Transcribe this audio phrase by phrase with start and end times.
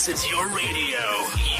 [0.00, 1.04] This is your radio,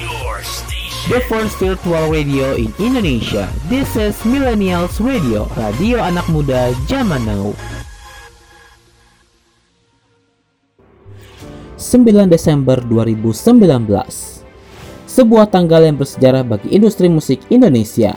[0.01, 1.13] your station.
[1.13, 3.53] The first virtual radio in Indonesia.
[3.69, 7.53] This is Millennials Radio, radio anak muda zaman now.
[11.77, 13.29] 9 Desember 2019
[15.05, 18.17] Sebuah tanggal yang bersejarah bagi industri musik Indonesia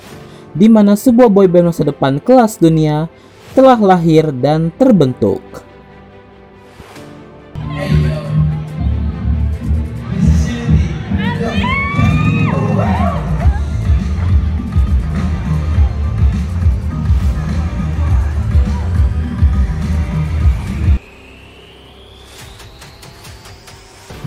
[0.55, 3.11] di mana sebuah boyband masa depan kelas dunia
[3.51, 5.43] telah lahir dan terbentuk.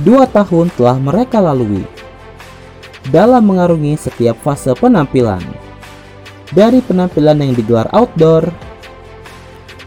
[0.06, 1.82] Dua tahun telah mereka lalui
[3.10, 5.42] dalam mengarungi setiap fase penampilan.
[6.54, 8.46] Dari penampilan yang digelar outdoor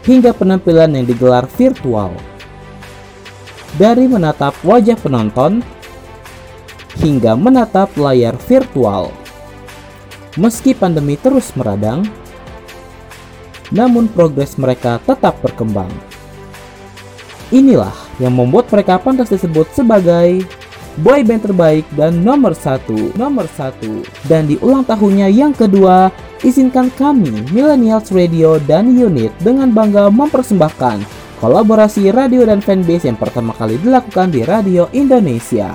[0.04, 2.12] hingga penampilan yang digelar virtual.
[3.80, 5.64] Dari menatap wajah penonton
[7.00, 9.08] hingga menatap layar virtual.
[10.36, 12.04] Meski pandemi terus meradang,
[13.72, 16.09] namun progres mereka tetap berkembang.
[17.50, 20.46] Inilah yang membuat mereka pantas disebut sebagai
[21.02, 24.06] boy band terbaik dan nomor satu, nomor satu.
[24.30, 26.14] Dan di ulang tahunnya yang kedua,
[26.46, 31.02] izinkan kami, Millennials Radio dan Unit dengan bangga mempersembahkan
[31.42, 35.74] kolaborasi radio dan fanbase yang pertama kali dilakukan di Radio Indonesia.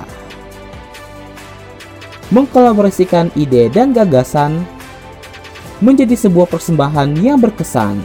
[2.32, 4.64] Mengkolaborasikan ide dan gagasan
[5.84, 8.00] menjadi sebuah persembahan yang berkesan.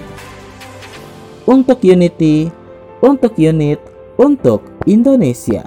[1.47, 2.60] Untuk Unity,
[3.01, 3.81] untuk unit,
[4.21, 5.65] untuk Indonesia.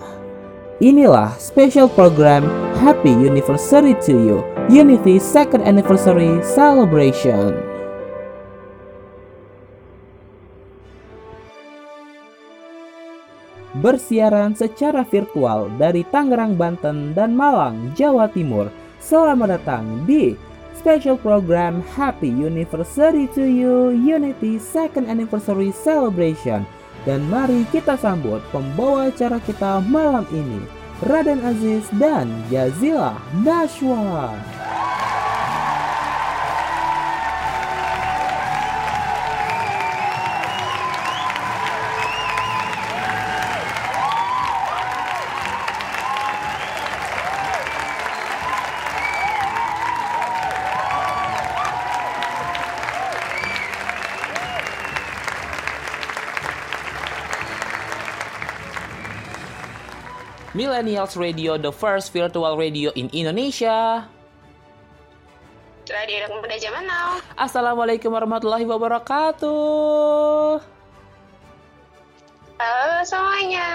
[0.78, 2.46] Inilah special program
[2.78, 4.38] Happy Anniversary to You,
[4.70, 7.58] Unity Second Anniversary Celebration.
[13.82, 18.70] Bersiaran secara virtual dari Tangerang, Banten, dan Malang, Jawa Timur.
[19.02, 20.38] Selamat datang di
[20.78, 26.62] special program Happy Anniversary to You, Unity Second Anniversary Celebration
[27.04, 30.64] dan mari kita sambut pembawa acara kita malam ini,
[31.04, 34.32] Raden Aziz dan Jazila Nashwa.
[60.64, 64.08] Millennials Radio, the first virtual radio in Indonesia.
[65.84, 67.20] Radio anak muda zaman now.
[67.36, 70.64] Assalamualaikum warahmatullahi wabarakatuh.
[72.56, 73.68] Halo semuanya.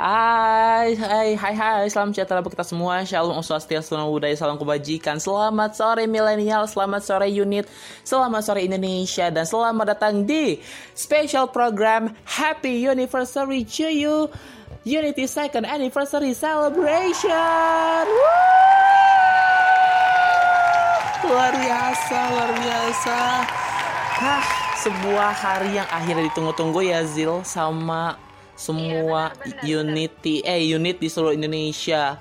[0.00, 1.84] Hai, hai, hai, hai.
[1.92, 3.04] Salam sejahtera bagi kita semua.
[3.04, 5.20] Shalom, Om Swastiastu, Namo Buddhaya, salam kebajikan.
[5.20, 7.68] Selamat sore milenial, selamat sore unit,
[8.00, 10.56] selamat sore Indonesia, dan selamat datang di
[10.96, 14.32] special program Happy Anniversary to you.
[14.80, 18.04] Unity Second Anniversary Celebration.
[18.08, 18.48] Woo!
[21.28, 23.18] Luar biasa, luar biasa.
[24.24, 24.44] Hah,
[24.80, 28.16] sebuah hari yang akhirnya ditunggu-tunggu ya Zil sama
[28.56, 32.16] semua Iya, benar, benar, Unity eh unit di seluruh Indonesia.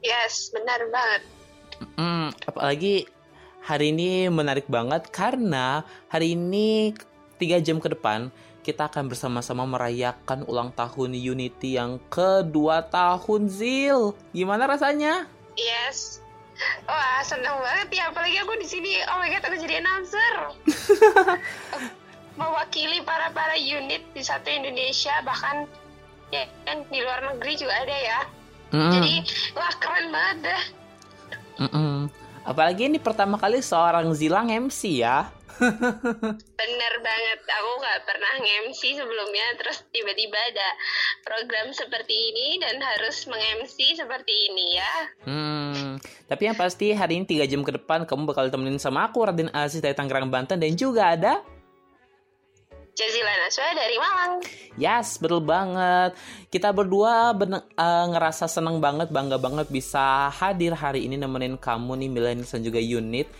[0.00, 1.22] Yes, benar banget.
[2.00, 3.04] Hmm, apalagi
[3.60, 6.96] hari ini menarik banget karena hari ini
[7.36, 8.32] tiga jam ke depan
[8.68, 14.12] kita akan bersama-sama merayakan ulang tahun Unity yang kedua tahun Zil.
[14.36, 15.24] Gimana rasanya?
[15.56, 16.20] Yes.
[16.84, 18.12] Wah, seneng banget ya.
[18.12, 19.00] Apalagi aku di sini.
[19.08, 20.34] Oh my god, aku jadi announcer.
[22.38, 25.64] Mewakili para para unit di satu Indonesia bahkan
[26.28, 28.20] ya kan di luar negeri juga ada ya.
[28.68, 29.14] Mm-mm, Jadi
[29.56, 30.62] wah keren banget dah.
[31.64, 31.94] mm-mm.
[32.44, 35.32] Apalagi ini pertama kali seorang Zilang MC ya.
[36.54, 37.40] Bener banget.
[37.44, 39.46] Aku nggak pernah nge-MC sebelumnya.
[39.58, 40.68] Terus tiba-tiba ada
[41.26, 44.94] program seperti ini dan harus meng-MC seperti ini ya.
[45.26, 45.98] Hmm,
[46.30, 49.50] tapi yang pasti hari ini 3 jam ke depan kamu bakal temenin sama aku Raden
[49.50, 51.42] Aziz dari Tangerang Banten dan juga ada
[52.98, 54.32] Jazila Naswa dari Malang.
[54.74, 56.18] Yes, betul banget.
[56.50, 61.94] Kita berdua bener- eh, ngerasa seneng banget, bangga banget bisa hadir hari ini nemenin kamu
[61.94, 63.30] nih Millennials dan juga Unit.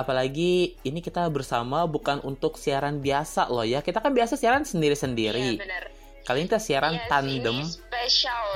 [0.00, 3.84] Apalagi ini kita bersama bukan untuk siaran biasa loh ya.
[3.84, 5.60] Kita kan biasa siaran Iya sendiri-sendiri.
[5.60, 5.84] benar.
[6.24, 7.58] Kali ini kita siaran Yes, tandem.
[7.60, 8.46] Ini spesial.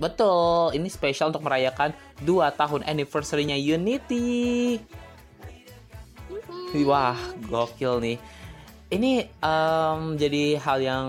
[0.00, 1.94] Betul, ini spesial untuk merayakan
[2.26, 4.80] 2 tahun anniversary-nya Unity.
[6.86, 8.16] Wah, gokil nih.
[8.90, 11.06] Ini em, jadi hal yang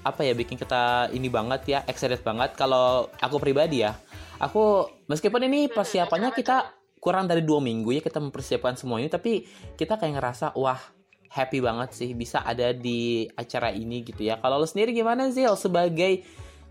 [0.00, 3.92] apa ya bikin kita ini banget ya excited banget kalau aku pribadi ya
[4.40, 9.48] aku meskipun ini persiapannya kita kurang dari dua minggu ya kita mempersiapkan semua ini tapi
[9.74, 10.80] kita kayak ngerasa wah
[11.32, 15.56] happy banget sih bisa ada di acara ini gitu ya kalau lo sendiri gimana Zil
[15.56, 16.22] sebagai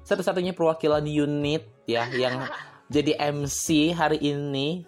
[0.06, 2.46] satu-satunya perwakilan unit ya yang
[2.94, 4.86] jadi MC hari ini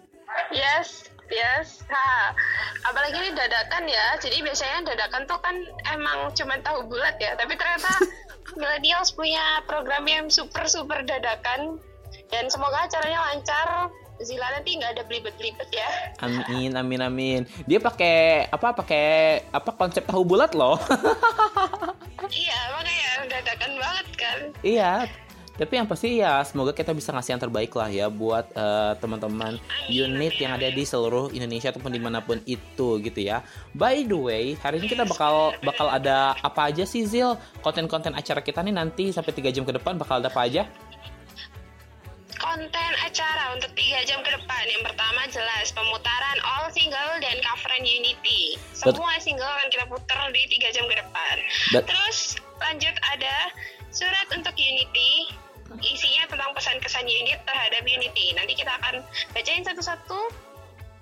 [0.52, 1.80] Yes, yes.
[1.88, 2.36] Ha.
[2.84, 4.20] Apalagi ini dadakan ya.
[4.20, 5.56] Jadi biasanya dadakan tuh kan
[5.88, 7.32] emang cuma tahu bulat ya.
[7.40, 7.88] Tapi ternyata
[8.60, 11.80] millennials punya program yang super super dadakan.
[12.28, 13.88] Dan semoga acaranya lancar.
[14.22, 15.90] Zila nanti nggak ada belibet-belibet ya.
[16.22, 17.40] Amin, amin, amin.
[17.66, 18.70] Dia pakai apa?
[18.70, 19.06] Pakai
[19.50, 20.78] apa konsep tahu bulat loh.
[22.30, 24.38] iya, makanya dadakan banget kan.
[24.62, 24.92] iya.
[25.52, 29.60] Tapi yang pasti ya semoga kita bisa ngasih yang terbaik lah ya buat eh, teman-teman
[29.84, 33.44] unit yang ada di seluruh Indonesia ataupun di mana pun itu gitu ya.
[33.76, 37.36] By the way, hari ini kita bakal bakal ada apa aja sih Zil?
[37.60, 40.64] Konten-konten acara kita nih nanti sampai 3 jam ke depan bakal ada apa aja?
[42.42, 44.64] Konten acara untuk tiga jam ke depan.
[44.66, 48.58] Yang pertama jelas pemutaran all single dan coveran Unity.
[48.74, 51.34] Semua single akan kita putar di tiga jam ke depan.
[51.70, 53.36] Bet- Terus lanjut ada
[53.94, 55.30] surat untuk Unity.
[55.80, 58.36] Isinya tentang pesan-kesan unit terhadap Unity.
[58.36, 59.00] Nanti kita akan
[59.32, 60.20] bacain satu-satu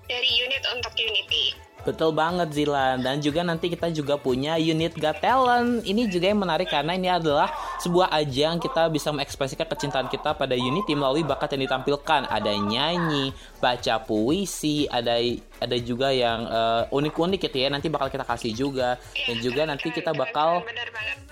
[0.07, 1.51] dari unit untuk Unity.
[1.81, 5.81] Betul banget Zilan dan juga nanti kita juga punya unit Got Talent.
[5.81, 7.49] Ini juga yang menarik karena ini adalah
[7.81, 12.29] sebuah ajang kita bisa mengekspresikan kecintaan kita pada Unity melalui bakat yang ditampilkan.
[12.29, 15.17] Ada nyanyi, baca puisi, ada
[15.57, 17.73] ada juga yang eh, unik-unik gitu ya.
[17.73, 20.61] Nanti bakal kita kasih juga dan juga nanti kita bakal.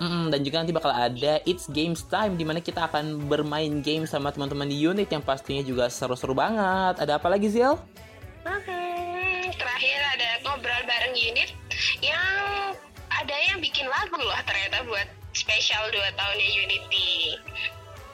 [0.01, 4.09] Mm, dan juga nanti bakal ada It's Games Time di mana kita akan bermain game
[4.09, 6.97] sama teman-teman di unit yang pastinya juga seru-seru banget.
[7.05, 7.77] Ada apa lagi Zil?
[8.47, 8.98] Hmm,
[9.79, 11.55] terakhir ada ngobrol bareng unit
[12.03, 12.75] yang
[13.15, 17.11] ada yang bikin lagu loh ternyata buat spesial 2 tahunnya Unity.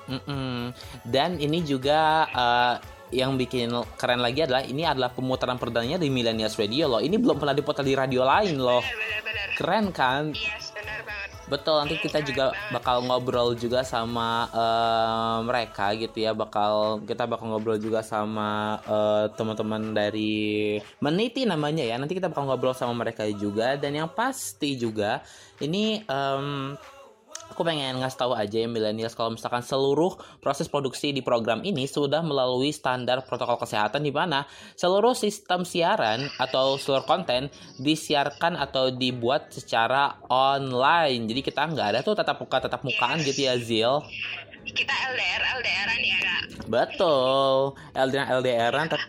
[0.06, 0.70] Mm-mm.
[1.02, 2.76] Dan ini juga eh,
[3.18, 7.02] yang bikin keren lagi adalah ini adalah pemutaran perdananya di Millennials Radio loh.
[7.02, 8.86] Ini belum pernah diputar di radio lain loh.
[8.86, 9.48] Benar-benar.
[9.58, 10.24] Keren kan?
[10.38, 11.25] Yes, benar banget.
[11.46, 16.34] Betul, nanti kita juga bakal ngobrol juga sama eh, mereka gitu ya.
[16.34, 22.02] Bakal kita bakal ngobrol juga sama eh, teman-teman dari Meniti namanya ya.
[22.02, 25.22] Nanti kita bakal ngobrol sama mereka juga dan yang pasti juga
[25.62, 26.74] ini em,
[27.50, 31.88] aku pengen ngasih tahu aja ya millennials kalau misalkan seluruh proses produksi di program ini
[31.88, 34.44] sudah melalui standar protokol kesehatan di mana
[34.76, 37.48] seluruh sistem siaran atau seluruh konten
[37.80, 41.30] disiarkan atau dibuat secara online.
[41.30, 44.04] Jadi kita nggak ada tuh tatap muka tatap mukaan gitu ya Zil.
[44.66, 46.42] Kita LDR LDRan ya kak.
[46.66, 47.78] Betul.
[47.94, 49.06] LDR LDRan tapi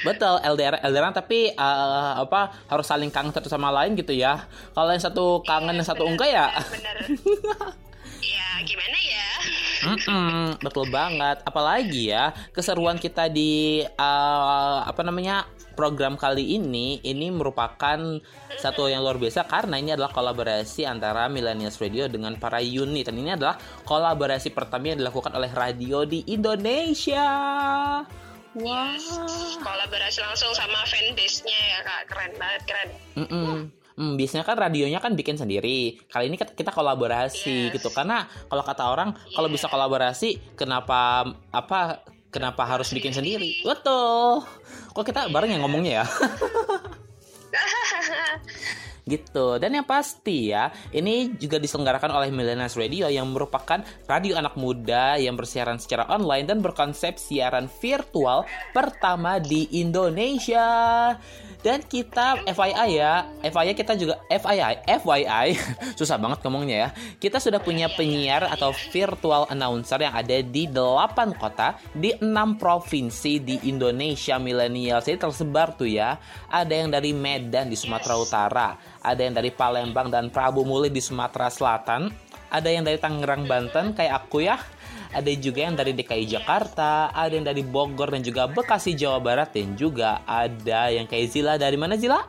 [0.00, 4.48] Betul, LDR LDRan tapi eh, apa harus saling kangen satu sama lain gitu ya.
[4.72, 6.48] Kalau yang satu kangen yang satu enggak ya.
[6.72, 6.96] Benar.
[8.32, 9.28] ya gimana ya?
[9.82, 11.44] Mm-mm, betul banget.
[11.44, 17.98] Apalagi ya keseruan kita di eh, apa namanya program kali ini ini merupakan
[18.60, 23.16] satu yang luar biasa karena ini adalah kolaborasi antara Millennials Radio dengan para unit dan
[23.18, 23.56] ini adalah
[23.88, 27.28] kolaborasi pertama yang dilakukan oleh radio di Indonesia.
[28.60, 28.96] Wah.
[29.60, 32.02] Kolaborasi langsung sama fanbase-nya ya kak.
[32.12, 32.88] Keren banget keren.
[33.16, 33.56] Mm-mm.
[33.92, 36.00] Hmm, biasanya kan radionya kan bikin sendiri.
[36.08, 37.72] Kali ini kita kolaborasi Yes.
[37.76, 37.92] gitu.
[37.92, 42.00] Karena kalau kata orang kalau bisa kolaborasi, kenapa apa
[42.32, 43.60] kenapa harus bikin sendiri?
[43.64, 44.44] Betul.
[44.92, 46.04] Kok kita bareng yang ngomongnya ya?
[49.06, 49.58] gitu.
[49.58, 55.18] Dan yang pasti ya ini juga diselenggarakan oleh Millennials Radio yang merupakan radio anak muda
[55.18, 61.14] yang bersiaran secara online dan berkonsep siaran virtual pertama di Indonesia
[61.62, 63.26] dan kita FYI ya.
[63.40, 65.46] FYI kita juga FYI FYI
[65.98, 66.88] susah banget ngomongnya ya.
[67.22, 72.28] Kita sudah punya penyiar atau virtual announcer yang ada di 8 kota di 6
[72.58, 75.06] provinsi di Indonesia millennials.
[75.06, 76.18] Jadi tersebar tuh ya.
[76.50, 78.68] Ada yang dari Medan di Sumatera Utara
[79.02, 82.08] ada yang dari Palembang dan Prabu Muli di Sumatera Selatan
[82.52, 84.60] ada yang dari Tangerang Banten kayak aku ya
[85.12, 89.52] ada juga yang dari DKI Jakarta, ada yang dari Bogor dan juga Bekasi Jawa Barat
[89.52, 92.24] dan juga ada yang kayak Zila dari mana Zila?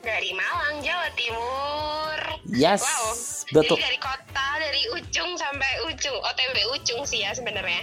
[0.00, 2.18] Dari Malang, Jawa Timur.
[2.46, 3.10] Yes, Wow.
[3.58, 3.76] betul.
[3.76, 6.14] Jadi dari kota, dari ujung sampai ujung.
[6.22, 7.82] OTW ujung sih ya sebenarnya.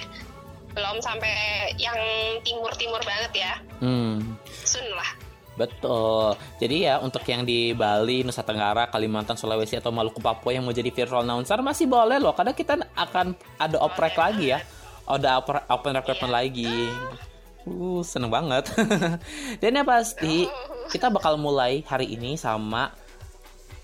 [0.71, 1.29] Belum sampai
[1.77, 1.99] yang
[2.41, 3.53] timur-timur banget ya.
[3.83, 5.32] Hmm, Sun lah.
[5.53, 6.33] Betul.
[6.57, 10.73] Jadi ya untuk yang di Bali, Nusa Tenggara, Kalimantan, Sulawesi atau Maluku Papua yang mau
[10.73, 12.33] jadi virtual announcer masih boleh loh.
[12.33, 14.59] Karena kita akan ada oprek lagi ya.
[15.03, 16.89] Ada open recruitment lagi.
[17.63, 18.67] Uh, seneng banget.
[19.61, 20.47] Dan yang pasti
[20.91, 22.91] kita bakal mulai hari ini sama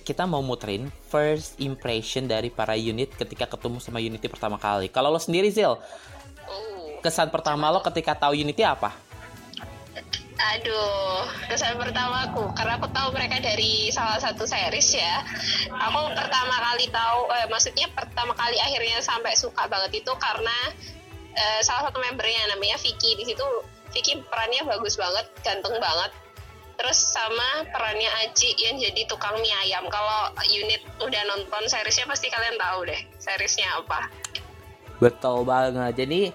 [0.04, 4.90] kita mau muterin first impression dari para unit ketika ketemu sama Unity pertama kali.
[4.90, 5.78] Kalau lo sendiri Zil,
[6.50, 8.98] Uh, kesan pertama lo ketika tahu Unity apa?
[10.40, 15.16] Aduh, kesan pertamaku karena aku tahu mereka dari salah satu series ya.
[15.68, 20.58] Aku pertama kali tahu, eh, maksudnya pertama kali akhirnya sampai suka banget itu karena
[21.36, 23.44] eh, salah satu membernya namanya Vicky di situ.
[23.92, 26.12] Vicky perannya bagus banget, ganteng banget.
[26.80, 29.84] Terus sama perannya Aji yang jadi tukang mie ayam.
[29.92, 34.08] Kalau unit udah nonton seriesnya pasti kalian tahu deh seriesnya apa.
[35.04, 35.96] Betul banget.
[36.00, 36.32] Jadi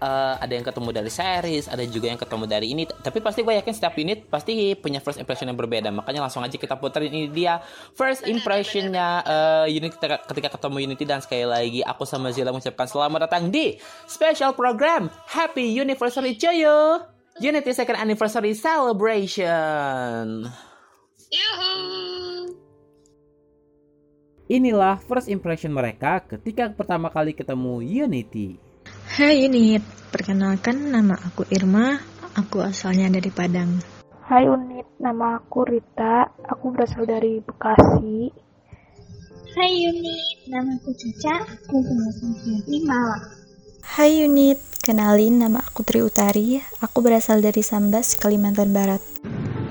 [0.00, 2.84] eh, ada yang ketemu dari series, ada juga yang ketemu dari ini.
[2.86, 5.88] Tapi pasti gue yakin setiap unit pasti punya first impression yang berbeda.
[5.90, 7.60] Makanya langsung aja kita puterin ini dia
[7.96, 12.84] first impressionnya eh, unit ketika, ketika ketemu Unity dan sekali lagi aku sama Zila mengucapkan
[12.84, 17.00] selamat datang di special program Happy Anniversary Joyo
[17.36, 20.48] Unity Second Anniversary Celebration.
[21.28, 21.72] Yuhu.
[24.46, 28.65] Inilah first impression mereka ketika pertama kali ketemu Unity.
[29.06, 31.94] Hai Unit, perkenalkan nama aku Irma,
[32.34, 33.78] aku asalnya dari Padang.
[34.26, 38.34] Hai Unit, nama aku Rita, aku berasal dari Bekasi.
[39.54, 43.24] Hai Unit, namaku Caca, aku berasal dari Malang.
[43.86, 48.98] Hai unit, kenalin nama aku Tri Utari, aku berasal dari Sambas, Kalimantan Barat.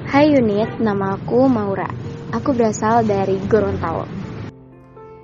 [0.07, 1.91] Hai unit, nama aku Maura.
[2.31, 4.07] Aku berasal dari Gorontalo.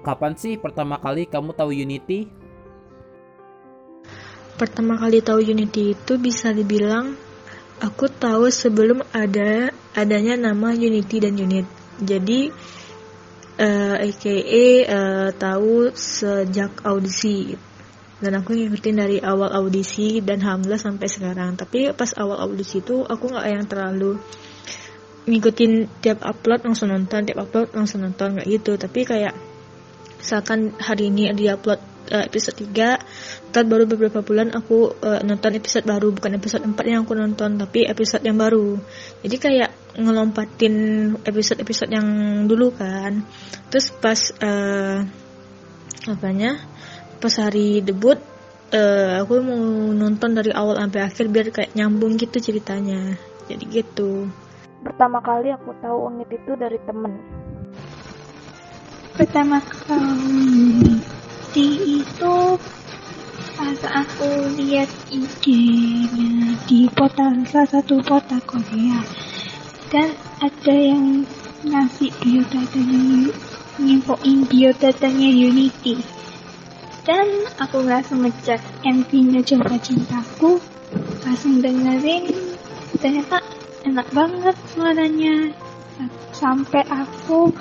[0.03, 2.40] Kapan sih pertama kali kamu tahu Unity?
[4.61, 7.17] Pertama kali tahu Unity itu bisa dibilang
[7.81, 11.65] aku tahu sebelum ada adanya nama Unity dan Unit.
[11.97, 12.53] Jadi
[13.57, 17.57] eh aka eh, tahu sejak audisi.
[18.21, 21.57] Dan aku ngikutin dari awal audisi dan alhamdulillah sampai sekarang.
[21.57, 24.21] Tapi pas awal audisi itu aku nggak yang terlalu
[25.25, 28.77] ngikutin tiap upload langsung nonton tiap upload langsung nonton nggak gitu.
[28.77, 29.33] Tapi kayak
[30.21, 35.59] misalkan hari ini dia upload eh, episode 3 ntar baru beberapa bulan aku eh, nonton
[35.59, 36.09] episode baru.
[36.15, 38.79] Bukan episode 4 yang aku nonton tapi episode yang baru.
[39.21, 40.75] Jadi kayak ngelompatin
[41.21, 42.07] episode-episode yang
[42.47, 43.21] dulu kan.
[43.67, 44.97] Terus pas eh,
[46.09, 46.57] apanya
[47.21, 48.17] pas hari debut
[48.71, 53.19] eh, aku mau nonton dari awal sampai akhir biar kayak nyambung gitu ceritanya.
[53.51, 54.31] Jadi gitu.
[54.81, 57.13] Pertama kali aku tahu Unit itu dari temen.
[59.11, 61.03] Pertama kali
[61.59, 62.55] itu
[63.59, 69.03] pas aku lihat IG-nya di portal salah satu portal Korea.
[69.91, 71.27] Dan ada yang
[71.67, 73.27] ngasih biodatanya
[73.83, 75.99] nyimpoin biodatanya Unity.
[77.03, 77.27] Dan
[77.59, 80.63] aku langsung ngecek MV-nya Coba Cintaku.
[81.27, 82.31] Langsung dengerin
[83.03, 83.43] ternyata
[83.83, 85.51] enak banget suaranya.
[86.31, 87.51] Sampai aku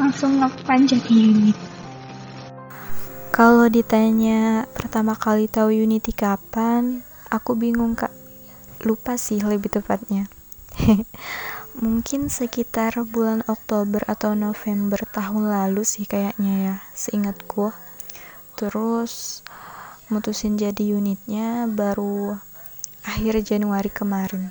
[0.00, 1.75] langsung ngefan jadi unit
[3.36, 8.08] Kalau ditanya pertama kali tahu Unity kapan, aku bingung kak.
[8.80, 10.24] Lupa sih lebih tepatnya.
[11.84, 17.76] Mungkin sekitar bulan Oktober atau November tahun lalu sih kayaknya ya, seingatku.
[18.56, 19.44] Terus
[20.08, 22.40] mutusin jadi unitnya baru
[23.04, 24.48] akhir Januari kemarin.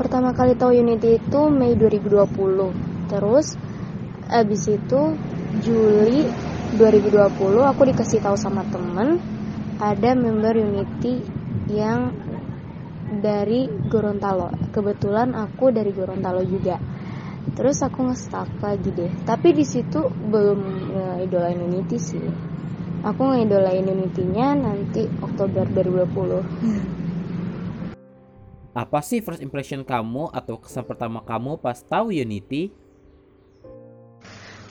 [0.00, 3.12] Pertama kali tahu Unity itu Mei 2020.
[3.12, 3.60] Terus
[4.32, 5.20] abis itu
[5.60, 6.24] Juli
[6.78, 9.18] 2020 aku dikasih tahu sama temen
[9.82, 11.18] ada member Unity
[11.66, 12.14] yang
[13.18, 14.54] dari Gorontalo.
[14.70, 16.78] Kebetulan aku dari Gorontalo juga.
[17.58, 19.10] Terus aku nge-stalk lagi deh.
[19.26, 20.60] Tapi di situ belum
[21.18, 22.22] ngidolain Unity sih.
[23.02, 27.10] Aku ngidolain Unity-nya nanti Oktober 2020.
[28.70, 32.70] Apa sih first impression kamu atau kesan pertama kamu pas tahu Unity?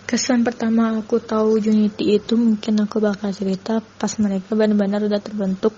[0.09, 5.77] Kesan pertama aku tahu Unity itu mungkin aku bakal cerita pas mereka benar-benar udah terbentuk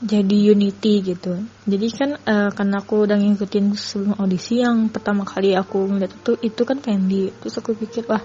[0.00, 1.36] jadi Unity gitu.
[1.68, 6.32] Jadi kan eh, karena aku udah ngikutin sebelum audisi yang pertama kali aku ngeliat itu
[6.40, 7.28] itu kan Fendi.
[7.28, 8.24] Terus aku pikir wah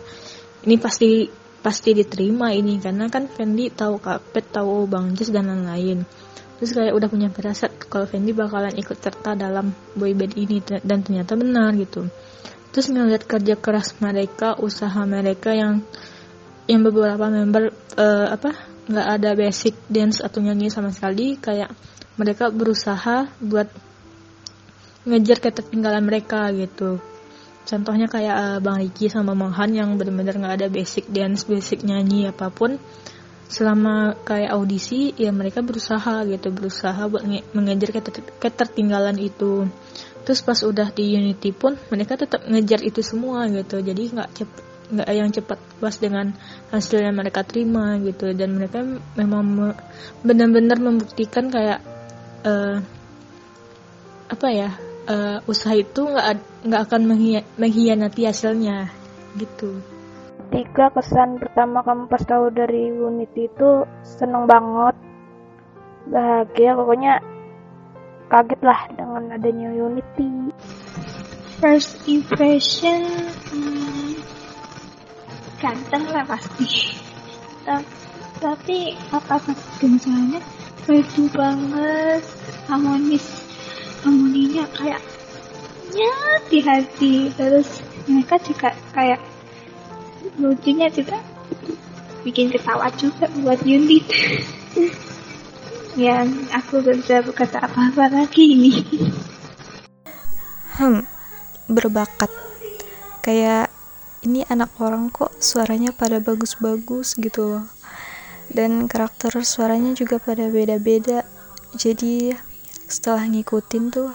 [0.64, 1.28] ini pasti
[1.60, 6.08] pasti diterima ini karena kan Fendi tahu Kapet tahu Bang Jess dan lain-lain.
[6.56, 11.36] Terus kayak udah punya firasat kalau Fendi bakalan ikut serta dalam boyband ini dan ternyata
[11.36, 12.08] benar gitu
[12.74, 15.86] terus ngeliat kerja keras mereka usaha mereka yang
[16.66, 18.52] yang beberapa member eh, apa
[18.90, 21.72] nggak ada basic dance atau nyanyi sama sekali kayak
[22.20, 23.70] mereka berusaha buat
[25.04, 27.00] ngejar ketertinggalan mereka gitu.
[27.64, 31.84] Contohnya kayak eh, Bang Riki sama Bang Han yang benar-benar nggak ada basic dance basic
[31.86, 32.76] nyanyi apa pun.
[33.48, 39.68] Selama kayak audisi ya mereka berusaha gitu berusaha buat nge- mengejar keter- ketertinggalan itu
[40.24, 43.80] terus pas udah di Unity pun mereka tetap ngejar itu semua gitu.
[43.84, 44.64] Jadi nggak cepet
[44.94, 46.36] nggak yang cepat puas dengan
[46.70, 48.32] hasil yang mereka terima gitu.
[48.36, 48.84] Dan mereka
[49.16, 49.80] memang me-
[50.24, 51.80] benar-benar membuktikan kayak
[52.44, 52.78] eh,
[54.32, 54.70] apa ya
[55.08, 56.28] eh, usaha itu nggak
[56.68, 58.88] nggak akan menghia- mengkhianati hasilnya
[59.36, 59.84] gitu.
[60.54, 64.94] Tiga kesan pertama kamu pas tahu dari Unity itu seneng banget,
[66.14, 67.33] bahagia, pokoknya
[68.34, 70.50] kaget lah dengan adanya Unity.
[71.62, 73.06] First impression
[73.54, 74.18] hmm,
[75.62, 76.98] ganteng lah pasti.
[77.62, 78.02] Ta-
[78.42, 79.40] Tapi apa
[79.80, 80.42] kegencarnya
[80.90, 82.26] merdu banget,
[82.68, 83.24] harmonis,
[84.02, 85.00] harmoninya kayak
[85.94, 87.16] nyat di hati.
[87.38, 89.22] Terus mereka juga kayak
[90.42, 91.22] lucunya juga
[92.26, 94.10] bikin ketawa juga buat unit.
[95.94, 98.74] yang aku gak bisa berkata apa-apa lagi ini.
[100.78, 101.06] Hmm,
[101.70, 102.34] berbakat.
[103.22, 103.70] Kayak
[104.26, 107.66] ini anak orang kok suaranya pada bagus-bagus gitu loh.
[108.50, 111.24] Dan karakter suaranya juga pada beda-beda.
[111.78, 112.34] Jadi
[112.90, 114.12] setelah ngikutin tuh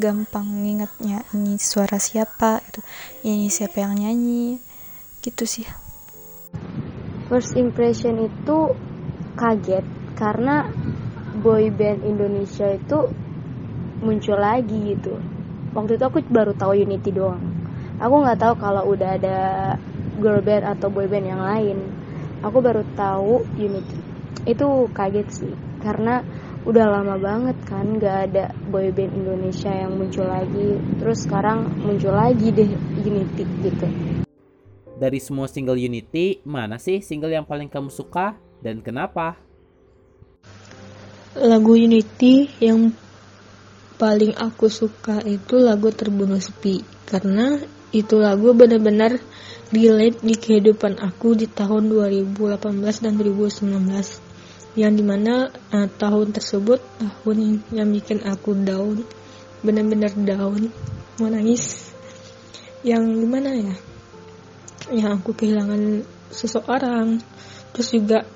[0.00, 2.80] gampang ngingetnya ini suara siapa itu
[3.26, 4.56] ini siapa yang nyanyi
[5.20, 5.66] gitu sih
[7.30, 8.74] First impression itu
[9.38, 9.86] kaget
[10.18, 10.66] karena
[11.38, 12.98] boy band Indonesia itu
[14.02, 15.14] muncul lagi gitu.
[15.70, 17.38] Waktu itu aku baru tahu Unity doang.
[18.02, 19.38] Aku nggak tahu kalau udah ada
[20.18, 21.78] girl band atau boy band yang lain.
[22.42, 23.98] Aku baru tahu Unity.
[24.48, 26.24] Itu kaget sih karena
[26.60, 30.80] udah lama banget kan nggak ada boy band Indonesia yang muncul lagi.
[30.98, 33.86] Terus sekarang muncul lagi deh Unity gitu.
[35.00, 39.40] Dari semua single Unity, mana sih single yang paling kamu suka dan kenapa?
[41.38, 42.90] Lagu Unity yang
[43.94, 47.60] paling aku suka itu lagu Terbunuh Sepi karena
[47.94, 49.18] itu lagu benar-benar
[49.70, 53.70] relate di kehidupan aku di tahun 2018 dan 2019
[54.78, 59.02] yang di mana eh, tahun tersebut tahun yang bikin aku down
[59.62, 60.70] benar-benar down
[61.22, 61.94] mau nangis
[62.82, 63.74] yang gimana ya
[64.90, 66.02] yang aku kehilangan
[66.34, 67.22] seseorang
[67.70, 68.26] terus juga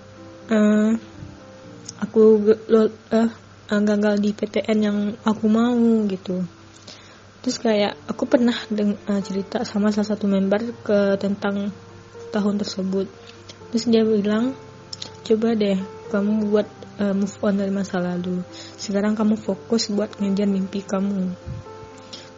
[0.51, 0.91] eh,
[2.05, 3.29] aku eh, eh,
[3.81, 6.45] gagal di PTN yang aku mau gitu.
[7.45, 11.73] Terus kayak aku pernah deng- eh, cerita sama salah satu member ke tentang
[12.33, 13.09] tahun tersebut.
[13.73, 14.57] Terus dia bilang
[15.25, 15.81] coba deh
[16.13, 16.69] kamu buat
[17.01, 18.45] eh, move on dari masa lalu.
[18.81, 21.33] Sekarang kamu fokus buat ngejar mimpi kamu.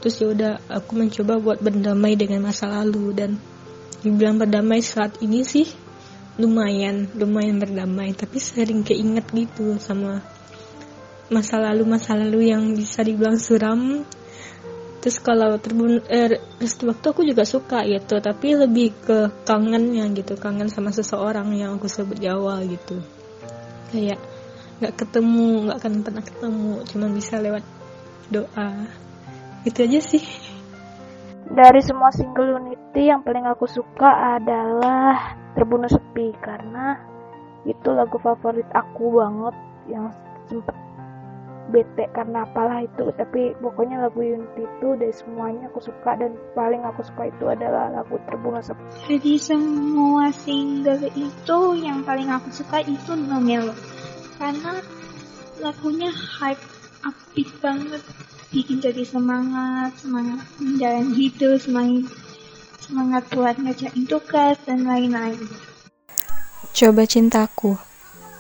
[0.03, 3.31] Terus ya udah aku mencoba buat berdamai dengan masa lalu dan
[4.07, 5.86] dibilang berdamai saat ini sih
[6.37, 10.21] lumayan lumayan berdamai tapi sering keinget gitu sama
[11.33, 14.05] masa lalu masa lalu yang bisa dibilang suram
[15.07, 20.35] terus kalau terbun eh, Restu waktu aku juga suka gitu tapi lebih ke kangennya gitu
[20.35, 22.99] kangen sama seseorang yang aku sebut di awal gitu.
[23.95, 24.19] Kayak
[24.83, 27.63] nggak ketemu nggak akan pernah ketemu cuman bisa lewat
[28.35, 28.71] doa.
[29.63, 30.27] Itu aja sih
[31.47, 36.99] Dari semua single Unity yang paling aku suka adalah Terbunuh Sepi karena
[37.63, 39.55] itu lagu favorit aku banget
[39.87, 40.11] yang
[40.51, 40.75] sempet
[41.71, 43.15] bete karena apalah itu.
[43.15, 47.95] Tapi pokoknya lagu Unity itu dari semuanya aku suka dan paling aku suka itu adalah
[47.95, 48.83] lagu Terbunuh Sepi.
[49.07, 53.75] Jadi semua single itu yang paling aku suka itu No Melo
[54.37, 54.83] karena
[55.63, 56.61] lagunya hype
[57.07, 58.03] upbeat banget
[58.55, 62.11] bikin jadi semangat semangat menjalani hidup semangat
[62.79, 65.41] semangat buat ngerjain tugas dan lain-lain
[66.71, 67.75] coba cintaku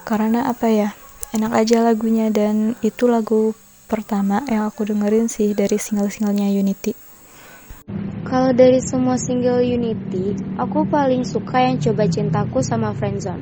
[0.06, 0.88] karena apa ya
[1.34, 3.58] enak aja lagunya dan itu lagu
[3.90, 6.94] pertama yang aku dengerin sih dari single-singlenya Unity
[8.26, 13.38] Kalau dari semua single Unity, aku paling suka yang Coba Cintaku sama Friendzone.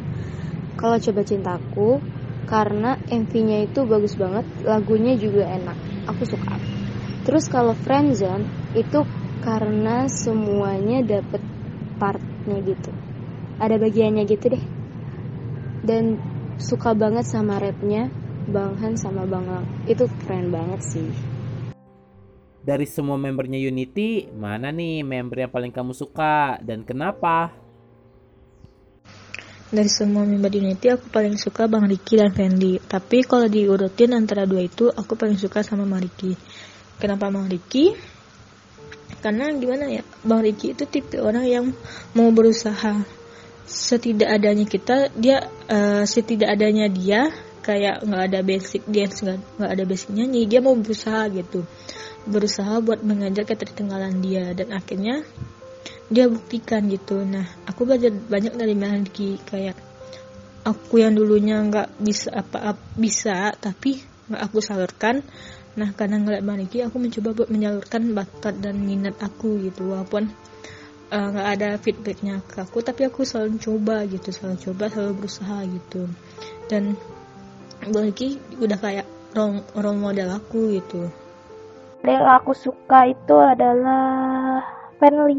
[0.77, 1.97] Kalau Coba Cintaku,
[2.45, 5.77] karena MV-nya itu bagus banget, lagunya juga enak.
[6.11, 6.61] Aku suka.
[7.25, 8.45] Terus kalau Friendzone,
[8.77, 9.01] itu
[9.41, 11.41] karena semuanya dapet
[11.97, 12.91] partnya gitu.
[13.57, 14.65] Ada bagiannya gitu deh.
[15.85, 16.21] Dan
[16.61, 18.13] suka banget sama rapnya
[18.49, 19.65] Bang Han sama Bang Lang.
[19.89, 21.09] Itu keren banget sih.
[22.65, 27.53] Dari semua membernya Unity, mana nih member yang paling kamu suka dan kenapa?
[29.75, 32.79] Dari semua member Unity aku paling suka Bang Riki dan Fendi.
[32.79, 36.39] Tapi kalau diurutin antara dua itu aku paling suka sama Bang Riki
[36.99, 37.95] kenapa Bang Riki
[39.21, 41.67] karena gimana ya Bang Riki itu tipe orang yang
[42.15, 43.03] mau berusaha.
[43.65, 47.33] Setidak adanya kita dia eh, setidak adanya dia
[47.65, 51.65] kayak nggak ada basic nggak nggak ada basic nyanyi dia mau berusaha gitu.
[52.29, 54.53] Berusaha buat mengajar ketertinggalan dia.
[54.53, 55.25] Dan akhirnya
[56.13, 57.25] dia buktikan gitu.
[57.25, 59.77] Nah aku belajar banyak dari Melody kayak
[60.65, 65.25] aku yang dulunya nggak bisa apa, apa bisa tapi nggak aku salurkan.
[65.81, 70.29] Nah karena ngeliat Melody aku mencoba buat menyalurkan bakat dan minat aku gitu walaupun
[71.09, 75.13] eh, nggak uh, ada feedbacknya ke aku tapi aku selalu coba gitu selalu coba selalu
[75.25, 76.03] berusaha gitu.
[76.69, 76.97] Dan
[77.85, 81.09] lagi udah kayak role, role model aku gitu.
[82.05, 84.61] Yang aku suka itu adalah
[85.05, 85.37] Fanly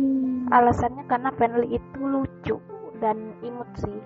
[0.54, 2.62] alasannya karena Fanly itu lucu
[3.02, 3.98] dan imut sih.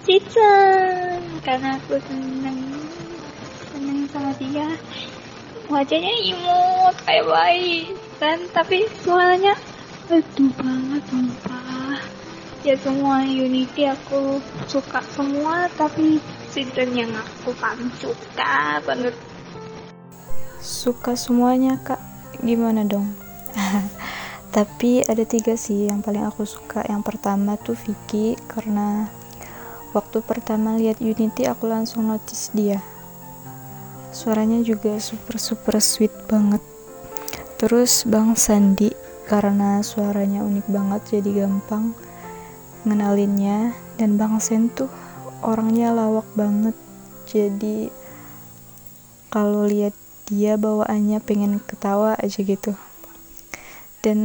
[0.00, 2.56] Cicen karena aku seneng.
[3.68, 4.64] Seneng sama dia.
[5.68, 9.52] Wajahnya imut kayak baik dan tapi suaranya
[10.08, 12.00] aduh banget sumpah.
[12.64, 14.40] Ya semua Unity aku
[14.72, 16.16] suka semua tapi
[16.48, 19.12] season yang aku paling suka banget.
[20.64, 22.00] Suka semuanya kak.
[22.40, 23.12] Gimana dong
[24.54, 26.84] tapi ada tiga sih yang paling aku suka.
[26.86, 29.10] Yang pertama tuh Vicky karena
[29.92, 32.80] waktu pertama lihat Unity aku langsung notice dia.
[34.14, 36.62] Suaranya juga super super sweet banget.
[37.60, 38.92] Terus Bang Sandi
[39.28, 41.92] karena suaranya unik banget jadi gampang
[42.88, 43.76] ngenalinnya.
[43.96, 44.92] Dan Bang Sen tuh
[45.40, 46.76] orangnya lawak banget.
[47.28, 47.88] Jadi
[49.32, 49.92] kalau lihat
[50.26, 52.74] dia bawaannya pengen ketawa aja gitu
[54.04, 54.18] dan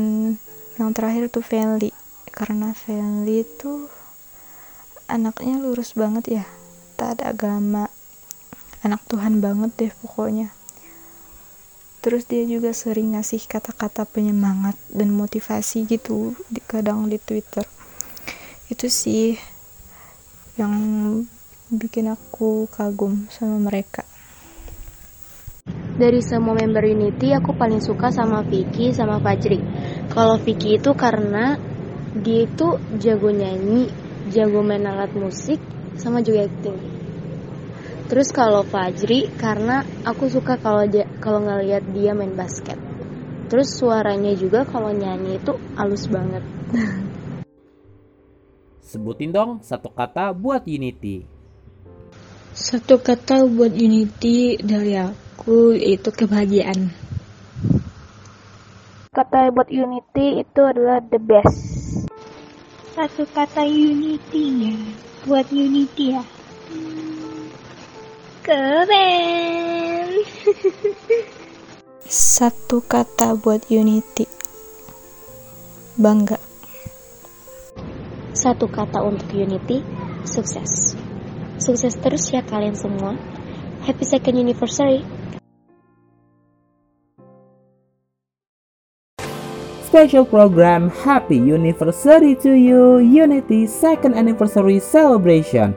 [0.79, 1.91] yang terakhir tuh Feli
[2.31, 3.91] karena Feli tuh
[5.11, 6.45] anaknya lurus banget ya.
[6.95, 7.91] Tak ada agama.
[8.81, 10.55] Anak Tuhan banget deh pokoknya.
[12.01, 17.67] Terus dia juga sering ngasih kata-kata penyemangat dan motivasi gitu di kadang di Twitter.
[18.71, 19.37] Itu sih
[20.57, 20.73] yang
[21.69, 24.03] bikin aku kagum sama mereka
[26.01, 29.61] dari semua member Unity aku paling suka sama Vicky sama Fajri.
[30.09, 31.61] Kalau Vicky itu karena
[32.17, 33.85] dia itu jago nyanyi
[34.33, 35.61] jago main alat musik
[36.01, 36.77] sama juga acting.
[38.09, 42.81] Terus kalau Fajri karena aku suka kalau dia kalau ngelihat dia main basket.
[43.51, 46.41] Terus suaranya juga kalau nyanyi itu halus banget.
[48.91, 51.23] Sebutin dong satu kata buat Unity.
[52.51, 55.30] Satu kata buat Unity dari aku
[55.77, 56.93] itu kebahagiaan.
[59.11, 61.59] Kata buat Unity itu adalah the best.
[62.95, 64.75] Satu kata Unity ya,
[65.27, 66.23] buat Unity ya.
[68.45, 70.09] Keren.
[72.07, 74.27] Satu kata buat Unity.
[75.99, 76.39] Bangga.
[78.31, 79.83] Satu kata untuk Unity,
[80.23, 80.95] sukses.
[81.59, 83.13] Sukses terus ya kalian semua.
[83.81, 85.01] Happy second anniversary.
[89.89, 95.75] Special program Happy Anniversary to you Unity Second Anniversary Celebration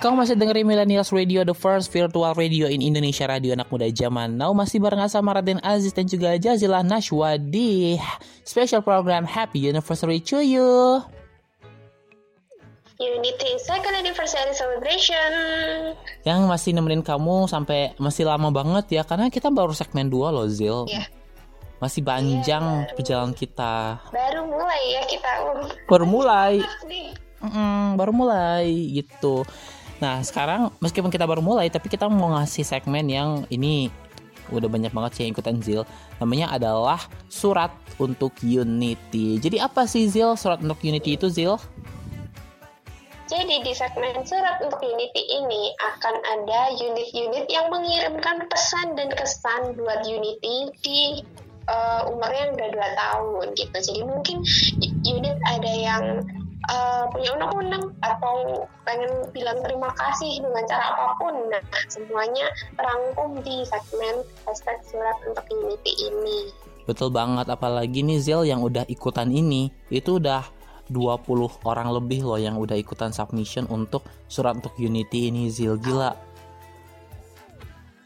[0.00, 4.32] Kau masih dengerin Millennials Radio, the first virtual radio in Indonesia, radio anak muda zaman
[4.32, 4.50] now.
[4.56, 8.00] Masih bareng sama Raden Aziz dan juga Jazila Nashwa di
[8.42, 11.04] special program Happy Anniversary to you.
[13.00, 15.32] Unity Second Anniversary Celebration.
[16.20, 20.44] Yang masih nemenin kamu sampai masih lama banget ya, karena kita baru segmen 2 loh
[20.52, 20.84] Zil.
[20.84, 21.08] Iya.
[21.80, 22.92] Masih panjang baru.
[22.92, 24.04] perjalanan kita.
[24.12, 25.30] Baru mulai ya kita.
[25.48, 26.60] Uh, Baru mulai.
[27.40, 29.48] Mm, baru mulai gitu.
[29.96, 33.88] Nah sekarang meskipun kita baru mulai tapi kita mau ngasih segmen yang ini
[34.52, 35.88] udah banyak banget sih yang ikutan Zil.
[36.20, 37.00] Namanya adalah
[37.32, 39.40] surat untuk Unity.
[39.40, 41.56] Jadi apa sih Zil surat untuk Unity itu Zil?
[43.30, 49.78] Jadi di segmen surat untuk Unity ini akan ada unit-unit yang mengirimkan pesan dan kesan
[49.78, 51.22] buat Unity di
[51.70, 53.76] uh, umurnya yang udah 2 tahun gitu.
[53.78, 54.36] Jadi mungkin
[55.06, 56.04] unit ada yang
[56.74, 61.34] uh, punya undang-undang atau pengen bilang terima kasih dengan cara apa pun.
[61.54, 66.50] Nah, semuanya terangkum di segmen hashtag surat untuk Unity ini.
[66.82, 70.42] Betul banget apalagi nih Zil yang udah ikutan ini itu udah
[70.90, 71.22] 20
[71.62, 76.12] orang lebih loh yang udah ikutan submission untuk surat untuk Unity ini Zil gila.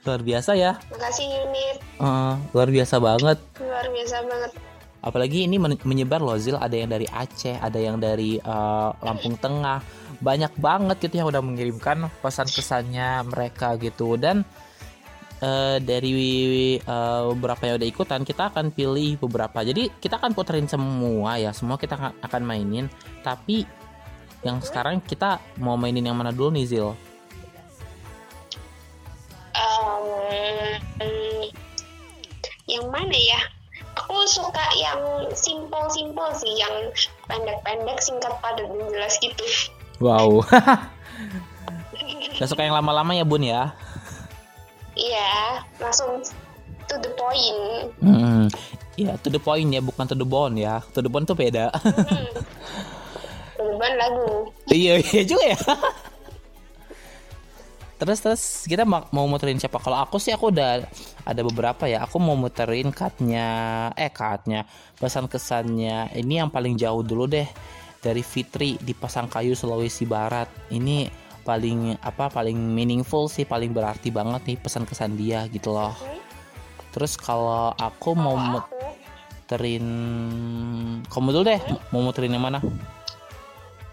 [0.05, 0.77] Luar biasa ya.
[0.93, 3.39] Makasih unit, Eh, luar biasa banget.
[3.57, 4.53] luar biasa banget.
[5.01, 9.37] Apalagi ini men- menyebar loh Zil, ada yang dari Aceh, ada yang dari eh, Lampung
[9.37, 9.81] Tengah.
[10.15, 14.45] Banyak banget gitu yang udah mengirimkan pesan-pesannya mereka gitu dan
[15.45, 16.13] eh, dari
[16.81, 19.61] eh, beberapa yang udah ikutan kita akan pilih beberapa.
[19.61, 22.89] Jadi kita akan puterin semua ya, semua kita akan- mainin.
[23.21, 23.69] Tapi
[24.45, 26.93] yang sekarang kita mau mainin yang mana dulu nih Zil?
[29.55, 30.05] Em,
[32.69, 33.41] yang mana ya?
[33.95, 36.91] Aku suka yang simple-simple sih, yang
[37.31, 39.47] pendek-pendek, singkat, padat, dan jelas gitu.
[40.03, 40.43] Wow.
[42.39, 43.71] Gak suka yang lama-lama ya Bun ya?
[44.95, 46.23] Iya, langsung
[46.87, 47.61] to the point.
[47.99, 48.47] Hmm.
[48.95, 50.79] Ya, to the point ya, bukan to the bone ya.
[50.95, 51.75] To the bone tuh beda.
[53.59, 54.51] Beban lagu.
[54.71, 55.59] iya, iya juga ya.
[57.95, 59.81] terus terus kita ma- mau muterin siapa?
[59.81, 60.85] Kalau aku sih aku udah
[61.25, 62.05] ada beberapa ya.
[62.07, 64.69] Aku mau muterin cutnya, eh cutnya,
[65.01, 66.13] pesan kesannya.
[66.15, 67.49] Ini yang paling jauh dulu deh
[67.99, 70.47] dari Fitri di Pasangkayu Sulawesi Barat.
[70.71, 75.93] Ini paling apa paling meaningful sih, paling berarti banget nih pesan kesan dia gitu loh.
[76.91, 79.87] Terus kalau aku mau muterin
[81.07, 81.61] kamu dulu deh
[81.93, 82.65] mau muterin yang mana?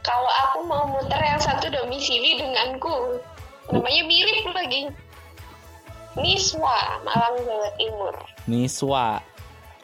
[0.01, 3.21] Kalau aku mau muter yang satu domisili denganku,
[3.69, 4.89] namanya mirip lagi.
[6.17, 8.15] Niswa, Malang Jawa Timur.
[8.49, 9.23] Niswa.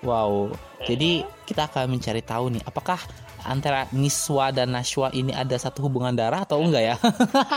[0.03, 0.51] Wow.
[0.83, 2.99] Jadi kita akan mencari tahu nih apakah
[3.43, 6.95] antara Niswa dan Nashwa ini ada satu hubungan darah atau enggak ya?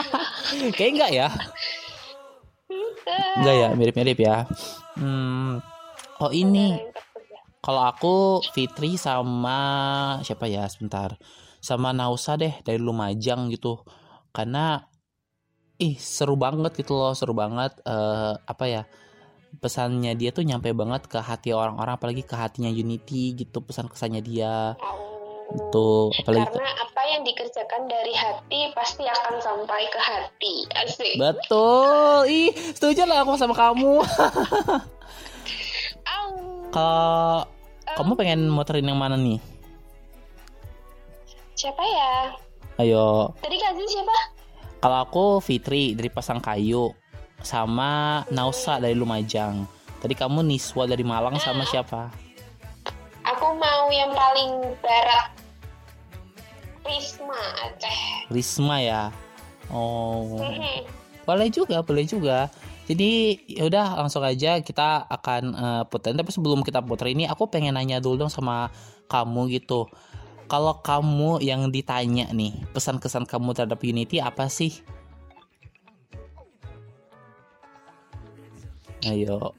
[0.76, 1.28] Kayak enggak ya?
[3.40, 4.36] Enggak ya mirip-mirip ya.
[4.98, 5.62] Hmm.
[6.20, 6.76] Oh ini.
[7.60, 9.58] Kalau aku Fitri sama
[10.24, 10.64] siapa ya?
[10.68, 11.16] Sebentar.
[11.60, 13.84] Sama Nausa deh dari Lumajang gitu.
[14.32, 14.80] Karena
[15.80, 18.82] ih seru banget gitu loh seru banget eh, apa ya
[19.58, 24.22] pesannya dia tuh nyampe banget ke hati orang-orang apalagi ke hatinya Unity gitu pesan kesannya
[24.22, 24.76] dia
[25.50, 30.54] gitu apalagi Karena apa yang dikerjakan dari hati pasti akan sampai ke hati.
[30.76, 31.14] Asik.
[31.18, 34.00] betul ih setuju lah aku sama kamu
[36.06, 36.30] Au.
[36.70, 37.42] kalau
[37.96, 39.38] kamu pengen muterin yang mana nih
[41.52, 42.14] Siapa ya?
[42.78, 44.16] ayo Tadi kasih siapa?
[44.80, 46.88] Kalau aku Fitri dari Pasangkayu
[47.44, 49.68] sama Nausa dari Lumajang.
[50.00, 52.08] Tadi kamu Niswa dari Malang sama siapa?
[53.28, 55.28] Aku mau yang paling barat.
[56.84, 58.00] Risma Aceh.
[58.32, 59.02] Risma ya.
[59.70, 60.88] Oh, Hehe.
[61.28, 62.50] boleh juga, boleh juga.
[62.90, 66.18] Jadi yaudah langsung aja kita akan eh, puterin.
[66.18, 68.72] Tapi sebelum kita puter ini, aku pengen nanya dulu dong sama
[69.06, 69.86] kamu gitu.
[70.50, 74.82] Kalau kamu yang ditanya nih, pesan-kesan kamu terhadap Unity apa sih?
[79.06, 79.54] Ayo,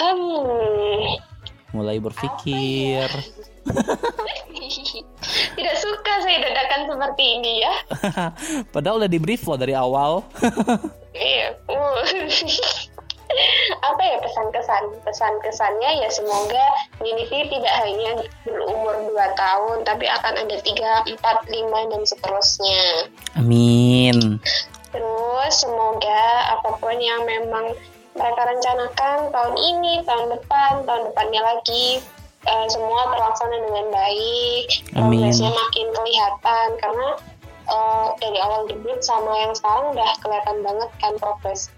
[0.00, 1.20] Hmm.
[1.76, 3.04] mulai berpikir.
[5.56, 7.74] Tidak suka saya dadakan seperti ini ya.
[8.74, 10.24] Padahal udah di brief loh dari awal.
[11.10, 11.58] Iya.
[13.82, 14.84] Apa ya pesan-kesan?
[15.02, 16.66] Pesan-kesannya ya semoga
[17.02, 21.18] Unity tidak hanya berumur 2 tahun, tapi akan ada 3, 4,
[21.50, 23.10] 5, dan seterusnya.
[23.34, 24.38] Amin.
[24.94, 26.22] Terus semoga
[26.54, 27.74] apa pun yang memang
[28.14, 31.98] mereka rencanakan tahun ini, tahun depan, tahun depannya lagi
[32.46, 37.08] eh, semua terlaksana dengan baik, progresnya makin kelihatan karena
[37.68, 41.68] eh, dari awal debut sama yang sekarang udah kelihatan banget kan progres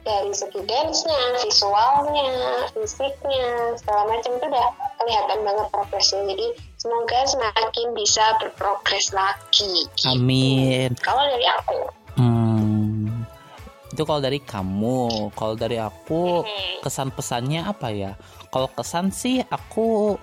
[0.00, 2.32] dari segi dance-nya, visualnya,
[2.72, 6.20] fisiknya, segala macam itu udah kelihatan banget progresnya.
[6.24, 6.46] Jadi
[6.80, 9.84] semoga semakin bisa berprogres lagi.
[9.92, 10.16] gitu.
[10.16, 10.96] Amin.
[11.04, 11.80] Kalau dari aku,
[12.18, 13.24] Hmm.
[13.90, 18.12] Itu kalau dari kamu, kalau dari aku hmm, kesan pesannya apa ya?
[18.50, 20.18] Kalau kesan sih aku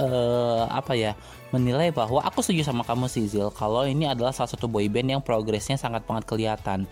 [0.00, 1.12] eh apa ya?
[1.50, 5.22] menilai bahwa aku setuju sama kamu sih Zil kalau ini adalah salah satu boyband yang
[5.22, 6.86] progresnya sangat banget kelihatan.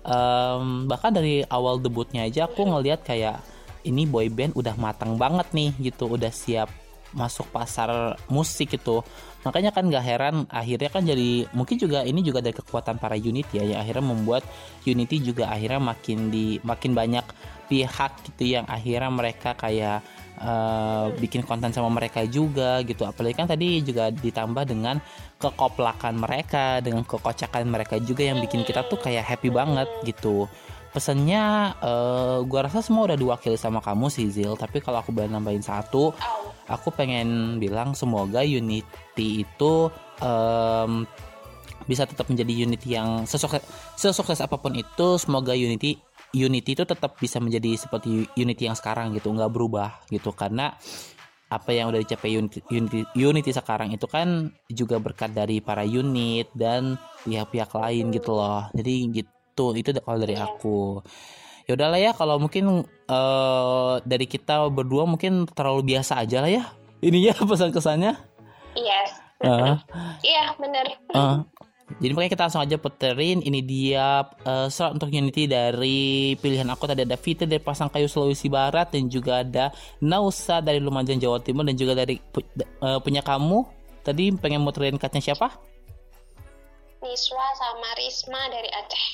[0.00, 3.38] Em, bahkan dari awal debutnya aja aku ngelihat kayak
[3.86, 6.68] ini boyband udah matang banget nih gitu, udah siap
[7.14, 9.02] masuk pasar musik itu.
[9.46, 13.48] Makanya kan gak heran akhirnya kan jadi mungkin juga ini juga dari kekuatan para unit
[13.54, 14.42] ya yang akhirnya membuat
[14.84, 17.24] Unity juga akhirnya makin di makin banyak
[17.70, 20.02] pihak gitu yang akhirnya mereka kayak
[20.42, 23.06] eh, bikin konten sama mereka juga gitu.
[23.06, 24.98] Apalagi kan tadi juga ditambah dengan
[25.38, 30.50] kekoplakan mereka dengan kekocakan mereka juga yang bikin kita tuh kayak happy banget gitu.
[30.90, 34.58] Pesannya eh, gua rasa semua udah diwakili sama kamu sih Zil.
[34.58, 36.10] Tapi kalau aku boleh nambahin satu
[36.70, 39.90] aku pengen bilang semoga Unity itu
[40.22, 41.04] em,
[41.90, 43.66] bisa tetap menjadi Unity yang sesukses,
[43.98, 45.98] sesukses apa pun itu semoga Unity
[46.30, 50.30] Unity itu tetap bisa menjadi seperti Unity yang sekarang gitu nggak berubah gitu.
[50.30, 50.74] Karena
[51.50, 56.46] apa yang udah dicapai Unity, Unity, Unity sekarang itu kan juga berkat dari para unit
[56.54, 56.94] dan
[57.26, 58.70] pihak-pihak lain gitu loh.
[58.70, 61.02] Jadi gitu itu kalau dari aku.
[61.66, 66.64] Ya udahlah ya kalau mungkin uh, dari kita berdua mungkin terlalu biasa aja lah ya.
[67.02, 68.14] Ini ya pesan kesannya.
[68.78, 69.76] Yes uh,
[70.20, 70.84] iya benar
[71.16, 71.36] uh,
[71.98, 76.86] jadi makanya kita langsung aja puterin ini dia uh, surat untuk Unity dari pilihan aku
[76.86, 81.42] tadi ada Fitri dari Pasang Kayu Sulawesi Barat dan juga ada Nausa dari Lumajang Jawa
[81.42, 82.22] Timur dan juga dari
[82.78, 83.66] uh, punya kamu
[84.06, 85.50] tadi pengen muterin katanya siapa?
[87.00, 89.08] Niswa sama Risma dari Aceh.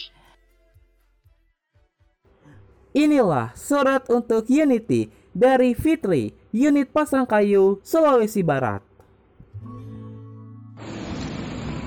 [2.96, 8.80] Inilah surat untuk Unity dari Fitri, unit Pasangkayu, Sulawesi Barat.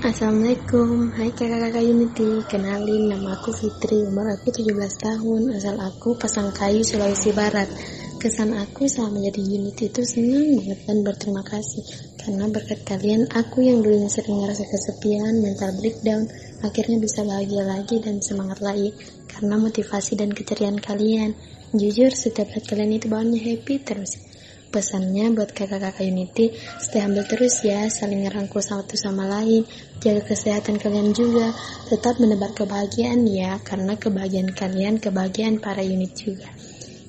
[0.00, 2.40] Assalamualaikum, hai kakak-kakak Unity.
[2.48, 5.52] Kenalin, nama aku Fitri, umur aku 17 tahun.
[5.52, 7.68] Asal aku Pasangkayu, Sulawesi Barat.
[8.16, 11.84] Kesan aku selama menjadi Unity itu senang banget dan berterima kasih.
[12.16, 16.24] Karena berkat kalian, aku yang dulunya sering ngerasa kesepian, mental breakdown
[16.64, 18.96] Akhirnya bisa bahagia lagi dan semangat lagi.
[19.28, 21.36] Karena motivasi dan keceriaan kalian.
[21.76, 24.29] Jujur, setiap kalian itu bawaannya happy terus.
[24.70, 29.66] Pesannya buat kakak-kakak Unity, stay humble terus ya, saling ngerangkul satu sama lain,
[29.98, 31.50] jaga kesehatan kalian juga,
[31.90, 36.46] tetap menebar kebahagiaan ya, karena kebahagiaan kalian kebahagiaan para unit juga.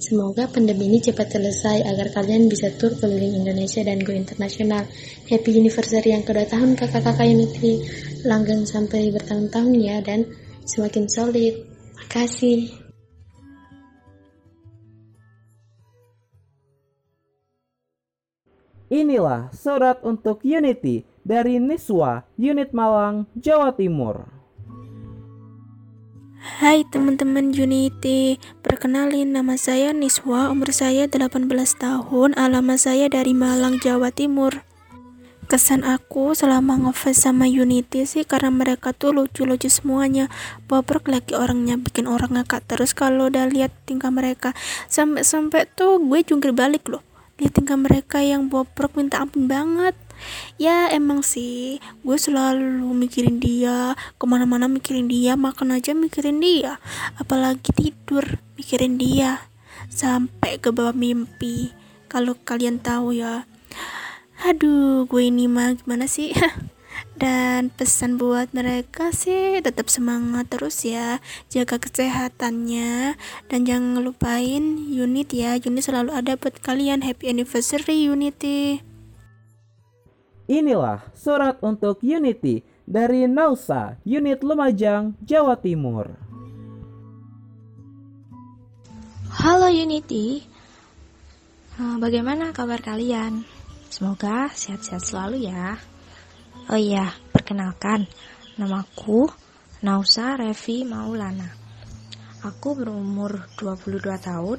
[0.01, 4.81] Semoga pandemi ini cepat selesai agar kalian bisa tur keliling Indonesia dan go internasional.
[5.29, 7.85] Happy anniversary yang kedua tahun kakak-kakak Unity,
[8.25, 10.25] langgeng sampai bertahun-tahun ya dan
[10.65, 11.53] semakin solid
[12.09, 12.80] kasih.
[18.91, 24.27] Inilah surat untuk Unity dari Niswa, Unit Malang, Jawa Timur.
[26.59, 31.31] Hai teman-teman Unity, perkenalin nama saya Niswa, umur saya 18
[31.79, 34.59] tahun, alamat saya dari Malang, Jawa Timur.
[35.47, 40.27] Kesan aku selama ngefans sama Unity sih karena mereka tuh lucu-lucu semuanya.
[40.67, 44.51] Bobrok lagi orangnya bikin orang ngakak terus kalau udah lihat tingkah mereka.
[44.91, 47.07] Sampai-sampai tuh gue jungkir balik loh
[47.41, 49.97] lihat tingkah mereka yang bobrok minta ampun banget.
[50.61, 56.77] Ya emang sih gue selalu mikirin dia ke mana-mana mikirin dia makan aja mikirin dia
[57.17, 59.41] apalagi tidur mikirin dia
[59.89, 61.73] sampai ke bawah mimpi.
[62.05, 63.49] Kalau kalian tahu ya.
[64.45, 66.29] Aduh gue ini mah gimana sih
[67.17, 73.15] dan pesan buat mereka sih tetap semangat terus ya jaga kesehatannya.
[73.51, 77.05] Dan jangan ngelupain unit ya unit selalu ada buat kalian.
[77.05, 78.81] Happy anniversary unity.
[80.51, 86.11] Inilah surat untuk unity dari Nausa unit Lumajang Jawa Timur.
[89.31, 90.43] Halo Unity.
[91.79, 93.47] Eh, bagaimana kabar kalian?
[93.87, 95.79] Semoga sehat-sehat selalu ya.
[96.71, 98.07] Oh iya, perkenalkan,
[98.55, 99.27] namaku
[99.83, 101.51] Nausa Revi Maulana.
[102.47, 104.55] Aku berumur 22 tahun.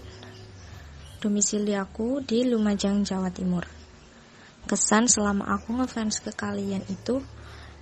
[1.24, 3.64] Domisili aku di Lumajang, Jawa Timur.
[4.68, 7.24] Kesan selama aku ngefans ke kalian itu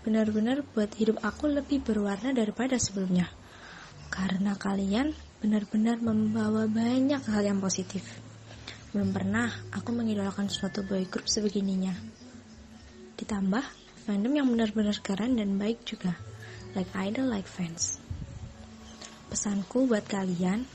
[0.06, 3.26] benar-benar buat hidup aku lebih berwarna daripada sebelumnya.
[4.14, 5.10] Karena kalian
[5.42, 8.06] benar-benar membawa banyak hal yang positif.
[8.94, 11.98] Belum pernah aku mengidolakan suatu boy group sebegininya.
[13.18, 16.16] Ditambah fandom yang benar-benar keren dan baik juga.
[16.72, 17.98] Like idol, like fans.
[19.30, 20.66] Pesanku buat kalian,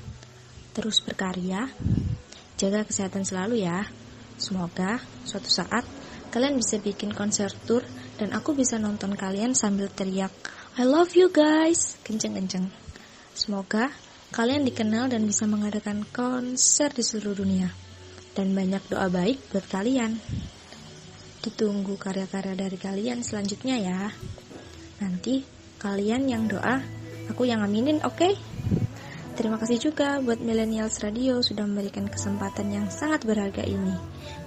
[0.76, 1.72] terus berkarya,
[2.56, 3.88] jaga kesehatan selalu ya.
[4.36, 5.88] Semoga suatu saat
[6.36, 7.84] kalian bisa bikin konser tour
[8.20, 10.32] dan aku bisa nonton kalian sambil teriak
[10.76, 12.68] I love you guys kenceng-kenceng.
[13.32, 13.96] Semoga
[14.36, 17.72] kalian dikenal dan bisa mengadakan konser di seluruh dunia
[18.36, 20.20] dan banyak doa baik buat kalian.
[21.46, 24.10] Ditunggu karya-karya dari kalian selanjutnya ya.
[24.98, 25.46] Nanti
[25.78, 26.82] kalian yang doa,
[27.30, 28.18] aku yang aminin, oke?
[28.18, 28.34] Okay?
[29.36, 33.94] Terima kasih juga buat Millennials Radio sudah memberikan kesempatan yang sangat berharga ini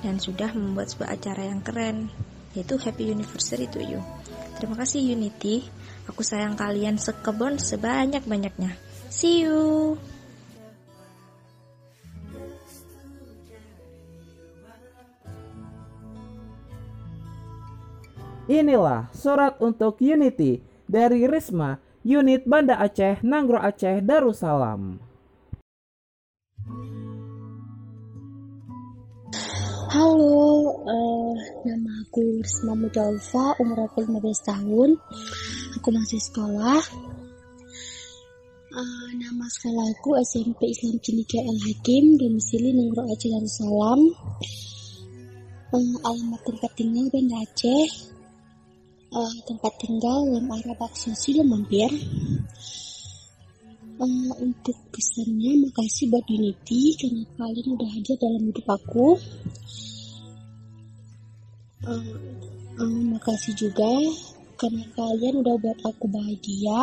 [0.01, 2.09] dan sudah membuat sebuah acara yang keren,
[2.57, 4.01] yaitu Happy Anniversary to You.
[4.57, 5.63] Terima kasih Unity,
[6.09, 8.75] aku sayang kalian sekebon sebanyak-banyaknya.
[9.13, 9.95] See you!
[18.49, 20.57] Inilah surat untuk Unity
[20.89, 24.97] dari Risma, unit Banda Aceh, Nanggro Aceh, Darussalam.
[29.92, 30.40] Halo,
[30.81, 31.37] uh,
[31.69, 34.96] nama aku Risma Mudalfa, umur aku 15 tahun.
[35.77, 36.81] Aku masih sekolah.
[38.73, 44.01] Uh, nama sekolahku SMP Islam Cindika El Hakim, domisili Nanggro Aceh Darussalam.
[45.69, 48.17] Uh, alamat tempat tinggal Banda Aceh,
[49.13, 51.88] uh, tempat tinggal lem arah bakso silo mampir
[53.98, 59.19] Uh, untuk pesannya makasih buat Unity karena kalian udah hadir dalam hidup aku.
[61.83, 62.15] Uh,
[62.79, 63.90] uh, makasih juga
[64.54, 66.83] karena kalian udah buat aku bahagia,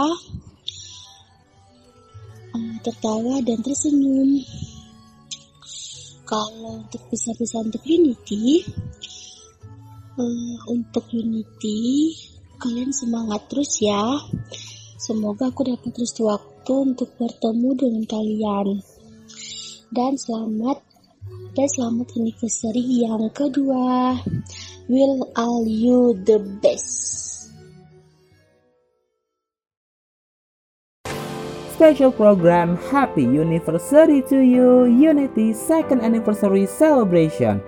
[2.51, 4.43] uh, tertawa dan tersenyum.
[6.28, 8.59] Kalau untuk pesan-pesan untuk Unity,
[10.20, 12.16] uh, untuk Unity
[12.59, 14.16] kalian semangat terus ya.
[14.95, 18.82] Semoga aku dapat terus waktu untuk bertemu dengan kalian.
[19.91, 20.82] Dan selamat
[21.55, 24.18] dan selamat anniversary yang kedua.
[24.86, 27.05] Will all you the best.
[31.76, 37.59] Special program Happy Anniversary to you Unity Second Anniversary Celebration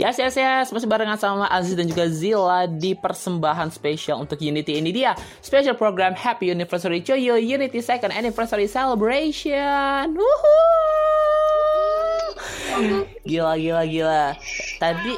[0.00, 0.72] Yes, yes, yes.
[0.72, 5.12] Masih barengan sama Aziz dan juga Zila di persembahan spesial untuk Unity ini dia.
[5.44, 10.16] Special program Happy Anniversary Choyo Unity Second Anniversary Celebration.
[10.16, 11.52] Woohoo!
[13.28, 14.24] Gila, gila, gila.
[14.80, 15.14] Tadi...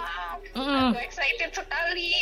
[0.54, 0.94] Mm.
[0.94, 2.14] Aku excited sekali.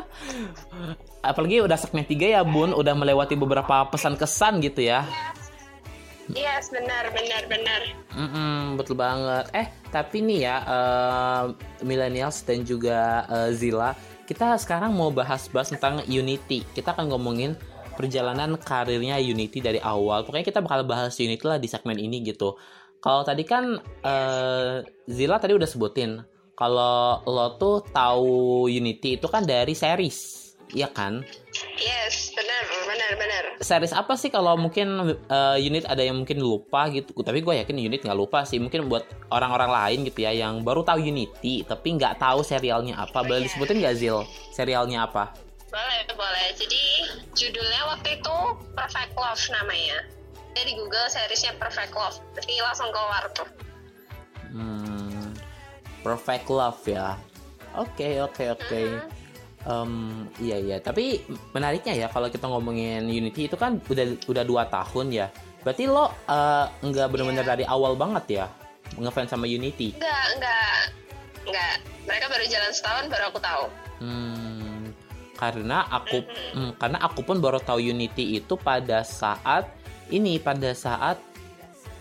[1.28, 5.04] Apalagi udah segmen 3 ya Bun, udah melewati beberapa pesan kesan gitu ya.
[5.04, 5.45] Yes,
[6.74, 7.80] benar, benar, benar.
[8.10, 9.46] Mm -mm, betul banget.
[9.54, 11.44] Eh, tapi nih ya, uh,
[11.86, 13.94] millennials dan juga uh, Zila,
[14.26, 16.66] kita sekarang mau bahas-bahas tentang Unity.
[16.74, 17.54] Kita akan ngomongin
[17.94, 20.26] perjalanan karirnya Unity dari awal.
[20.26, 22.58] Pokoknya kita bakal bahas Unity lah di segmen ini gitu.
[22.98, 26.26] Kalau tadi kan uh, Zila tadi udah sebutin,
[26.58, 30.35] kalau lo tuh tahu Unity itu kan dari series
[30.74, 31.22] Iya kan?
[31.78, 33.44] Yes, benar, benar, benar.
[33.62, 37.14] Series apa sih kalau mungkin uh, unit ada yang mungkin lupa gitu?
[37.22, 38.58] Tapi gue yakin unit nggak lupa sih.
[38.58, 43.22] Mungkin buat orang-orang lain gitu ya yang baru tahu Unity tapi nggak tahu serialnya apa.
[43.22, 44.26] Boleh disebutin nggak Zil?
[44.50, 45.30] Serialnya apa?
[45.70, 46.48] Boleh, boleh.
[46.58, 46.82] Jadi
[47.38, 48.36] judulnya waktu itu
[48.74, 49.98] Perfect Love namanya.
[50.58, 52.18] Jadi Google seriesnya Perfect Love.
[52.34, 53.48] Berarti langsung keluar tuh.
[54.50, 55.30] Hmm,
[56.02, 57.14] Perfect Love ya.
[57.76, 58.66] Oke, okay, oke, okay, oke.
[58.66, 58.86] Okay.
[58.90, 59.15] Uh -huh
[59.66, 64.62] Um, iya iya, tapi menariknya ya kalau kita ngomongin Unity itu kan udah udah dua
[64.70, 65.26] tahun ya.
[65.66, 67.50] Berarti lo uh, nggak benar-benar yeah.
[67.50, 68.46] dari awal banget ya
[68.94, 69.98] ngefans sama Unity?
[69.98, 70.78] Enggak, enggak,
[71.50, 71.74] enggak.
[72.06, 73.64] Mereka baru jalan setahun baru aku tahu.
[73.96, 74.82] Hmm,
[75.34, 76.54] karena aku, mm-hmm.
[76.54, 79.66] hmm, karena aku pun baru tahu Unity itu pada saat
[80.14, 81.18] ini, pada saat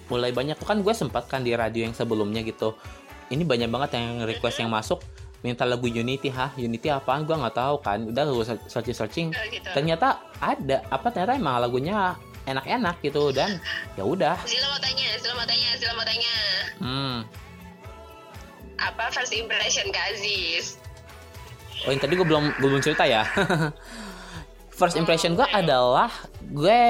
[0.05, 2.77] mulai banyak tuh kan gue sempat kan di radio yang sebelumnya gitu.
[3.33, 5.01] Ini banyak banget yang request yang masuk
[5.45, 7.29] minta lagu Unity hah Unity apaan?
[7.29, 8.01] Gue nggak tahu kan.
[8.09, 9.69] Udah gue searching searching gitu.
[9.77, 10.81] ternyata ada.
[10.89, 12.17] Apa ternyata emang lagunya
[12.49, 13.61] enak-enak gitu dan
[13.93, 14.41] ya udah.
[14.49, 16.35] Zila mau tanya mau tanya mau tanya.
[16.81, 17.17] Hmm.
[18.81, 20.81] Apa first impression Kak Aziz?
[21.85, 23.21] Oh yang tadi gue belum gue belum cerita ya.
[24.75, 26.11] First impression gue adalah
[26.43, 26.81] gue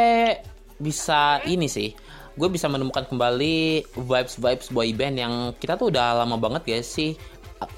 [0.81, 1.93] bisa ini sih.
[2.35, 6.79] Gue bisa menemukan kembali vibes vibes boy band yang kita tuh udah lama banget ya
[6.81, 7.15] sih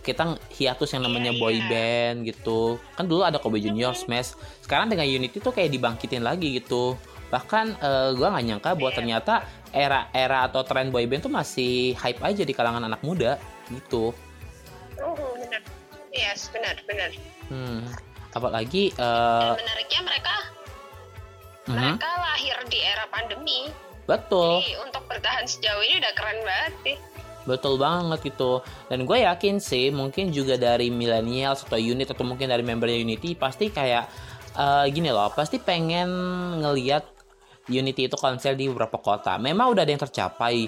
[0.01, 1.69] kita hiatus yang namanya yeah, boy yeah.
[1.69, 2.81] band gitu.
[2.97, 4.33] Kan dulu ada Kobe Junior Smash
[4.65, 6.97] sekarang dengan Unity tuh kayak dibangkitin lagi gitu.
[7.29, 8.97] Bahkan uh, eh, gue nggak nyangka buat yeah.
[8.97, 9.33] ternyata
[9.75, 13.37] era-era atau tren boy band tuh masih hype aja di kalangan anak muda
[13.69, 14.15] gitu.
[14.97, 15.61] Oh benar.
[16.09, 17.11] Yes benar benar.
[17.51, 17.85] Hmm.
[18.33, 20.35] Apalagi uh, Dan menariknya mereka
[21.69, 21.75] uh-huh.
[21.75, 23.69] mereka lahir di era pandemi.
[24.07, 24.63] Betul.
[24.63, 26.97] Jadi untuk bertahan sejauh ini udah keren banget sih
[27.47, 28.59] Betul banget gitu.
[28.91, 33.39] Dan gue yakin sih mungkin juga dari milenial atau unit atau mungkin dari membernya Unity
[33.39, 34.11] pasti kayak
[34.59, 36.11] uh, gini loh, pasti pengen
[36.59, 37.07] ngeliat
[37.71, 39.39] Unity itu konser di beberapa kota.
[39.39, 40.67] Memang udah ada yang tercapai.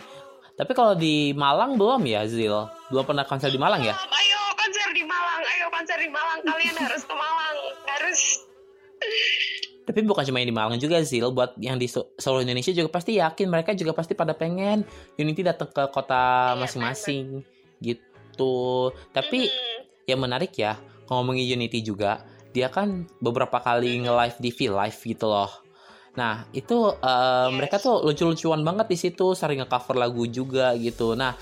[0.60, 2.52] Tapi kalau di Malang belum ya Zil?
[2.92, 3.96] Belum pernah konser di Malang ya?
[3.96, 6.40] Ayo konser di Malang, ayo konser di Malang.
[6.44, 7.58] Kalian harus ke Malang,
[7.88, 8.22] harus.
[9.90, 13.18] Tapi bukan cuma yang di Malang juga sih, buat yang di seluruh Indonesia juga pasti
[13.18, 14.86] yakin mereka juga pasti pada pengen
[15.18, 17.42] Unity datang ke kota iya, masing-masing
[17.82, 18.94] gitu.
[19.10, 19.50] Tapi
[20.06, 20.78] yang menarik ya,
[21.10, 22.22] ngomongin Unity juga,
[22.54, 25.50] dia kan beberapa kali nge-live di V Live gitu loh.
[26.14, 31.18] Nah, itu uh, mereka tuh lucu-lucuan banget di situ, sering nge-cover lagu juga gitu.
[31.18, 31.34] Nah,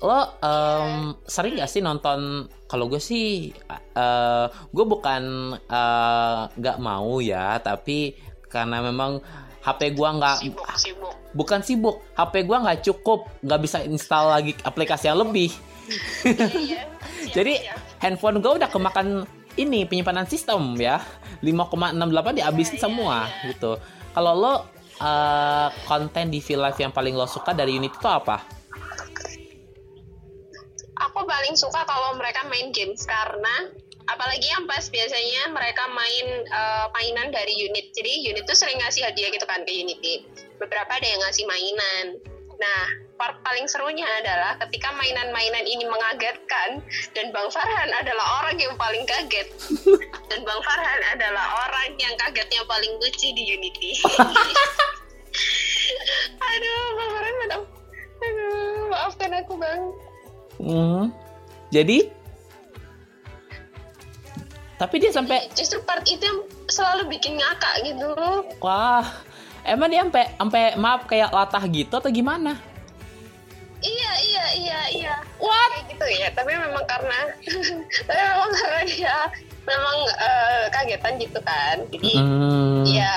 [0.00, 7.20] lo um, sering gak sih nonton kalau gue sih uh, gue bukan uh, nggak mau
[7.20, 8.16] ya tapi
[8.48, 9.20] karena memang
[9.60, 10.36] HP gue nggak
[11.36, 15.52] bukan sibuk HP gue nggak cukup nggak bisa install lagi aplikasi yang lebih.
[15.90, 16.82] Iya, iya.
[17.36, 17.54] jadi
[18.00, 19.28] handphone gue udah kemakan
[19.60, 21.04] ini penyimpanan sistem ya.
[21.40, 23.16] 5,68 dihabisin iya, semua
[23.48, 23.76] gitu.
[24.12, 24.54] Kalau lo
[25.00, 28.59] uh, konten di V Live yang paling lo suka dari unit itu apa?
[31.08, 33.72] Paling suka kalau mereka main games karena
[34.10, 37.94] apalagi yang pas biasanya mereka main uh, mainan dari unit.
[37.94, 40.26] Jadi unit tuh sering ngasih hadiah gitu kan ke Unity.
[40.58, 42.06] Beberapa ada yang ngasih mainan.
[42.60, 42.82] Nah,
[43.16, 46.84] part paling serunya adalah ketika mainan-mainan ini mengagetkan
[47.16, 49.48] dan Bang Farhan adalah orang yang paling kaget.
[50.28, 53.96] Dan Bang Farhan adalah orang yang kagetnya paling lucu di Unity.
[56.52, 57.64] Aduh, Bang Farhan.
[58.20, 60.09] Aduh, maafkan aku, Bang.
[60.60, 61.08] Hmm.
[61.72, 62.20] Jadi
[64.80, 66.40] tapi dia sampai justru part itu yang
[66.72, 68.08] selalu bikin ngakak gitu.
[68.64, 69.04] Wah,
[69.68, 72.56] emang dia sampai sampai maaf kayak latah gitu atau gimana?
[73.84, 75.14] Iya iya iya iya.
[75.36, 75.68] What?
[75.76, 76.28] Kayak gitu ya.
[76.32, 77.20] Tapi memang karena
[78.08, 79.16] tapi memang karena dia
[79.68, 81.76] memang uh, kagetan gitu kan.
[81.92, 82.88] Jadi hmm.
[82.88, 83.12] ya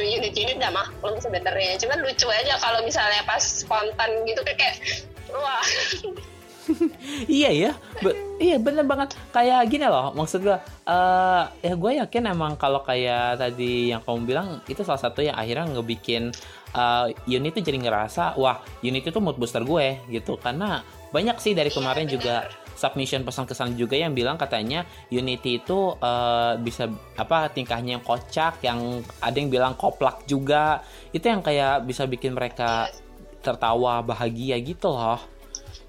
[0.00, 1.76] unit unit udah maklum sebenarnya.
[1.76, 4.80] Cuman lucu aja kalau misalnya pas spontan gitu kayak
[5.28, 5.60] wah
[7.40, 8.12] iya ya, Be
[8.42, 9.14] iya bener banget.
[9.32, 14.26] Kayak gini loh, maksud gue, uh, ya gue yakin emang kalau kayak tadi yang kamu
[14.26, 16.34] bilang itu salah satu yang akhirnya ngebikin
[16.74, 20.36] uh, unit itu jadi ngerasa, wah unit itu mood booster gue gitu.
[20.36, 20.82] Karena
[21.14, 22.36] banyak sih dari iya, kemarin iya, juga
[22.76, 28.60] submission pesan kesan juga yang bilang katanya Unity itu uh, bisa apa tingkahnya yang kocak,
[28.60, 30.84] yang ada yang bilang koplak juga.
[31.10, 32.92] Itu yang kayak bisa bikin mereka
[33.40, 35.18] tertawa bahagia gitu loh.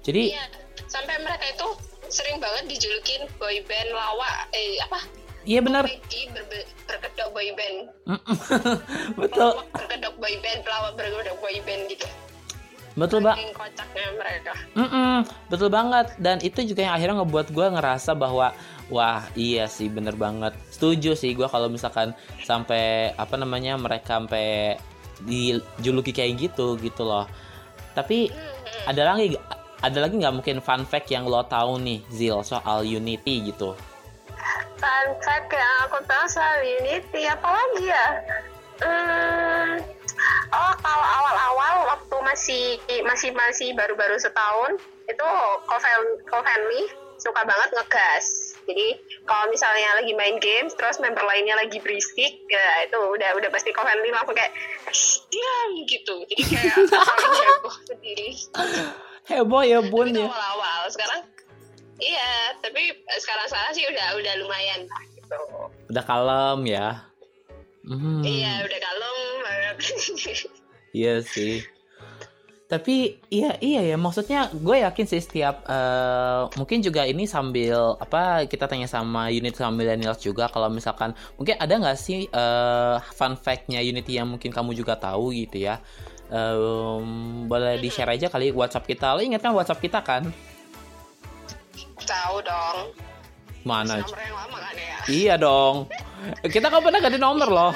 [0.00, 1.68] Jadi iya sampai mereka itu
[2.08, 5.00] sering banget dijulukin boy band lawa eh apa
[5.48, 5.88] Iya benar.
[5.88, 7.88] Ber, berkedok boy band.
[9.20, 9.64] Betul.
[9.72, 12.04] Berkedok boy band, pelawak berkedok boy band gitu.
[12.98, 13.38] Betul bang.
[13.54, 14.52] kocaknya mereka.
[14.74, 15.16] Mm -mm,
[15.46, 16.06] betul banget.
[16.18, 18.50] Dan itu juga yang akhirnya ngebuat gue ngerasa bahwa
[18.90, 20.52] wah iya sih bener banget.
[20.74, 22.10] Setuju sih gue kalau misalkan
[22.42, 24.76] sampai apa namanya mereka sampai
[25.22, 27.30] dijuluki kayak gitu gitu loh.
[27.94, 28.90] Tapi mm -hmm.
[28.90, 29.38] ada lagi
[29.78, 33.78] ada lagi nggak mungkin fun fact yang lo tahu nih Zil soal Unity gitu?
[34.78, 38.06] Fun fact yang aku tahu soal Unity apa lagi ya?
[38.78, 39.82] Hmm,
[40.54, 42.64] oh kalau awal-awal waktu masih
[43.02, 44.78] masih masih baru-baru setahun
[45.10, 45.28] itu
[46.30, 46.82] co-family
[47.18, 48.26] suka banget ngegas.
[48.68, 48.94] Jadi
[49.26, 53.74] kalau misalnya lagi main games terus member lainnya lagi berisik ya itu udah udah pasti
[53.74, 54.54] co-family langsung kayak
[55.30, 56.14] diam gitu.
[56.30, 56.74] Jadi kayak
[57.58, 58.30] heboh sendiri
[59.28, 60.26] heboh ya bun ya.
[60.26, 60.82] awal-awal.
[60.88, 61.20] Sekarang
[62.00, 65.38] iya tapi sekarang saya sih udah udah lumayan lah gitu.
[65.92, 66.88] Udah kalem ya?
[67.88, 68.20] Hmm.
[68.20, 69.16] iya udah kalem
[70.92, 71.64] iya sih.
[72.68, 78.44] Tapi iya iya ya maksudnya gue yakin sih setiap uh, mungkin juga ini sambil apa
[78.44, 83.40] kita tanya sama unit sama millennials juga kalau misalkan mungkin ada nggak sih uh, fun
[83.40, 85.80] factnya unity yang mungkin kamu juga tahu gitu ya
[86.32, 89.16] um, boleh di share aja kali WhatsApp kita.
[89.16, 90.28] Lo ingat kan WhatsApp kita kan?
[92.04, 92.78] Tahu dong.
[93.66, 94.00] Mana?
[94.00, 94.96] Nomor yang lama kan ya?
[95.08, 95.76] Iya dong.
[96.46, 97.72] Kita kan pernah ganti nomor loh?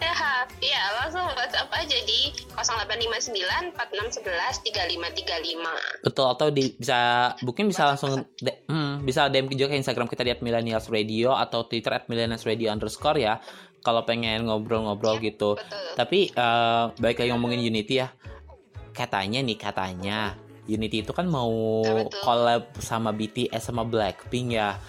[0.00, 0.12] Ya
[0.68, 8.24] iya langsung WhatsApp aja di 0859 4611 3535 betul atau di bisa mungkin bisa langsung
[8.40, 12.08] de, hmm, bisa DM juga ke Instagram kita di millennials radio atau Twitter at
[13.84, 15.60] kalau pengen ngobrol-ngobrol ya, gitu.
[15.60, 15.94] Betul.
[15.94, 18.08] Tapi uh, baik lagi ngomongin Unity ya.
[18.96, 20.18] Katanya nih katanya
[20.64, 24.80] Unity itu kan mau ya, collab sama BTS sama Blackpink ya.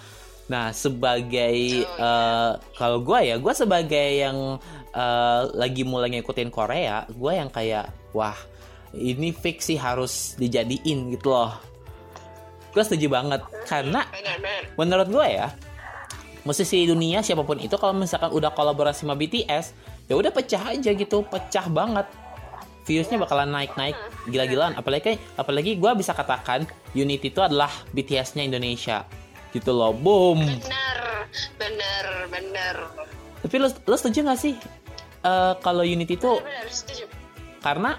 [0.48, 4.56] Nah sebagai oh, uh, kalau gue ya gue sebagai yang
[4.96, 8.36] uh, lagi mulai ngikutin Korea, gue yang kayak wah
[8.96, 11.52] ini fix sih harus dijadiin gitu loh.
[12.72, 14.08] Gue setuju banget karena
[14.80, 15.52] menurut gue ya
[16.46, 19.74] musisi dunia siapa pun itu kalau misalkan udah kolaborasi sama BTS
[20.06, 22.06] ya udah pecah aja gitu pecah banget.
[22.86, 23.98] Viewsnya bakalan naik-naik
[24.30, 24.78] gila-gilaan.
[24.78, 26.62] Apalagi apalagi gue bisa katakan
[26.94, 29.02] Unity itu adalah BTS-nya Indonesia.
[29.50, 30.38] Gitu loh boom.
[30.38, 30.98] Bener
[31.58, 32.76] bener bener.
[33.42, 34.54] Tapi lo lo setuju gak sih
[35.26, 37.06] uh, kalau Unity itu bener, bener,
[37.58, 37.90] karena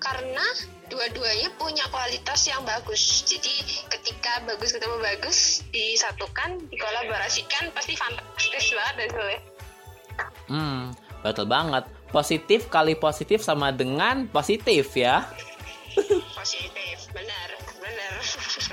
[0.00, 0.46] karena
[0.94, 3.26] dua-duanya punya kualitas yang bagus.
[3.26, 9.38] Jadi ketika bagus ketemu bagus disatukan, dikolaborasikan pasti fantastis banget deh
[10.46, 10.94] Hmm,
[11.26, 11.90] betul banget.
[12.14, 15.26] Positif kali positif sama dengan positif ya.
[16.38, 17.53] Positif, benar.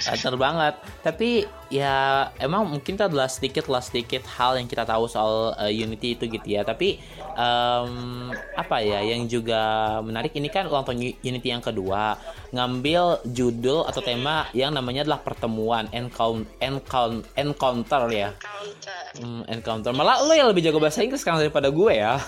[0.02, 0.74] Benar banget.
[1.06, 5.72] Tapi ya emang mungkin itu adalah sedikit lah sedikit hal yang kita tahu soal uh,
[5.72, 6.66] Unity itu gitu ya.
[6.66, 6.98] Tapi
[7.38, 12.18] um, apa ya yang juga menarik ini kan ulang tahun Unity yang kedua
[12.52, 18.30] ngambil judul atau tema yang namanya adalah pertemuan encounter encounter, encounter ya.
[18.36, 19.02] Encounter.
[19.22, 19.92] Hmm, encounter.
[19.94, 22.20] Malah lo yang lebih jago bahasa Inggris sekarang daripada gue ya.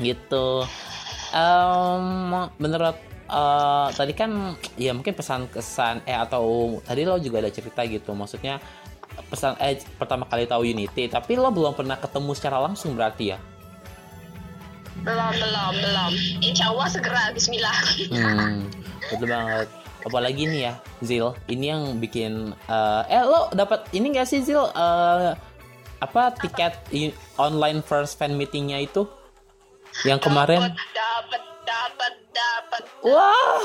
[0.00, 0.64] gitu.
[1.30, 7.50] um, menurut uh, tadi kan ya mungkin pesan kesan eh atau tadi lo juga ada
[7.54, 8.58] cerita gitu maksudnya
[9.30, 13.38] pesan eh pertama kali tahu Unity tapi lo belum pernah ketemu secara langsung berarti ya?
[15.00, 16.12] Belum belum belum.
[16.44, 17.78] Insya Allah segera Bismillah.
[18.12, 18.68] Hmm,
[19.08, 19.68] betul banget.
[20.00, 20.74] Apalagi nih ya
[21.04, 24.60] Zil ini yang bikin uh, eh lo dapat ini gak sih Zil?
[24.60, 25.32] Uh,
[26.00, 26.80] apa tiket
[27.36, 29.04] online first fan meetingnya itu?
[30.08, 30.72] Yang kemarin?
[30.72, 33.62] dapat dapat dapat wah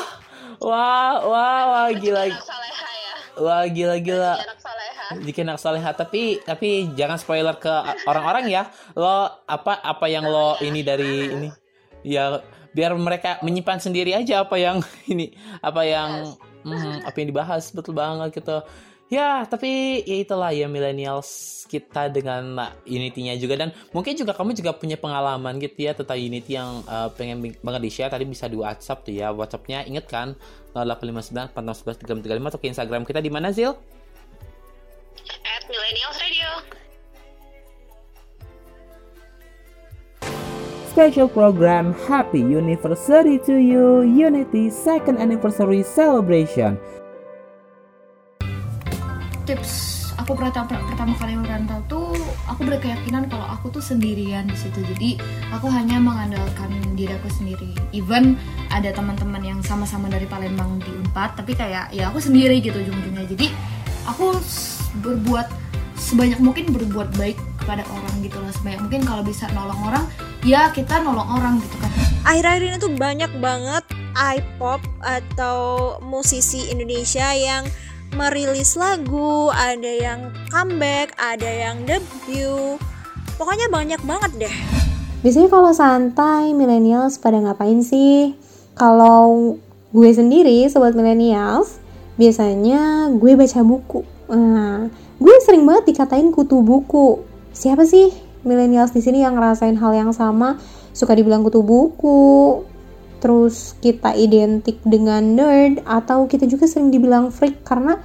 [0.62, 2.30] wah wah wah gila.
[2.30, 3.14] Saleha ya?
[3.42, 4.34] Wah gila gila.
[5.22, 7.74] bikin anak soleha tapi tapi jangan spoiler ke
[8.10, 8.70] orang-orang ya.
[8.98, 11.50] Lo apa apa yang lo ini dari ini?
[12.06, 12.42] Ya
[12.76, 14.82] biar mereka menyimpan sendiri aja apa yang
[15.14, 16.34] ini apa yang
[16.66, 17.70] hmm, apa yang dibahas.
[17.74, 18.66] Betul banget gitu
[19.06, 23.58] ya tapi ya itulah ya millennials kita dengan Unity-nya juga.
[23.58, 27.82] Dan mungkin juga kamu juga punya pengalaman gitu ya tentang Unity yang uh, pengen banget
[27.82, 29.86] di share tadi bisa di WhatsApp tuh ya WhatsAppnya.
[29.90, 30.38] Inget kan?
[30.78, 33.20] 0859 411 335 atau ke Instagram kita.
[33.24, 33.74] Di mana Zil?
[35.46, 36.50] at Millennials Radio.
[40.92, 46.80] Special program Happy Anniversary to You Unity Second Anniversary Celebration.
[49.46, 52.10] Tips aku pertama pertama kali merantau tuh
[52.48, 54.80] aku berkeyakinan kalau aku tuh sendirian di situ.
[54.82, 55.20] Jadi
[55.52, 57.76] aku hanya mengandalkan diri aku sendiri.
[57.92, 58.40] Even
[58.72, 63.28] ada teman-teman yang sama-sama dari Palembang di Unpad tapi kayak ya aku sendiri gitu ujung-ujungnya.
[63.28, 63.52] Jadi
[64.08, 64.40] aku
[65.04, 65.48] berbuat
[65.96, 68.52] sebanyak mungkin berbuat baik kepada orang gitu lah.
[68.56, 70.06] Sebanyak mungkin kalau bisa nolong orang
[70.48, 71.92] ya kita nolong orang gitu kan.
[72.26, 73.84] Akhir-akhir ini tuh banyak banget
[74.16, 75.60] iPop atau
[76.00, 77.68] musisi Indonesia yang
[78.14, 82.78] merilis lagu, ada yang comeback, ada yang debut.
[83.42, 84.56] Pokoknya banyak banget deh.
[85.26, 88.38] Biasanya kalau santai, millennials pada ngapain sih?
[88.78, 89.58] Kalau
[89.90, 91.82] gue sendiri, sobat millennials,
[92.20, 94.06] biasanya gue baca buku.
[94.30, 97.26] Nah, gue sering banget dikatain kutu buku.
[97.56, 98.14] Siapa sih
[98.46, 100.62] millennials di sini yang ngerasain hal yang sama?
[100.94, 102.64] Suka dibilang kutu buku,
[103.26, 107.98] terus kita identik dengan nerd, atau kita juga sering dibilang freak karena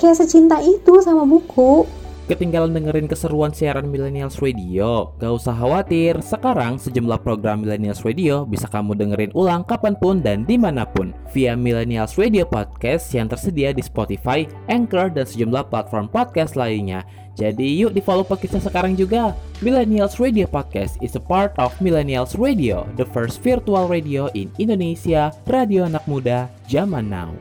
[0.00, 1.84] kayak secinta itu sama buku.
[2.22, 5.12] Ketinggalan dengerin keseruan siaran Millennials Radio?
[5.20, 10.48] Gak usah khawatir, sekarang sejumlah program Millennials Radio bisa kamu dengerin ulang kapan pun dan
[10.48, 16.08] di mana pun via Millennials Radio Podcast yang tersedia di Spotify, Anchor, dan sejumlah platform
[16.08, 17.04] podcast lainnya.
[17.32, 19.32] Jadi yuk di follow podcastnya sekarang juga.
[19.64, 25.32] Millennials Radio Podcast is a part of Millennials Radio, the first virtual radio in Indonesia,
[25.48, 27.32] radio anak muda zaman now.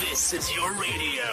[0.00, 1.28] This is your radio,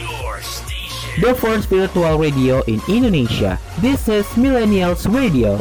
[0.00, 1.20] your station.
[1.20, 3.60] The first virtual radio in Indonesia.
[3.84, 5.60] This is Millennials Radio.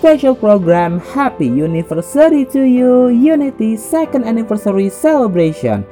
[0.00, 5.84] Special program Happy Anniversary to You Unity Second Anniversary Celebration.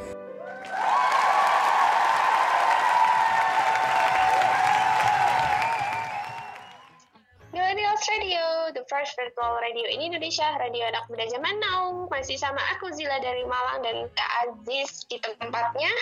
[9.69, 12.09] Radio in Indonesia, radio anak muda zaman now.
[12.09, 15.93] Masih sama aku Zila dari Malang dan Kak Aziz di tempatnya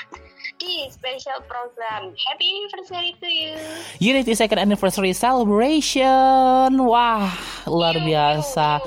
[0.63, 3.59] di special program Happy Anniversary to you.
[3.99, 6.79] Unity Second Anniversary Celebration.
[6.79, 7.27] Wah,
[7.67, 8.79] luar biasa.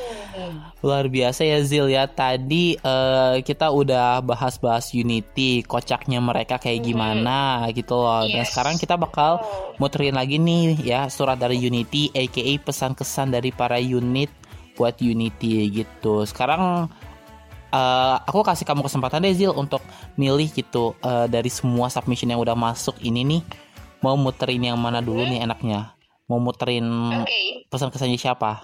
[0.80, 2.08] Luar biasa ya Zil ya.
[2.08, 8.24] Tadi eh, kita udah bahas-bahas Unity, kocaknya mereka kayak gimana gitu loh.
[8.24, 8.56] Dan Yes.
[8.56, 9.44] sekarang kita bakal
[9.76, 14.39] muterin lagi nih ya surat dari Unity aka pesan kesan dari para unit
[14.80, 16.24] buat Unity gitu.
[16.24, 16.88] Sekarang
[17.70, 19.84] eh, aku kasih kamu kesempatan deh Zil untuk
[20.16, 23.42] milih gitu eh, dari semua submission yang udah masuk ini nih
[24.00, 25.92] mau muterin yang mana dulu nih enaknya
[26.32, 26.88] mau muterin
[27.20, 27.68] Oke.
[27.68, 28.64] pesan kesannya siapa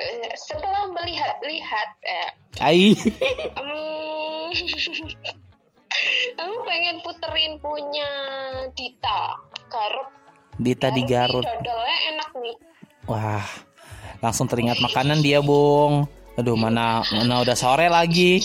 [0.00, 2.28] Eh, setelah melihat-lihat, eh,
[2.64, 2.96] Ai
[3.60, 4.48] Hmm,
[6.40, 8.08] aku pengen puterin punya
[8.72, 9.36] Dita
[9.68, 10.08] Garut.
[10.56, 12.56] Dita di Garut Dodolnya enak nih.
[13.04, 13.44] wah
[14.20, 16.08] langsung teringat makanan dia bung.
[16.36, 18.40] Aduh mana mana udah sore lagi.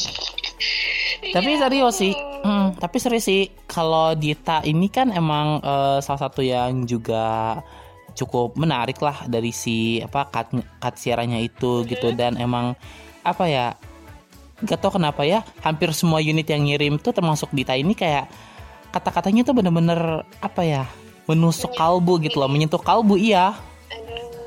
[1.32, 2.16] Tapi serius sih.
[2.46, 7.60] Hmm, tapi serius sih kalau Dita ini kan emang eh, salah satu yang juga
[8.16, 12.16] cukup menarik lah dari si apa cut, cut siarannya itu gitu.
[12.16, 12.76] Dan emang
[13.24, 13.76] apa ya
[14.64, 18.32] gak tau kenapa ya hampir semua unit yang ngirim tuh termasuk Dita ini kayak
[18.96, 20.84] kata-katanya tuh bener-bener apa ya
[21.28, 23.52] menusuk kalbu gitu loh menyentuh kalbu iya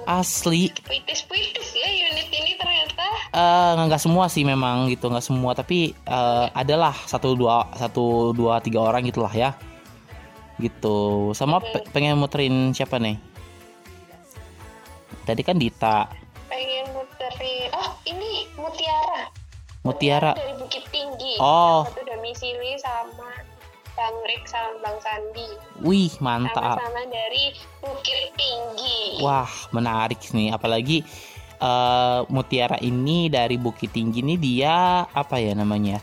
[0.08, 0.72] asli.
[0.88, 3.04] Puitis-puitis ya unit ini ternyata.
[3.28, 5.52] Eh, nggak semua sih memang gitu nggak semua.
[5.52, 9.52] Tapi eh, adalah satu dua satu dua tiga orang gitulah ya.
[10.56, 11.30] Gitu.
[11.36, 13.20] Sama pe- pengen muterin siapa nih?
[15.28, 16.08] Tadi kan Dita.
[16.48, 19.28] Pengen muterin oh ini Mutiara.
[19.84, 20.32] Mutiara.
[20.34, 21.36] Dari Bukit Tinggi.
[21.38, 21.84] Oh.
[21.86, 23.17] satu domisili sama
[23.98, 25.48] Bang Rick sama Bang Sandi
[25.82, 27.50] wih mantap sama-sama dari
[27.82, 30.54] Bukit Tinggi Wah, menarik nih.
[30.54, 31.02] Apalagi
[31.58, 35.98] eh, Mutiara ini dari Bukit Tinggi ini dia apa ya namanya?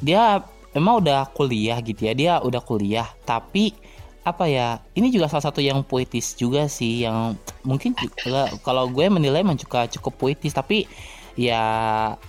[0.00, 0.40] Dia
[0.72, 2.12] emang udah kuliah gitu ya.
[2.14, 3.74] Dia udah kuliah, tapi
[4.22, 4.78] apa ya?
[4.94, 7.34] Ini juga salah satu yang puitis juga sih yang
[7.66, 10.86] mungkin juga kalau gue menilai emang juga cukup puitis, tapi
[11.34, 11.62] ya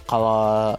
[0.10, 0.74] kalau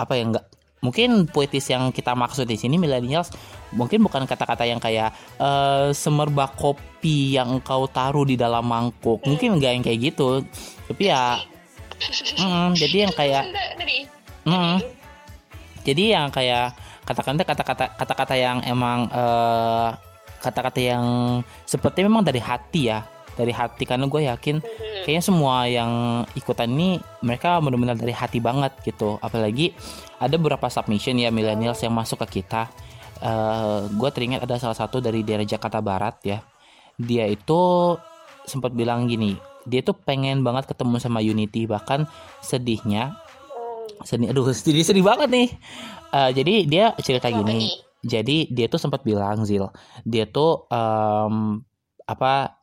[0.00, 0.44] apa ya enggak
[0.80, 3.28] mungkin puitis yang kita maksud di sini millennials
[3.70, 9.22] mungkin bukan kata-kata yang kayak eh, semerbak kopi yang kau taruh di dalam mangkuk.
[9.24, 10.42] Mungkin enggak yang kayak gitu.
[10.90, 11.38] Tapi ya
[12.40, 13.44] mm, jadi yang kayak
[14.48, 14.76] mm,
[15.84, 16.74] jadi yang kayak
[17.06, 19.88] kata-kata kata-kata kata-kata yang emang eh,
[20.40, 21.06] kata-kata yang
[21.68, 23.04] seperti memang dari hati ya.
[23.30, 24.60] Dari hati karena gue yakin
[25.06, 29.16] kayaknya semua yang ikutan ini mereka benar-benar dari hati banget gitu.
[29.22, 29.72] Apalagi
[30.20, 32.68] ada beberapa submission ya millennials yang masuk ke kita.
[33.20, 36.38] Eh, gue teringat ada salah satu dari daerah Jakarta Barat ya.
[37.00, 37.96] Dia itu
[38.44, 39.36] sempat bilang gini
[39.68, 42.08] dia tuh pengen banget ketemu sama Unity bahkan
[42.40, 43.20] sedihnya
[44.08, 45.48] sedih aduh sedih sedih banget nih.
[46.10, 49.68] Eh, jadi dia cerita gini jadi dia tuh sempat bilang Zil
[50.08, 51.60] dia tuh em,
[52.08, 52.59] apa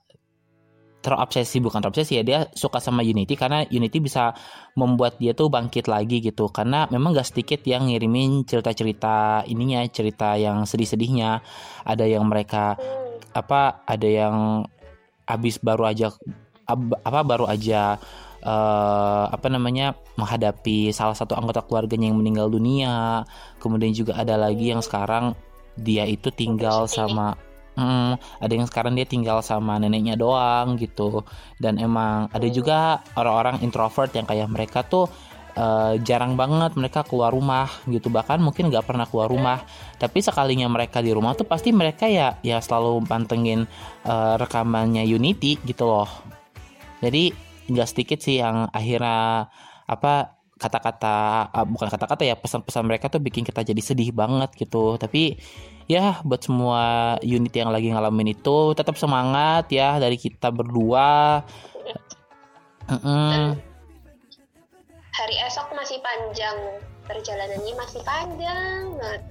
[1.08, 4.36] terobsesi bukan terobsesi ya dia suka sama Unity karena Unity bisa
[4.76, 6.52] membuat dia tuh bangkit lagi gitu.
[6.52, 11.40] Karena memang gak sedikit yang ngirimin cerita-cerita ininya cerita yang sedih-sedihnya.
[11.88, 12.76] Ada yang mereka
[13.32, 14.68] apa ada yang
[15.24, 16.12] habis baru aja
[16.68, 17.96] ab- apa baru aja
[18.44, 23.24] eh, apa namanya menghadapi salah satu anggota keluarganya yang meninggal dunia.
[23.64, 25.32] Kemudian juga ada lagi yang sekarang
[25.80, 27.40] dia itu tinggal sama
[27.78, 31.22] Mm, ada yang sekarang dia tinggal sama neneknya doang gitu.
[31.62, 35.06] Dan emang ada juga orang-orang introvert yang kayak mereka tuh
[35.54, 38.10] eh, jarang banget mereka keluar rumah gitu.
[38.10, 39.62] Bahkan mungkin nggak pernah keluar rumah.
[40.02, 43.70] Tapi sekalinya mereka di rumah tuh pasti mereka ya ya selalu pantengin
[44.10, 46.10] eh, rekamannya Unity gitu loh.
[47.06, 47.30] Jadi
[47.70, 49.46] nggak sedikit sih yang akhirnya
[49.86, 51.16] apa kata-kata
[51.54, 54.98] ah, bukan kata-kata ya pesan-pesan mereka tuh bikin kita jadi sedih banget gitu.
[54.98, 55.38] Tapi
[55.88, 61.42] ya buat semua unit yang lagi ngalamin itu tetap semangat ya dari kita berdua
[62.88, 63.56] Mm-mm.
[65.16, 66.56] hari esok masih panjang
[67.08, 69.22] perjalanannya masih panjang banget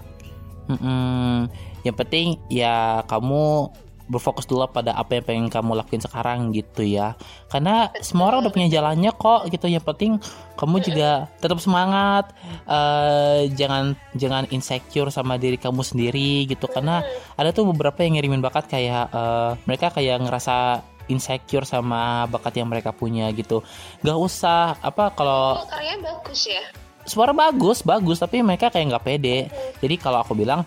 [0.66, 1.46] Mm-mm.
[1.86, 3.70] Yang penting ya kamu
[4.06, 7.18] berfokus dulu pada apa yang pengen kamu lakuin sekarang gitu ya.
[7.50, 9.66] Karena semua orang udah punya jalannya kok gitu.
[9.66, 10.12] Yang penting
[10.56, 11.10] kamu juga
[11.42, 12.32] tetap semangat.
[12.66, 16.66] eh jangan jangan insecure sama diri kamu sendiri gitu.
[16.70, 17.02] Karena
[17.34, 22.66] ada tuh beberapa yang ngirimin bakat kayak eh, mereka kayak ngerasa insecure sama bakat yang
[22.70, 23.62] mereka punya gitu.
[24.02, 26.62] Gak usah apa kalau oh, karyanya bagus ya
[27.06, 29.46] suara bagus bagus tapi mereka kayak nggak pede
[29.78, 30.66] jadi kalau aku bilang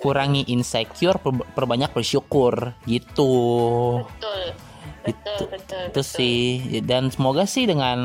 [0.00, 2.72] kurangi insecure per- perbanyak bersyukur.
[2.88, 3.32] Gitu.
[4.02, 4.42] Betul.
[5.00, 6.44] Betul betul itu sih.
[6.84, 7.98] Dan semoga sih dengan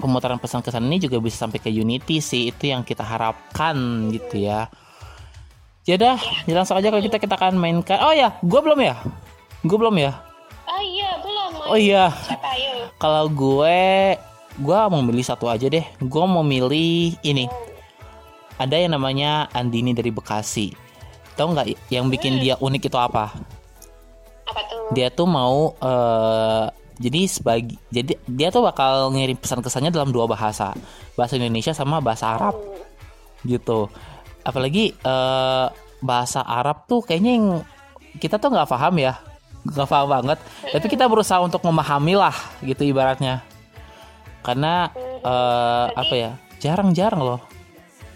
[0.00, 2.52] pemutaran pesan kesan ini juga bisa sampai ke Unity sih.
[2.52, 4.68] Itu yang kita harapkan gitu ya.
[5.82, 6.14] Ya dah
[6.46, 8.94] ya langsung aja kalau kita kita akan mainkan oh ya gue belum ya?
[9.66, 10.14] Gue belum ya?
[10.70, 12.04] Oh iya belum oh iya.
[13.02, 13.80] Kalau gue
[14.62, 15.82] gue mau milih satu aja deh.
[15.98, 17.50] Gue mau milih ini
[18.62, 20.70] ada yang namanya Andini dari Bekasi.
[21.34, 23.34] Tahu nggak yang bikin dia unik itu apa?
[24.46, 24.94] Apa tuh?
[24.94, 26.64] Dia tuh mau eh,
[27.02, 30.70] jadi sebagai jadi dia tuh bakal ngirim pesan kesannya dalam dua bahasa.
[31.18, 32.54] Bahasa Indonesia sama bahasa Arab.
[33.42, 33.90] Gitu.
[34.46, 35.66] Apalagi eh,
[35.98, 37.46] bahasa Arab tuh kayaknya yang
[38.22, 39.18] kita tuh nggak paham ya.
[39.66, 40.38] Nggak paham banget.
[40.70, 43.42] Tapi kita berusaha untuk memahami lah gitu ibaratnya.
[44.46, 44.92] Karena
[45.24, 47.51] eh, apa ya jarang-jarang loh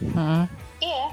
[0.03, 0.45] Mm-mm.
[0.83, 1.07] iya.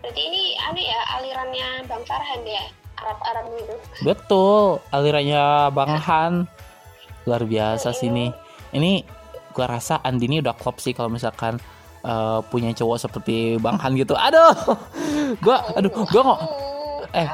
[0.00, 2.64] Berarti ini aneh ya alirannya Bang Farhan ya
[3.00, 3.74] Arab-Arab gitu.
[4.04, 6.32] Betul, alirannya Bang Han.
[7.28, 8.32] Luar biasa sih ini.
[8.72, 9.04] Ini
[9.52, 11.60] gua rasa Andini udah klop sih kalau misalkan
[12.04, 14.16] eh, punya cowok seperti Bang Han gitu.
[14.16, 14.56] Aduh,
[15.44, 16.40] gua, aduh, gua nggak,
[17.12, 17.28] eh,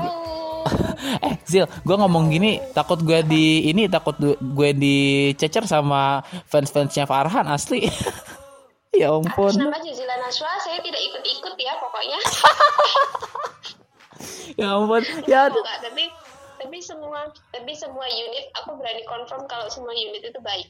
[1.30, 7.46] eh Zil, gua ngomong gini takut gue di ini takut gue dicecer sama fans-fansnya Farhan
[7.46, 7.86] asli.
[9.02, 9.50] ya ampun.
[9.52, 12.18] atas nama Jazila Naswa saya tidak ikut-ikut ya pokoknya
[14.56, 15.02] Ya ampun.
[15.28, 15.52] Ya.
[15.52, 16.04] Enggak, tapi
[16.56, 20.66] tapi semua tapi semua unit aku berani confirm kalau semua unit itu baik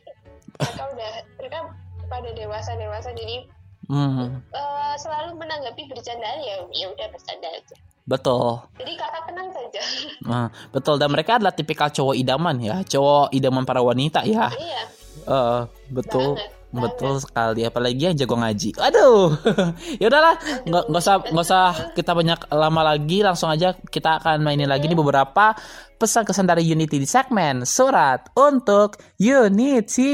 [0.58, 1.58] mereka udah mereka
[2.06, 3.46] pada dewasa dewasa jadi
[3.86, 4.42] Hmm.
[4.50, 8.62] eh, selalu menanggapi bercandaan ya ya udah bercanda aja betul.
[8.82, 9.82] Jadi kakak tenang saja.
[10.30, 14.50] Nah, betul dan mereka adalah tipikal cowok idaman ya, cowok idaman para wanita ya.
[14.50, 14.82] Iya.
[15.22, 15.60] Eh,
[15.94, 16.34] betul.
[16.74, 18.74] Betul sekali, apalagi yang jago ngaji.
[18.76, 19.38] Aduh,
[20.02, 20.34] ya udahlah,
[20.66, 24.90] nggak nggak usah nggak usah kita banyak lama lagi, langsung aja kita akan mainin lagi
[24.90, 25.54] nih beberapa
[25.96, 30.12] pesan kesan dari Unity di segmen surat untuk Unity.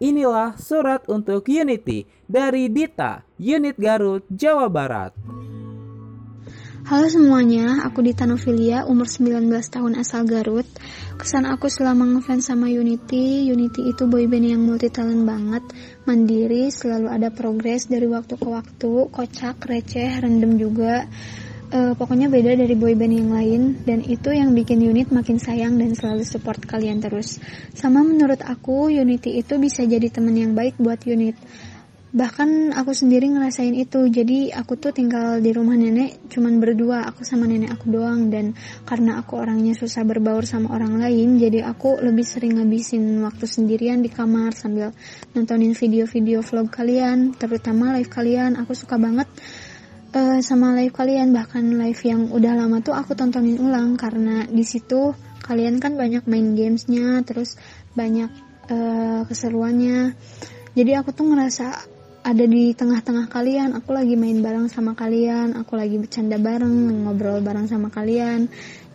[0.00, 5.12] Inilah surat untuk Unity dari Dita, Unit Garut, Jawa Barat.
[6.90, 10.66] Halo semuanya, aku Dita Novilia, umur 19 tahun asal Garut.
[11.14, 15.62] Kesan aku selama ngefans sama Unity, Unity itu boyband yang multi talent banget,
[16.02, 21.06] mandiri, selalu ada progres dari waktu ke waktu, kocak, receh, random juga.
[21.70, 25.94] Eh, pokoknya beda dari boyband yang lain dan itu yang bikin unit makin sayang dan
[25.94, 27.38] selalu support kalian terus.
[27.70, 31.38] Sama menurut aku Unity itu bisa jadi teman yang baik buat unit.
[32.10, 34.10] Bahkan aku sendiri ngerasain itu.
[34.10, 38.58] Jadi aku tuh tinggal di rumah nenek cuman berdua, aku sama nenek aku doang dan
[38.82, 44.02] karena aku orangnya susah berbaur sama orang lain, jadi aku lebih sering ngabisin waktu sendirian
[44.02, 44.90] di kamar sambil
[45.38, 48.58] nontonin video-video vlog kalian, terutama live kalian.
[48.58, 49.30] Aku suka banget
[50.10, 54.66] eh, sama live kalian bahkan live yang udah lama tuh aku tontonin ulang karena di
[54.66, 55.14] situ
[55.46, 57.54] kalian kan banyak main gamesnya terus
[57.94, 58.30] banyak
[58.70, 60.14] eh, keseruannya
[60.74, 61.89] jadi aku tuh ngerasa
[62.20, 63.72] ada di tengah-tengah kalian.
[63.80, 65.56] Aku lagi main bareng sama kalian.
[65.56, 68.48] Aku lagi bercanda bareng ngobrol bareng sama kalian.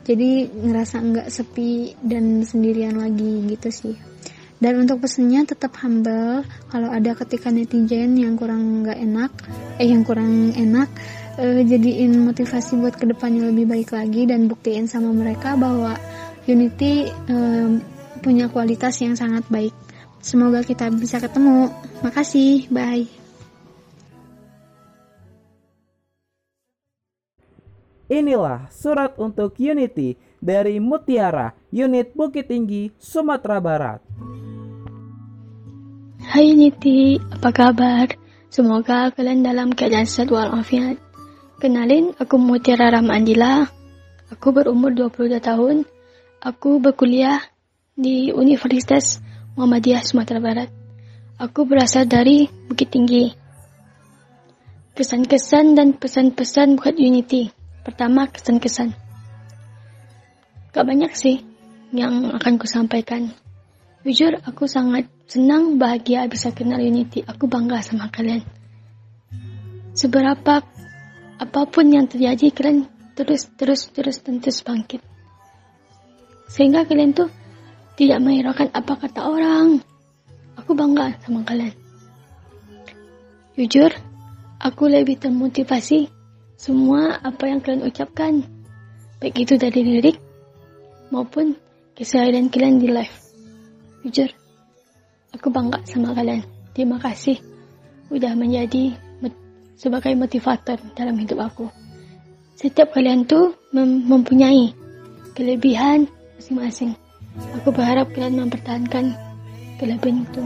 [0.06, 3.96] Jadi ngerasa nggak sepi dan sendirian lagi gitu sih.
[4.62, 6.46] Dan untuk pesennya tetap humble.
[6.70, 9.32] Kalau ada ketika netizen yang kurang nggak enak
[9.82, 10.88] eh yang kurang enak
[11.42, 15.98] eh, jadiin motivasi buat ke depannya lebih baik lagi dan buktiin sama mereka bahwa
[16.46, 17.70] Unity eh,
[18.22, 19.85] punya kualitas yang sangat baik
[20.26, 21.70] semoga kita bisa ketemu
[22.02, 23.06] makasih bye
[28.06, 34.00] Inilah surat untuk Unity dari Mutiara, unit Bukit Tinggi, Sumatera Barat.
[36.22, 38.14] Hai Niti, apa kabar?
[38.54, 41.02] Semoga kalian dalam keadaan sehat walafiat.
[41.58, 43.66] Kenalin, aku Mutiara Ramandila.
[44.30, 45.90] Aku berumur 22 tahun.
[46.46, 47.42] Aku berkuliah
[47.98, 49.18] di Universitas
[49.56, 50.68] Muhammadiyah Sumatera Barat.
[51.40, 53.32] Aku berasal dari Bukit Tinggi.
[54.92, 57.56] Kesan-kesan dan pesan-pesan buat Unity.
[57.88, 58.92] Pertama, kesan-kesan.
[60.76, 61.40] Gak banyak sih
[61.96, 63.32] yang akan kusampaikan.
[64.04, 67.24] Jujur, aku sangat senang, bahagia bisa kenal Unity.
[67.24, 68.44] Aku bangga sama kalian.
[69.96, 70.68] Seberapa
[71.40, 75.00] apa pun yang terjadi, kalian terus, terus, terus, terus bangkit.
[76.52, 77.32] Sehingga kalian tuh
[77.96, 79.80] tidak menghiraukan apa kata orang.
[80.60, 81.76] Aku bangga sama kalian.
[83.56, 83.92] Jujur,
[84.60, 86.12] aku lebih termotivasi
[86.56, 88.44] semua apa yang kalian ucapkan.
[89.20, 90.18] Baik itu dari lirik
[91.12, 91.56] maupun
[91.96, 93.16] keseharian kalian di live.
[94.04, 94.30] Jujur,
[95.32, 96.44] aku bangga sama kalian.
[96.76, 97.40] Terima kasih
[98.12, 98.96] udah menjadi
[99.76, 101.68] sebagai motivator dalam hidup aku.
[102.56, 104.72] Setiap kalian tuh mem mempunyai
[105.36, 106.08] kelebihan
[106.40, 106.96] masing-masing.
[107.36, 109.16] Aku berharap kalian mempertahankan
[109.76, 110.44] kelebihan itu.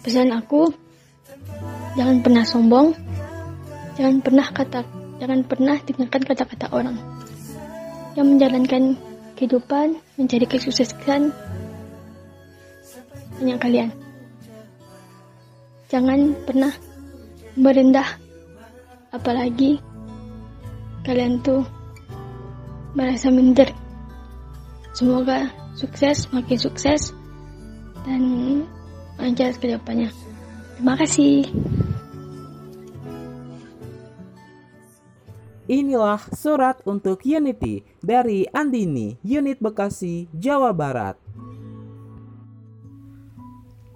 [0.00, 0.72] Pesan aku,
[1.98, 2.96] jangan pernah sombong,
[3.98, 4.80] jangan pernah kata,
[5.20, 6.96] jangan pernah dengarkan kata-kata orang
[8.16, 8.96] yang menjalankan
[9.36, 11.28] kehidupan mencari kesuksesan
[13.36, 13.92] hanya kalian.
[15.92, 16.72] Jangan pernah
[17.52, 18.16] merendah,
[19.12, 19.76] apalagi
[21.04, 21.62] kalian tuh
[22.96, 23.68] merasa minder.
[24.96, 27.12] Semoga sukses, makin sukses,
[28.08, 28.22] dan
[29.20, 30.08] lancar ke depannya.
[30.76, 31.44] Terima kasih.
[35.66, 41.18] Inilah surat untuk Unity dari Andini, unit Bekasi, Jawa Barat.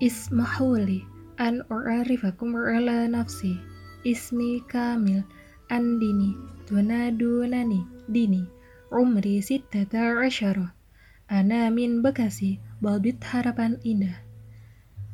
[0.00, 1.04] Ismahuli
[1.36, 3.60] an u'arifakum ala nafsi
[4.00, 5.20] Ismi kamil
[5.68, 6.32] Andini
[6.64, 8.48] Dunadunani Dini
[8.88, 10.79] Umri sittata asyara
[11.30, 14.18] Ana min Bekasi Balbit Harapan Indah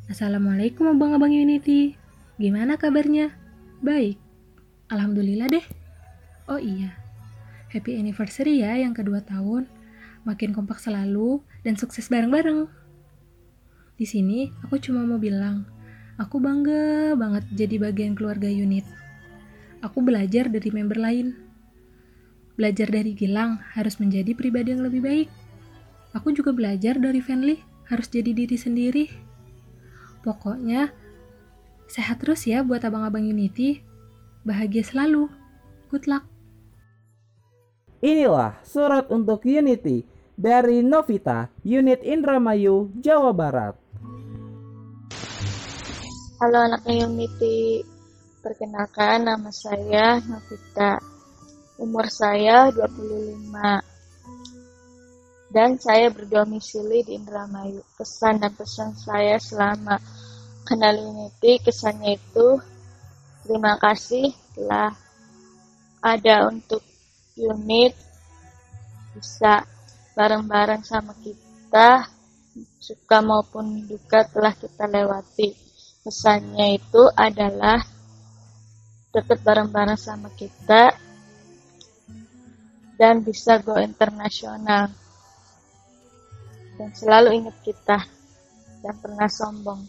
[0.09, 1.93] Assalamualaikum abang-abang Unity
[2.41, 3.37] Gimana kabarnya?
[3.85, 4.17] Baik
[4.89, 5.67] Alhamdulillah deh
[6.49, 6.97] Oh iya
[7.69, 9.69] Happy anniversary ya yang kedua tahun
[10.25, 12.65] Makin kompak selalu dan sukses bareng-bareng
[13.97, 15.65] di sini, aku cuma mau bilang,
[16.21, 18.85] aku bangga banget jadi bagian keluarga unit.
[19.81, 21.33] Aku belajar dari member lain.
[22.61, 25.29] Belajar dari Gilang harus menjadi pribadi yang lebih baik.
[26.17, 27.61] Aku juga belajar dari Fanly
[27.93, 29.05] harus jadi diri sendiri.
[30.25, 30.89] Pokoknya,
[31.93, 33.85] sehat terus ya buat abang-abang Unity.
[34.41, 35.29] Bahagia selalu.
[35.93, 36.25] Good luck.
[38.01, 43.77] Inilah surat untuk Unity dari Novita, Unit Indramayu, Jawa Barat.
[46.41, 47.85] Halo anaknya Unity,
[48.41, 50.97] perkenalkan nama saya Novita.
[51.77, 53.96] Umur saya 25.
[55.47, 57.81] Dan saya berdomisili di Indramayu.
[57.97, 59.97] Kesan dan pesan saya selama
[60.67, 62.59] kenal Unity, kesannya itu
[63.47, 64.91] terima kasih telah
[66.03, 66.83] ada untuk
[67.39, 67.95] unit
[69.15, 69.63] bisa
[70.19, 72.11] bareng-bareng sama kita
[72.81, 75.53] suka maupun duka telah kita lewati
[76.03, 77.83] pesannya itu adalah
[79.15, 80.95] deket bareng-bareng sama kita
[82.97, 84.89] dan bisa go internasional
[86.77, 87.99] dan selalu ingat kita
[88.85, 89.83] dan pernah sombong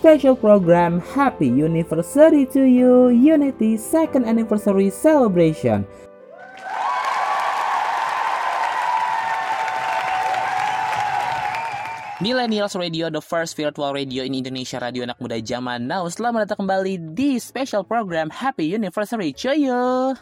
[0.00, 5.84] Special program Happy Anniversary to You Unity Second Anniversary Celebration.
[12.20, 16.04] Millennials Radio, the first virtual radio in Indonesia, radio anak muda zaman now.
[16.04, 20.12] Selamat datang kembali di special program Happy Anniversary to you.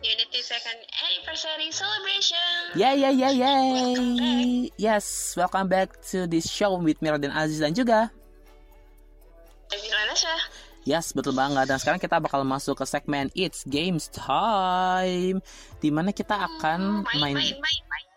[0.00, 2.72] Unity Second Anniversary Celebration.
[2.72, 4.72] Yeah, yeah, yeah, yeah.
[4.80, 8.08] Yes, welcome back to this show with Mira dan Aziz dan juga
[9.68, 10.40] Gimana sih?
[10.88, 11.68] Yes, betul banget.
[11.68, 15.44] Dan sekarang kita bakal masuk ke segmen It's Games Time,
[15.84, 18.07] di mana kita akan main, main, main, main.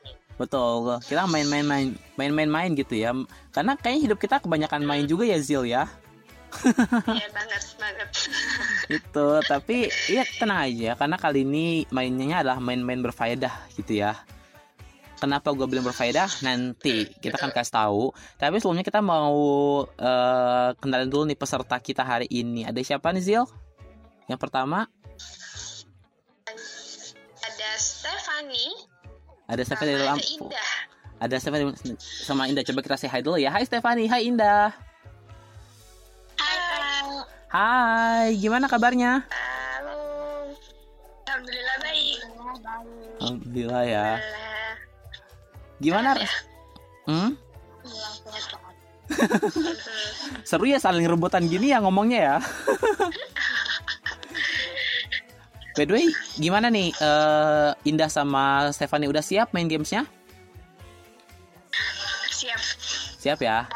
[0.42, 1.88] Betul, kita main-main main
[2.18, 3.14] main-main main gitu ya.
[3.54, 5.86] Karena kayaknya hidup kita kebanyakan main juga ya Zil ya.
[7.08, 8.10] Iya banget banget.
[8.92, 14.20] itu tapi ya tenang aja karena kali ini mainnya adalah main-main berfaedah gitu ya
[15.16, 18.04] kenapa gue bilang berfaedah nanti kita akan kasih tahu
[18.36, 19.40] tapi sebelumnya kita mau
[19.88, 23.46] uh, kenalin dulu nih peserta kita hari ini ada siapa nih Zil
[24.28, 24.92] yang pertama
[27.42, 28.91] Ada Stephanie.
[29.52, 30.72] Ada Stephanie dari Lampung Indah.
[31.20, 32.64] ada Stephanie sama Indah.
[32.64, 33.52] Coba kita say hi dulu ya.
[33.52, 34.08] Hai Stephanie.
[34.08, 34.72] Hai Indah.
[37.52, 39.28] Hai gimana kabarnya?
[39.28, 40.00] Halo.
[41.28, 42.20] Alhamdulillah baik.
[43.20, 44.08] Alhamdulillah ya.
[45.84, 46.16] Gimana
[47.12, 47.32] hmm?
[50.48, 52.36] seru ya saling rebutan gini ya ngomongnya ya
[55.72, 60.04] By the way, gimana nih eh, Indah sama Stefani udah siap main gamesnya?
[62.32, 62.62] Siap.
[63.22, 63.70] Siap ya.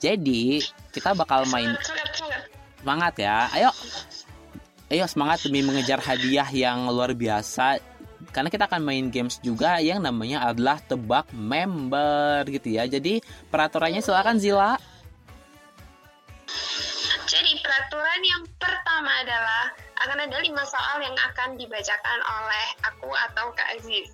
[0.00, 0.64] Jadi
[0.94, 2.42] kita bakal main Semangat, semangat.
[2.80, 3.36] semangat ya.
[3.52, 3.70] Ayo,
[4.88, 7.82] ayo semangat demi mengejar hadiah yang luar biasa.
[8.32, 12.88] Karena kita akan main games juga yang namanya adalah tebak member gitu ya.
[12.88, 13.20] Jadi
[13.52, 14.78] peraturannya silakan Zila.
[17.80, 19.72] Peraturan yang pertama adalah
[20.04, 24.12] akan ada lima soal yang akan dibacakan oleh aku atau Kak Aziz.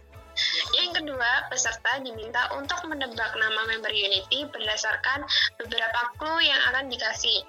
[0.71, 5.27] Yang kedua, peserta diminta untuk menebak nama member Unity berdasarkan
[5.59, 7.43] beberapa clue yang akan dikasih.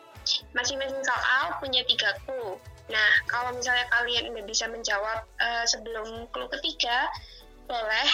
[0.58, 2.58] Masing-masing soal punya tiga clue.
[2.90, 7.14] Nah, kalau misalnya kalian udah bisa menjawab eh, sebelum clue ketiga,
[7.70, 8.10] boleh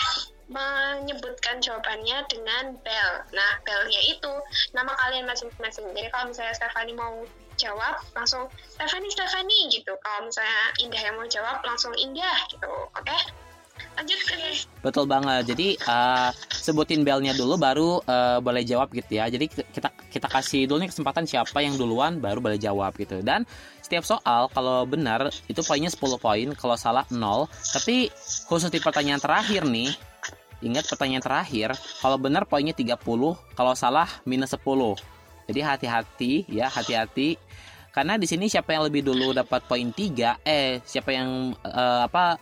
[0.51, 3.13] menyebutkan jawabannya dengan bell.
[3.31, 4.33] Nah, bellnya itu
[4.75, 5.87] nama kalian masing-masing.
[5.95, 7.23] Jadi kalau misalnya Stefani mau
[7.63, 9.95] jawab, langsung Stefani, Stefani gitu.
[10.03, 12.71] Kalau misalnya Indah yang mau jawab, langsung Indah gitu.
[12.91, 13.17] Oke?
[13.93, 14.35] Lanjut ke
[14.85, 15.49] Betul banget.
[15.53, 19.29] Jadi eh, sebutin belnya dulu baru eh, boleh jawab gitu ya.
[19.29, 23.21] Jadi kita kita kasih dulu nih kesempatan siapa yang duluan baru boleh jawab gitu.
[23.25, 23.45] Dan
[23.81, 27.49] setiap soal kalau benar itu poinnya 10 poin, kalau salah 0.
[27.49, 28.09] Tapi
[28.49, 29.93] khusus di pertanyaan terakhir nih,
[30.65, 32.97] ingat pertanyaan terakhir, kalau benar poinnya 30,
[33.53, 34.63] kalau salah minus 10.
[35.43, 37.35] Jadi hati-hati ya, hati-hati.
[37.93, 42.41] Karena di sini siapa yang lebih dulu dapat poin 3, eh siapa yang eh, apa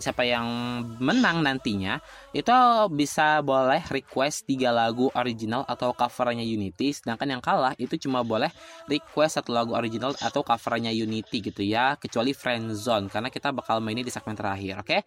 [0.00, 0.48] siapa yang
[0.96, 2.00] menang nantinya
[2.32, 2.52] itu
[2.96, 8.48] bisa boleh request tiga lagu original atau covernya Unity sedangkan yang kalah itu cuma boleh
[8.88, 14.08] request satu lagu original atau covernya Unity gitu ya kecuali Friendzone karena kita bakal mainnya
[14.08, 15.04] di segmen terakhir oke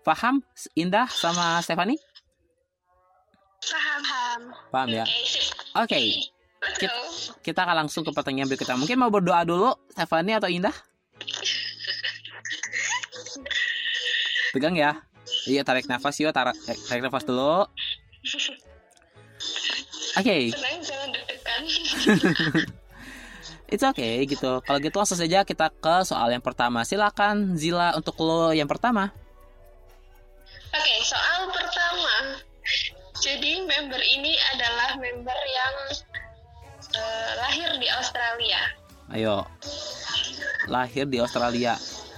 [0.00, 0.40] paham
[0.72, 2.00] Indah sama Stephanie
[3.60, 4.00] paham.
[4.00, 4.40] paham.
[4.72, 5.04] paham ya
[5.76, 6.39] Oke, sip.
[6.76, 6.92] Kita,
[7.40, 10.72] kita akan langsung ke pertanyaan berikutnya mungkin mau berdoa dulu Stephanie atau Indah
[14.54, 14.96] pegang ya
[15.46, 16.56] iya tarik nafas yuk tarik,
[16.88, 17.66] tarik nafas dulu
[20.18, 20.36] oke
[21.12, 21.62] deg-degan.
[23.70, 24.58] It's okay gitu.
[24.66, 26.82] Kalau gitu langsung saja kita ke soal yang pertama.
[26.82, 29.14] Silakan Zila untuk lo yang pertama.
[30.74, 32.42] Oke, soal pertama.
[33.22, 35.74] Jadi member ini adalah member yang
[36.90, 38.60] Eh, lahir di Australia.
[39.10, 39.36] Ayo.
[40.66, 41.74] Lahir di Australia.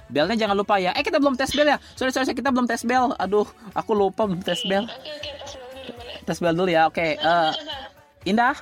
[0.09, 0.93] Belnya jangan lupa ya.
[0.93, 1.79] Eh kita belum tes bel ya.
[1.97, 3.17] Sorry sorry kita belum tes bel.
[3.17, 4.85] Aduh, aku lupa belum tes bel.
[4.85, 6.13] Oke oke tes dulu gimana?
[6.25, 6.83] Tes bel dulu ya.
[6.85, 7.17] Oke.
[7.17, 7.51] eh,
[8.25, 8.57] Indah.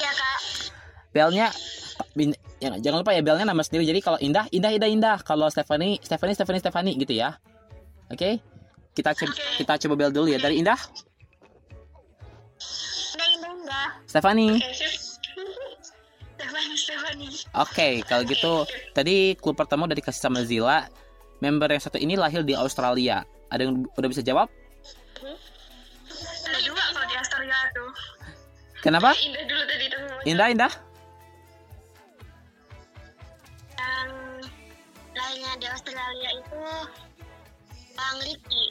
[0.00, 0.38] Ya kak.
[1.12, 1.46] Belnya
[2.56, 3.84] ya, jangan lupa ya belnya nama sendiri.
[3.84, 5.16] Jadi kalau Indah, Indah, Indah, Indah.
[5.20, 7.36] Kalau Stephanie, Stephanie, Stephanie, Stephanie gitu ya.
[8.08, 8.40] Oke.
[8.96, 10.80] Kita co- kita coba bel dulu ya dari indah
[14.06, 14.58] Oke.
[16.76, 17.28] Stefani.
[17.56, 18.52] Oke, kalau gitu
[18.94, 20.86] tadi clue pertama udah dikasih sama Zila.
[21.42, 23.26] Member yang satu ini lahir di Australia.
[23.52, 24.48] Ada yang udah bisa jawab?
[26.46, 27.90] Ada dua kalau di Australia tuh.
[28.80, 29.10] Kenapa?
[29.26, 30.04] Indah dulu tadi tuh.
[30.24, 30.72] Indah, Indah.
[33.76, 34.10] Yang
[35.12, 36.62] lainnya di Australia itu
[37.96, 38.64] Bang Ricky.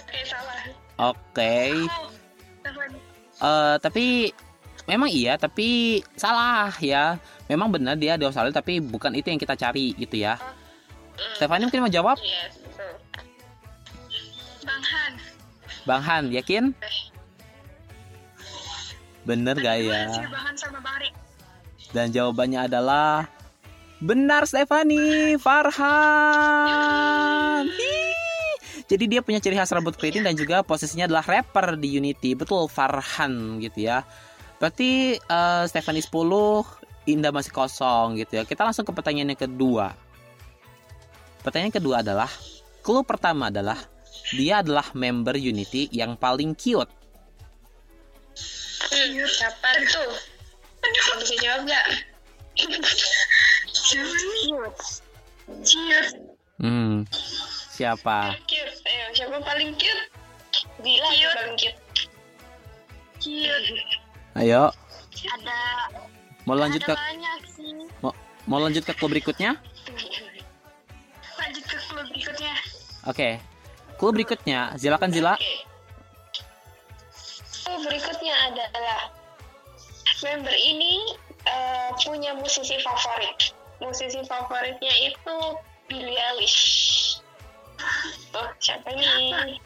[0.00, 0.60] Oke salah.
[1.00, 1.54] Oke.
[1.88, 2.19] Stefani.
[3.40, 4.36] Eh, tapi
[4.84, 7.16] memang iya, tapi salah ya.
[7.48, 10.36] Memang benar dia di Australia, tapi bukan itu yang kita cari gitu ya.
[11.36, 12.16] Stefani mungkin mau jawab?
[12.20, 12.92] Yes, betul.
[14.64, 15.12] Bang Han.
[15.88, 16.76] Bang Han, yakin?
[19.24, 20.08] Bener gak ya?
[20.12, 21.12] Si Bang Han sama Bang Rick.
[21.90, 23.26] Dan jawabannya adalah
[24.00, 25.88] benar Stefani Farhan.
[27.66, 28.29] Hi.
[28.90, 32.34] Jadi dia punya ciri khas rambut keriting dan juga posisinya adalah rapper di Unity.
[32.34, 34.02] Betul Farhan gitu ya.
[34.58, 36.10] Berarti eh, Stefani 10,
[37.06, 38.42] Indah masih kosong gitu ya.
[38.42, 39.94] Kita langsung ke pertanyaan yang kedua.
[41.46, 42.28] Pertanyaan kedua adalah
[42.82, 43.78] clue pertama adalah
[44.34, 46.90] dia adalah member Unity yang paling cute.
[48.90, 50.12] Hmm, siapa tuh?
[50.82, 51.86] Aduh, bisa jawab gak?
[53.70, 54.50] Siapa nih?
[55.62, 56.16] Cute.
[56.60, 57.06] Hmm.
[57.80, 58.36] Siapa?
[58.44, 58.76] Cute.
[58.84, 60.04] Ayo, siapa paling cute?
[60.84, 61.32] Bila cute.
[61.32, 61.80] paling cute.
[63.16, 63.68] Cute.
[64.40, 64.68] Ayo,
[65.24, 65.60] Ada
[66.44, 67.72] mau lanjut ke ada banyak sih.
[68.04, 68.12] mau,
[68.44, 69.56] mau lanjut ke clue berikutnya?
[71.40, 72.54] Lanjut ke klub berikutnya.
[73.08, 73.40] Oke.
[73.96, 75.34] Clue berikutnya, silakan Zila.
[77.64, 79.08] Klub berikutnya adalah
[80.20, 81.16] member ini
[81.48, 83.56] eh, punya musisi favorit.
[83.80, 85.36] Musisi favoritnya itu
[85.88, 86.60] Billie Eilish.
[88.36, 89.58] Oh, siapa nih?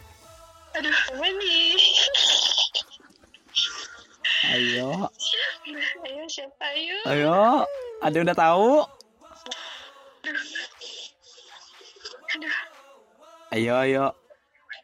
[0.74, 1.74] Aduh, siapa nih?
[4.44, 5.08] Ayo,
[6.04, 6.96] Ayo, siapa ayo?
[7.08, 7.38] ayo.
[8.04, 8.70] Ada udah tahu?
[12.34, 12.54] Aduh.
[13.54, 14.04] Ayo, ayo.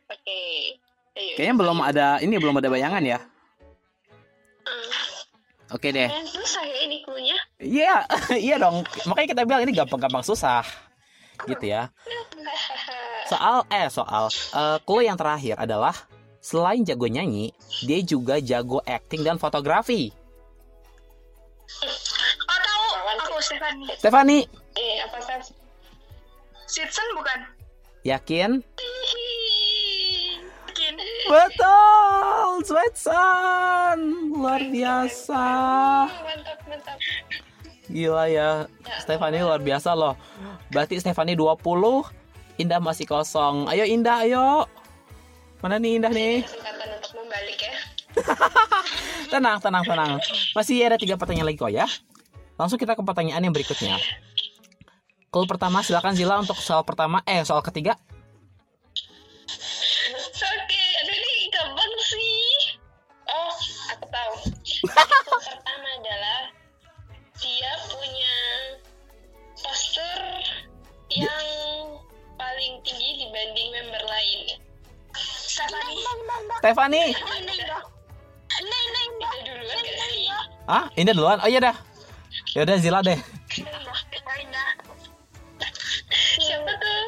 [0.09, 0.41] Oke.
[1.19, 1.35] Ayo.
[1.37, 3.21] Kayaknya belum ada ini belum ada bayangan ya.
[5.71, 6.11] Oke deh.
[6.11, 6.99] Dan susah ya ini.
[7.61, 7.95] Iya,
[8.47, 8.83] iya dong.
[9.07, 10.67] Makanya kita bilang ini gampang-gampang susah.
[11.47, 11.93] Gitu ya.
[13.31, 15.95] Soal eh soal eh clue yang terakhir adalah
[16.43, 17.55] selain jago nyanyi,
[17.87, 20.11] dia juga jago acting dan fotografi.
[22.43, 22.87] Oh tahu,
[23.23, 23.87] aku Stefani.
[23.95, 24.39] Stefani,
[24.75, 25.55] Eh, apa sih?
[26.67, 27.39] Sitson bukan?
[28.03, 28.51] yakin?
[30.67, 30.95] Yakin.
[31.31, 33.99] Betul, Sweatson.
[34.35, 35.47] Luar biasa.
[36.09, 36.99] Mantap, mantap.
[37.87, 38.51] Gila ya,
[38.99, 40.19] Stefani luar biasa loh.
[40.71, 42.07] Berarti Stefani 20,
[42.61, 43.65] Indah masih kosong.
[43.73, 44.69] Ayo Indah, ayo.
[45.65, 46.45] Mana nih Indah nih?
[46.45, 47.75] Kesempatan untuk membalik ya.
[49.33, 50.13] Tenang, tenang, tenang.
[50.53, 51.87] Masih ada tiga pertanyaan lagi kok ya.
[52.61, 53.97] Langsung kita ke pertanyaan yang berikutnya.
[55.31, 57.95] Clue pertama silakan Zila untuk soal pertama eh soal ketiga.
[76.61, 77.11] Sih?
[80.71, 81.39] Ah, Indah duluan.
[81.43, 81.77] Oh iya dah.
[82.55, 83.19] Ya udah Zila deh.
[86.41, 87.05] Siapa tuh?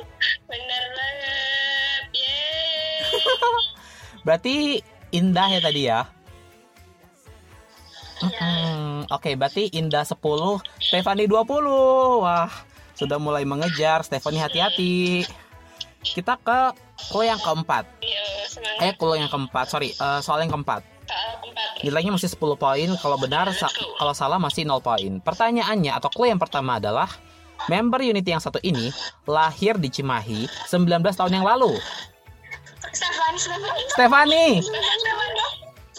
[0.50, 2.02] Benar banget.
[2.14, 3.00] Yeay.
[4.26, 4.54] Berarti
[5.12, 6.00] Indah ya tadi ya.
[8.22, 9.10] Mm-mm.
[9.10, 10.14] Oke, berarti Indah 10,
[10.78, 12.22] Stefani 20.
[12.22, 12.46] Wah,
[12.94, 14.06] sudah mulai mengejar.
[14.06, 15.26] Stefani hati-hati.
[16.06, 16.70] Kita ke
[17.10, 17.82] clue yang keempat.
[17.98, 18.22] Iya,
[18.52, 18.84] semangat.
[18.84, 19.66] Eh, clue yang keempat.
[19.66, 20.84] Sorry, eh, soal yang keempat.
[20.84, 21.80] Keempat.
[21.82, 22.88] Nilainya masih 10 poin.
[23.00, 25.18] Kalau benar, sa- kalau salah masih 0 poin.
[25.18, 27.08] Pertanyaannya atau clue yang pertama adalah
[27.66, 28.92] member Unity yang satu ini
[29.24, 30.84] lahir di Cimahi 19
[31.16, 31.72] tahun yang lalu.
[32.92, 33.82] Stefani, Stefani.
[33.88, 35.40] Stefani, Stefani.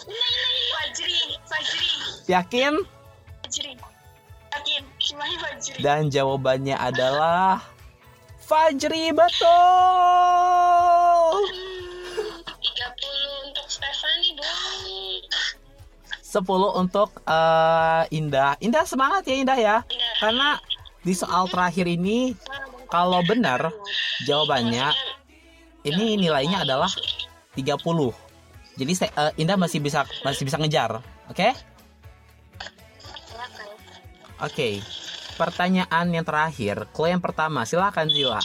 [0.04, 0.52] Ini, ini.
[0.70, 1.16] Fajri,
[1.48, 1.90] Fajri,
[2.28, 2.74] yakin?
[3.42, 3.72] Fajri.
[4.54, 5.80] Yakin, Cimahi Fajri.
[5.82, 7.64] Dan jawabannya adalah
[8.38, 9.48] Fajri betul.
[12.64, 14.80] 30 untuk Stefani dong.
[16.24, 18.56] 10 untuk eh, Indah.
[18.58, 19.76] Indah semangat ya Indah ya.
[20.18, 20.56] Karena
[21.04, 22.32] di soal terakhir ini
[22.88, 23.68] kalau benar
[24.24, 24.88] jawabannya
[25.84, 26.88] ini nilainya adalah
[27.52, 27.76] 30.
[28.80, 31.48] Jadi eh, Indah masih bisa masih bisa ngejar, oke?
[34.42, 34.82] Oke.
[35.34, 38.38] Pertanyaan yang terakhir, Chloe yang pertama, silakan Zila.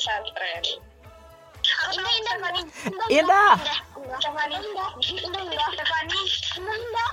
[0.00, 0.64] Pesantren
[1.60, 2.60] Indah, Indah, Fani.
[3.12, 3.52] Indah.
[4.00, 4.56] Indah, Fani.
[4.56, 6.20] Indah, Indah, Indah, Fani.
[6.56, 7.12] Indah,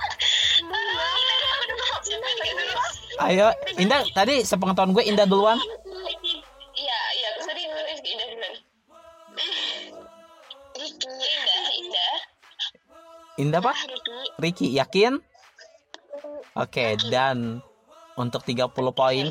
[2.48, 2.88] Indah.
[3.28, 5.60] Ayo, Indah tadi sepengetahuan gue Indah duluan.
[6.72, 8.54] Iya, iya, sorry, Indah duluan.
[10.80, 12.16] Riki, Indah, Indah.
[13.36, 13.76] Indah apa?
[14.40, 15.20] Ricky, yakin?
[16.56, 17.60] Oke, dan
[18.18, 19.30] untuk 30 poin.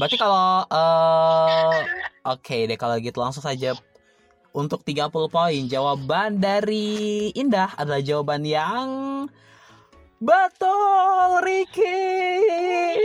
[0.00, 1.84] Berarti kalau eh
[2.24, 3.76] oke deh kalau gitu langsung saja.
[4.54, 8.88] Untuk 30 poin jawaban dari Indah adalah jawaban yang
[10.22, 12.96] betul Ricky.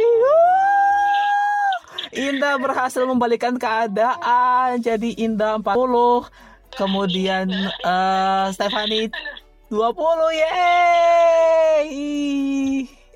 [2.13, 4.77] Indah berhasil membalikan keadaan.
[4.79, 6.29] Jadi Indah 40
[6.77, 7.49] kemudian
[7.83, 9.09] eh Stephanie
[9.73, 11.89] 20 yeay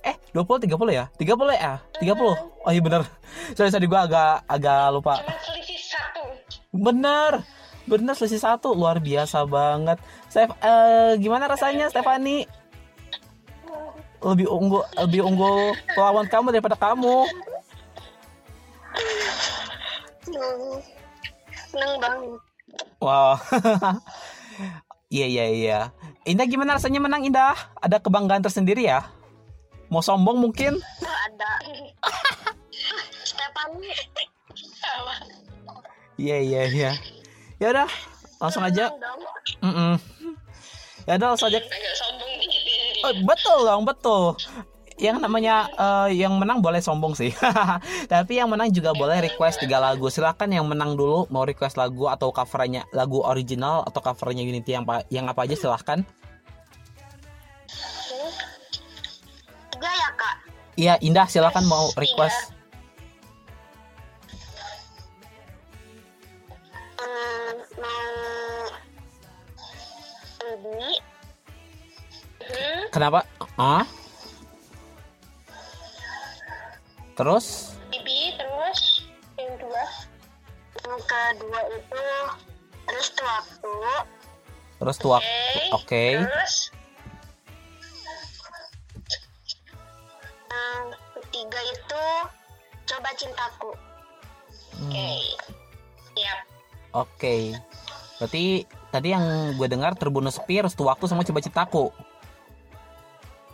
[0.04, 1.06] eh 20 30 ya?
[1.16, 1.74] 30 ya?
[2.04, 3.02] 30 oh iya bener.
[3.58, 5.24] Sorry sorry gue agak agak lupa.
[5.48, 6.24] Selisih satu.
[6.76, 7.48] bener.
[7.88, 8.76] Bener selisih satu.
[8.76, 9.98] Luar biasa banget.
[10.28, 12.48] Steph eh, gimana rasanya Stephanie
[14.24, 17.28] lebih unggul lebih unggul pelawan kamu daripada kamu.
[20.24, 20.76] Hmm.
[21.72, 22.40] Seneng banget.
[23.00, 23.36] wow.
[25.14, 25.80] Iya iya iya.
[26.26, 27.54] Indah gimana rasanya menang Indah?
[27.78, 29.06] Ada kebanggaan tersendiri ya
[29.94, 31.52] mau sombong mungkin ada.
[33.30, 33.94] Stephanie.
[34.57, 35.15] Sama.
[36.18, 36.91] Iya iya iya.
[37.61, 37.90] Ya udah,
[38.41, 38.90] langsung aja.
[39.61, 40.02] Mm
[41.06, 41.61] Ya udah langsung aja.
[41.61, 41.68] Ya.
[43.06, 44.24] Oh, betul dong, betul.
[44.98, 47.36] Yang namanya eh, yang menang boleh sombong sih.
[48.14, 50.07] Tapi yang menang juga boleh request tiga lagu.
[50.07, 54.88] Silakan yang menang dulu mau request lagu atau covernya lagu original atau covernya Unity yang
[54.88, 56.07] apa yang apa aja silahkan.
[60.74, 62.50] Iya Indah silakan mau request.
[67.78, 68.14] Mau
[70.54, 70.98] ini.
[72.41, 73.22] Hmm, Kenapa?
[73.54, 73.86] Ah?
[77.14, 77.78] Terus?
[77.94, 79.06] Bibi terus
[79.38, 79.86] yang dua.
[80.82, 82.06] Yang kedua itu
[82.90, 83.74] terus waktu.
[84.82, 85.24] Terus tuak.
[85.78, 86.26] Oke.
[86.26, 86.73] Terus
[90.54, 90.86] yang
[91.18, 92.06] ketiga itu
[92.86, 93.72] coba cintaku.
[94.86, 95.12] Oke.
[96.14, 96.40] Siap.
[96.94, 97.36] Oke.
[98.22, 101.90] Berarti tadi yang gue dengar terbunuh sepi, restu waktu sama coba citaku.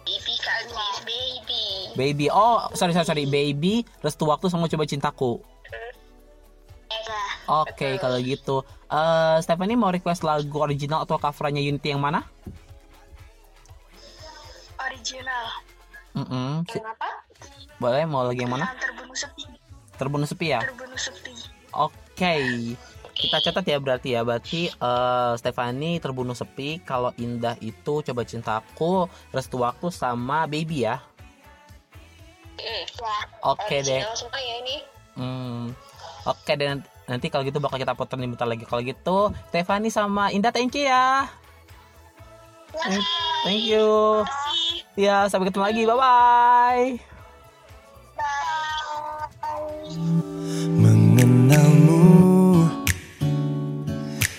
[0.03, 1.65] Baby kak Nis, baby.
[1.95, 2.25] Baby.
[2.27, 3.25] Oh, sorry sorry sorry.
[3.29, 5.39] Baby, restu waktu sama coba cintaku.
[7.49, 8.61] Oke, kalau gitu.
[8.89, 12.21] Eh Stephanie mau request lagu original atau covernya Unity yang mana?
[14.77, 15.45] Original.
[16.17, 16.65] Mm-mm.
[16.65, 17.09] Si- Yang apa?
[17.79, 18.71] Boleh, mau lagi yang mana?
[18.75, 19.43] Terbunuh sepi.
[19.95, 20.59] Terbunuh sepi ya?
[20.63, 21.31] Terbunuh sepi.
[21.75, 22.35] Oke.
[23.19, 24.23] Kita catat ya berarti ya.
[24.23, 26.79] Berarti eh Stephanie terbunuh sepi.
[26.83, 31.03] Kalau Indah itu coba cintaku, restu waktu sama baby ya.
[32.59, 33.15] Ya.
[33.43, 34.03] Oke deh.
[34.03, 34.77] Original semua ya ini.
[35.15, 35.61] Hmm.
[36.27, 38.67] Oke dan nanti kalau gitu bakal kita putar nih bentar lagi.
[38.67, 41.27] Kalau gitu, Stephanie sama Indah thank you ya.
[42.75, 43.03] Thank,
[43.47, 44.23] thank you.
[44.99, 45.81] Ya, sampai ketemu lagi.
[45.87, 47.09] Bye bye.
[50.79, 52.05] mengenalmu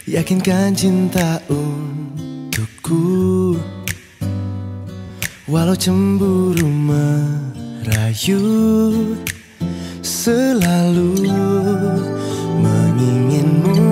[0.07, 3.59] Yakinkan cinta untukku
[5.51, 8.47] Walau cemburu merayu
[10.05, 11.27] Selalu
[12.63, 13.91] menginginmu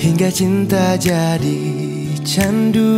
[0.00, 1.60] Hingga cinta jadi
[2.24, 2.88] candu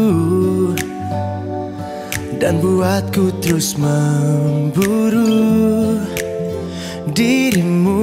[2.42, 5.30] Dan buatku terus memburu
[7.14, 8.02] dirimu.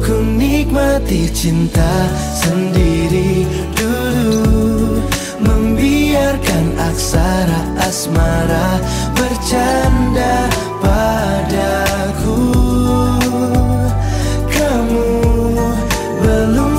[0.00, 3.44] Ku nikmati cinta sendiri
[3.76, 5.04] dulu
[5.44, 8.80] Membiarkan aksara asmara
[9.12, 10.48] bercanda
[10.80, 12.40] padaku.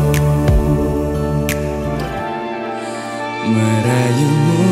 [3.44, 4.64] Merayumu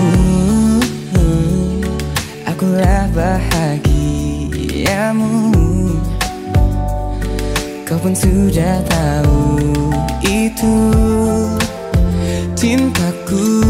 [2.49, 4.33] akulah bahagiamu.
[7.85, 9.93] Kau pun sudah tahu
[10.25, 10.73] itu.
[13.33, 13.62] good.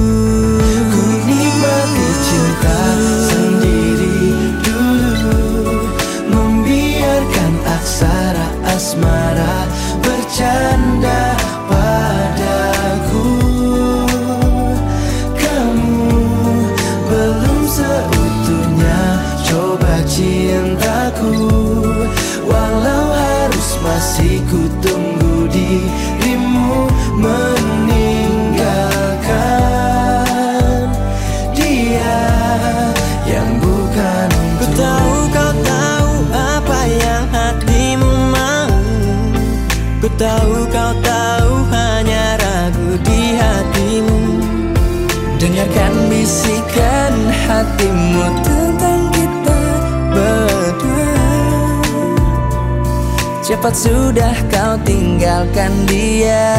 [53.62, 56.51] cepat sudah kau tinggalkan dia.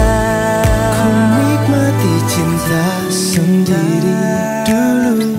[0.96, 4.24] Ku nikmati cinta sendiri
[4.64, 5.36] dulu.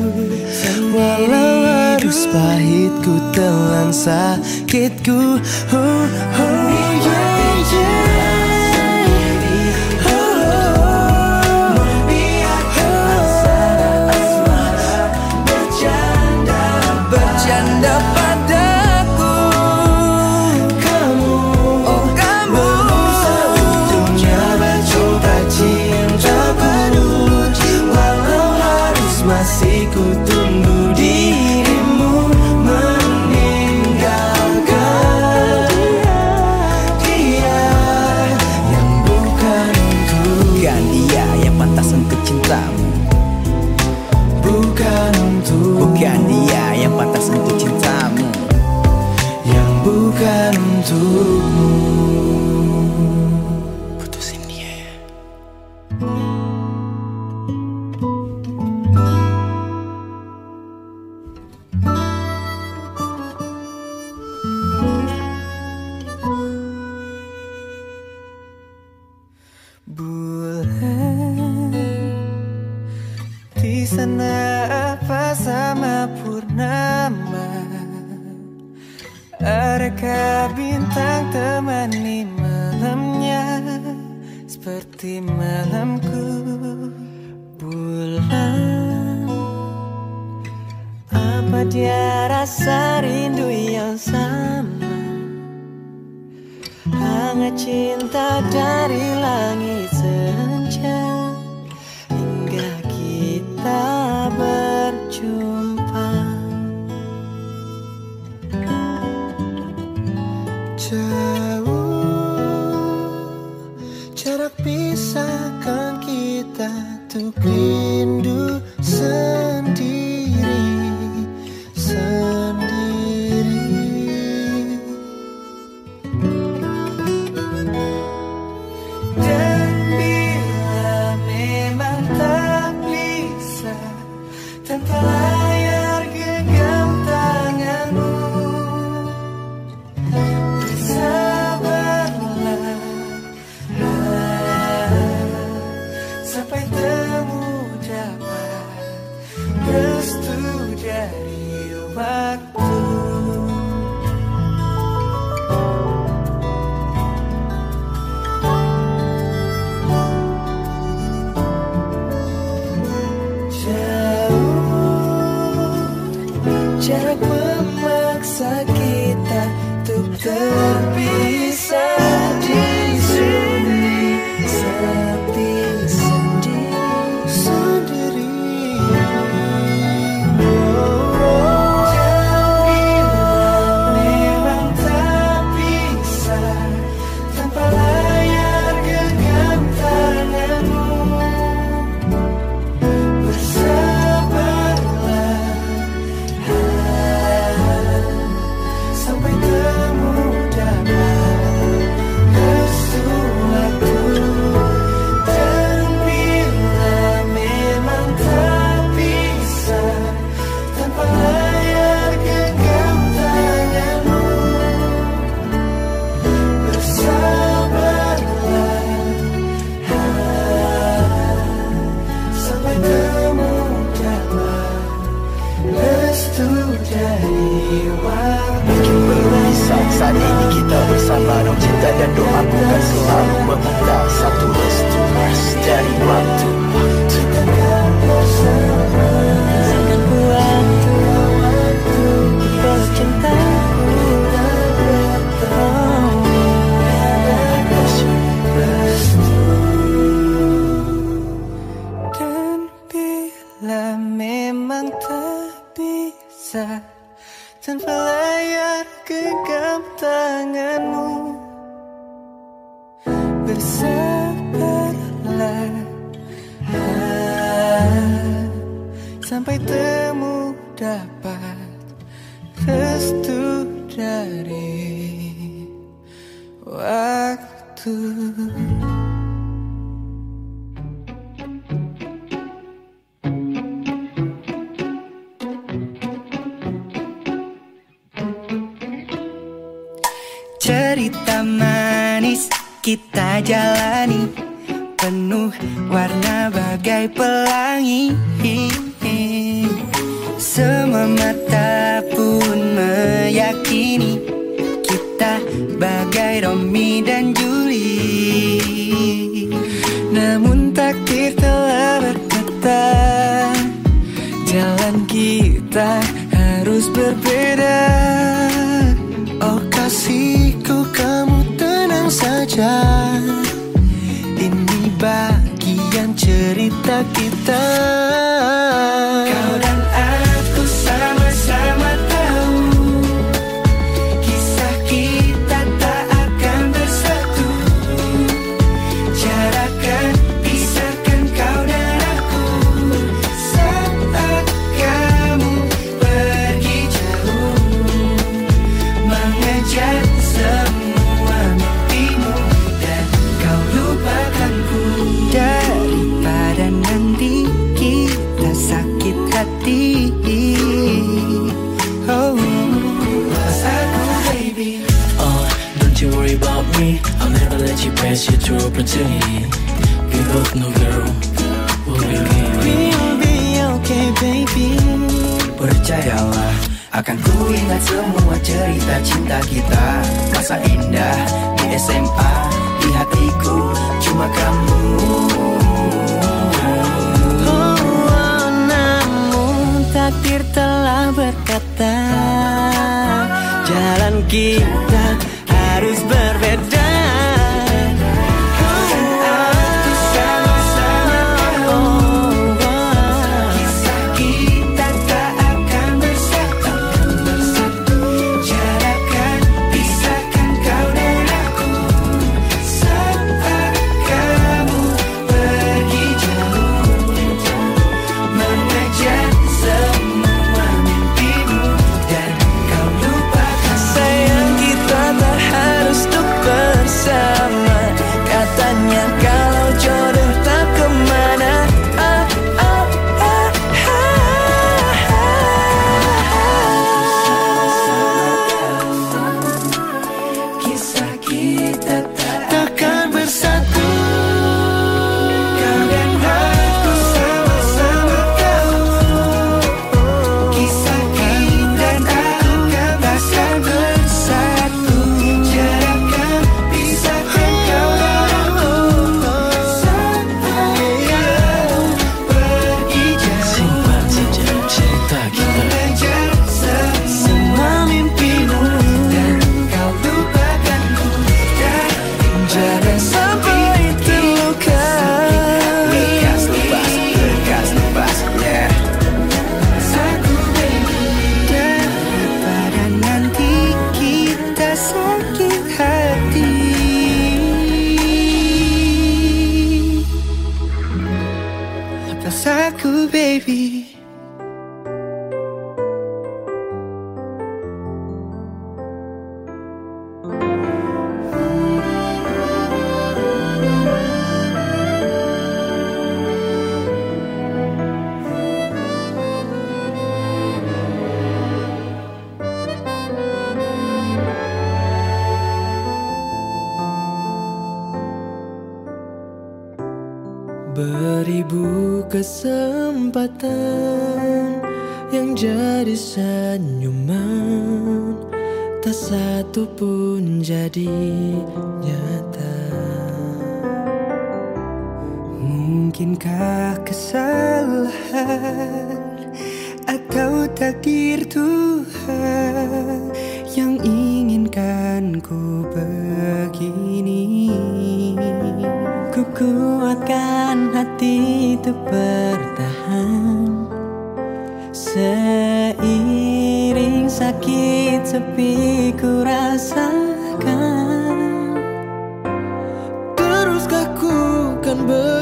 [0.93, 5.41] Walau harus pahit ku telan sakitku.
[5.73, 6.05] Oh,
[6.37, 6.54] oh.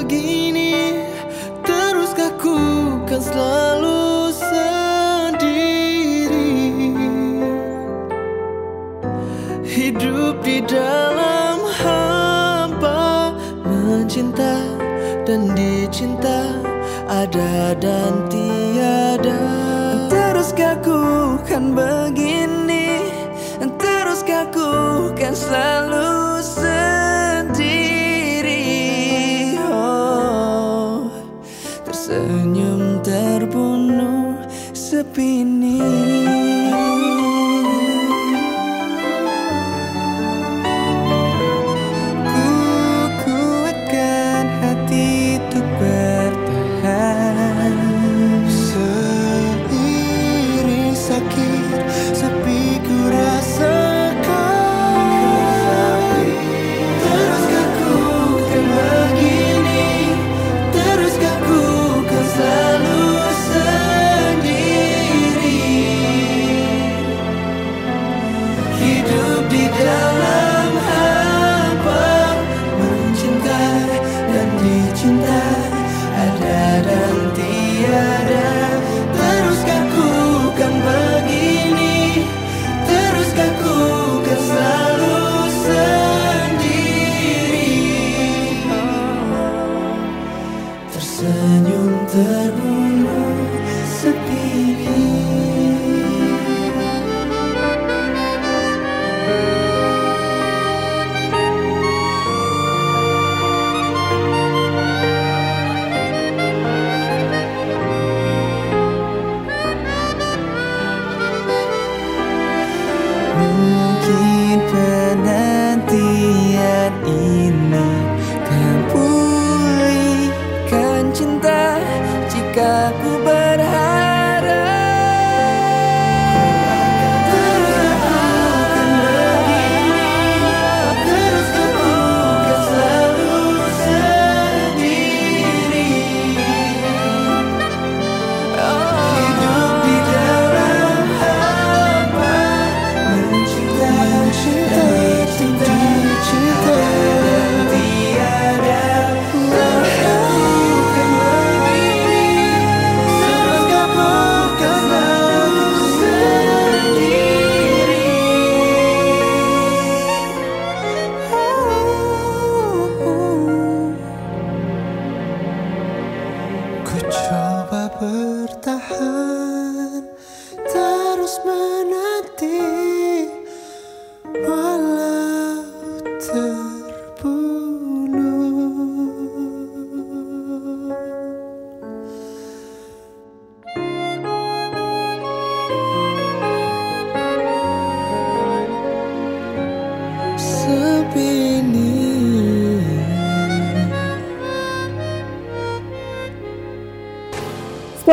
[0.03, 0.42] Kan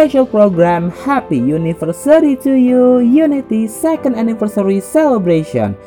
[0.10, 5.78] Special program Happy Anniversary to You Unity Second Anniversary Celebration.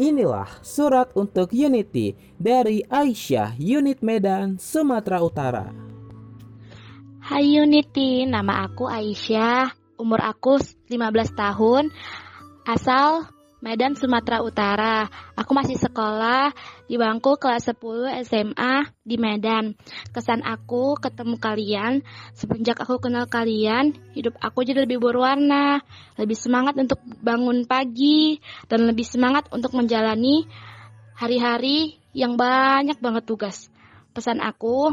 [0.00, 5.68] Inilah surat untuk Unity dari Aisyah, Unit Medan, Sumatera Utara.
[7.20, 9.68] Hai Unity, nama aku Aisyah,
[10.00, 10.56] umur aku
[10.88, 11.92] 15 tahun,
[12.64, 13.28] asal
[13.60, 15.12] Medan, Sumatera Utara.
[15.36, 16.56] Aku masih sekolah
[16.92, 19.72] di bangku kelas 10 SMA di Medan.
[20.12, 21.92] Kesan aku ketemu kalian,
[22.36, 25.80] semenjak aku kenal kalian, hidup aku jadi lebih berwarna,
[26.20, 30.44] lebih semangat untuk bangun pagi, dan lebih semangat untuk menjalani
[31.16, 33.72] hari-hari yang banyak banget tugas.
[34.12, 34.92] Pesan aku,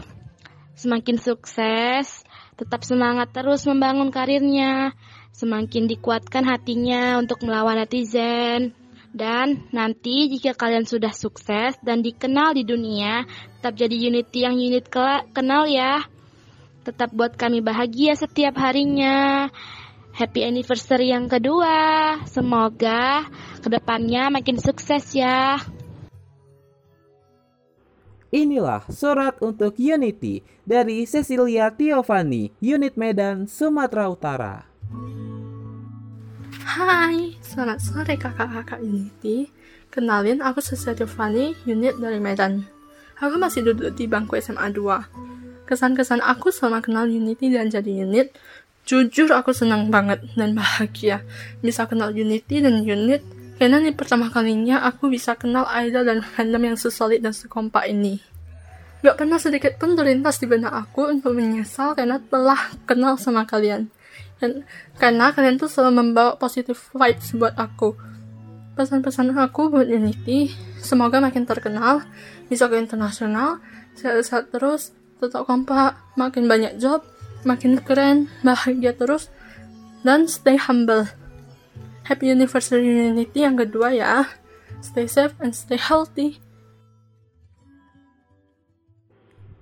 [0.80, 2.24] semakin sukses,
[2.56, 4.96] tetap semangat terus membangun karirnya,
[5.36, 8.72] semakin dikuatkan hatinya untuk melawan netizen.
[9.10, 13.26] Dan nanti jika kalian sudah sukses dan dikenal di dunia,
[13.58, 14.86] tetap jadi unity yang unit
[15.34, 16.06] kenal ya.
[16.86, 19.50] Tetap buat kami bahagia setiap harinya.
[20.14, 22.18] Happy anniversary yang kedua.
[22.30, 23.26] Semoga
[23.60, 25.58] ke depannya makin sukses ya.
[28.30, 34.56] Inilah surat untuk Unity dari Cecilia Tiovani, Unit Medan, Sumatera Utara.
[36.70, 39.50] Hai, selamat sore kakak-kakak Unity.
[39.90, 42.62] Kenalin, aku Cecilia Tiovani, unit dari Medan.
[43.18, 45.66] Aku masih duduk di bangku SMA 2.
[45.66, 48.38] Kesan-kesan aku selama kenal Unity dan jadi unit,
[48.86, 51.26] jujur aku senang banget dan bahagia
[51.66, 53.26] bisa kenal Unity dan unit
[53.58, 58.22] karena ini pertama kalinya aku bisa kenal idol dan fandom yang sesolid dan sekompak ini.
[59.02, 63.90] Gak pernah sedikit pun terlintas di benak aku untuk menyesal karena telah kenal sama kalian.
[64.40, 64.64] Dan
[64.96, 67.96] karena kalian tuh selalu membawa positive vibes buat aku.
[68.80, 72.08] Pesan-pesan aku buat Unity, semoga makin terkenal,
[72.48, 73.60] bisa ke internasional,
[74.00, 77.04] sehat-sehat terus, tetap kompak, makin banyak job,
[77.44, 79.28] makin keren, bahagia terus,
[80.08, 81.12] dan stay humble.
[82.08, 84.26] Happy Anniversary Unity yang kedua ya.
[84.80, 86.40] Stay safe and stay healthy.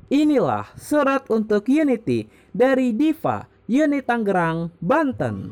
[0.07, 5.51] Inilah surat untuk Unity dari Diva, Unit Tangerang, Banten.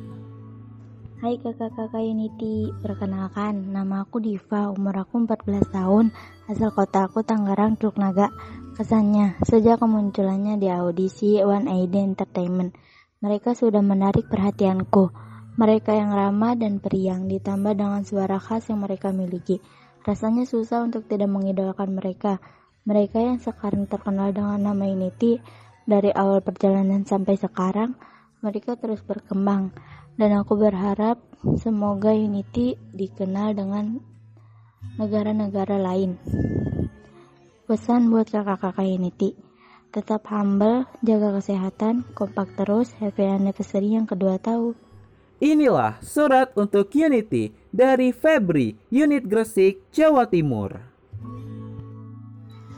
[1.19, 6.15] Hai kakak-kakak Unity, perkenalkan nama aku Diva, umur aku 14 tahun,
[6.47, 8.31] asal kota aku Tangerang, Naga.
[8.79, 12.71] Kesannya, sejak kemunculannya di audisi One ID Entertainment,
[13.19, 15.11] mereka sudah menarik perhatianku.
[15.59, 19.59] Mereka yang ramah dan periang ditambah dengan suara khas yang mereka miliki.
[20.07, 22.39] Rasanya susah untuk tidak mengidolakan mereka.
[22.87, 27.93] Mereka yang sekarang terkenal dengan nama Unity, dari awal perjalanan sampai sekarang,
[28.41, 29.73] mereka terus berkembang.
[30.15, 31.19] Dan aku berharap
[31.59, 33.99] semoga Unity dikenal dengan
[34.95, 36.15] negara-negara lain.
[37.65, 39.35] Pesan buat kakak-kakak Unity,
[39.91, 44.77] tetap humble, jaga kesehatan, kompak terus, happy anniversary yang kedua tahun.
[45.43, 50.79] Inilah surat untuk Unity dari Febri, Unit Gresik, Jawa Timur.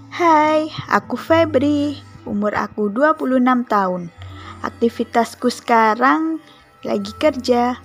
[0.10, 2.07] Hai, aku Febri.
[2.28, 4.12] Umur aku 26 tahun.
[4.60, 6.44] Aktivitasku sekarang
[6.84, 7.80] lagi kerja.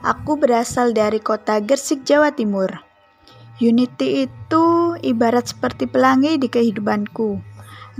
[0.00, 2.72] Aku berasal dari kota Gresik, Jawa Timur.
[3.60, 7.36] Unity itu ibarat seperti pelangi di kehidupanku.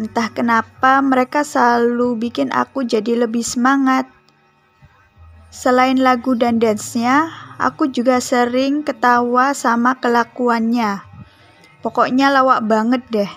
[0.01, 4.09] Entah kenapa mereka selalu bikin aku jadi lebih semangat.
[5.53, 7.29] Selain lagu dan dance-nya,
[7.61, 11.05] aku juga sering ketawa sama kelakuannya.
[11.85, 13.31] Pokoknya lawak banget deh.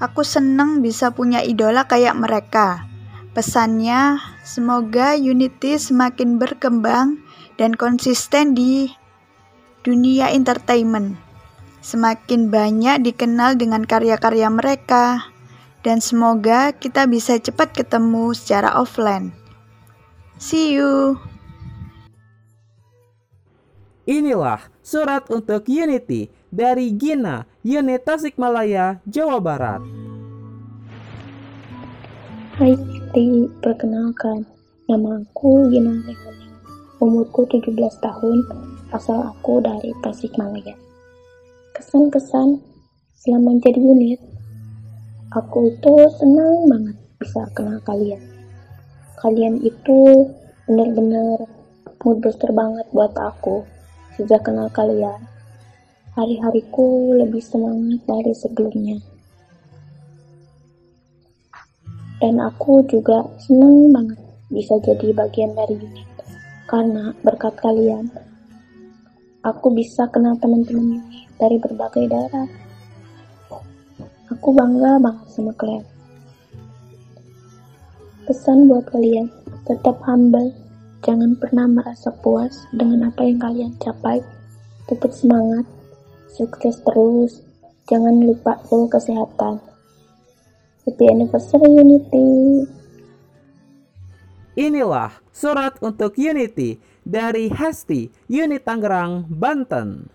[0.00, 2.88] Aku seneng bisa punya idola kayak mereka.
[3.36, 7.20] Pesannya, semoga Unity semakin berkembang
[7.60, 8.88] dan konsisten di
[9.84, 11.20] dunia entertainment.
[11.84, 15.30] Semakin banyak dikenal dengan karya-karya mereka,
[15.84, 19.32] dan semoga kita bisa cepat ketemu secara offline.
[20.40, 21.20] See you.
[24.08, 29.80] Inilah surat untuk Unity dari Gina, Unit Tasikmalaya, Jawa Barat.
[32.58, 34.42] Hai Siti, perkenalkan,
[34.90, 36.50] nama aku Gina Rehani.
[36.98, 37.72] Umurku 17
[38.02, 38.38] tahun,
[38.90, 40.74] asal aku dari Tasikmalaya.
[41.78, 42.60] Kesan-kesan
[43.14, 44.20] selama jadi unit,
[45.32, 48.20] aku itu senang banget bisa kenal kalian.
[49.22, 50.26] Kalian itu
[50.66, 51.46] benar-benar
[52.02, 53.62] mood booster banget buat aku.
[54.18, 55.24] Sejak kenal kalian,
[56.18, 58.98] hari-hariku lebih semangat dari sebelumnya.
[62.20, 64.20] Dan aku juga senang banget
[64.52, 66.08] bisa jadi bagian dari unit.
[66.68, 68.12] Karena berkat kalian,
[69.40, 71.00] aku bisa kenal teman-teman
[71.40, 72.46] dari berbagai daerah.
[74.30, 75.86] Aku bangga banget sama kalian.
[78.28, 79.26] Pesan buat kalian,
[79.66, 80.54] tetap humble,
[81.02, 84.22] jangan pernah merasa puas dengan apa yang kalian capai.
[84.86, 85.66] Tetap semangat,
[86.34, 87.42] sukses terus,
[87.90, 89.58] jangan lupa jaga kesehatan.
[90.86, 92.28] Happy anniversary Unity.
[94.58, 96.76] Inilah surat untuk Unity
[97.06, 100.10] dari Hesti, Unit Tangerang, Banten.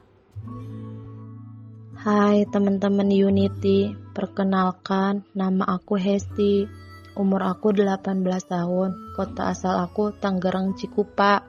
[1.98, 6.70] Hai teman-teman Unity, perkenalkan nama aku Hesti.
[7.18, 11.42] Umur aku 18 tahun, kota asal aku Tangerang Cikupa.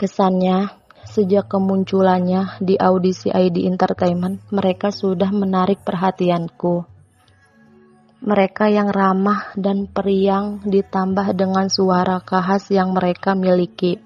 [0.00, 0.79] Kesannya,
[1.10, 6.86] sejak kemunculannya di audisi ID Entertainment, mereka sudah menarik perhatianku.
[8.20, 13.96] Mereka yang ramah dan periang ditambah dengan suara khas yang mereka miliki.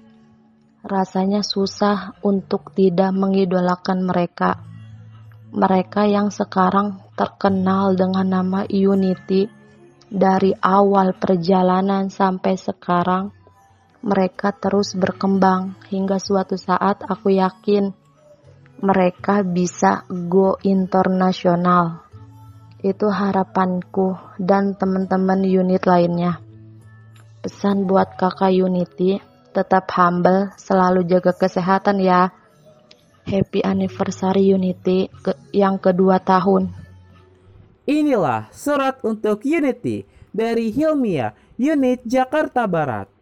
[0.81, 4.63] Rasanya susah untuk tidak mengidolakan mereka.
[5.51, 9.51] Mereka yang sekarang terkenal dengan nama Unity
[10.05, 13.34] Dari awal perjalanan sampai sekarang,
[14.05, 17.89] mereka terus berkembang hingga suatu saat aku yakin
[18.85, 22.05] mereka bisa go internasional.
[22.85, 26.37] Itu harapanku dan teman-teman unit lainnya.
[27.41, 29.17] Pesan buat kakak Unity,
[29.53, 32.29] tetap humble, selalu jaga kesehatan ya.
[33.25, 36.69] Happy anniversary Unity ke yang kedua tahun.
[37.89, 43.14] Inilah surat untuk Unity dari Hilmia, unit Jakarta Barat.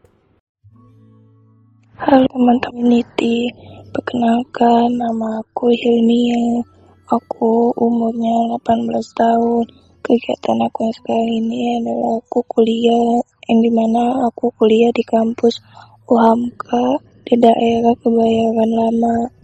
[1.94, 3.54] Halo teman-teman Unity,
[3.94, 6.66] perkenalkan nama aku Hilmia.
[7.06, 9.66] Aku umurnya 18 tahun.
[10.02, 15.62] Kegiatan aku yang sekarang ini adalah aku kuliah, yang di mana aku kuliah di kampus
[16.10, 16.98] UHAMKA
[17.30, 19.44] di daerah Kebayoran Lama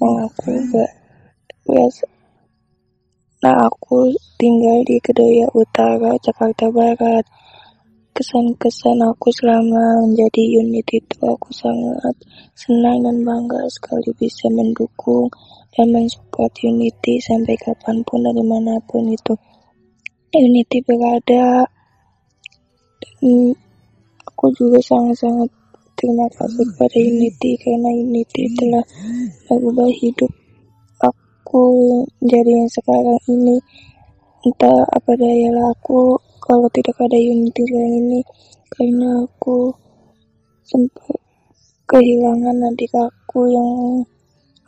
[0.00, 0.50] yang aku
[1.68, 2.08] biasa
[3.40, 7.24] nah aku tinggal di Kedoya Utara Jakarta Barat
[8.10, 12.14] kesan-kesan aku selama menjadi unit itu aku sangat
[12.58, 15.30] senang dan bangga sekali bisa mendukung
[15.74, 19.34] dan mensupport Unity sampai kapan pun dan di mana pun itu.
[20.30, 21.66] Unity berada
[23.00, 23.54] dan
[24.26, 25.50] aku juga sangat-sangat
[25.98, 28.84] terima kasih kepada Unity karena Unity telah
[29.50, 30.30] merubah hidup
[31.02, 31.64] aku
[32.22, 33.58] menjadi yang sekarang ini.
[34.40, 38.20] Entah apa daya aku kalau tidak ada Unity sekarang ini
[38.72, 39.76] karena aku
[40.64, 41.20] sempat
[41.86, 43.70] kehilangan adik aku yang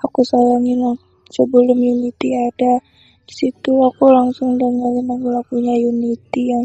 [0.05, 0.85] aku sayangin
[1.33, 2.83] sebelum Unity ada
[3.23, 6.65] di situ aku langsung dengerin lagu-lagunya Unity yang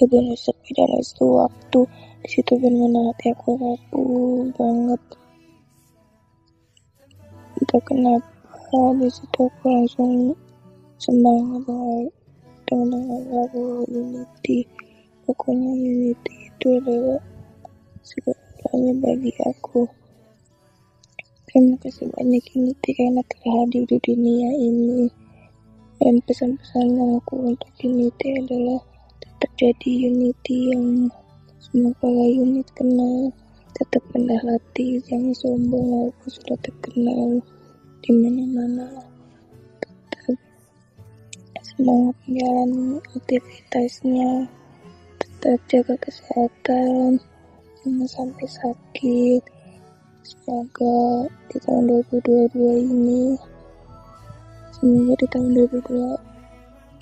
[0.00, 1.80] terbenar sepi dan itu waktu.
[2.24, 5.02] Di situ benar hati aku rapuh banget.
[7.60, 10.32] Entah kenapa di situ aku langsung
[10.96, 12.19] semangat banget
[12.70, 13.02] dengan
[13.34, 14.62] lagu Unity
[15.26, 17.18] pokoknya Unity itu adalah
[18.06, 19.90] segalanya bagi aku.
[21.50, 25.10] Terima kasih banyak Unity karena telah hadir di dunia ini.
[25.98, 28.78] Dan pesan-pesan yang aku untuk Unity adalah
[29.18, 31.10] tetap jadi Unity yang
[31.98, 33.34] para unit kenal.
[33.74, 37.42] Tetap rendah hati jangan sombong walaupun sudah terkenal
[38.02, 39.09] di mana-mana
[41.80, 44.44] semangat menjalani aktivitasnya
[45.16, 47.16] tetap jaga kesehatan
[47.80, 49.40] jangan sampai sakit.
[50.20, 53.32] Semoga di tahun 2022 ini
[54.76, 55.48] semoga di tahun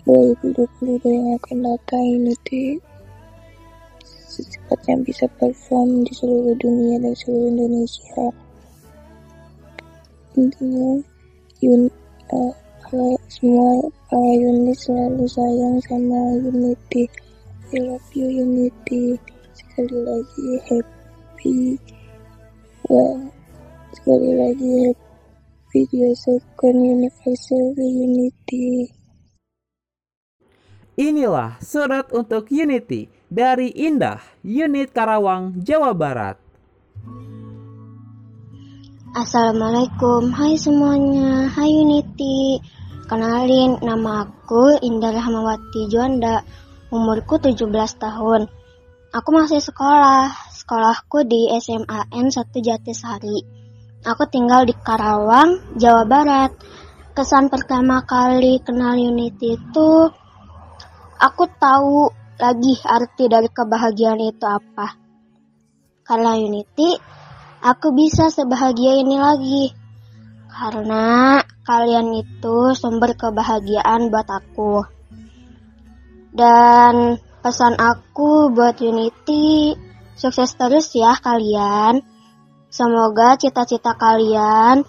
[0.07, 2.79] 2022 2022 yang akan datang ini di
[4.31, 8.31] secepatnya bisa perform di seluruh dunia dan seluruh Indonesia.
[10.39, 11.03] Intinya
[11.67, 11.91] un,
[12.93, 17.05] uh, semua para unit selalu sayang sama Unity
[17.75, 19.21] I love you Unity
[19.53, 21.59] sekali lagi happy
[22.89, 23.29] well
[23.93, 28.89] sekali lagi happy your second anniversary Unity
[30.99, 36.35] Inilah surat untuk Unity dari Indah, unit Karawang, Jawa Barat.
[39.15, 42.59] Assalamualaikum, hai semuanya, hai Unity
[43.09, 46.45] Kenalin, nama aku Indah Rahmawati Juanda
[46.93, 47.65] Umurku 17
[47.97, 48.45] tahun.
[49.17, 53.41] Aku masih sekolah, sekolahku di SMAN 1 Jatisari.
[54.05, 56.53] Aku tinggal di Karawang, Jawa Barat.
[57.17, 60.13] Kesan pertama kali kenal Unity itu
[61.17, 65.01] Aku tahu lagi arti dari kebahagiaan itu apa.
[66.05, 66.93] Karena Unity
[67.65, 69.88] aku bisa sebahagia ini lagi.
[70.49, 74.83] Karena kalian itu sumber kebahagiaan buat aku.
[76.33, 79.77] Dan pesan aku buat Unity,
[80.17, 82.03] sukses terus ya kalian.
[82.69, 84.85] Semoga cita-cita kalian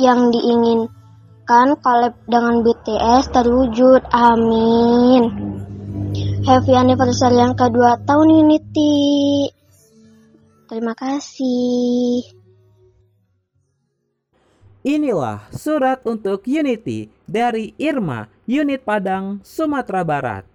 [0.00, 4.00] yang diinginkan collab dengan BTS terwujud.
[4.08, 5.22] Amin.
[6.48, 9.52] Happy anniversary yang kedua tahun Unity.
[10.64, 12.39] Terima kasih.
[14.80, 20.48] Inilah surat untuk Unity dari Irma, unit Padang, Sumatera Barat.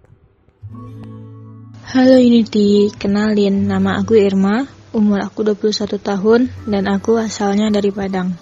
[1.94, 8.34] Halo Unity, kenalin nama aku Irma, umur aku 21 tahun dan aku asalnya dari Padang.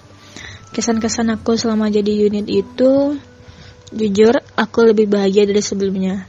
[0.72, 3.20] Kesan-kesan aku selama jadi unit itu
[3.92, 6.24] jujur aku lebih bahagia dari sebelumnya.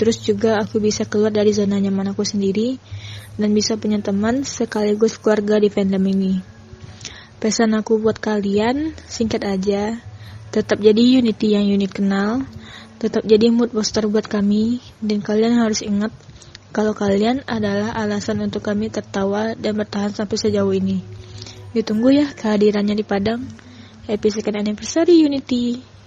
[0.00, 2.80] Terus juga aku bisa keluar dari zona nyaman aku sendiri
[3.36, 6.57] dan bisa punya teman sekaligus keluarga di fandom ini.
[7.38, 10.02] Pesan aku buat kalian, singkat aja,
[10.50, 12.42] tetap jadi Unity yang unit kenal,
[12.98, 16.10] tetap jadi mood booster buat kami dan kalian harus ingat
[16.74, 21.00] kalau kalian adalah alasan untuk kami tertawa dan bertahan sampai sejauh ini.
[21.72, 23.46] Ditunggu ya kehadirannya di Padang.
[24.10, 25.97] Happy second anniversary Unity.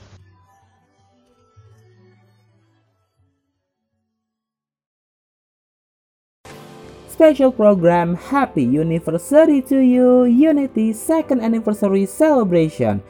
[7.22, 13.03] Special program Happy Anniversary to you Unity Second Anniversary Celebration.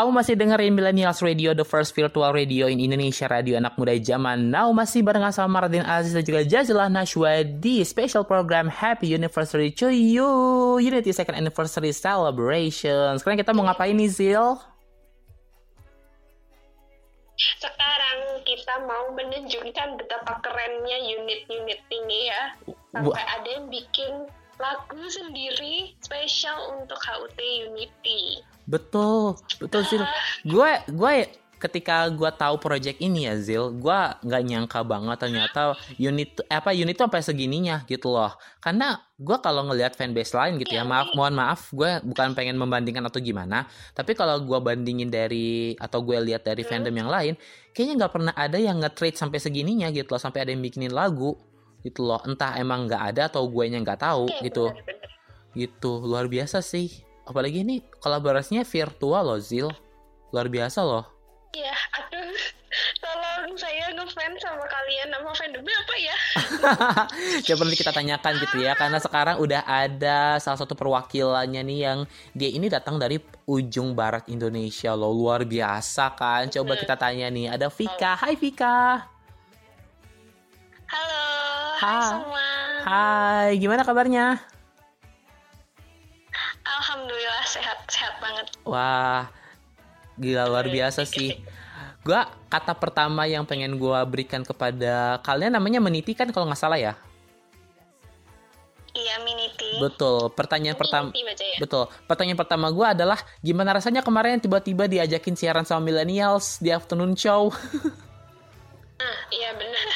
[0.00, 4.48] Kamu masih dengerin Millennials Radio, the first virtual radio in Indonesia, radio anak muda zaman
[4.48, 4.72] now.
[4.72, 9.92] Masih bareng sama Radin Aziz dan juga Jazilah Nashwa di special program Happy Anniversary to
[9.92, 10.24] you,
[10.80, 13.20] Unity Second Anniversary Celebration.
[13.20, 14.56] Sekarang kita mau ngapain nih, Zil?
[17.60, 22.42] Sekarang kita mau menunjukkan betapa kerennya unit-unit ini ya.
[22.88, 28.40] Sampai ada yang bikin lagu sendiri spesial untuk HUT Unity.
[28.70, 30.06] Betul, betul Zil.
[30.46, 31.14] Gue gue
[31.60, 36.96] ketika gue tahu project ini ya Zil, gue nggak nyangka banget ternyata unit apa unit
[36.96, 38.32] tuh sampai segininya gitu loh.
[38.62, 43.04] Karena gue kalau ngelihat fanbase lain gitu ya, maaf mohon maaf, gue bukan pengen membandingkan
[43.04, 43.68] atau gimana.
[43.92, 47.34] Tapi kalau gue bandingin dari atau gue lihat dari fandom yang lain,
[47.76, 51.36] kayaknya nggak pernah ada yang nge-trade sampai segininya gitu loh, sampai ada yang bikinin lagu
[51.84, 52.24] gitu loh.
[52.24, 54.72] Entah emang nggak ada atau gue nya nggak tahu gitu.
[55.52, 59.70] Gitu luar biasa sih apalagi ini kolaborasinya virtual loh Zil
[60.34, 61.06] luar biasa loh
[61.50, 62.30] Iya, aduh,
[63.02, 66.16] tolong saya ngefans sama kalian nama fandomnya apa ya?
[67.50, 71.98] Coba nanti kita tanyakan gitu ya, karena sekarang udah ada salah satu perwakilannya nih yang
[72.38, 73.18] dia ini datang dari
[73.50, 76.46] ujung barat Indonesia loh, luar biasa kan?
[76.54, 79.10] Coba kita tanya nih, ada Vika, Hai Vika.
[80.86, 81.22] Halo,
[81.82, 82.06] hai, Hai.
[82.14, 82.46] semua.
[82.86, 84.38] Hai, gimana kabarnya?
[86.64, 88.46] Alhamdulillah sehat-sehat banget.
[88.68, 89.28] Wah,
[90.20, 91.40] gila luar biasa sih.
[92.00, 96.80] Gua kata pertama yang pengen gua berikan kepada kalian namanya meniti kan kalau nggak salah
[96.80, 96.94] ya.
[98.90, 99.78] Iya, Miniti.
[99.78, 100.34] Betul.
[100.34, 101.14] Pertanyaan pertama.
[101.14, 101.58] Ya.
[101.62, 101.86] Betul.
[102.10, 107.54] Pertanyaan pertama gua adalah gimana rasanya kemarin tiba-tiba diajakin siaran sama millennials di afternoon show?
[108.98, 109.86] Nah, iya benar.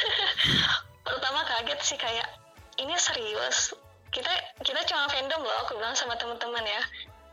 [1.10, 2.28] Pertama kaget sih kayak
[2.78, 3.74] ini serius.
[4.14, 4.32] Kita
[4.62, 6.82] kita cuma fandom loh, aku bilang sama teman-teman ya.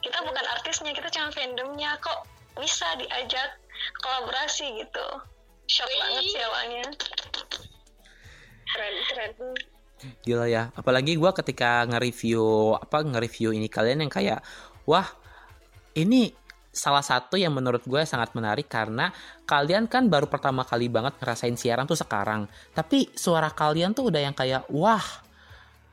[0.01, 2.25] Kita bukan artisnya, kita cuma fandomnya kok
[2.57, 3.61] bisa diajak
[4.01, 5.07] kolaborasi gitu.
[5.69, 6.83] Shock banget sih awalnya.
[8.73, 9.31] Keren, keren.
[10.25, 10.73] Gila ya.
[10.73, 14.41] Apalagi gua ketika nge-review apa nge-review ini kalian yang kayak
[14.89, 15.05] wah
[15.93, 16.33] ini
[16.71, 19.11] salah satu yang menurut gue sangat menarik karena
[19.43, 22.47] kalian kan baru pertama kali banget ngerasain siaran tuh sekarang.
[22.71, 25.03] Tapi suara kalian tuh udah yang kayak wah,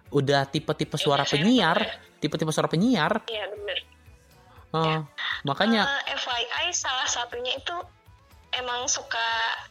[0.09, 1.78] udah tipe-tipe suara penyiar,
[2.18, 3.22] tipe-tipe suara penyiar.
[3.28, 3.78] Iya bener.
[4.68, 5.01] Oh,
[5.48, 7.76] makanya Eh, FYI salah satunya itu
[8.52, 9.28] emang suka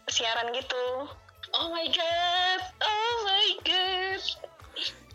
[0.10, 1.06] siaran gitu.
[1.54, 4.22] Oh my god, oh my god.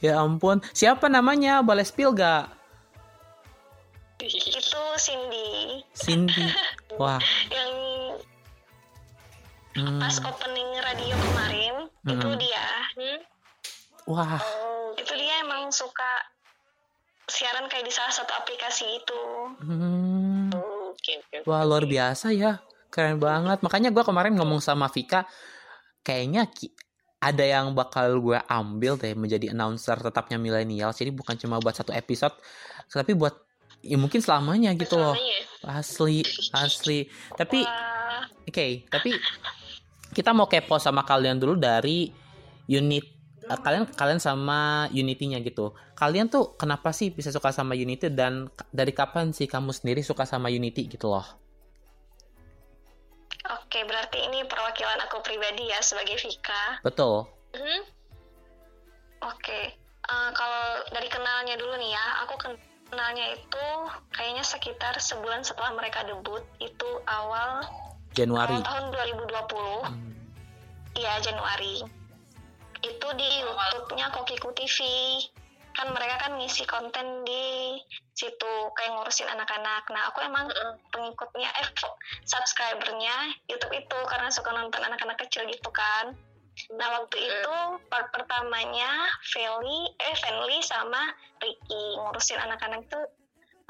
[0.02, 1.62] ya ampun, siapa namanya?
[1.62, 2.50] Boleh spill gak?
[4.22, 6.46] Itu Cindy Cindy.
[7.00, 7.18] Wah.
[7.50, 7.72] yang
[9.74, 11.74] hmm, pas opening radio kemarin
[12.06, 12.38] itu Mm-mm.
[12.38, 12.66] dia.
[12.94, 13.18] Hmm?
[14.06, 14.42] Wah.
[14.98, 16.26] Itu dia emang suka
[17.30, 19.20] siaran kayak di salah satu aplikasi itu.
[19.62, 20.50] Hmm.
[20.92, 21.22] Oke.
[21.48, 22.60] Wah luar biasa ya,
[22.92, 23.62] keren banget.
[23.62, 25.24] Makanya gue kemarin ngomong sama Vika,
[26.04, 26.74] kayaknya ki-
[27.22, 30.90] ada yang bakal gue ambil deh menjadi announcer tetapnya milenial.
[30.90, 32.34] Jadi bukan cuma buat satu episode,
[32.90, 33.38] tapi buat
[33.82, 35.14] ya mungkin selamanya gitu loh.
[35.62, 37.06] Asli, asli.
[37.38, 37.62] Tapi
[38.50, 39.14] oke, tapi
[40.10, 42.10] kita mau kepo sama kalian dulu dari
[42.66, 45.74] unit kalian kalian sama Unity-nya gitu.
[45.98, 50.22] Kalian tuh kenapa sih bisa suka sama Unity dan dari kapan sih kamu sendiri suka
[50.22, 51.26] sama Unity gitu loh?
[53.42, 56.78] Oke, berarti ini perwakilan aku pribadi ya sebagai Vika.
[56.86, 57.26] Betul.
[57.58, 57.80] Mhm.
[59.22, 60.64] Oke, eh, kalau
[60.94, 63.66] dari kenalnya dulu nih ya, aku kenalnya itu
[64.14, 67.66] kayaknya sekitar sebulan setelah mereka debut, itu awal
[68.14, 68.54] Januari.
[68.54, 69.78] awal tahun 2020.
[70.92, 72.01] Iya, Januari.
[72.82, 74.78] Itu di YouTube-nya Kokiku TV.
[75.72, 77.80] Kan mereka kan ngisi konten di
[78.12, 79.88] situ kayak ngurusin anak-anak.
[79.88, 80.50] Nah, aku emang
[80.92, 81.68] pengikutnya eh
[82.28, 86.12] subscribernya YouTube itu karena suka nonton anak-anak kecil gitu kan.
[86.76, 87.56] Nah, waktu itu
[87.88, 91.00] part pertamanya Feli eh Fenly sama
[91.40, 93.00] Ricky ngurusin anak-anak itu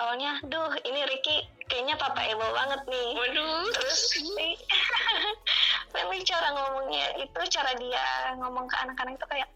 [0.01, 3.09] awalnya duh ini Ricky kayaknya papa ebo banget nih.
[3.17, 3.69] Waduh.
[3.73, 4.01] Terus
[5.93, 9.49] Manly cara ngomongnya itu cara dia ngomong ke anak-anak itu kayak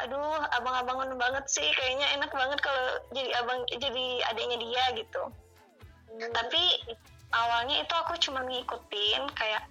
[0.00, 2.84] aduh abang-abangan banget sih kayaknya enak banget kalau
[3.14, 5.22] jadi abang jadi adiknya dia gitu.
[6.32, 6.62] Tapi
[7.32, 9.62] awalnya itu aku cuma ngikutin kayak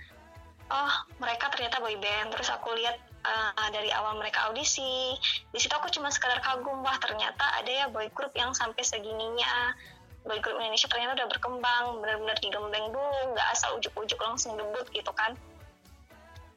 [0.72, 5.15] oh mereka ternyata boy band terus aku lihat uh, dari awal mereka audisi.
[5.49, 9.73] Di situ aku cuma sekedar kagum wah ternyata ada ya boy group yang sampai segininya.
[10.22, 15.10] Boy group Indonesia ternyata udah berkembang benar-benar digembleng dulu nggak asal ujuk-ujuk langsung debut gitu
[15.14, 15.34] kan.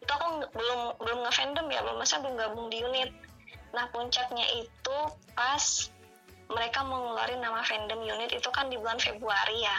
[0.05, 3.09] Itu aku belum belum ngefandom ya belum masa belum gabung di unit.
[3.73, 4.97] Nah puncaknya itu
[5.33, 5.89] pas
[6.53, 9.77] mereka mengeluarkan nama fandom unit itu kan di bulan Februari ya.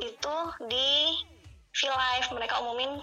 [0.00, 1.12] Itu di
[1.70, 2.98] V-Live mereka umumin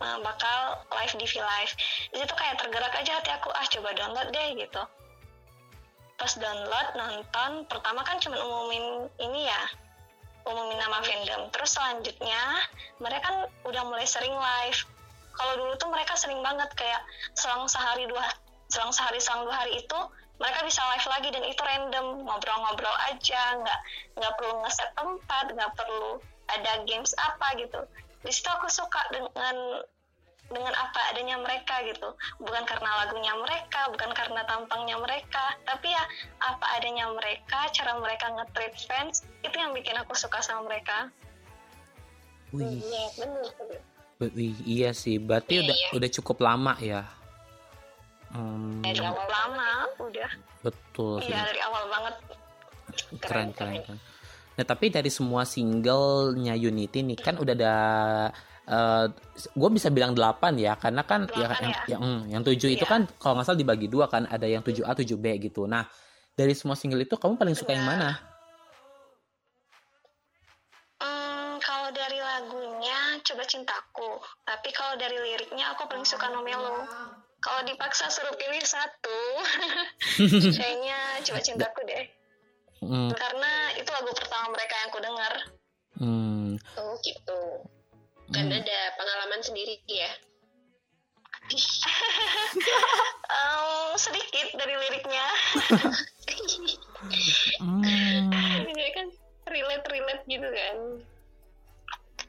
[0.00, 0.58] uh, bakal
[0.94, 1.72] live di V-Live
[2.14, 4.82] di situ kayak tergerak aja hati aku ah coba download deh gitu.
[6.18, 9.62] Pas download nonton pertama kan cuma umumin ini ya
[10.46, 11.50] umumin nama fandom.
[11.54, 12.42] Terus selanjutnya
[12.98, 14.80] mereka kan udah mulai sering live.
[15.38, 16.98] Kalau dulu tuh mereka sering banget kayak
[17.38, 18.26] selang sehari dua
[18.68, 19.98] selang sehari selang dua hari itu
[20.38, 23.80] mereka bisa live lagi dan itu random ngobrol-ngobrol aja nggak
[24.18, 27.80] nggak perlu ngeset tempat nggak perlu ada games apa gitu
[28.28, 29.80] di situ aku suka dengan
[30.52, 36.04] dengan apa adanya mereka gitu bukan karena lagunya mereka bukan karena tampangnya mereka tapi ya
[36.40, 41.08] apa adanya mereka cara mereka nge-treat fans itu yang bikin aku suka sama mereka
[42.48, 43.44] Wih, Iya, bener
[44.32, 45.20] wih, iya sih.
[45.20, 45.88] Berarti Iya, udah iya.
[46.00, 47.04] udah cukup lama ya.
[48.32, 49.68] Hmm, dari awal lama
[50.00, 50.30] udah
[50.64, 51.28] betul sih.
[51.28, 52.14] iya dari awal banget
[53.24, 53.98] keren keren keren.
[54.58, 57.74] Nah tapi dari semua singlenya Unity nih kan udah ada
[59.32, 62.84] gue bisa bilang 8 ya karena kan ya, yang yang hmm, yang 7 itu Iya.
[62.84, 65.64] kan kalau nggak salah dibagi dua kan ada yang 7A 7B gitu.
[65.64, 65.86] Nah
[66.34, 68.18] dari semua single itu kamu paling suka yang mana?
[71.00, 74.10] Hmm, kalau dari lagunya coba cintaku
[74.42, 76.82] tapi kalau dari liriknya aku paling suka Nomelo
[77.38, 79.18] kalau dipaksa suruh pilih satu
[80.58, 82.17] kayaknya coba cintaku deh
[82.78, 85.32] Hmm, karena itu lagu pertama mereka yang aku dengar
[85.98, 86.46] hmm,
[86.78, 87.40] Oh gitu.
[88.28, 88.60] Kan Hmm.
[88.60, 90.10] ada pengalaman sendiri ya.
[93.28, 95.26] Em, sedikit dari liriknya
[97.60, 98.28] hmm,
[98.68, 99.06] Jadi kan
[99.48, 100.76] relate relate gitu kan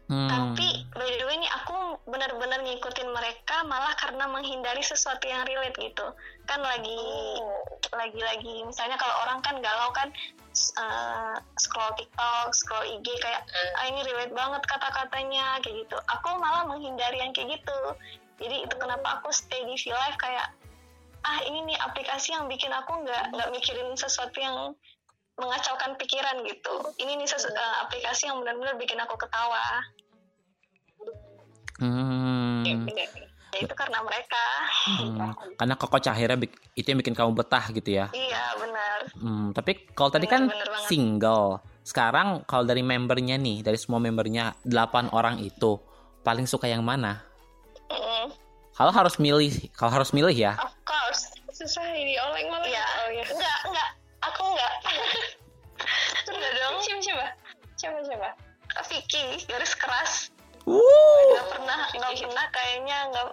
[0.09, 0.29] hmm.
[0.29, 5.77] tapi by the way nih aku benar-benar ngikutin mereka malah karena menghindari sesuatu yang relate
[5.77, 6.05] gitu.
[6.49, 6.99] Kan lagi
[7.93, 10.09] lagi lagi misalnya kalau orang kan galau kan
[10.81, 13.45] uh, scroll TikTok scroll IG kayak
[13.79, 15.97] ah ini relate banget kata-katanya kayak gitu.
[16.19, 17.79] Aku malah menghindari yang kayak gitu.
[18.41, 20.49] Jadi itu kenapa aku stay di V Live kayak
[21.27, 24.73] ah ini nih aplikasi yang bikin aku nggak nggak mikirin sesuatu yang
[25.39, 26.75] mengacaukan pikiran gitu.
[26.99, 29.83] Ini nih sesu- eh, aplikasi yang benar-benar bikin aku ketawa.
[31.79, 32.67] Hmm.
[33.49, 34.45] Ya itu karena mereka.
[34.85, 36.37] Hmm, karena Koko Cahira
[36.77, 38.05] itu yang bikin kamu betah gitu ya.
[38.13, 38.99] Iya benar.
[39.17, 40.85] Hmm, tapi kalau tadi kan bener banget.
[40.85, 41.57] single.
[41.81, 45.81] Sekarang kalau dari membernya nih, dari semua membernya 8 orang itu
[46.21, 47.25] paling suka yang mana?
[47.89, 48.29] Mm.
[48.77, 50.53] Kalau harus milih, kalau harus milih ya.
[50.61, 51.33] Of course.
[51.49, 52.69] Susah ini oleng-oleng.
[52.69, 52.85] Iya.
[52.85, 53.25] Oh, ya.
[53.33, 53.89] Enggak, enggak.
[54.29, 54.73] Aku enggak.
[56.27, 56.75] Enggak dong.
[56.79, 57.27] Coba coba.
[57.75, 58.29] Coba coba.
[58.85, 60.13] Vicky, garis keras.
[60.63, 63.25] Enggak pernah, enggak pernah kayaknya enggak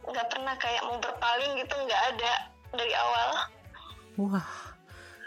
[0.00, 2.32] enggak pernah kayak mau berpaling gitu enggak ada
[2.72, 3.28] dari awal.
[4.16, 4.48] Wah.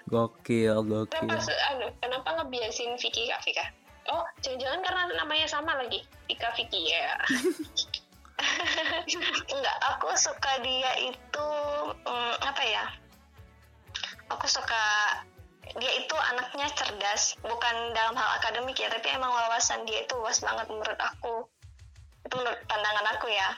[0.03, 1.39] Gokil, Kenapa gokil.
[1.41, 3.65] se- anu, kenapa ngebiasin Vicky Kak Vika?
[4.11, 6.03] Oh, jangan-jangan karena namanya sama lagi.
[6.27, 7.15] Vika Vicky ya.
[9.47, 11.47] Enggak, aku suka dia itu
[12.03, 12.83] mm, apa ya?
[14.31, 14.83] Aku suka
[15.79, 20.43] dia itu anaknya cerdas, bukan dalam hal akademik ya, tapi emang wawasan dia itu luas
[20.43, 21.47] banget menurut aku.
[22.27, 23.49] Itu menurut pandangan aku ya.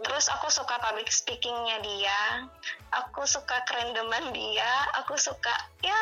[0.00, 2.48] Terus aku suka public speakingnya dia,
[2.88, 5.52] aku suka kerendeman dia, aku suka
[5.84, 6.00] ya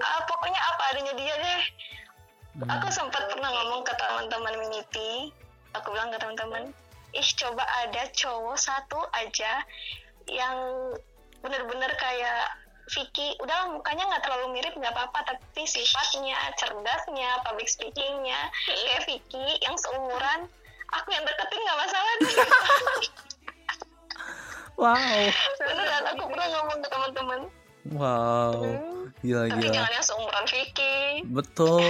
[0.00, 1.62] ah, pokoknya apa adanya dia deh.
[2.68, 5.32] Aku sempat pernah ngomong ke teman-teman Miniti,
[5.72, 6.72] aku bilang ke teman-teman,
[7.16, 9.60] ih coba ada cowok satu aja
[10.28, 10.56] yang
[11.40, 18.50] bener-bener kayak Vicky, udah mukanya nggak terlalu mirip nggak apa-apa, tapi sifatnya, cerdasnya, public speakingnya
[18.66, 20.50] kayak Vicky yang seumuran,
[20.90, 22.36] aku yang deketin nggak masalah deh.
[24.72, 24.96] Wow.
[25.62, 27.40] Beneran, aku pernah ngomong ke teman-teman,
[27.90, 28.62] Wow.
[29.22, 29.74] Gila, tapi gila.
[29.74, 30.98] jangan yang seumuran Vicky.
[31.26, 31.82] Betul.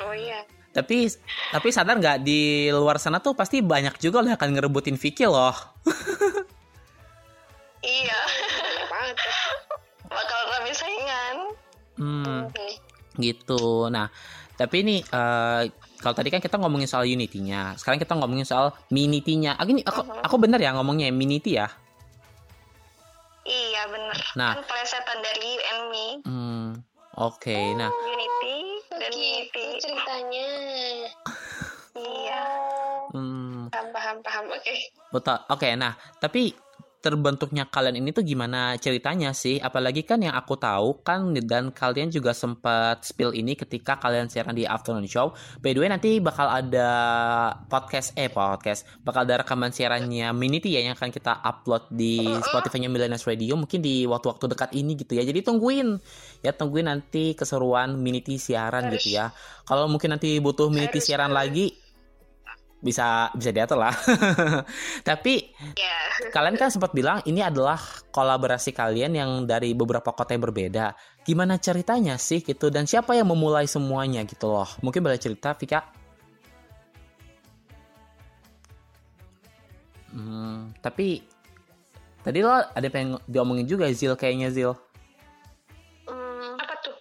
[0.00, 0.44] Oh iya.
[0.70, 1.08] Tapi
[1.50, 5.24] tapi sadar nggak di luar sana tuh pasti banyak juga loh yang akan ngerebutin Vicky
[5.24, 5.56] loh.
[7.80, 8.20] Iya.
[10.10, 11.36] Bakal rame saingan.
[12.00, 12.48] Hmm.
[13.20, 13.88] gitu.
[13.92, 14.08] Nah
[14.60, 15.64] tapi ini uh,
[16.00, 17.76] kalau tadi kan kita ngomongin soal unity-nya.
[17.80, 19.56] Sekarang kita ngomongin soal minity-nya.
[19.56, 21.68] Aku ini aku aku bener ya ngomongnya minity ya?
[23.44, 24.18] Iya bener.
[24.36, 24.52] Nah.
[24.60, 26.06] Kan plesetan dari you and me.
[26.28, 26.68] Hmm,
[27.16, 27.40] oke.
[27.40, 27.88] Okay, nah.
[27.88, 28.56] Unity
[28.92, 30.48] dan Oke, unity ceritanya.
[31.96, 32.42] Iya.
[33.10, 34.44] Hmm, paham paham paham.
[34.52, 34.76] Oke.
[35.10, 35.38] Betul.
[35.50, 36.54] Oke nah tapi
[37.00, 39.56] terbentuknya kalian ini tuh gimana ceritanya sih?
[39.56, 44.52] Apalagi kan yang aku tahu kan dan kalian juga sempat spill ini ketika kalian siaran
[44.52, 45.32] di afternoon show.
[45.64, 46.88] By the way nanti bakal ada
[47.72, 52.92] podcast eh podcast bakal ada rekaman siarannya Minity ya yang akan kita upload di Spotify-nya
[52.92, 55.24] Millennials Radio mungkin di waktu-waktu dekat ini gitu ya.
[55.24, 55.96] Jadi tungguin
[56.44, 59.32] ya tungguin nanti keseruan Minity siaran gitu ya.
[59.64, 61.79] Kalau mungkin nanti butuh Minity siaran lagi
[62.80, 63.92] bisa bisa diatur lah.
[65.08, 66.32] Tapi yeah.
[66.32, 67.76] kalian kan sempat bilang ini adalah
[68.08, 70.96] kolaborasi kalian yang dari beberapa kota yang berbeda.
[71.22, 74.68] Gimana ceritanya sih gitu dan siapa yang memulai semuanya gitu loh?
[74.80, 76.00] Mungkin boleh cerita Vika?
[80.10, 81.22] Hmm, tapi
[82.26, 84.74] tadi lo ada pengen diomongin juga Zil kayaknya Zil.
[86.10, 86.96] Hmm, apa tuh?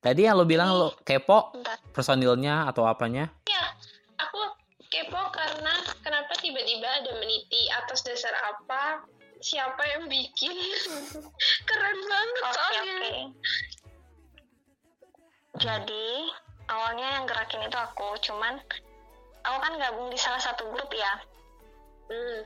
[0.00, 1.52] Tadi yang lo bilang lo kepo
[1.92, 3.28] personilnya atau apanya?
[3.44, 3.79] Ya, aku
[4.90, 9.06] kepo karena kenapa tiba-tiba ada meniti atas dasar apa
[9.40, 10.52] siapa yang bikin
[11.70, 13.12] keren banget Oke, soalnya oke.
[15.60, 16.08] Jadi
[16.70, 18.54] awalnya yang gerakin itu aku, cuman
[19.44, 21.14] aku kan gabung di salah satu grup ya.
[22.08, 22.40] Hmm.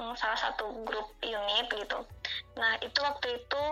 [0.00, 1.98] Hmm, salah satu grup unit gitu.
[2.56, 3.64] Nah itu waktu itu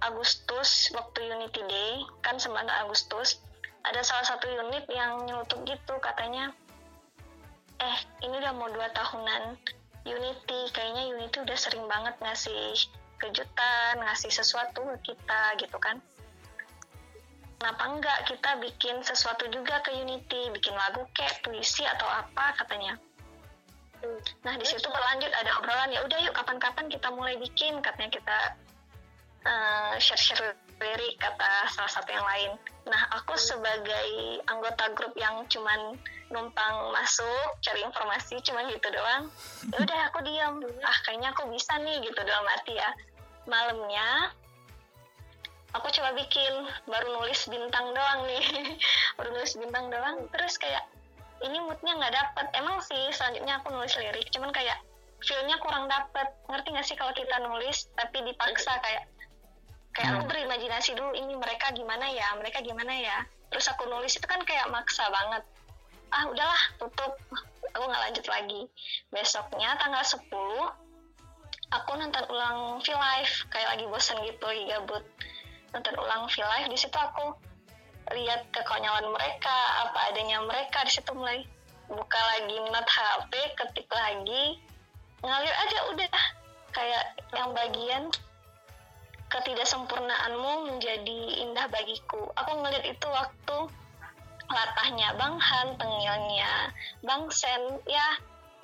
[0.00, 1.92] Agustus waktu Unity Day
[2.24, 3.44] kan 9 Agustus
[3.84, 6.56] ada salah satu unit yang nyelutuk gitu katanya
[7.80, 9.58] eh ini udah mau dua tahunan
[10.04, 10.60] Unity.
[10.70, 12.76] Kayaknya Unity udah sering banget ngasih
[13.18, 15.98] kejutan ngasih sesuatu ke kita gitu kan.
[17.56, 20.52] Kenapa enggak kita bikin sesuatu juga ke Unity?
[20.52, 23.00] Bikin lagu kayak puisi atau apa katanya.
[24.44, 25.88] Nah di situ berlanjut ada obrolan.
[25.88, 28.38] Ya udah yuk kapan-kapan kita mulai bikin katanya kita
[29.48, 32.52] uh, share-share lirik kata salah satu yang lain.
[32.84, 35.96] Nah aku sebagai anggota grup yang cuman
[36.34, 39.30] numpang masuk cari informasi cuman gitu doang.
[39.70, 42.90] Ya udah aku diam ah kayaknya aku bisa nih gitu dalam arti ya.
[43.46, 44.34] Malamnya
[45.78, 46.52] aku coba bikin
[46.90, 48.42] baru nulis bintang doang nih.
[49.18, 50.82] Baru nulis bintang doang terus kayak
[51.46, 52.46] ini moodnya nggak dapet.
[52.58, 54.82] Emang sih selanjutnya aku nulis lirik cuman kayak
[55.22, 56.34] feelnya kurang dapet.
[56.50, 59.06] Ngerti nggak sih kalau kita nulis tapi dipaksa kayak
[59.94, 63.22] kayak aku berimajinasi dulu ini mereka gimana ya mereka gimana ya.
[63.54, 65.46] Terus aku nulis itu kan kayak maksa banget
[66.14, 67.12] ah udahlah tutup.
[67.74, 68.60] Aku nggak lanjut lagi.
[69.10, 70.30] Besoknya tanggal 10
[71.74, 73.34] aku nonton ulang V Live.
[73.50, 75.04] Kayak lagi bosan gitu gabut.
[75.74, 77.34] Nonton ulang V Live di situ aku
[78.14, 79.56] lihat kekonyolan mereka
[79.88, 81.40] apa adanya mereka di situ mulai
[81.88, 84.62] buka lagi not HP ketik lagi
[85.24, 86.16] ngalir aja udah.
[86.74, 87.04] Kayak
[87.34, 88.02] yang bagian
[89.30, 92.30] ketidaksempurnaanmu menjadi indah bagiku.
[92.38, 93.56] Aku ngeliat itu waktu
[94.50, 96.72] latahnya Bang Han, tengilnya
[97.04, 98.06] Bang Sen, ya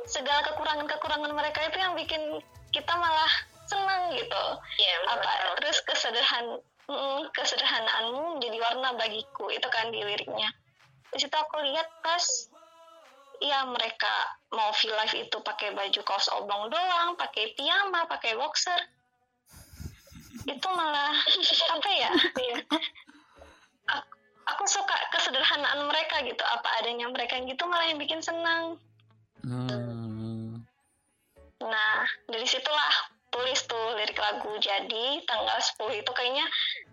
[0.09, 2.40] segala kekurangan-kekurangan mereka itu yang bikin
[2.73, 3.32] kita malah
[3.69, 4.44] senang gitu.
[4.81, 5.31] Iya, Apa
[5.61, 6.59] terus kesederhan
[6.90, 10.51] mm, kesederhanaanmu menjadi warna bagiku itu kan di liriknya.
[11.11, 12.24] Di situ aku lihat pas
[13.40, 18.81] ya mereka mau feel life itu pakai baju kaos oblong doang, pakai piyama, pakai boxer.
[20.47, 21.15] Itu malah
[21.77, 22.11] apa ya?
[24.55, 26.43] Aku- suka kesederhanaan mereka gitu.
[26.43, 28.78] Apa adanya mereka yang gitu malah yang bikin senang.
[29.40, 30.60] Hmm.
[31.60, 32.93] nah dari situlah
[33.32, 36.44] tulis tuh lirik lagu jadi tanggal 10 itu kayaknya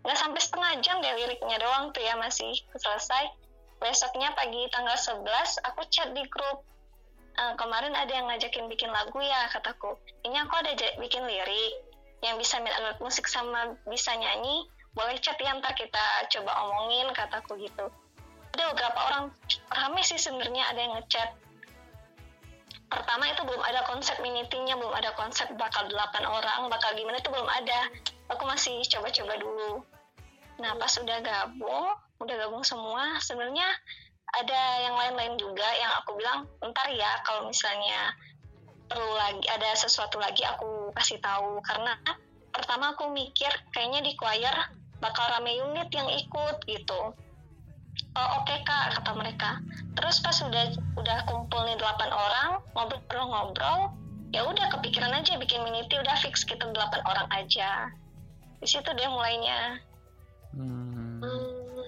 [0.03, 3.31] nggak sampai setengah jam deh liriknya doang tuh ya masih selesai.
[3.83, 6.63] Besoknya pagi tanggal 11 aku chat di grup.
[7.35, 9.99] "Eh, kemarin ada yang ngajakin bikin lagu ya kataku.
[10.23, 11.73] Ini aku ada bikin lirik
[12.25, 14.65] yang bisa main alat musik sama bisa nyanyi
[14.97, 17.85] boleh chat ya ntar kita coba omongin kataku gitu.
[18.57, 19.23] Ada beberapa orang
[19.69, 21.29] rame sih sebenarnya ada yang ngechat.
[22.89, 27.29] Pertama itu belum ada konsep minitinya belum ada konsep bakal 8 orang bakal gimana itu
[27.29, 27.93] belum ada.
[28.33, 29.85] Aku masih coba-coba dulu.
[30.57, 33.69] Nah pas udah gabung udah gabung semua sebenarnya
[34.33, 38.17] ada yang lain-lain juga yang aku bilang ntar ya kalau misalnya
[38.89, 41.61] perlu lagi ada sesuatu lagi aku kasih tahu.
[41.61, 41.93] Karena
[42.49, 44.55] pertama aku mikir kayaknya di choir
[44.99, 47.13] bakal rame unit yang ikut gitu.
[48.17, 49.61] Oh, oke kak kata mereka.
[49.97, 53.93] Terus pas udah udah kumpul nih 8 orang ngobrol-ngobrol
[54.35, 57.89] ya udah kepikiran aja bikin miniti udah fix kita 8 orang aja.
[58.57, 59.81] Di situ dia mulainya.
[60.53, 61.21] Hmm.
[61.21, 61.81] Hmm,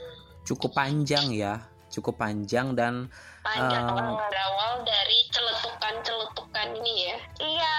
[0.46, 3.10] cukup panjang ya, cukup panjang dan
[3.42, 4.14] Panjang banget.
[4.30, 7.18] berawal dari celetukan-celetukan ini ya.
[7.40, 7.76] Iya,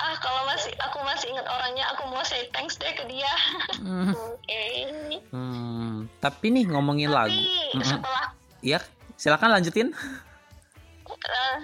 [0.00, 3.32] ah kalau masih aku masih ingat orangnya, aku mau say thanks deh ke dia.
[3.82, 4.14] Hmm.
[4.32, 4.64] Oke.
[5.34, 7.36] hmm, tapi nih ngomongin lagu.
[7.76, 7.84] Mm-mm.
[7.84, 8.80] setelah Ya,
[9.16, 9.92] silakan lanjutin.
[11.10, 11.56] eh,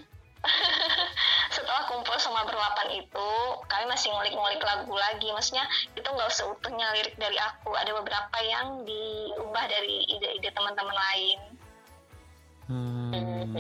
[1.57, 3.31] setelah kumpul sama berlapan itu
[3.67, 5.65] kami masih ngulik-ngulik lagu lagi maksudnya
[5.97, 11.39] itu nggak seutuhnya lirik dari aku ada beberapa yang diubah dari ide-ide teman-teman lain
[12.67, 13.55] Hmm,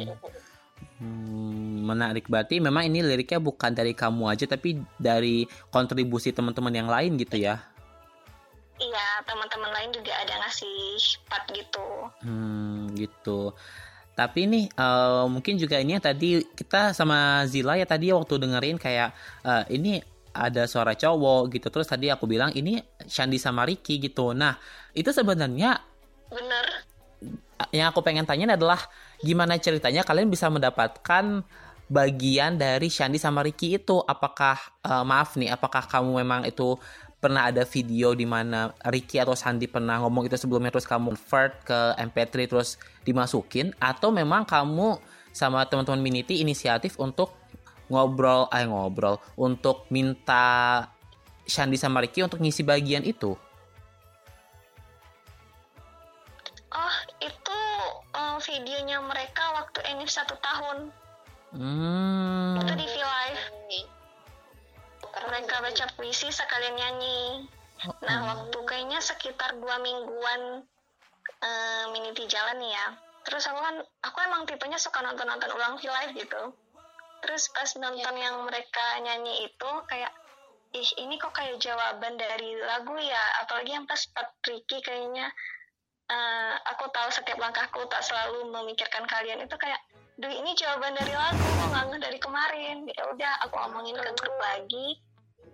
[0.98, 6.88] hmm, menarik berarti memang ini liriknya bukan dari kamu aja tapi dari kontribusi teman-teman yang
[6.90, 7.62] lain gitu ya.
[8.76, 10.76] iya teman-teman lain juga ada ngasih
[11.32, 11.80] part gitu
[12.20, 13.56] Hmm, gitu.
[14.16, 19.12] Tapi nih eh, mungkin juga ini tadi kita sama Zila ya tadi waktu dengerin kayak
[19.44, 20.00] eh, ini
[20.32, 21.68] ada suara cowok gitu.
[21.72, 24.32] Terus tadi aku bilang ini Shandi sama Ricky gitu.
[24.36, 24.56] Nah,
[24.92, 25.80] itu sebenarnya
[26.32, 26.64] bener
[27.72, 28.80] yang aku pengen tanya adalah
[29.20, 31.44] gimana ceritanya kalian bisa mendapatkan
[31.86, 34.02] bagian dari Shandi sama Ricky itu?
[34.02, 36.76] Apakah eh, maaf nih apakah kamu memang itu
[37.16, 41.52] pernah ada video di mana Ricky atau Sandi pernah ngomong itu sebelumnya terus kamu convert
[41.64, 43.72] ke MP3 terus dimasukin?
[43.80, 45.00] Atau memang kamu
[45.32, 47.32] sama teman-teman Minity inisiatif untuk
[47.86, 50.82] ngobrol eh ngobrol untuk minta
[51.46, 53.38] Shandi sama Ricky untuk ngisi bagian itu
[59.96, 60.92] Enif satu tahun.
[61.56, 62.60] Hmm.
[62.60, 63.44] itu di V Live.
[65.16, 67.48] Mereka baca puisi sekalian nyanyi.
[68.04, 70.60] Nah waktu kayaknya sekitar dua mingguan
[71.40, 72.86] eh mini di jalan nih ya.
[73.24, 76.52] Terus aku kan aku emang tipenya suka nonton nonton ulang V Live gitu.
[77.24, 80.12] Terus pas nonton yang mereka nyanyi itu kayak
[80.76, 83.24] ih ini kok kayak jawaban dari lagu ya?
[83.48, 85.32] Apalagi yang pas part Ricky kayaknya
[86.12, 89.40] eh, aku tahu setiap langkahku tak selalu memikirkan kalian.
[89.40, 89.80] Itu kayak
[90.16, 94.96] duh ini jawaban dari lagu nggak dari kemarin ya udah aku omongin ke grup lagi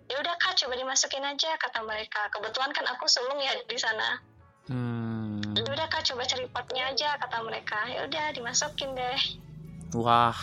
[0.07, 4.19] ya udah kak coba dimasukin aja kata mereka kebetulan kan aku sulung ya di sana
[4.63, 5.43] Hmm.
[5.51, 9.19] ya udah kak coba cari partnya aja kata mereka ya udah dimasukin deh
[9.93, 10.39] Wah,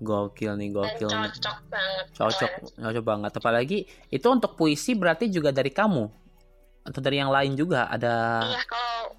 [0.00, 1.28] gokil nih, gokil nih.
[1.30, 3.32] cocok banget Cocok, cocok banget.
[3.36, 3.78] Apalagi
[4.08, 6.08] itu untuk puisi berarti juga dari kamu
[6.82, 8.40] atau dari yang lain juga ada.
[8.42, 9.14] iya kalau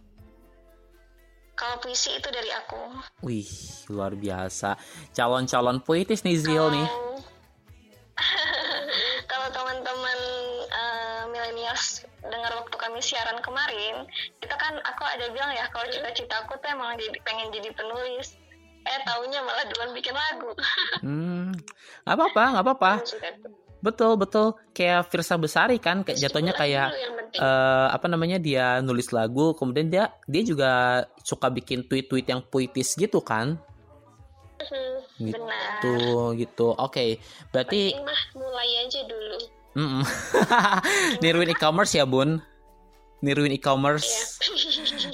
[1.62, 2.82] kalau puisi itu dari aku
[3.22, 3.46] Wih,
[3.94, 4.74] luar biasa.
[5.14, 6.90] Calon-calon puitis nih Zil nih.
[9.32, 10.20] kalau teman-teman
[10.74, 14.10] eh, millennials dengar waktu kami siaran kemarin
[14.42, 18.38] itu kan aku ada bilang ya kalau cita-cita aku tuh emang jadi pengen jadi penulis
[18.82, 20.54] eh taunya malah duluan bikin lagu
[21.06, 21.54] Hmm,
[22.06, 22.92] nggak apa-apa, nggak apa-apa.
[23.82, 24.53] Betul, betul.
[24.78, 26.94] Kayak Firsa Besari kan, kayak jatuhnya kayak
[27.34, 32.94] eh, apa namanya dia nulis lagu, kemudian dia dia juga suka bikin tweet-tweet yang puitis
[32.94, 33.58] gitu kan?
[35.18, 35.94] Gitu,
[36.38, 36.68] gitu.
[36.78, 37.18] Oke,
[37.49, 39.38] berarti Penting mah mulai aja dulu
[39.72, 40.03] Mm-mm.
[41.24, 42.44] niruin e-commerce ya bun,
[43.26, 44.08] niruin e-commerce.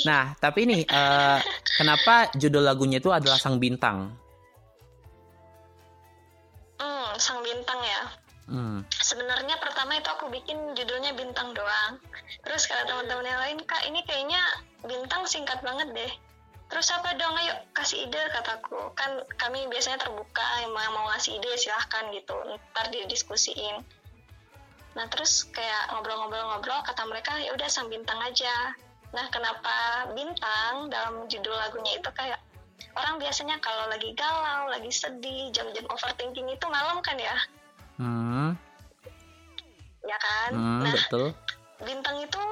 [0.07, 1.39] Nah, tapi nih, eh,
[1.75, 4.13] kenapa judul lagunya itu adalah Sang Bintang?
[6.77, 8.01] hmm, sang bintang ya
[8.47, 8.79] Hmm.
[8.95, 11.99] sebenarnya pertama itu aku bikin judulnya bintang doang.
[12.47, 14.39] Terus kata teman-teman yang lain kak ini kayaknya
[14.87, 16.11] bintang singkat banget deh.
[16.71, 17.35] Terus apa dong?
[17.35, 18.95] Ayo kasih ide kataku.
[18.95, 22.35] Kan kami biasanya terbuka emang mau ngasih ide silahkan gitu.
[22.71, 23.83] Ntar didiskusiin
[24.97, 28.73] nah terus kayak ngobrol-ngobrol-ngobrol kata mereka ya udah sang bintang aja.
[29.13, 32.41] Nah kenapa bintang dalam judul lagunya itu kayak
[32.97, 37.37] orang biasanya kalau lagi galau lagi sedih jam-jam overthinking itu malam kan ya
[37.97, 38.53] Hmm,
[40.05, 41.33] ya kan hmm, nah betul.
[41.81, 42.43] bintang itu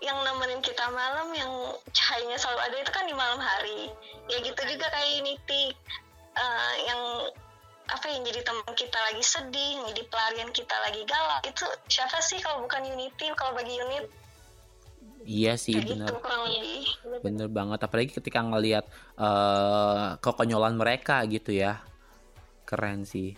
[0.00, 1.52] yang nemenin kita malam yang
[1.92, 3.88] cahayanya selalu ada itu kan di malam hari
[4.28, 5.72] ya gitu juga kayak Unity
[6.34, 7.02] Eh, yang
[7.84, 12.18] apa yang jadi teman kita lagi sedih yang jadi pelarian kita lagi galau itu siapa
[12.18, 14.06] sih kalau bukan Unity kalau bagi unit
[15.24, 16.08] Iya sih, kayak bener.
[16.12, 16.84] gitu kurang lebih
[17.24, 17.80] Bener banget.
[17.80, 18.84] Apalagi ketika ngelihat
[19.16, 21.80] eh kekonyolan mereka gitu ya.
[22.68, 23.32] Keren sih.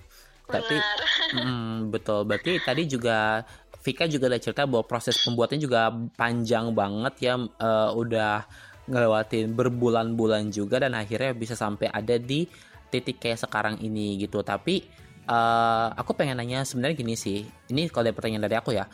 [0.46, 0.76] Tapi
[1.42, 2.24] mm, betul.
[2.26, 3.42] Berarti tadi juga
[3.82, 7.34] Vika juga ada cerita bahwa proses pembuatannya juga panjang banget ya.
[7.38, 8.42] eh, udah
[8.86, 12.46] ngelewatin berbulan-bulan juga dan akhirnya bisa sampai ada di
[12.90, 14.42] titik kayak sekarang ini gitu.
[14.42, 14.82] Tapi
[15.26, 17.46] eh, aku pengen nanya sebenarnya gini sih.
[17.46, 18.86] Ini kalau ada pertanyaan dari aku ya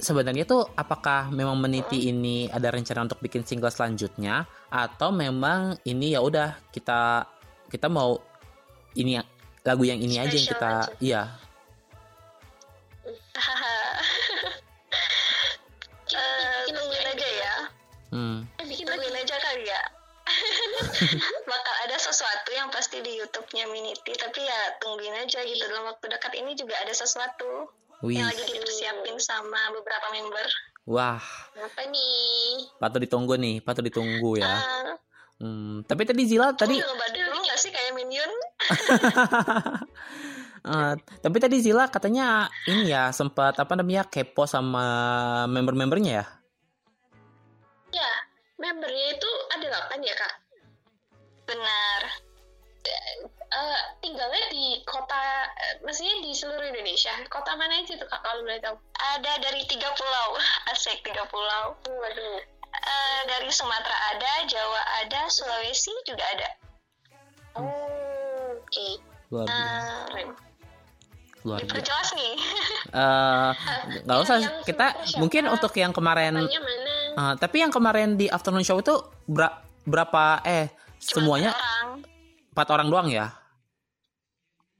[0.00, 6.16] sebenarnya tuh apakah memang meniti ini ada rencana untuk bikin single selanjutnya atau memang ini
[6.16, 7.28] ya udah kita
[7.68, 8.16] kita mau
[8.96, 9.20] ini
[9.64, 10.92] lagu yang ini aja yang kita aja.
[11.00, 11.22] iya.
[16.10, 17.54] Eh, tungguin aja ya.
[18.10, 18.42] Hmm.
[18.66, 19.36] bikin tungguin aja.
[19.38, 19.82] kali ya.
[21.50, 25.62] Bakal ada sesuatu yang pasti di YouTube-nya Miniti tapi ya tungguin aja gitu.
[25.70, 27.70] Dalam waktu dekat ini juga ada sesuatu
[28.02, 28.18] Wih.
[28.18, 30.46] yang lagi dipersiapin sama beberapa member.
[30.90, 31.22] Wah,
[31.54, 32.66] apa nih?
[32.82, 34.50] Patut ditunggu nih, patut ditunggu ya.
[34.50, 34.98] Ah,
[35.40, 38.28] Hmm, tapi tadi Zila tadi dulu nggak sih kayak Minion
[40.68, 44.84] eh, tapi tadi Zila katanya ini ya sempat apa namanya kepo sama
[45.48, 46.26] member-membernya ya.
[47.90, 48.12] Ya,
[48.60, 50.34] membernya itu ada 8 ya kak?
[51.50, 52.02] benar
[53.50, 57.10] Eh, tinggalnya di kota, eh, maksudnya di seluruh Indonesia.
[57.26, 58.78] Kota mana aja tuh kak kalau boleh tahu?
[59.00, 60.38] ada dari tiga pulau
[60.70, 62.59] asik tiga pulau Waduh.
[62.70, 66.48] Eh, dari Sumatera ada Jawa ada Sulawesi juga ada.
[67.54, 68.88] Oh, oke.
[69.28, 69.92] Luar biasa.
[70.16, 70.26] Eh,
[71.42, 71.66] Luar biasa.
[71.66, 72.34] diperjelas nih.
[72.90, 73.50] Eh,
[74.02, 74.38] nggak usah.
[74.62, 74.86] kita
[75.16, 76.42] mungkin untuk yang kemarin
[77.10, 78.94] eh, tapi yang kemarin di afternoon show itu
[79.24, 82.04] bera- berapa eh semuanya orang.
[82.50, 83.32] empat orang doang ya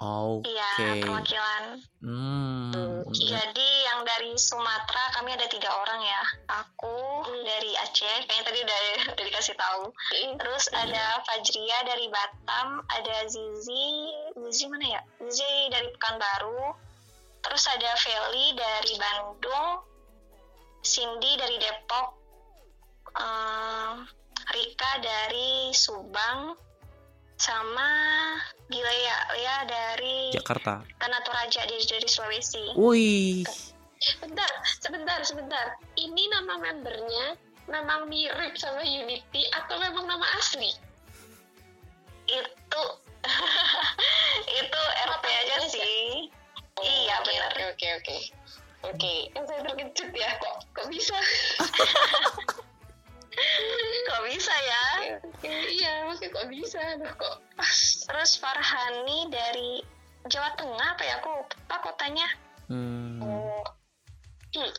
[0.01, 0.49] oke.
[0.49, 1.65] iya perwakilan.
[2.01, 6.23] Hmm jadi yang dari Sumatera kami ada tiga orang ya.
[6.63, 8.81] Aku dari Aceh kayaknya tadi udah
[9.19, 9.85] udah dikasih tahu.
[10.39, 15.01] Terus ada Fajria dari Batam ada Zizi Zizi mana ya?
[15.27, 16.75] Zizi dari Pekanbaru.
[17.41, 19.69] Terus ada Feli dari Bandung
[20.81, 22.09] Cindy dari Depok
[23.17, 23.95] eh,
[24.51, 26.70] Rika dari Subang
[27.41, 27.89] sama
[28.69, 33.49] Gilea Lea dari Jakarta Tanah Toraja dari, dari Sulawesi wih
[34.01, 34.49] Bentar,
[34.81, 35.77] sebentar, sebentar.
[35.93, 37.37] Ini nama membernya
[37.69, 40.73] memang mirip sama Unity atau memang nama asli?
[42.31, 42.85] itu
[44.63, 44.81] itu
[45.11, 46.31] RT aja sih
[46.81, 48.19] iya Oke, benar Oke, oke, oke.
[48.81, 51.13] Oke, yang saya terkejut ya kok kok bisa?
[54.09, 54.85] kok bisa ya?
[55.25, 56.81] Oke, iya, maksudnya kok bisa?
[57.01, 57.37] Nah, kok.
[58.07, 59.81] Terus Farhani dari
[60.29, 61.15] Jawa Tengah apa ya?
[61.23, 62.29] Aku lupa kotanya.
[62.71, 63.19] Hmm.
[64.51, 64.71] Hmm,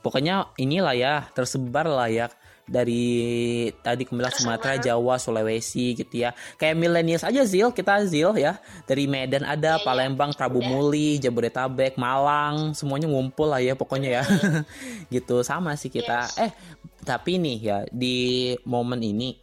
[0.00, 2.26] pokoknya inilah ya tersebar lah ya
[2.70, 6.30] dari tadi kembali Sumatera, Jawa, Sulawesi gitu ya.
[6.54, 8.62] Kayak milenials aja Zil, kita Zil ya.
[8.86, 14.24] Dari Medan ada, Palembang, Prabu Muli, Jabodetabek, Malang, semuanya ngumpul lah ya pokoknya ya.
[15.14, 15.42] gitu.
[15.42, 16.30] Sama sih kita.
[16.38, 16.54] Eh,
[17.02, 19.34] tapi nih ya di momen ini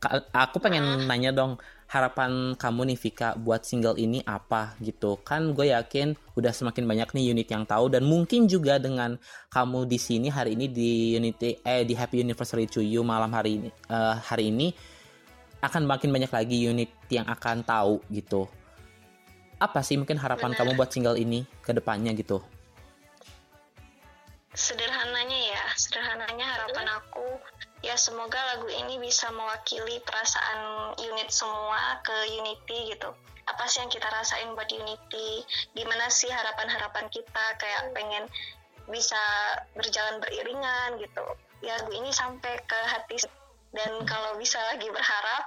[0.00, 1.56] ka- aku pengen nanya dong
[1.90, 5.18] harapan kamu nih Vika buat single ini apa gitu?
[5.26, 9.18] Kan gue yakin udah semakin banyak nih unit yang tahu dan mungkin juga dengan
[9.50, 13.58] kamu di sini hari ini di Unity eh di Happy Anniversary to You malam hari
[13.58, 14.70] ini eh, hari ini
[15.60, 18.46] akan makin banyak lagi unit yang akan tahu gitu.
[19.58, 22.40] Apa sih mungkin harapan kamu buat single ini ke depannya gitu?
[24.54, 26.86] Sederhananya ya sederhananya harapan
[28.00, 33.12] semoga lagu ini bisa mewakili perasaan unit semua ke Unity gitu.
[33.44, 35.44] Apa sih yang kita rasain buat Unity?
[35.76, 37.44] Gimana sih harapan-harapan kita?
[37.60, 38.24] Kayak pengen
[38.88, 39.20] bisa
[39.76, 41.24] berjalan beriringan gitu.
[41.60, 43.20] Ya lagu ini sampai ke hati
[43.76, 45.44] dan kalau bisa lagi berharap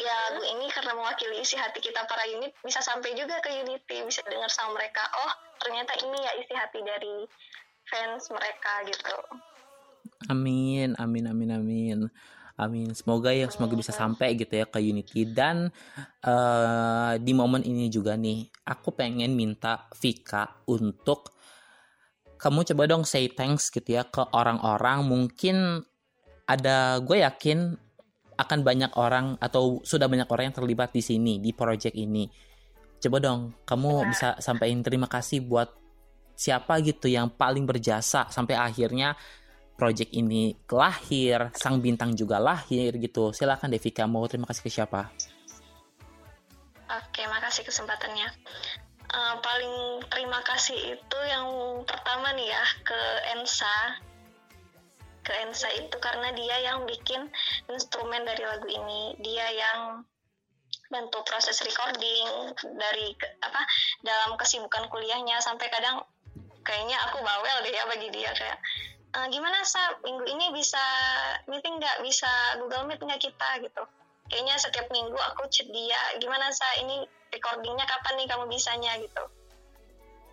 [0.00, 4.00] ya lagu ini karena mewakili isi hati kita para unit bisa sampai juga ke Unity.
[4.08, 7.28] Bisa dengar sama mereka oh ternyata ini ya isi hati dari
[7.84, 9.16] fans mereka gitu
[10.28, 11.98] Amin, amin, amin, amin.
[12.58, 12.90] Amin.
[12.90, 15.70] Semoga ya, semoga bisa sampai gitu ya ke Unity dan
[16.26, 21.38] eh, di momen ini juga nih, aku pengen minta Vika untuk
[22.38, 25.06] kamu coba dong say thanks gitu ya ke orang-orang.
[25.06, 25.86] Mungkin
[26.50, 27.78] ada, gue yakin
[28.38, 32.26] akan banyak orang atau sudah banyak orang yang terlibat di sini di project ini.
[32.98, 35.70] Coba dong, kamu bisa sampaikan terima kasih buat
[36.38, 39.18] siapa gitu yang paling berjasa sampai akhirnya
[39.78, 43.30] project ini lahir, sang bintang juga lahir gitu.
[43.30, 45.06] Silakan Devika mau terima kasih ke siapa?
[46.88, 48.26] Oke, makasih kesempatannya.
[49.08, 51.46] Eh, paling terima kasih itu yang
[51.86, 53.00] pertama nih ya ke
[53.38, 54.02] Ensa.
[55.22, 57.30] Ke Ensa itu karena dia yang bikin
[57.70, 59.14] instrumen dari lagu ini.
[59.22, 60.02] Dia yang
[60.88, 63.12] bantu proses recording dari
[63.44, 63.62] apa
[64.00, 66.00] dalam kesibukan kuliahnya sampai kadang
[66.64, 68.56] kayaknya aku bawel deh ya bagi dia kayak
[69.18, 69.98] "Eh, gimana sa?
[70.06, 70.78] Minggu ini bisa
[71.50, 72.06] meeting nggak?
[72.06, 72.30] Bisa
[72.62, 73.82] Google Meet nggak kita gitu.
[74.30, 76.66] Kayaknya setiap minggu aku chat dia gimana sa?
[76.78, 77.02] Ini
[77.34, 79.24] recordingnya kapan nih kamu bisanya gitu?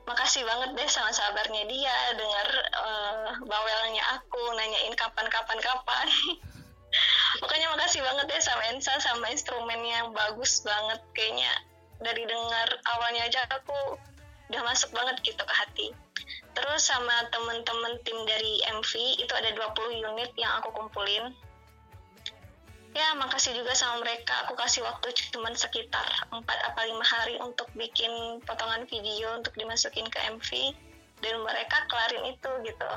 [0.06, 6.06] Makasih banget deh sama sabarnya dia dengar eh, bawelnya aku nanyain kapan kapan kapan.
[7.42, 11.02] Pokoknya makasih banget deh sama Ensa sama instrumennya yang bagus banget.
[11.18, 11.52] Kayaknya
[12.06, 13.98] dari dengar awalnya aja aku
[14.50, 15.88] udah masuk banget gitu ke hati.
[16.56, 21.34] Terus sama temen-temen tim dari MV itu ada 20 unit yang aku kumpulin.
[22.96, 24.48] Ya makasih juga sama mereka.
[24.48, 30.08] Aku kasih waktu cuman sekitar 4 apa 5 hari untuk bikin potongan video untuk dimasukin
[30.08, 30.50] ke MV
[31.20, 32.92] dan mereka kelarin itu gitu.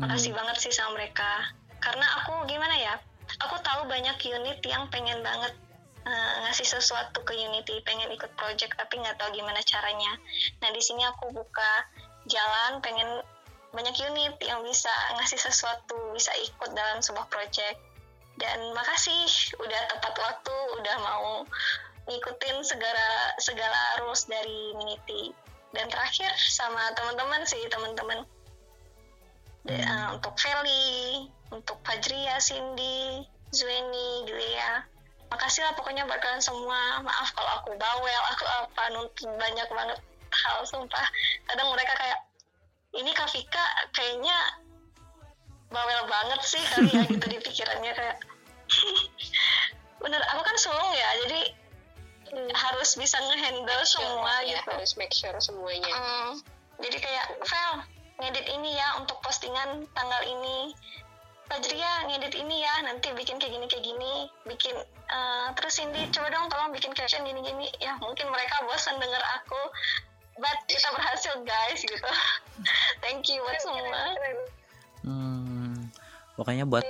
[0.00, 1.52] Makasih banget sih sama mereka.
[1.84, 2.96] Karena aku gimana ya
[3.44, 5.52] aku tahu banyak unit yang pengen banget
[6.04, 10.12] uh, ngasih sesuatu ke Unity pengen ikut project tapi nggak tahu gimana caranya.
[10.60, 11.72] Nah di sini aku buka
[12.28, 13.20] jalan pengen
[13.74, 17.80] banyak unit yang bisa ngasih sesuatu bisa ikut dalam sebuah project.
[18.34, 21.46] Dan makasih udah tepat waktu udah mau
[22.10, 25.34] ngikutin segala segala rules dari Unity.
[25.74, 28.22] Dan terakhir sama teman-teman sih teman-teman.
[29.64, 34.84] Uh, untuk Feli untuk Fajria Cindy Zueni Julia
[35.34, 37.02] makasih lah pokoknya buat kalian semua.
[37.02, 39.98] Maaf kalau aku bawel aku apa nuntut banyak banget
[40.30, 41.06] hal sumpah.
[41.50, 42.18] Kadang mereka kayak
[42.94, 44.38] ini Kak Vika kayaknya
[45.74, 48.16] bawel banget sih kali ya gitu di pikirannya kayak.
[50.02, 51.40] Bener aku kan sulung ya jadi
[52.30, 52.50] hmm.
[52.54, 54.70] harus bisa ngehandle semua ya, gitu.
[54.70, 55.90] harus make sure semuanya.
[55.90, 56.30] Hmm,
[56.78, 57.74] jadi kayak Vel
[58.22, 60.70] ngedit ini ya untuk postingan tanggal ini
[61.44, 64.12] Fajria ngedit ini ya nanti bikin kayak gini kayak gini
[64.48, 64.74] bikin
[65.12, 69.22] uh, terus Cindy coba dong tolong bikin caption gini gini ya mungkin mereka bosan denger
[69.40, 69.60] aku
[70.40, 72.10] but kita berhasil guys gitu.
[73.02, 74.02] Thank you buat semua.
[75.04, 75.74] hmm,
[76.34, 76.82] pokoknya buat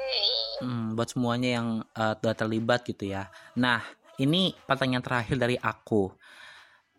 [0.63, 3.29] hmm, buat semuanya yang uh, udah terlibat gitu ya.
[3.59, 3.85] Nah
[4.17, 6.15] ini pertanyaan terakhir dari aku.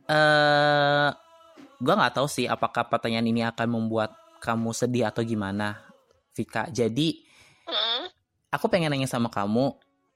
[0.06, 1.10] Eh uh,
[1.82, 5.82] gue nggak tahu sih apakah pertanyaan ini akan membuat kamu sedih atau gimana
[6.36, 6.70] Vika.
[6.70, 7.25] Jadi
[8.54, 9.76] aku pengen nanya sama kamu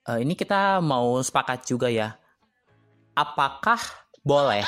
[0.10, 2.18] uh, ini kita mau sepakat juga ya.
[3.14, 3.82] Apakah
[4.24, 4.64] boleh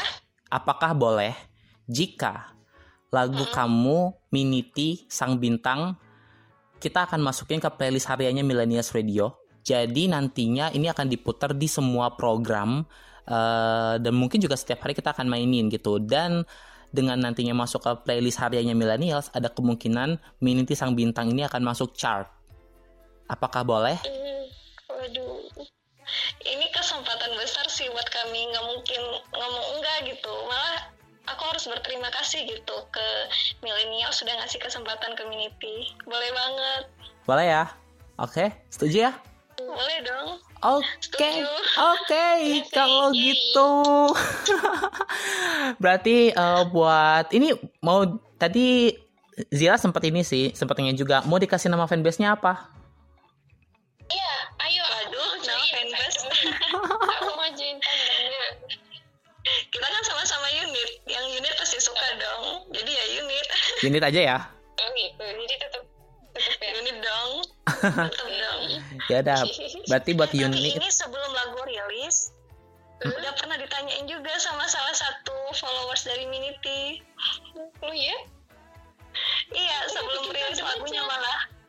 [0.52, 0.92] apakah?
[0.92, 1.32] boleh
[1.88, 2.52] jika
[3.12, 5.96] lagu kamu Miniti Sang Bintang
[6.82, 9.38] kita akan masukin ke playlist hariannya Millennials Radio.
[9.62, 12.82] Jadi nantinya ini akan diputar di semua program
[13.30, 16.02] uh, dan mungkin juga setiap hari kita akan mainin gitu.
[16.02, 16.42] Dan
[16.90, 21.94] dengan nantinya masuk ke playlist hariannya millennials, ada kemungkinan Miniti Sang Bintang ini akan masuk
[21.94, 22.41] chart.
[23.32, 23.96] Apakah boleh?
[24.04, 24.44] Hmm,
[24.92, 25.40] waduh,
[26.44, 28.52] ini kesempatan besar sih buat kami.
[28.52, 29.02] Nggak mungkin
[29.32, 30.34] ngomong enggak gitu.
[30.52, 30.92] Malah
[31.32, 33.08] aku harus berterima kasih gitu ke
[33.64, 35.96] milenial sudah ngasih kesempatan ke Miniti.
[36.04, 36.84] Boleh banget.
[37.24, 37.64] Boleh ya?
[38.20, 39.12] Oke, setuju ya?
[39.56, 40.30] Boleh dong.
[40.62, 40.86] Oke,
[41.18, 41.42] okay.
[41.42, 42.62] oke, okay.
[42.70, 43.72] kalau gitu.
[45.82, 47.50] Berarti uh, buat ini
[47.82, 48.06] mau
[48.38, 48.94] tadi
[49.50, 52.81] Zira sempat ini sih, sempatnya juga mau dikasih nama fanbase-nya apa?
[54.68, 54.84] Ayo.
[55.06, 56.26] Aduh, nama fanbase.
[57.22, 58.46] Aku majuin tandanya.
[59.42, 62.70] Kita kan sama-sama unit, yang unit pasti suka dong.
[62.70, 63.46] Jadi ya unit.
[63.82, 64.38] Unit aja ya.
[64.78, 65.84] Oh gitu, jadi tetap
[66.38, 66.72] tetap ya.
[66.78, 67.32] unit dong.
[67.66, 68.62] Tetap dong.
[69.10, 69.40] ya udah,
[69.90, 70.54] berarti buat unit.
[70.54, 72.30] Tapi ini sebelum lagu rilis,
[73.02, 73.18] hmm?
[73.18, 77.02] udah pernah ditanyain juga sama salah satu followers dari Minity.
[77.82, 78.18] Oh iya?
[79.52, 81.61] Iya, sebelum rilis lagunya malah.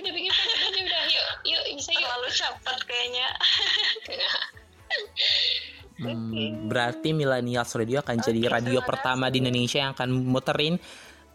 [0.00, 2.08] Udah bikin fotonya udah, yuk, yuk bisa yuk.
[2.08, 3.28] Terlalu cepat kayaknya.
[6.00, 10.80] Hmm, berarti Millennials Radio akan jadi radio pertama di Indonesia yang akan muterin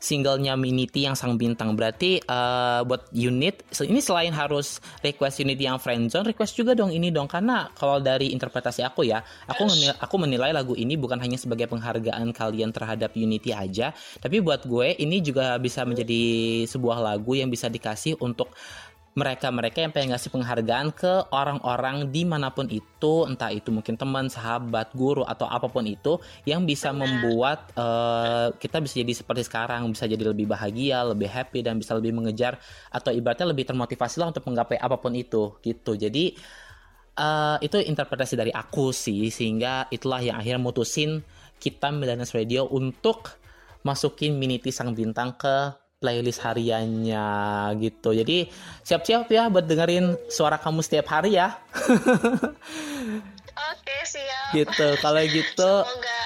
[0.05, 1.73] singlenya Minity yang sang bintang.
[1.73, 7.09] Berarti uh, buat unit ini selain harus request unit yang friendzone, request juga dong ini
[7.09, 11.41] dong karena kalau dari interpretasi aku ya, aku menilai, aku menilai lagu ini bukan hanya
[11.41, 16.21] sebagai penghargaan kalian terhadap Unity aja, tapi buat gue ini juga bisa menjadi
[16.69, 18.53] sebuah lagu yang bisa dikasih untuk
[19.15, 24.27] mereka-mereka yang pengen ngasih penghargaan ke orang-orang di mana pun itu, entah itu mungkin teman,
[24.27, 29.87] sahabat, guru atau apa pun itu, yang bisa membuat uh, kita bisa jadi seperti sekarang,
[29.87, 32.59] bisa jadi lebih bahagia, lebih happy dan bisa lebih mengejar
[32.91, 35.95] atau ibaratnya lebih termotivasi lah untuk menggapai apa pun itu, gitu.
[35.95, 36.35] Jadi
[37.15, 41.23] uh, itu interpretasi dari aku sih, sehingga itulah yang akhirnya mutusin
[41.55, 43.31] kita Millennials Radio untuk
[43.87, 47.27] masukin Minity Sang Bintang ke playlist hariannya
[47.79, 48.11] gitu.
[48.11, 48.51] Jadi
[48.83, 51.55] siap-siap ya buat dengerin suara kamu setiap hari ya.
[53.71, 54.51] Oke, siap.
[54.51, 54.87] Gitu.
[54.99, 56.21] Kalau gitu Semoga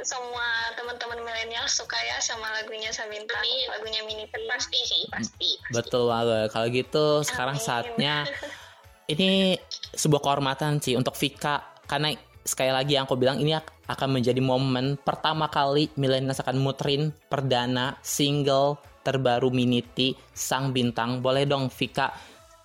[0.00, 5.58] semua teman-teman milenial suka ya sama lagunya Sabintang, lagunya Mini Pasti sih, pasti.
[5.60, 5.74] pasti.
[5.74, 6.48] Betul banget.
[6.54, 8.24] Kalau gitu sekarang saatnya
[9.12, 9.58] ini
[9.92, 11.60] sebuah kehormatan sih untuk Vika
[11.90, 12.14] karena
[12.46, 13.52] sekali lagi yang aku bilang ini
[13.90, 21.20] akan menjadi momen pertama kali milenial akan muterin perdana single terbaru Miniti Sang Bintang.
[21.24, 22.12] Boleh dong Vika,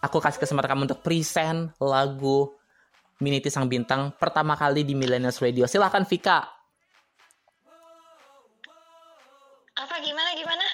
[0.03, 2.53] aku kasih kesempatan kamu untuk present lagu
[3.24, 5.66] Miniti Sang Bintang pertama kali di Millennials Radio.
[5.66, 6.44] Silahkan Vika.
[9.76, 10.66] Apa gimana gimana?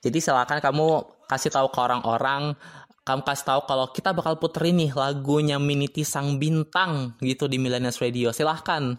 [0.00, 2.54] Jadi silahkan kamu kasih tahu ke orang-orang
[3.00, 7.98] kamu kasih tahu kalau kita bakal puterin nih lagunya Miniti Sang Bintang gitu di Millennials
[7.98, 8.30] Radio.
[8.30, 8.94] Silahkan.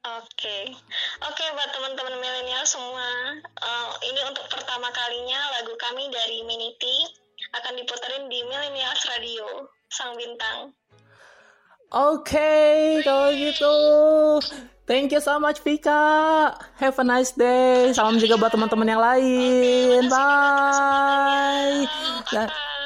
[0.00, 0.72] Oke
[1.24, 3.08] oke buat teman-teman milenial semua,
[3.60, 7.08] uh, ini untuk pertama kalinya lagu kami dari Miniti
[7.56, 10.72] akan diputerin di Millennials Radio Sang Bintang.
[11.90, 13.74] Oke, okay, kalau gitu.
[14.86, 16.50] Thank you so much Vika.
[16.78, 17.94] Have a nice day.
[17.94, 20.10] Salam juga buat teman-teman yang lain.
[20.10, 21.86] Bye.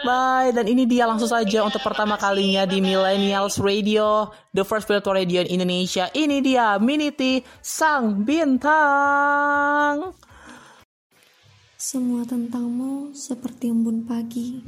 [0.05, 0.53] Bye.
[0.53, 5.41] Dan ini dia langsung saja untuk pertama kalinya di Millennials Radio, the first virtual radio
[5.41, 6.13] in Indonesia.
[6.13, 10.13] Ini dia Miniti Sang Bintang.
[11.81, 14.61] Semua tentangmu seperti embun pagi,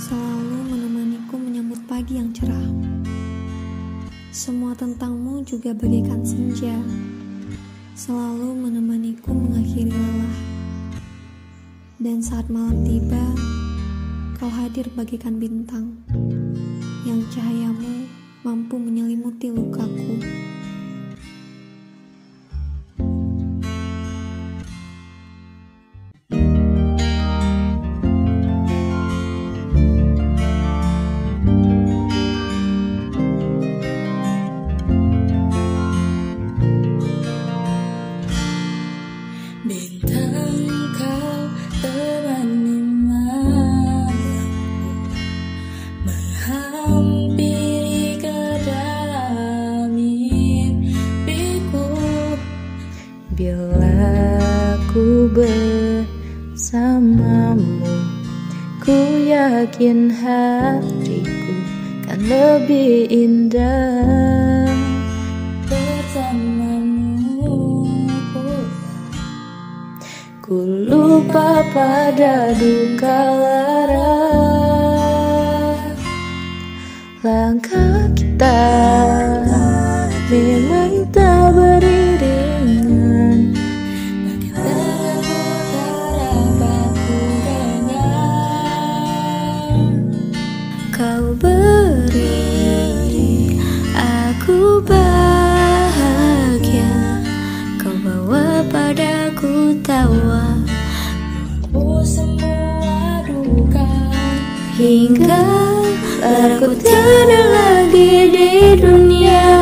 [0.00, 2.68] selalu menemaniku menyambut pagi yang cerah.
[4.32, 6.76] Semua tentangmu juga bagaikan senja,
[7.96, 10.36] selalu menemaniku mengakhiri lelah.
[12.00, 13.24] Dan saat malam tiba,
[14.36, 15.96] kau hadir bagaikan bintang,
[17.08, 18.04] yang cahayamu
[18.44, 20.20] mampu menyelimuti lukaku.
[59.76, 61.52] Yakin hatiku
[62.08, 64.72] kan lebih indah.
[65.68, 67.52] Bersamamu
[70.40, 70.56] Ku
[70.88, 74.16] lupa pada duka lara.
[77.20, 78.56] Langkah kita
[105.06, 105.38] Hingga
[106.18, 109.54] aku tiada lagi di dunia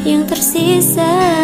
[0.00, 1.39] Yang tersisanya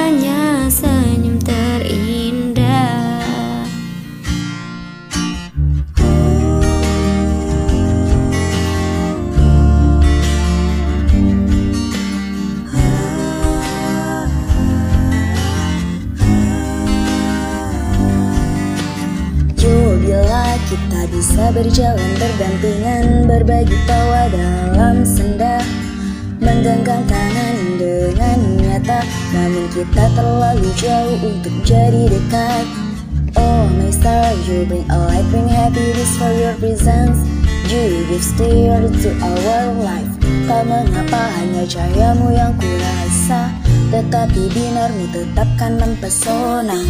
[21.36, 25.60] bisa berjalan berdampingan Berbagi tawa dalam senda.
[26.40, 29.04] Menggenggam tangan dengan nyata
[29.36, 32.64] Namun kita terlalu jauh untuk jadi dekat.
[33.36, 37.20] Oh my star, you bring a light, bring happiness for your presence.
[37.68, 40.08] You give steer to our life.
[40.48, 43.52] Tak mengapa hanya cahayamu yang kurasa.
[43.92, 46.80] Tetapi binarmu tetapkan mempesona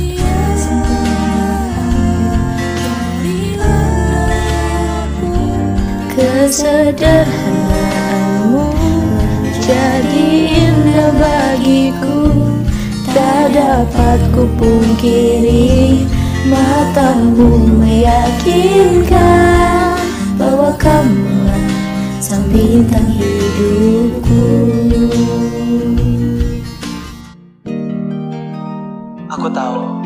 [6.17, 8.73] Kesederhanaanmu
[9.61, 12.33] jadi indah bagiku.
[13.13, 16.09] Tak dapat ku pungkiri
[16.49, 20.01] Matamu meyakinkan
[20.41, 21.53] Bahwa kamu
[22.25, 24.41] sang bintang hidupku.
[29.37, 30.01] Aku tahu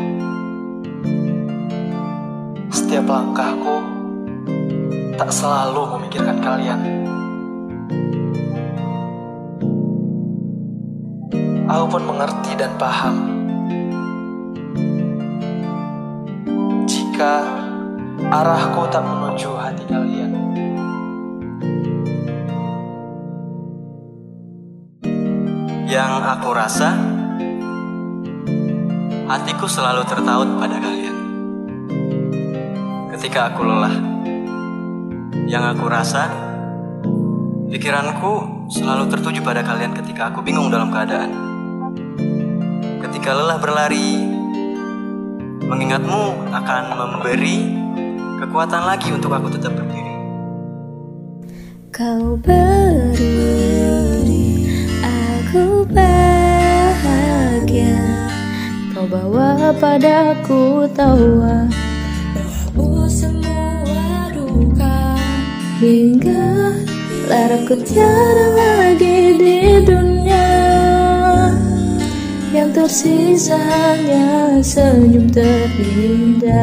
[2.67, 3.90] setiap langkahku
[5.21, 6.81] tak selalu memikirkan kalian.
[11.69, 13.29] Aku pun mengerti dan paham
[16.89, 17.45] jika
[18.33, 20.33] arahku tak menuju hati kalian.
[25.85, 26.97] Yang aku rasa,
[29.29, 31.17] hatiku selalu tertaut pada kalian.
[33.13, 34.10] Ketika aku lelah,
[35.49, 36.29] yang aku rasa,
[37.71, 41.31] pikiranku selalu tertuju pada kalian ketika aku bingung dalam keadaan.
[43.01, 44.21] Ketika lelah berlari,
[45.65, 47.59] mengingatmu akan memberi
[48.43, 50.11] kekuatan lagi untuk aku tetap berdiri.
[51.91, 53.27] Kau beri
[55.03, 57.99] aku bahagia
[58.95, 61.67] Kau bawa padaku tawa
[65.81, 66.77] Hingga
[67.25, 70.45] laraku tiada lagi di dunia.
[72.53, 76.53] Yang tersisa hanya senyum terindah.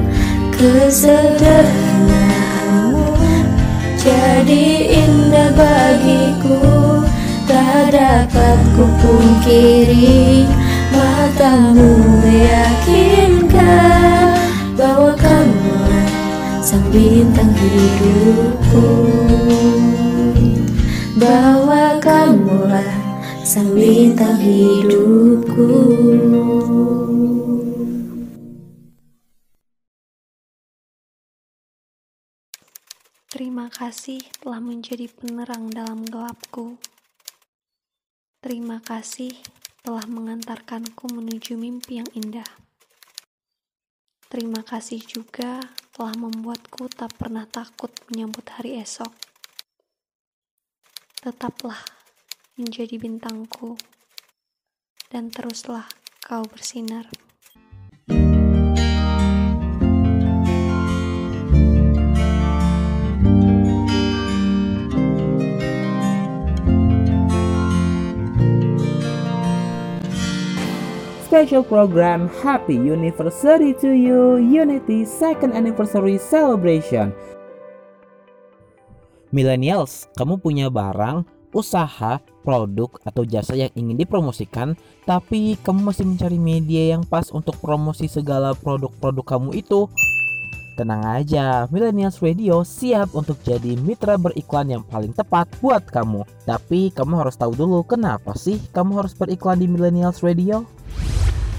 [0.53, 3.09] Kesederhanaanmu
[3.97, 4.65] jadi
[5.01, 6.61] indah bagiku.
[7.43, 10.47] Tak dapat ku pungkiri
[10.95, 13.59] Matamu meyakinkan
[14.79, 15.75] Bahwa kamu
[16.63, 18.87] sang bintang hidupku
[21.19, 22.95] Bahwa kamulah
[23.43, 25.67] sang bintang hidupku
[33.33, 36.77] Terima kasih telah menjadi penerang dalam gelapku.
[38.43, 39.31] Terima kasih
[39.87, 42.43] telah mengantarkanku menuju mimpi yang indah.
[44.27, 45.63] Terima kasih juga
[45.95, 49.15] telah membuatku tak pernah takut menyambut hari esok.
[51.23, 51.79] Tetaplah
[52.59, 53.79] menjadi bintangku,
[55.07, 55.87] dan teruslah
[56.19, 57.07] kau bersinar.
[71.33, 77.09] Special program Happy Anniversary to you Unity Second Anniversary Celebration
[79.33, 84.77] Millennials, kamu punya barang, usaha, produk, atau jasa yang ingin dipromosikan
[85.09, 89.89] Tapi kamu masih mencari media yang pas untuk promosi segala produk-produk kamu itu
[90.77, 96.25] Tenang aja, Millennials Radio siap untuk jadi mitra beriklan yang paling tepat buat kamu.
[96.49, 100.65] Tapi kamu harus tahu dulu kenapa sih kamu harus beriklan di Millennials Radio?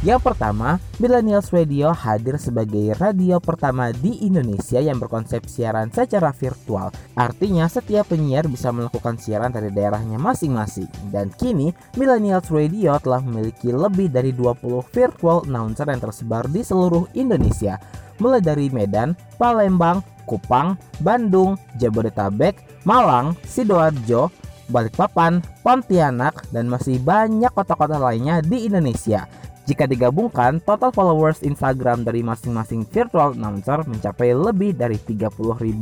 [0.05, 6.93] Yang pertama, Millennials Radio hadir sebagai radio pertama di Indonesia yang berkonsep siaran secara virtual.
[7.17, 10.93] Artinya setiap penyiar bisa melakukan siaran dari daerahnya masing-masing.
[11.09, 17.09] Dan kini, Millennials Radio telah memiliki lebih dari 20 virtual announcer yang tersebar di seluruh
[17.17, 17.81] Indonesia.
[18.21, 24.29] Mulai dari Medan, Palembang, Kupang, Bandung, Jabodetabek, Malang, Sidoarjo,
[24.69, 29.29] Balikpapan, Pontianak, dan masih banyak kota-kota lainnya di Indonesia.
[29.65, 35.33] Jika digabungkan, total followers Instagram dari masing-masing virtual announcer mencapai lebih dari 30.000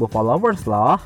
[0.06, 1.02] followers loh.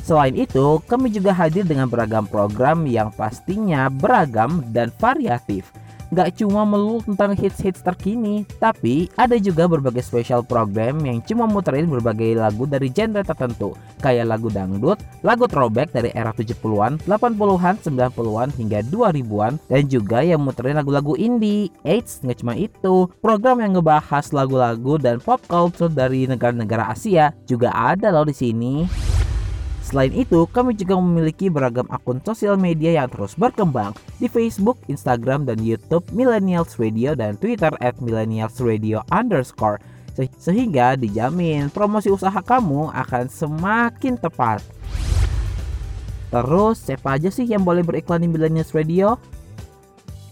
[0.00, 5.68] Selain itu, kami juga hadir dengan beragam program yang pastinya beragam dan variatif.
[6.10, 11.86] Gak cuma melulu tentang hits-hits terkini, tapi ada juga berbagai special program yang cuma muterin
[11.86, 18.48] berbagai lagu dari genre tertentu, kayak lagu dangdut, lagu throwback dari era 70-an, 80-an, 90-an
[18.58, 21.70] hingga 2000-an, dan juga yang muterin lagu-lagu indie.
[21.86, 27.70] Eits, nggak cuma itu, program yang ngebahas lagu-lagu dan pop culture dari negara-negara Asia juga
[27.70, 29.09] ada loh di sini.
[29.90, 33.90] Selain itu, kami juga memiliki beragam akun sosial media yang terus berkembang
[34.22, 39.82] di Facebook, Instagram, dan YouTube Millennials Radio dan Twitter at Millennials Radio underscore
[40.38, 44.62] sehingga dijamin promosi usaha kamu akan semakin tepat.
[46.30, 49.18] Terus, siapa aja sih yang boleh beriklan di Millennials Radio?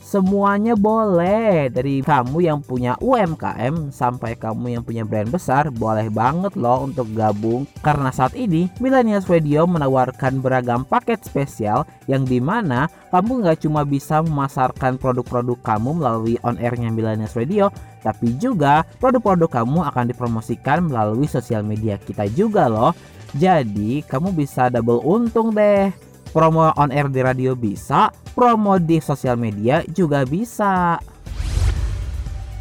[0.08, 1.68] Semuanya boleh.
[1.68, 7.12] Dari kamu yang punya UMKM Sampai kamu yang punya brand besar Boleh banget loh untuk
[7.12, 7.68] gabung.
[7.84, 13.84] Karena saat ini Millennials Radio menawarkan beragam paket spesial Yang di mana kamu nggak cuma
[13.84, 17.68] bisa memasarkan produk-produk kamu melalui on airnya Millennials Radio
[18.00, 22.96] Tapi juga produk-produk kamu akan dipromosikan melalui sosial media kita juga loh.
[23.36, 29.36] Jadi kamu bisa double untung deh promo on air di radio bisa, promo di sosial
[29.36, 31.00] media juga bisa.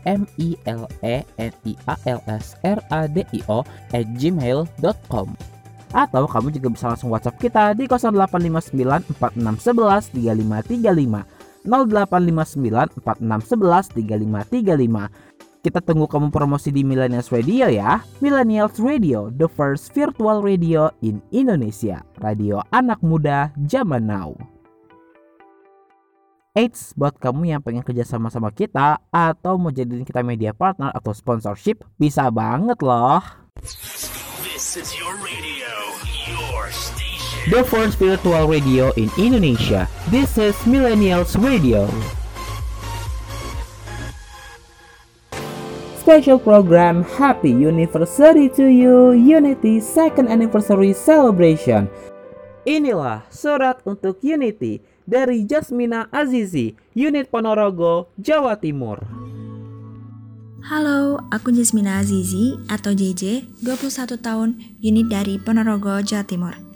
[0.02, 3.62] m i l e n i a l s r a d i o
[3.94, 5.51] at gmail.com
[5.92, 15.78] atau kamu juga bisa langsung WhatsApp kita di 0859 4611 3535 0859 4611 3535 kita
[15.78, 18.02] tunggu kamu promosi di Millennials Radio ya.
[18.18, 22.02] Millennials Radio, the first virtual radio in Indonesia.
[22.18, 24.34] Radio anak muda zaman now.
[26.52, 30.92] Eits, buat kamu yang pengen kerja sama sama kita atau mau jadiin kita media partner
[30.92, 33.24] atau sponsorship, bisa banget loh.
[33.62, 35.81] This is your radio.
[37.50, 39.90] The first virtual radio in Indonesia.
[40.14, 41.90] This is Millennials Radio.
[45.98, 51.90] Special program Happy Anniversary to You Unity Second Anniversary Celebration.
[52.62, 59.02] Inilah surat untuk Unity dari Jasmina Azizi, Unit Ponorogo, Jawa Timur.
[60.62, 66.71] Halo, aku Jasmina Azizi atau JJ, 21 tahun, unit dari Ponorogo, Jawa Timur.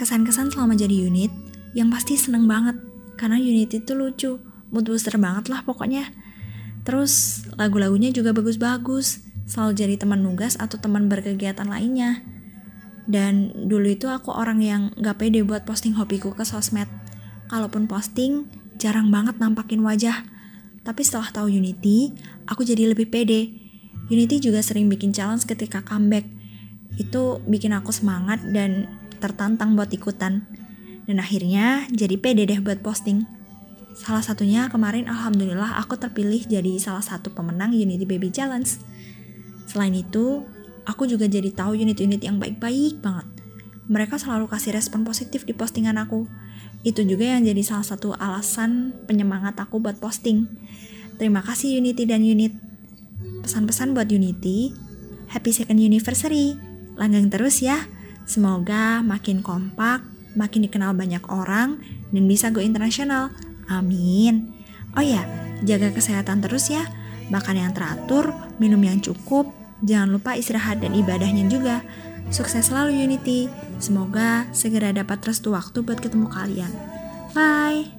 [0.00, 1.28] Kesan-kesan selama jadi unit,
[1.76, 2.80] yang pasti seneng banget,
[3.20, 4.40] karena unit itu lucu,
[4.72, 6.08] mood booster banget lah pokoknya.
[6.88, 12.24] Terus lagu-lagunya juga bagus-bagus, selalu jadi teman nugas atau teman berkegiatan lainnya.
[13.04, 16.88] Dan dulu itu aku orang yang gak pede buat posting hobiku ke sosmed.
[17.52, 18.48] Kalaupun posting,
[18.80, 20.24] jarang banget nampakin wajah
[20.80, 22.16] tapi setelah tahu Unity,
[22.48, 23.52] aku jadi lebih pede.
[24.08, 26.24] Unity juga sering bikin challenge ketika comeback.
[26.96, 28.88] Itu bikin aku semangat dan
[29.20, 30.48] tertantang buat ikutan.
[31.04, 33.28] Dan akhirnya jadi pede deh buat posting.
[33.94, 38.68] Salah satunya kemarin alhamdulillah aku terpilih jadi salah satu pemenang Unity Baby Challenge.
[39.68, 40.42] Selain itu,
[40.88, 43.28] aku juga jadi tahu unit-unit yang baik-baik banget.
[43.90, 46.24] Mereka selalu kasih respon positif di postingan aku.
[46.80, 50.48] Itu juga yang jadi salah satu alasan penyemangat aku buat posting.
[51.20, 52.56] Terima kasih Unity dan Unit.
[53.44, 54.72] Pesan-pesan buat Unity,
[55.28, 56.56] Happy Second Anniversary.
[56.96, 57.84] Langgang terus ya.
[58.30, 60.06] Semoga makin kompak,
[60.38, 61.82] makin dikenal banyak orang,
[62.14, 63.34] dan bisa go internasional.
[63.66, 64.54] Amin.
[64.94, 65.26] Oh ya,
[65.66, 66.86] jaga kesehatan terus ya.
[67.34, 68.30] Makan yang teratur,
[68.62, 69.50] minum yang cukup,
[69.82, 71.82] jangan lupa istirahat dan ibadahnya juga.
[72.30, 73.50] Sukses selalu Unity.
[73.82, 76.70] Semoga segera dapat restu waktu buat ketemu kalian.
[77.34, 77.90] Bye.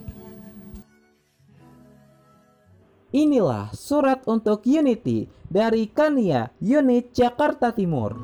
[3.12, 8.16] Inilah surat untuk Unity dari Kania, Unit Jakarta Timur.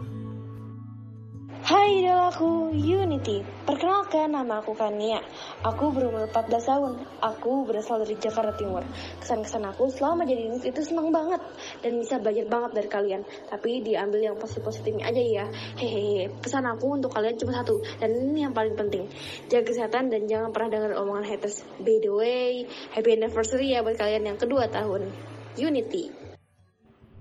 [1.68, 5.20] Hai idolaku Unity, perkenalkan nama aku Kania.
[5.68, 8.88] Aku berumur 14 tahun, aku berasal dari Jakarta Timur.
[9.20, 11.44] Kesan-kesan aku selama jadi unit itu senang banget
[11.84, 13.22] Dan bisa belajar banget dari kalian.
[13.52, 15.46] Tapi diambil yang positif-positifnya aja ya.
[15.76, 19.12] Hehehe, pesan aku untuk kalian cuma satu Dan ini yang paling penting.
[19.52, 21.68] Jaga kesehatan dan jangan pernah dengar omongan haters.
[21.84, 22.64] By the way,
[22.96, 25.12] happy anniversary ya buat kalian yang kedua tahun.
[25.60, 26.16] Unity.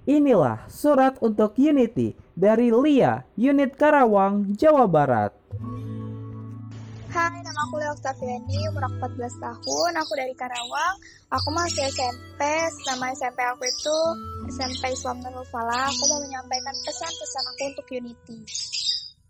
[0.07, 5.33] Inilah surat untuk Unity dari Lia, Unit Karawang, Jawa Barat.
[7.09, 10.95] Hai, nama aku Lea Octaviani, umur aku 14 tahun, aku dari Karawang.
[11.33, 12.41] Aku masih SMP,
[12.85, 13.99] nama SMP aku itu
[14.53, 15.89] SMP Islam Nurul Falah.
[15.89, 18.39] Aku mau menyampaikan pesan-pesan aku untuk Unity.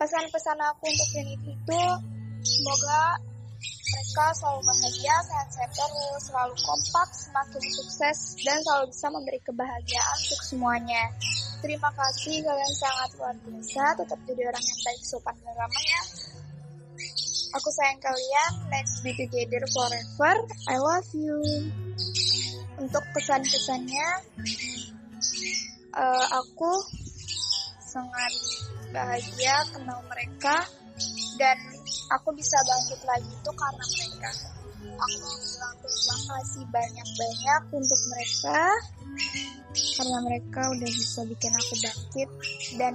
[0.02, 1.82] Pesan-pesan aku untuk Unity itu,
[2.42, 3.22] semoga
[3.86, 10.42] mereka selalu bahagia, sehat-sehat terus, selalu kompak, semakin sukses, dan selalu bisa memberi kebahagiaan untuk
[10.42, 11.02] semuanya.
[11.62, 13.82] Terima kasih, kalian sangat luar biasa.
[14.02, 16.02] Tetap jadi orang yang baik, sopan, dan ramah ya.
[17.56, 18.52] Aku sayang kalian.
[18.68, 20.34] Let's be together forever.
[20.68, 21.38] I love you.
[22.76, 24.08] Untuk pesan-pesannya,
[25.96, 26.72] uh, aku
[27.80, 28.32] sangat
[28.92, 30.68] bahagia kenal mereka
[31.40, 31.56] dan
[32.12, 34.30] aku bisa bangkit lagi itu karena mereka.
[34.86, 38.60] Aku bilang terima kasih banyak-banyak untuk mereka
[39.96, 42.28] karena mereka udah bisa bikin aku bangkit
[42.80, 42.94] dan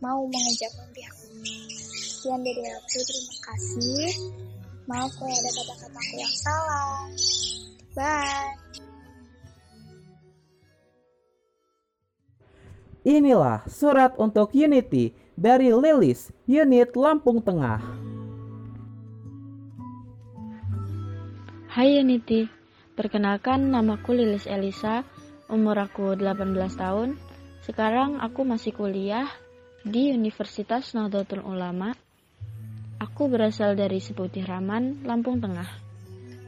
[0.00, 1.26] mau mengajak mimpi aku.
[2.00, 4.06] Sekian dari aku, terima kasih.
[4.88, 6.98] Maaf kalau ada kata-kataku yang salah.
[7.96, 8.70] Bye.
[13.00, 17.80] Inilah surat untuk Unity dari Lilis, unit Lampung Tengah.
[21.72, 22.44] Hai Unity,
[22.92, 25.00] perkenalkan namaku Lilis Elisa,
[25.48, 26.44] umur aku 18
[26.76, 27.16] tahun.
[27.64, 29.32] Sekarang aku masih kuliah
[29.80, 31.96] di Universitas Nahdlatul Ulama.
[33.00, 35.72] Aku berasal dari Seputih Raman, Lampung Tengah.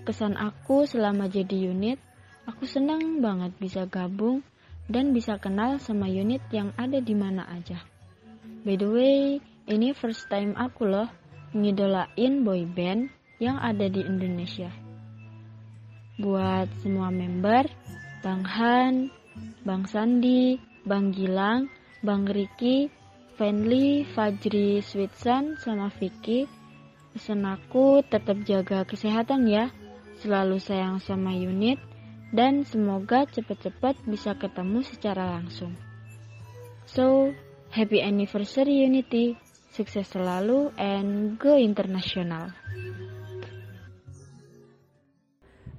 [0.05, 1.97] Kesan aku selama jadi unit,
[2.45, 4.45] aku senang banget bisa gabung
[4.85, 7.92] dan bisa kenal sama unit yang ada di mana aja.
[8.63, 11.11] By the way, ini first time aku loh
[11.51, 13.11] ngidolain boy band
[13.43, 14.71] yang ada di Indonesia.
[16.23, 17.67] Buat semua member,
[18.23, 19.11] Bang Han,
[19.67, 21.67] Bang Sandi, Bang Gilang,
[22.07, 22.87] Bang Riki,
[23.35, 26.47] Fenly, Fajri, Switsan, sama Vicky,
[27.11, 29.75] pesan aku tetap jaga kesehatan ya,
[30.23, 31.83] selalu sayang sama unit,
[32.31, 35.75] dan semoga cepat-cepat bisa ketemu secara langsung.
[36.87, 37.35] So,
[37.73, 39.33] Happy anniversary Unity.
[39.73, 42.53] Sukses selalu and go internasional.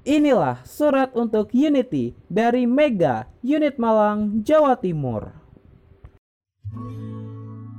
[0.02, 5.38] Inilah surat untuk Unity dari Mega, Unit Malang, Jawa Timur.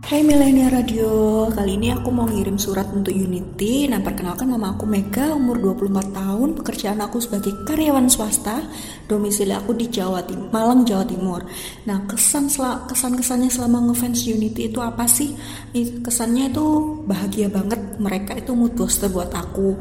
[0.04, 3.88] Hai Millennial Radio, kali ini aku mau ngirim surat untuk Unity.
[3.88, 8.68] Nah perkenalkan nama aku Mega, umur 24 tahun Pekerjaan aku sebagai karyawan swasta
[9.08, 11.40] Domisili aku di Jawa Timur, Malang, Jawa Timur.
[11.88, 12.52] Nah kesan
[12.84, 15.32] kesan-kesannya selama ngefans Unity itu apa sih?
[15.72, 19.72] Kesannya itu bahagia banget Mereka itu mood booster buat aku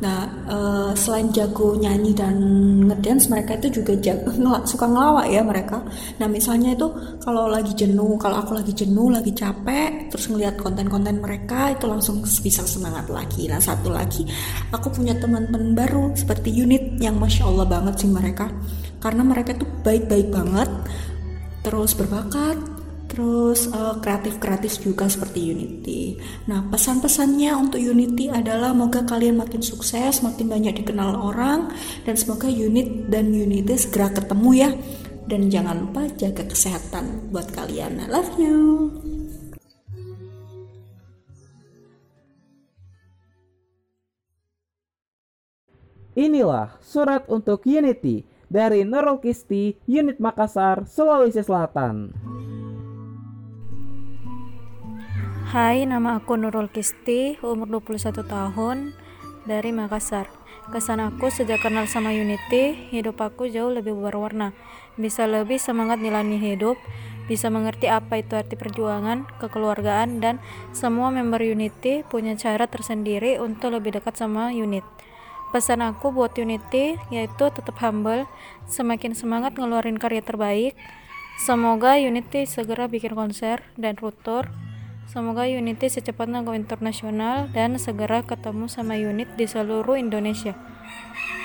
[0.00, 2.40] Nah, uh, selain jago nyanyi dan
[2.88, 5.84] ngedance, mereka itu juga jago, ngel suka ngelawak ya mereka.
[6.16, 6.88] Nah, misalnya itu
[7.20, 12.24] kalau lagi jenuh, kalau aku lagi jenuh, lagi capek, terus ngeliat konten-konten mereka, itu langsung
[12.24, 13.44] bisa semangat lagi.
[13.44, 14.24] Nah, satu lagi,
[14.72, 18.48] aku punya teman-teman baru seperti unit yang masya Allah banget sih mereka,
[19.04, 20.68] karena mereka tuh baik-baik banget,
[21.60, 22.79] terus berbakat,
[23.10, 26.02] terus uh, kreatif-kreatif juga seperti Unity.
[26.46, 31.74] Nah, pesan-pesannya untuk Unity adalah semoga kalian makin sukses, makin banyak dikenal orang,
[32.06, 34.70] dan semoga unit dan Unity segera ketemu ya.
[35.26, 38.02] Dan jangan lupa jaga kesehatan buat kalian.
[38.02, 38.90] I love you.
[46.18, 52.10] Inilah surat untuk Unity dari Nurul Kisti, Unit Makassar, Sulawesi Selatan.
[55.50, 58.94] Hai, nama aku Nurul Kisti, umur 21 tahun,
[59.50, 60.30] dari Makassar.
[60.70, 64.54] Kesan aku sejak kenal sama Unity, hidup aku jauh lebih berwarna.
[64.94, 66.78] Bisa lebih semangat nilani hidup,
[67.26, 70.38] bisa mengerti apa itu arti perjuangan, kekeluargaan, dan
[70.70, 74.86] semua member Unity punya cara tersendiri untuk lebih dekat sama unit.
[75.50, 78.22] Pesan aku buat Unity yaitu tetap humble,
[78.70, 80.78] semakin semangat ngeluarin karya terbaik.
[81.42, 84.69] Semoga Unity segera bikin konser dan rotor
[85.10, 90.54] Semoga Unity secepatnya go internasional dan segera ketemu sama unit di seluruh Indonesia.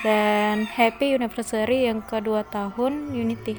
[0.06, 3.58] Dan happy anniversary yang kedua tahun Unity.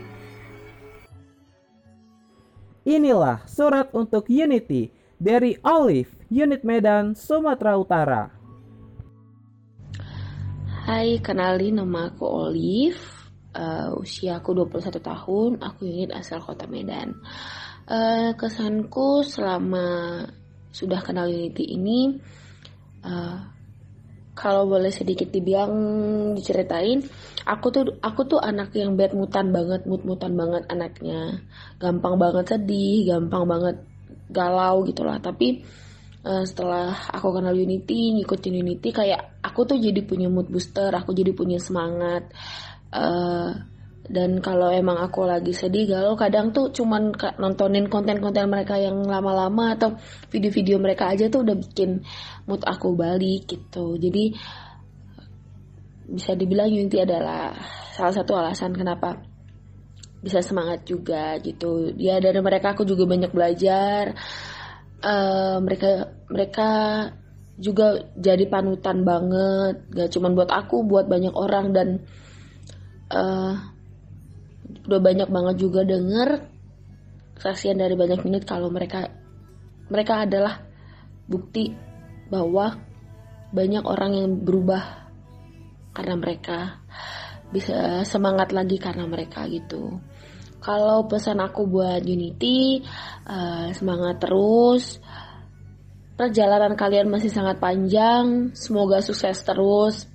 [2.86, 8.30] Inilah surat untuk Unity dari Olive, Unit Medan, Sumatera Utara.
[10.86, 13.02] Hai, kenalin nama aku Olive.
[13.58, 17.18] Uh, usia aku 21 tahun, aku unit asal kota Medan.
[17.86, 20.26] Uh, kesanku selama
[20.74, 22.18] sudah kenal Unity ini,
[23.06, 23.38] uh,
[24.34, 25.72] kalau boleh sedikit dibilang
[26.34, 27.00] diceritain,
[27.46, 31.46] aku tuh aku tuh anak yang bad mutan banget, mut mutan banget anaknya,
[31.78, 33.76] gampang banget sedih, gampang banget
[34.34, 35.22] galau gitulah.
[35.22, 35.62] Tapi
[36.26, 41.14] uh, setelah aku kenal Unity, ngikutin Unity, kayak aku tuh jadi punya mood booster, aku
[41.14, 42.34] jadi punya semangat.
[42.90, 43.75] Uh,
[44.06, 47.10] dan kalau emang aku lagi sedih galau kadang tuh cuman
[47.42, 49.98] nontonin konten-konten mereka yang lama-lama atau
[50.30, 52.02] video-video mereka aja tuh udah bikin
[52.46, 53.98] mood aku balik gitu.
[53.98, 54.34] Jadi
[56.06, 57.50] bisa dibilang Unity adalah
[57.90, 59.18] salah satu alasan kenapa
[60.22, 61.90] bisa semangat juga gitu.
[61.98, 64.14] Ya dari mereka aku juga banyak belajar.
[65.02, 66.70] Uh, mereka mereka
[67.58, 69.82] juga jadi panutan banget.
[69.90, 71.88] Gak cuman buat aku buat banyak orang dan
[73.10, 73.75] uh,
[74.86, 76.46] udah banyak banget juga denger
[77.36, 79.12] kesaksian dari banyak unit kalau mereka
[79.92, 80.62] mereka adalah
[81.28, 81.74] bukti
[82.32, 82.74] bahwa
[83.54, 85.06] banyak orang yang berubah
[85.94, 86.58] karena mereka
[87.54, 90.02] bisa semangat lagi karena mereka gitu.
[90.58, 92.82] Kalau pesan aku buat Unity,
[93.28, 94.98] uh, semangat terus.
[96.18, 98.50] Perjalanan kalian masih sangat panjang.
[98.50, 100.10] Semoga sukses terus.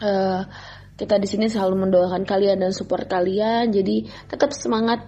[0.00, 0.48] Uh,
[0.96, 3.68] kita di sini selalu mendoakan kalian dan support kalian.
[3.68, 5.04] Jadi tetap semangat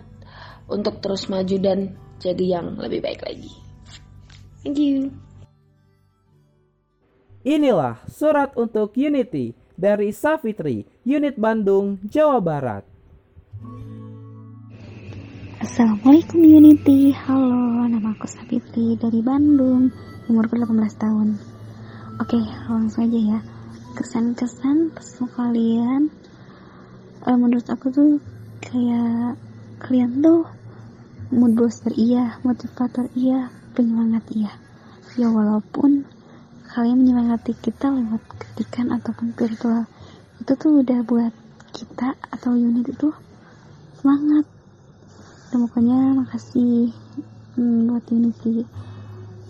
[0.68, 3.50] untuk terus maju dan jadi yang lebih baik lagi.
[4.60, 5.16] Thank you.
[7.48, 12.84] Inilah surat untuk Unity dari Safitri, Unit Bandung, Jawa Barat.
[15.58, 19.90] Assalamualaikum Unity, halo, nama aku Safitri dari Bandung,
[20.28, 21.28] umurku 18 tahun.
[22.18, 23.38] Oke, langsung aja ya
[23.98, 26.06] kesan-kesan pas kalian.
[27.26, 28.22] Uh, menurut aku tuh
[28.62, 29.34] kayak
[29.82, 30.46] kalian tuh
[31.34, 34.54] mood booster iya motivator iya penyemangat iya.
[35.18, 36.06] Ya walaupun
[36.70, 39.90] kalian menyemangati kita lewat ketikan ataupun virtual
[40.38, 41.34] itu tuh udah buat
[41.74, 43.10] kita atau unit itu
[43.98, 44.46] semangat.
[45.50, 46.94] Dan pokoknya makasih
[47.58, 48.62] hmm, buat unity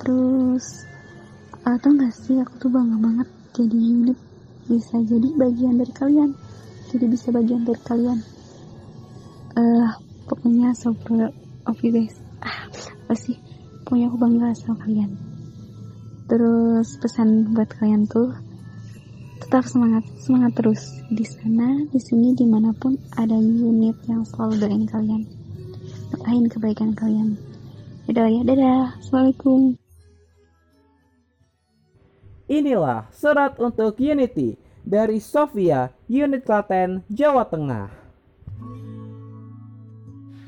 [0.00, 0.88] terus
[1.68, 4.27] atau enggak sih aku tuh bangga banget jadi unit
[4.68, 6.30] bisa jadi bagian dari kalian.
[6.92, 8.18] Jadi bisa bagian dari kalian.
[9.56, 9.90] Uh,
[10.28, 11.32] pokoknya super
[11.64, 12.14] of you guys.
[13.08, 13.40] Ah sih?
[13.82, 15.16] Pokoknya aku bangga sama kalian.
[16.28, 18.36] Terus pesan buat kalian tuh
[19.40, 24.60] tetap semangat semangat terus di sana di sini di mana pun ada unit yang selalu
[24.60, 25.22] doain kalian.
[26.12, 27.40] Doain kebaikan kalian.
[28.08, 29.00] Yaudah ya, dadah.
[29.00, 29.87] Assalamualaikum.
[32.48, 37.92] Inilah surat untuk Unity dari Sofia, Unit Klaten, Jawa Tengah.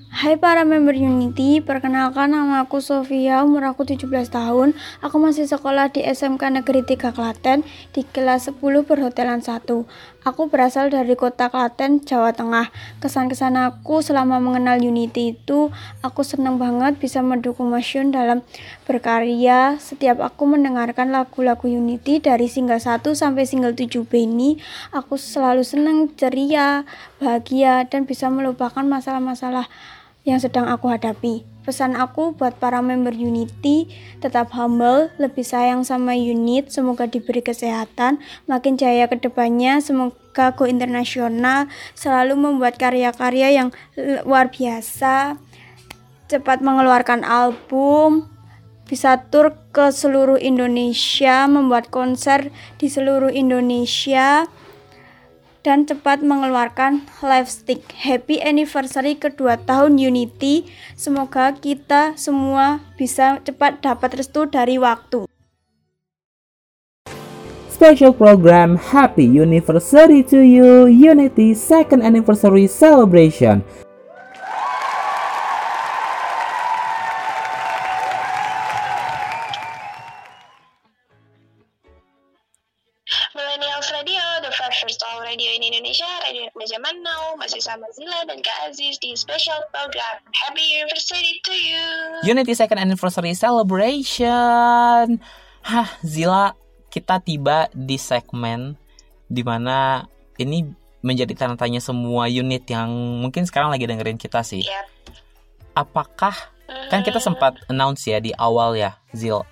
[0.08, 4.72] Hai para member Unity, perkenalkan nama aku Sofia, umur aku 17 tahun.
[5.04, 9.60] Aku masih sekolah di SMK Negeri 3 Klaten di kelas 10 perhotelan 1.
[10.20, 12.68] Aku berasal dari kota Klaten, Jawa Tengah.
[13.00, 15.72] Kesan-kesan aku selama mengenal Unity itu,
[16.04, 18.44] aku senang banget bisa mendukung Mas Yun dalam
[18.84, 19.80] berkarya.
[19.80, 24.60] Setiap aku mendengarkan lagu-lagu Unity dari single 1 sampai single 7B ini,
[24.92, 26.84] aku selalu senang, ceria,
[27.16, 29.72] bahagia, dan bisa melupakan masalah-masalah
[30.28, 31.48] yang sedang aku hadapi.
[31.70, 33.86] Pesan aku buat para member Unity,
[34.18, 38.18] tetap humble, lebih sayang sama unit, semoga diberi kesehatan,
[38.50, 43.68] makin jaya ke depannya, semoga go internasional, selalu membuat karya-karya yang
[44.26, 45.38] luar biasa,
[46.26, 48.26] cepat mengeluarkan album,
[48.90, 52.50] bisa tur ke seluruh Indonesia, membuat konser
[52.82, 54.50] di seluruh Indonesia,
[55.60, 57.84] dan cepat mengeluarkan live stick.
[57.92, 60.68] Happy anniversary kedua tahun Unity.
[60.96, 65.28] Semoga kita semua bisa cepat dapat restu dari waktu.
[67.80, 73.64] Special program Happy Anniversary to you Unity Second Anniversary Celebration.
[86.70, 91.82] Zaman now, masih sama Zila dan Kak Aziz di special program Happy Anniversary to you.
[92.22, 95.18] Unity Second Anniversary Celebration.
[95.66, 96.54] Hah, Zila,
[96.94, 98.78] kita tiba di segmen
[99.26, 100.06] di mana
[100.38, 100.70] ini
[101.02, 104.62] menjadi tanda tanya semua unit yang mungkin sekarang lagi dengerin kita sih.
[104.62, 104.86] Yep.
[105.74, 106.34] Apakah
[106.86, 109.42] kan kita sempat announce ya di awal ya, Zil.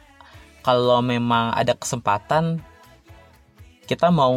[0.63, 2.63] Kalau memang ada kesempatan
[3.89, 4.37] kita mau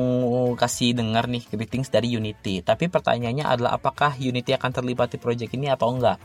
[0.55, 2.63] kasih dengar nih greetings dari Unity.
[2.63, 6.15] Tapi pertanyaannya adalah apakah Unity akan terlibat di project ini atau enggak?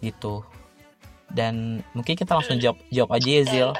[0.00, 0.40] Gitu.
[1.28, 3.70] Dan mungkin kita langsung jawab jawab aja ya Zil.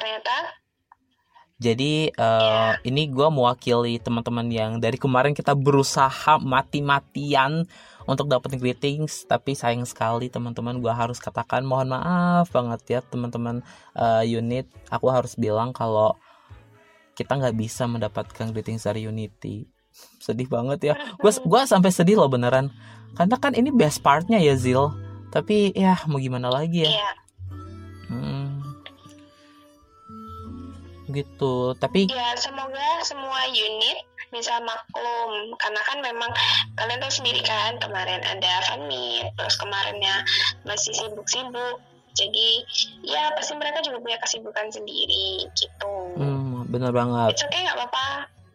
[1.59, 7.67] Jadi uh, ini gue mewakili teman-teman yang dari kemarin kita berusaha mati-matian
[8.07, 13.59] untuk dapetin greetings, tapi sayang sekali teman-teman gue harus katakan mohon maaf banget ya teman-teman
[13.97, 14.71] uh, unit.
[14.87, 16.15] Aku harus bilang kalau
[17.19, 19.67] kita nggak bisa mendapatkan greetings dari Unity.
[20.23, 20.93] Sedih banget ya.
[21.19, 22.71] Gue gua sampai sedih loh beneran.
[23.19, 24.95] Karena kan ini best partnya ya Zil.
[25.27, 26.95] Tapi ya mau gimana lagi ya?
[28.07, 28.47] Hmm.
[31.09, 31.73] gitu.
[31.73, 33.97] Tapi ya semoga semua unit
[34.29, 35.57] bisa maklum.
[35.57, 36.31] Karena kan memang
[36.77, 40.23] kalian tahu sendiri kan kemarin ada fan meet terus kemarinnya
[40.63, 41.81] masih sibuk-sibuk.
[42.13, 42.49] Jadi
[43.05, 45.93] ya pasti mereka juga punya kesibukan sendiri gitu.
[46.17, 47.33] Hmm, bener banget.
[47.33, 48.07] It's okay nggak apa-apa.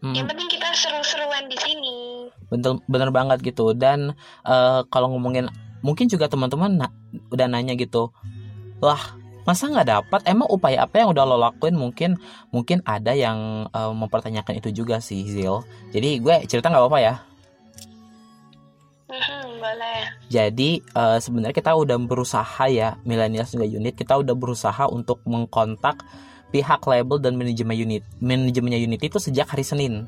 [0.04, 0.12] Hmm.
[0.12, 2.28] yang penting kita seru-seruan di sini.
[2.52, 3.72] Bener bener banget gitu.
[3.72, 4.12] Dan
[4.44, 5.48] uh, kalau ngomongin
[5.80, 6.86] mungkin juga teman-teman na
[7.32, 8.12] udah nanya gitu.
[8.84, 9.00] Lah
[9.48, 10.20] masa nggak dapat?
[10.28, 11.72] Emang upaya apa yang udah lo lakuin?
[11.72, 12.20] Mungkin
[12.52, 15.64] mungkin ada yang uh, mempertanyakan itu juga sih Zil.
[15.96, 17.14] Jadi gue cerita nggak apa-apa ya?
[19.56, 20.00] Boleh.
[20.28, 23.96] Jadi uh, sebenarnya kita udah berusaha ya milenial juga unit.
[23.96, 26.04] Kita udah berusaha untuk mengkontak
[26.54, 30.06] pihak label dan manajemen unit manajemennya unit itu sejak hari Senin.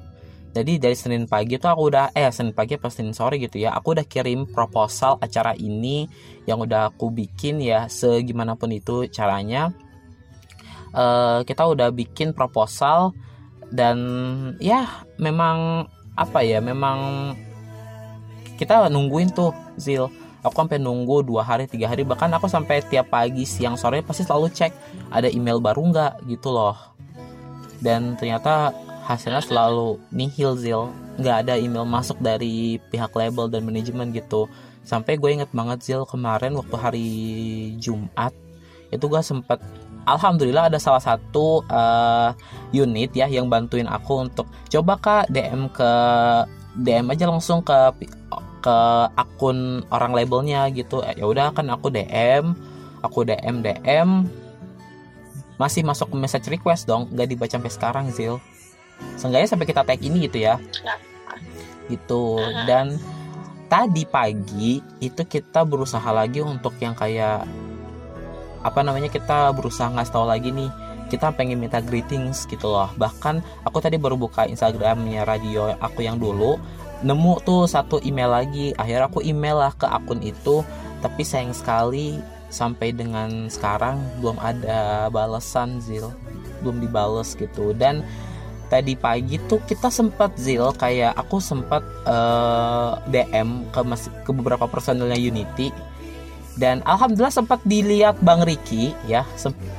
[0.54, 3.74] Jadi dari Senin pagi tuh aku udah eh Senin pagi pas Senin sore gitu ya
[3.74, 6.06] aku udah kirim proposal acara ini
[6.46, 9.74] yang udah aku bikin ya segimanapun itu caranya
[10.96, 13.12] uh, kita udah bikin proposal
[13.68, 13.98] dan
[14.56, 17.34] ya memang apa ya memang
[18.56, 20.08] kita nungguin tuh Zil
[20.40, 24.22] aku sampai nunggu dua hari tiga hari bahkan aku sampai tiap pagi siang sore pasti
[24.22, 24.72] selalu cek
[25.10, 26.76] ada email baru nggak gitu loh.
[27.78, 28.72] Dan ternyata
[29.06, 30.90] hasilnya selalu nihil Zil.
[31.16, 34.50] Nggak ada email masuk dari pihak label dan manajemen gitu.
[34.86, 37.08] Sampai gue inget banget Zil kemarin waktu hari
[37.82, 38.34] Jumat
[38.86, 39.58] itu gue sempet
[40.06, 42.30] Alhamdulillah ada salah satu uh,
[42.70, 45.90] unit ya yang bantuin aku untuk coba kak DM ke
[46.78, 47.74] DM aja langsung ke
[48.62, 48.76] ke
[49.18, 51.02] akun orang labelnya gitu.
[51.02, 52.54] Ya udah kan aku DM
[53.02, 54.10] aku DM DM
[55.56, 58.40] masih masuk ke message request dong nggak dibaca sampai sekarang Zil.
[59.20, 60.60] Seenggaknya sampai kita tag ini gitu ya.
[61.88, 62.40] Gitu.
[62.64, 62.96] Dan
[63.68, 67.44] tadi pagi itu kita berusaha lagi untuk yang kayak
[68.62, 70.70] apa namanya kita berusaha ngasih tahu lagi nih
[71.06, 72.90] kita pengen minta greetings gitu loh.
[72.98, 76.58] Bahkan aku tadi baru buka instagramnya radio aku yang dulu
[77.04, 78.74] nemu tuh satu email lagi.
[78.74, 80.66] Akhirnya aku email lah ke akun itu
[81.04, 82.18] tapi sayang sekali
[82.56, 86.08] sampai dengan sekarang belum ada balasan Zil.
[86.64, 87.76] Belum dibales gitu.
[87.76, 88.00] Dan
[88.72, 94.30] tadi pagi tuh kita sempat Zil kayak aku sempat uh, eh, DM ke mas ke
[94.32, 95.68] beberapa personilnya Unity.
[96.56, 99.28] Dan alhamdulillah sempat dilihat Bang Riki ya.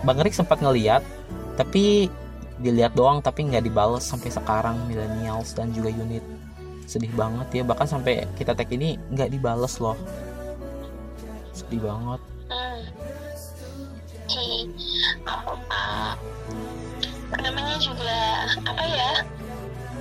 [0.05, 1.01] Bang Riki sempat ngeliat
[1.57, 2.05] tapi
[2.61, 6.21] dilihat doang tapi nggak dibales sampai sekarang millennials dan juga unit.
[6.85, 7.63] Sedih banget ya.
[7.65, 9.97] Bahkan sampai kita tag ini nggak dibales loh.
[11.57, 12.79] Sedih banget hmm.
[15.27, 16.13] uh,
[17.43, 18.17] namanya juga
[18.63, 19.11] apa ya?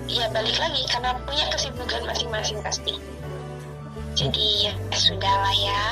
[0.07, 2.94] Ya balik lagi karena punya kesibukan masing-masing pasti.
[4.15, 5.84] Jadi ya sudah lah ya.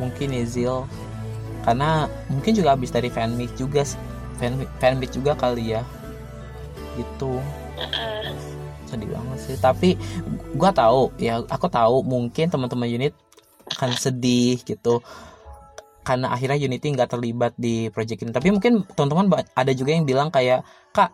[0.00, 0.88] Mungkin ya Zil.
[1.62, 3.84] Karena mungkin juga habis dari fanmix juga
[4.40, 5.84] fan fanbase juga kali ya.
[6.96, 7.38] Gitu.
[8.88, 9.56] Sedih banget sih.
[9.60, 10.00] Tapi
[10.56, 13.12] gue tahu ya aku tahu mungkin teman-teman unit
[13.76, 15.02] akan sedih gitu
[16.06, 18.30] karena akhirnya Unity nggak terlibat di project ini.
[18.30, 20.62] Tapi mungkin teman-teman ada juga yang bilang kayak
[20.94, 21.10] kak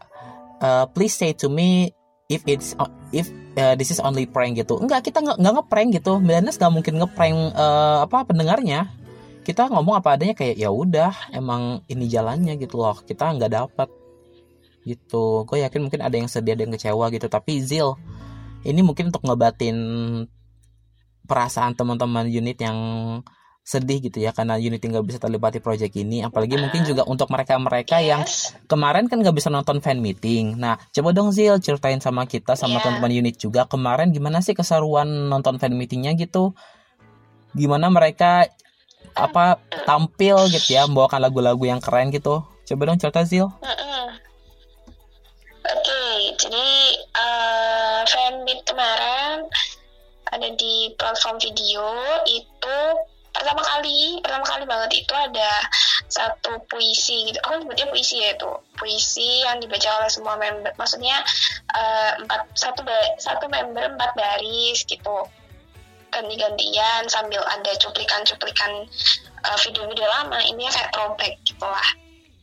[0.60, 1.88] uh, please say to me
[2.28, 2.76] if it's
[3.16, 4.76] if uh, this is only prank gitu.
[4.76, 6.20] Enggak kita nggak nggak ngeprank gitu.
[6.20, 8.92] Millennials nggak mungkin ngeprank uh, apa pendengarnya.
[9.42, 12.94] Kita ngomong apa adanya kayak ya udah emang ini jalannya gitu loh.
[13.00, 13.88] Kita nggak dapat
[14.84, 15.48] gitu.
[15.48, 17.26] Gue yakin mungkin ada yang sedih ada yang kecewa gitu.
[17.32, 17.96] Tapi Zil
[18.62, 19.74] ini mungkin untuk ngebatin
[21.26, 22.78] perasaan teman-teman unit yang
[23.62, 26.26] sedih gitu ya karena Unity nggak bisa terlibat di project ini.
[26.26, 28.26] Apalagi mungkin juga untuk mereka-mereka yang
[28.66, 30.58] kemarin kan nggak bisa nonton fan meeting.
[30.58, 32.82] Nah coba dong Zil ceritain sama kita sama yeah.
[32.82, 36.52] teman-teman unit juga kemarin gimana sih keseruan nonton fan meetingnya gitu?
[37.54, 38.50] Gimana mereka
[39.14, 42.42] apa tampil gitu ya membawakan lagu-lagu yang keren gitu?
[42.66, 43.46] Coba dong cerita Zil.
[45.62, 46.68] Oke, okay, jadi
[47.14, 49.46] uh, fanmeet kemarin
[50.32, 51.86] ada di platform video
[52.26, 52.78] itu
[53.32, 55.50] pertama kali, pertama kali banget itu ada
[56.08, 57.38] satu puisi gitu.
[57.44, 60.72] Aku sebutnya puisi ya itu, puisi yang dibaca oleh semua member.
[60.76, 61.16] Maksudnya
[61.74, 62.84] uh, empat satu
[63.18, 65.26] satu member empat baris gitu
[66.12, 68.84] ganti-gantian sambil ada cuplikan-cuplikan
[69.48, 71.88] uh, video-video lama ini kayak throwback gitulah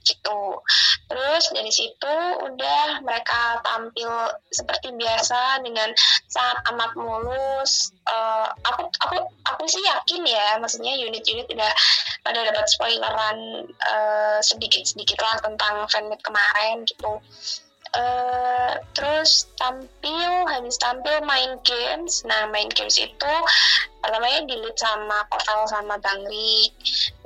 [0.05, 0.61] gitu.
[1.09, 4.09] Terus dari situ udah mereka tampil
[4.53, 5.89] seperti biasa dengan
[6.29, 7.93] sangat amat mulus.
[8.05, 11.73] Uh, aku aku aku sih yakin ya maksudnya unit-unit udah
[12.25, 17.21] pada dapat spoileran uh, sedikit-sedikit lah tentang fanmade kemarin gitu
[17.89, 22.21] Uh, terus tampil habis tampil main games.
[22.21, 23.33] Nah main games itu
[24.05, 26.69] namanya dilit sama Kovel sama Bang Ri.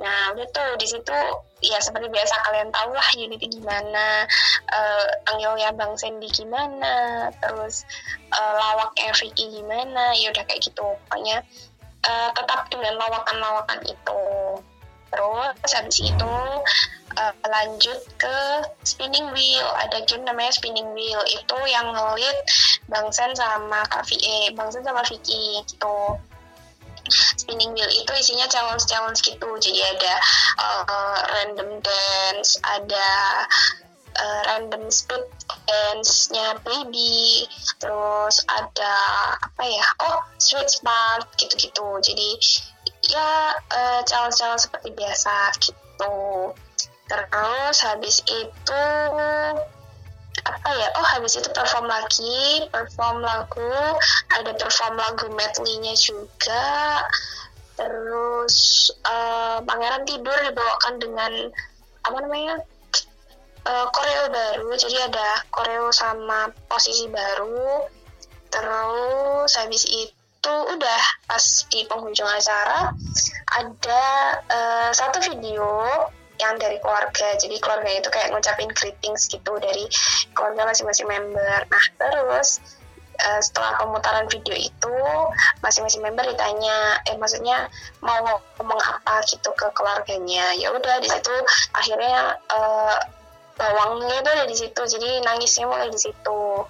[0.00, 1.16] Nah udah tuh di situ
[1.60, 4.24] ya seperti biasa kalian tahu lah Unity gimana
[4.72, 7.84] uh, panggilnya Bang Sandy gimana terus
[8.32, 11.44] uh, lawaknya Vicky gimana ya udah kayak gitu pokoknya.
[12.04, 14.20] Uh, tetap dengan lawakan-lawakan itu
[15.14, 16.34] terus habis itu
[17.16, 18.36] uh, lanjut ke
[18.82, 19.68] spinning wheel.
[19.86, 21.22] Ada game namanya spinning wheel.
[21.30, 22.38] Itu yang ngelit
[22.90, 26.18] Bang Sen sama Kak VE Bang Sen sama Vicky gitu.
[27.38, 29.48] Spinning wheel itu isinya challenge challenge gitu.
[29.60, 30.14] Jadi ada
[30.58, 33.08] uh, random dance ada
[34.18, 35.22] uh, random speed
[35.68, 37.44] dance-nya baby
[37.80, 38.96] terus ada
[39.36, 42.00] apa ya oh street smart gitu-gitu.
[42.00, 42.40] Jadi
[43.10, 46.16] ya uh, challenge-challenge seperti biasa gitu.
[47.04, 48.84] Terus habis itu
[50.44, 50.88] apa ya?
[50.96, 53.72] Oh habis itu perform lagi perform lagu
[54.32, 57.04] ada perform lagu medley-nya juga.
[57.74, 61.32] Terus uh, pangeran tidur dibawakan dengan
[62.04, 62.56] apa namanya?
[63.64, 64.68] Uh, koreo baru.
[64.76, 67.88] Jadi ada koreo sama posisi baru.
[68.52, 71.40] Terus habis itu itu udah pas
[71.72, 72.92] di penghujung acara
[73.56, 74.04] ada
[74.44, 75.88] uh, satu video
[76.36, 77.32] yang dari keluarga.
[77.40, 79.88] Jadi keluarga itu kayak ngucapin greetings gitu dari
[80.36, 81.64] keluarga masing-masing member.
[81.64, 82.60] Nah terus
[83.24, 84.96] uh, setelah pemutaran video itu
[85.64, 87.72] masing-masing member ditanya eh maksudnya
[88.04, 88.20] mau
[88.60, 90.52] ngomong apa gitu ke keluarganya?
[90.60, 91.32] Ya udah di situ
[91.72, 93.00] akhirnya uh,
[93.56, 94.80] bawangnya itu ada di situ.
[94.92, 96.68] Jadi nangisnya mulai di situ.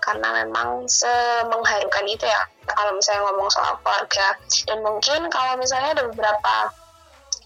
[0.00, 2.40] Karena memang semengharukan itu ya
[2.74, 4.36] kalau misalnya ngomong soal keluarga.
[4.66, 6.54] Dan mungkin kalau misalnya ada beberapa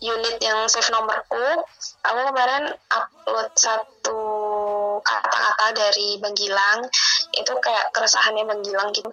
[0.05, 1.65] unit yang save nomorku
[2.05, 4.21] aku kemarin upload satu
[5.01, 6.85] kata-kata dari Bang Gilang.
[7.33, 9.09] Itu kayak keresahannya Bang Gilang gitu.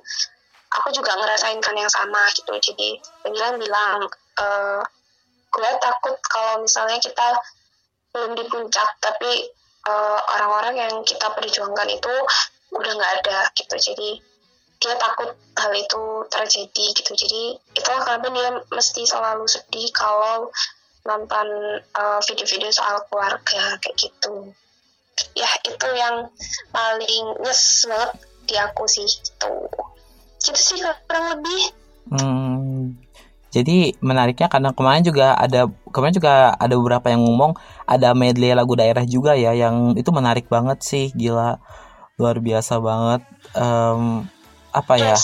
[0.71, 2.51] Aku juga ngerasain kan yang sama gitu.
[2.59, 4.07] Jadi Bang Gilang bilang
[4.39, 4.45] e,
[5.51, 7.27] gue takut kalau misalnya kita
[8.11, 9.47] belum di puncak tapi
[9.87, 12.13] eh, orang-orang uh, yang kita perjuangkan itu
[12.75, 13.75] udah nggak ada gitu.
[13.79, 14.09] Jadi
[14.81, 16.03] dia takut hal itu
[16.33, 17.11] terjadi gitu.
[17.13, 17.43] Jadi
[17.77, 20.49] itulah kenapa dia mesti selalu sedih kalau
[21.05, 21.47] nonton
[21.97, 24.49] uh, video-video soal keluarga kayak gitu.
[25.37, 26.33] Ya itu yang
[26.73, 28.11] paling nyes banget
[28.49, 29.53] di aku sih itu
[30.41, 31.61] gitu sih kurang lebih.
[32.09, 32.97] Hmm,
[33.53, 37.53] jadi menariknya karena kemarin juga ada kemarin juga ada beberapa yang ngomong
[37.85, 41.61] ada medley lagu daerah juga ya yang itu menarik banget sih gila.
[42.17, 43.21] Luar biasa banget.
[43.53, 44.25] Em,
[44.71, 45.15] apa ya?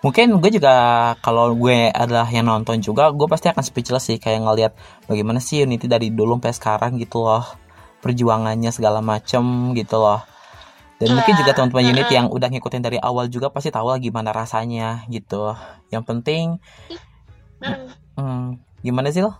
[0.00, 0.74] Mungkin gue juga
[1.20, 4.72] kalau gue adalah yang nonton juga gue pasti akan speechless sih kayak ngelihat
[5.04, 7.44] bagaimana sih Unity dari dulu sampai sekarang gitu loh.
[8.00, 10.24] Perjuangannya segala macem gitu loh.
[11.00, 14.36] Dan mungkin juga teman-teman unit yang udah ngikutin dari awal juga pasti tahu lah gimana
[14.36, 15.56] rasanya gitu.
[15.88, 16.44] Yang penting
[18.16, 19.32] hmm, gimana sih lo?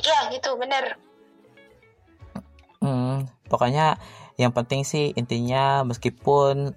[0.00, 0.96] Iya gitu bener.
[2.80, 4.00] Hmm, pokoknya
[4.38, 6.72] yang penting sih intinya meskipun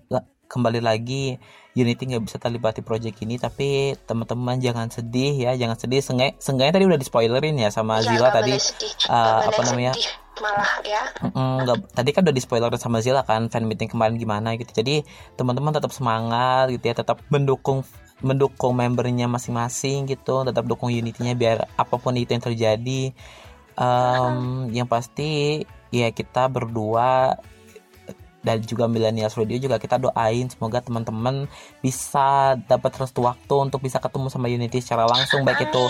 [0.51, 1.39] kembali lagi
[1.71, 6.03] Unity nggak bisa terlibat di project ini tapi teman-teman jangan sedih ya jangan sedih.
[6.03, 8.59] Seenggaknya tadi udah di spoilerin ya sama Iya, Zila tadi.
[8.59, 9.95] sedih, uh, apa namanya?
[9.95, 10.11] sedih
[10.43, 11.03] malah ya.
[11.31, 14.75] Mm, nggak tadi kan udah di spoiler sama Zila kan fan meeting kemarin gimana gitu.
[14.75, 15.07] Jadi
[15.39, 17.87] teman-teman tetap semangat gitu ya tetap mendukung
[18.19, 23.15] mendukung membernya masing-masing gitu tetap dukung Unity-nya biar apa pun itu yang terjadi.
[23.79, 25.63] Em, yang pasti
[25.95, 27.39] ya kita berdua
[28.41, 31.45] dan juga Millennials Radio juga kita doain semoga teman-teman
[31.79, 35.83] bisa dapat restu waktu untuk bisa ketemu sama Unity secara langsung baik itu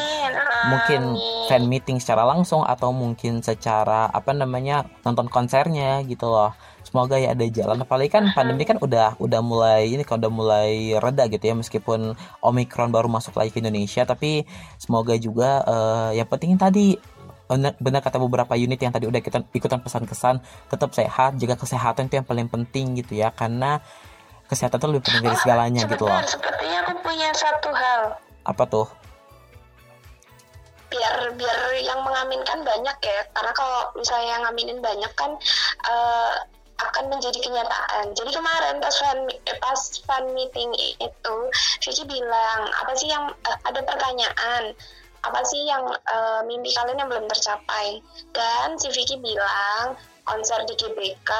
[0.68, 1.18] mungkin
[1.50, 6.54] fan meeting secara langsung atau mungkin secara apa namanya nonton konsernya gitu loh.
[6.82, 7.82] Semoga ya ada jalan.
[7.86, 12.18] Apalagi kan pandemi kan udah udah mulai ini kan udah mulai reda gitu ya meskipun
[12.42, 14.06] omikron baru masuk lagi ke Indonesia.
[14.06, 14.46] Tapi
[14.82, 16.98] semoga juga eh, yang penting tadi
[17.60, 20.40] benar, kata beberapa unit yang tadi udah ikutan, ikutan pesan-kesan
[20.72, 23.84] tetap sehat jaga kesehatan itu yang paling penting gitu ya karena
[24.48, 26.20] kesehatan itu lebih penting dari segalanya gitu loh.
[26.24, 28.02] Sepertinya aku punya satu hal.
[28.48, 28.88] Apa tuh?
[30.92, 35.32] Biar biar yang mengaminkan banyak ya karena kalau misalnya yang ngaminin banyak kan
[35.88, 36.34] eh,
[36.82, 38.06] akan menjadi kenyataan.
[38.12, 41.36] Jadi kemarin pas fan eh, pas fan meeting itu
[41.80, 44.76] Vicky bilang apa sih yang eh, ada pertanyaan
[45.22, 48.02] apa sih yang eh, mimpi kalian yang belum tercapai?
[48.34, 51.32] Dan si Vicky bilang konser di GBK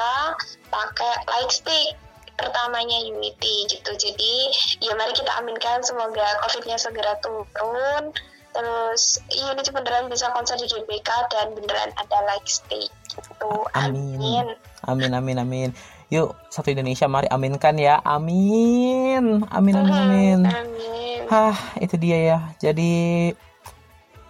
[0.70, 1.94] pakai light stick
[2.38, 3.90] pertamanya Unity gitu.
[3.94, 4.34] Jadi
[4.82, 8.14] ya mari kita aminkan semoga covidnya segera turun.
[8.52, 13.52] Terus Unity beneran bisa konser di GBK dan beneran ada light stick gitu.
[13.74, 14.54] Amin.
[14.86, 15.10] Amin.
[15.14, 15.70] Amin amin
[16.12, 18.04] yuk satu Indonesia mari aminkan ya.
[18.04, 20.40] Amin amin amin.
[20.44, 21.20] Amin.
[21.32, 22.38] Hah, itu dia ya.
[22.60, 23.32] Jadi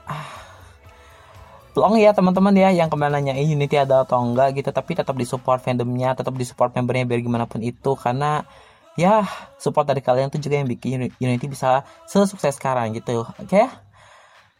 [0.08, 0.42] ah,
[1.72, 5.56] Tolong ya teman-teman ya yang kemarin nanyain Unity ada atau enggak gitu tapi tetap disupport
[5.56, 8.44] fandomnya, tetap disupport membernya biar gimana pun itu karena
[8.92, 9.24] ya
[9.56, 13.24] support dari kalian tuh juga yang bikin Uni- Unity bisa sesukses sekarang gitu.
[13.24, 13.64] Oke?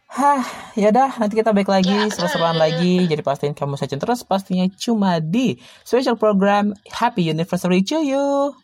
[0.09, 0.41] Hah,
[0.73, 3.05] ya udah nanti kita balik lagi seru-seruan lagi.
[3.05, 8.57] Jadi pastiin kamu saja terus pastinya cuma di special program Happy Anniversary to you.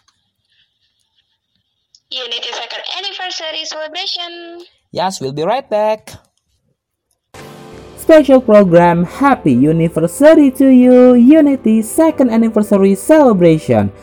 [2.10, 6.29] Unity second anniversary celebration Yes, we'll be right back.
[8.10, 13.94] Special program Happy Anniversary to you Unity Second Anniversary Celebration.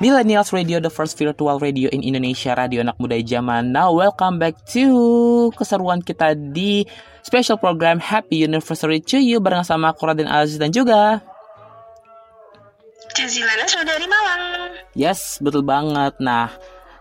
[0.00, 3.92] Millennials Radio, the first virtual radio in Indonesia, radio anak muda zaman now.
[3.92, 6.88] Welcome back to keseruan kita di
[7.28, 11.20] special program Happy Anniversary to you bareng sama aku Raden Aziz dan juga
[13.12, 14.42] Jazilana sudah dari Malang
[14.96, 16.16] Yes, betul banget.
[16.24, 16.56] Nah,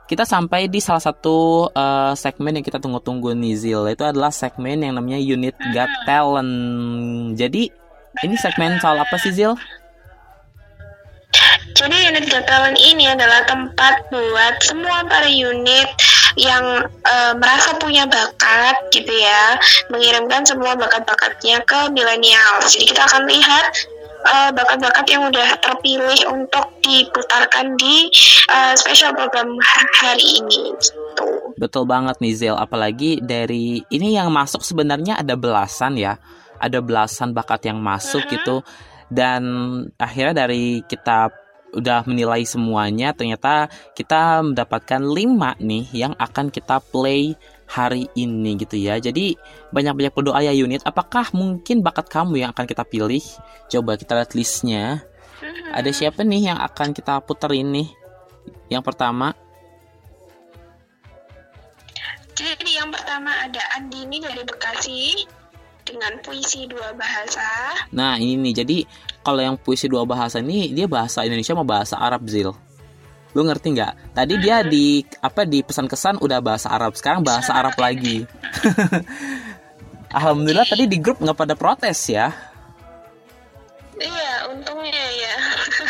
[0.06, 3.82] kita sampai di salah satu eh, segmen yang kita tunggu-tunggu nih Zil.
[3.90, 6.54] Itu adalah segmen yang namanya Unit Got Talent.
[7.34, 7.74] Jadi,
[8.22, 9.58] ini segmen soal apa sih Zil?
[11.76, 15.92] Jadi unit Gatalan ini adalah tempat buat semua para unit
[16.40, 19.60] yang eh, merasa punya bakat gitu ya,
[19.92, 22.64] mengirimkan semua bakat-bakatnya ke milenial.
[22.64, 23.66] Jadi kita akan lihat
[24.26, 28.10] eh, bakat-bakat yang udah terpilih untuk diputarkan di
[28.50, 30.74] eh, special program ha- hari ini.
[30.76, 31.28] Gitu.
[31.56, 32.56] Betul banget nih Zil.
[32.58, 36.18] Apalagi dari ini yang masuk sebenarnya ada belasan ya.
[36.60, 38.66] Ada belasan bakat yang masuk gitu.
[39.08, 39.44] Dan
[40.02, 41.30] akhirnya dari kita
[41.76, 48.78] udah menilai semuanya ternyata kita mendapatkan lima nih yang akan kita play hari ini gitu
[48.78, 49.02] ya.
[49.02, 49.36] Jadi
[49.74, 53.22] banyak-banyak berdoa ya unit apakah mungkin bakat kamu yang akan kita pilih?
[53.68, 55.04] Coba kita lihat listnya.
[55.76, 57.92] Ada siapa nih yang akan kita putar ini
[58.70, 59.34] yang pertama.
[62.36, 65.24] Jadi yang pertama ada Andini dari Bekasi
[65.86, 67.46] dengan puisi dua bahasa.
[67.94, 68.78] Nah ini nih, jadi
[69.24, 72.52] kalau yang puisi dua bahasa ini dia bahasa Indonesia sama bahasa Arab Zil.
[73.36, 74.16] Lu ngerti nggak?
[74.16, 78.24] Tadi dia di apa di pesan kesan udah bahasa Arab, sekarang bahasa Arab lagi.
[80.18, 82.32] Alhamdulillah tadi di grup nggak pada protes ya.
[84.00, 85.36] Iya, untungnya ya.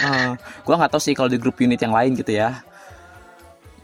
[0.02, 0.32] Uh,
[0.66, 2.66] gua nggak tahu sih kalau di grup unit yang lain gitu ya.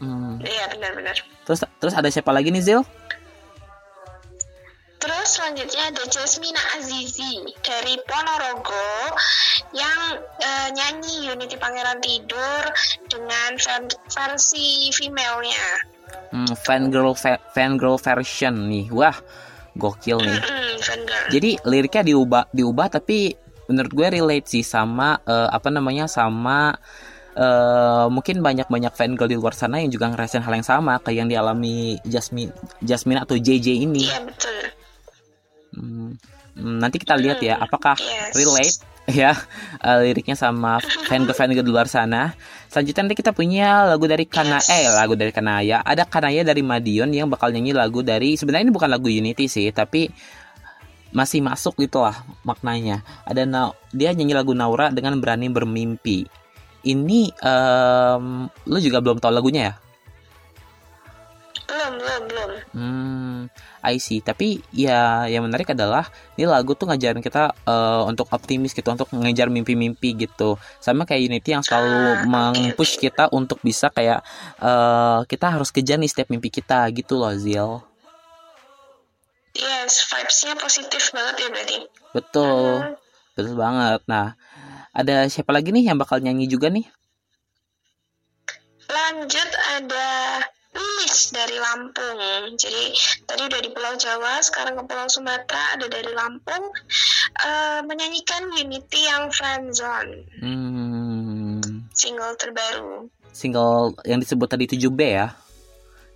[0.02, 0.42] Hmm.
[0.42, 1.14] Iya, benar-benar.
[1.46, 2.82] Terus terus ada siapa lagi nih Zil?
[5.02, 9.18] Terus selanjutnya ada Jasmina Azizi dari Ponorogo
[9.74, 12.62] yang uh, nyanyi Unity Pangeran Tidur
[13.10, 13.58] dengan
[14.06, 15.66] versi female-nya.
[16.30, 18.94] Hmm, fan girl fan girl version nih.
[18.94, 19.18] Wah,
[19.74, 20.38] gokil nih.
[21.34, 23.34] Jadi liriknya diubah diubah tapi
[23.66, 26.78] menurut gue relate sih sama uh, apa namanya sama
[27.34, 31.26] uh, mungkin banyak-banyak fan girl di luar sana yang juga ngerasain hal yang sama kayak
[31.26, 34.06] yang dialami Jasmine Jasmine atau JJ ini.
[34.06, 34.81] Iya betul.
[35.72, 36.20] Hmm,
[36.56, 37.96] nanti kita lihat ya apakah
[38.36, 39.34] relate ya
[39.82, 40.78] uh, liriknya sama
[41.08, 42.36] fan girl fan girl di luar sana.
[42.68, 45.80] Selanjutnya nanti kita punya lagu dari Kana eh lagu dari Kanaya.
[45.82, 49.72] Ada Kanaya dari Madion yang bakal nyanyi lagu dari sebenarnya ini bukan lagu Unity sih,
[49.72, 50.12] tapi
[51.12, 53.04] masih masuk gitu lah maknanya.
[53.28, 56.24] Ada na dia nyanyi lagu Naura dengan berani bermimpi.
[56.82, 59.74] Ini um, lu juga belum tahu lagunya ya?
[61.72, 62.50] Belum, belum, belum.
[62.74, 63.38] Hmm,
[63.82, 64.22] I see.
[64.22, 66.06] Tapi ya yang menarik adalah
[66.38, 70.56] ini lagu tuh ngajarin kita uh, untuk optimis gitu, untuk mengejar mimpi-mimpi gitu.
[70.78, 74.22] Sama kayak Unity yang selalu ah, meng-push kita untuk bisa kayak
[74.62, 77.82] uh, kita harus kejar nih setiap mimpi kita gitu loh, Zil.
[79.52, 81.76] Yes, vibes-nya positif banget ya berarti.
[82.16, 82.96] Betul.
[82.96, 83.02] Uh
[83.32, 84.00] Betul banget.
[84.08, 84.36] Nah,
[84.92, 86.84] ada siapa lagi nih yang bakal nyanyi juga nih?
[88.92, 90.08] Lanjut ada
[90.72, 92.56] Lilis dari Lampung.
[92.56, 92.84] Jadi
[93.28, 96.64] tadi udah di Pulau Jawa, sekarang ke Pulau Sumatera, ada dari Lampung
[97.44, 100.12] uh, menyanyikan Unity yang Friendzone.
[100.40, 101.60] Hmm.
[101.92, 103.12] Single terbaru.
[103.32, 105.36] Single yang disebut tadi 7B ya.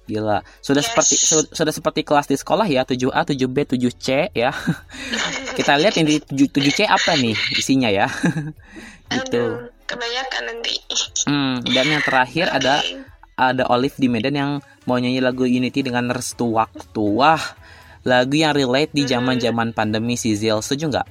[0.07, 0.39] Gila.
[0.63, 0.89] Sudah yes.
[0.89, 4.55] seperti su sudah seperti kelas di sekolah ya, 7A, 7B, 7C ya.
[5.59, 8.07] Kita lihat ini 7 7C apa nih isinya ya.
[9.15, 9.43] gitu.
[9.43, 10.75] Aduh, kebanyakan nanti.
[11.27, 12.59] Hmm, dan yang terakhir okay.
[12.63, 12.75] ada
[13.37, 14.51] ada Olive di Medan yang
[14.89, 17.05] mau nyanyi lagu Unity dengan restu waktu.
[17.05, 17.41] Wah,
[18.09, 20.65] lagu yang relate di zaman-zaman pandemi si Zil.
[20.65, 21.09] Setuju nggak?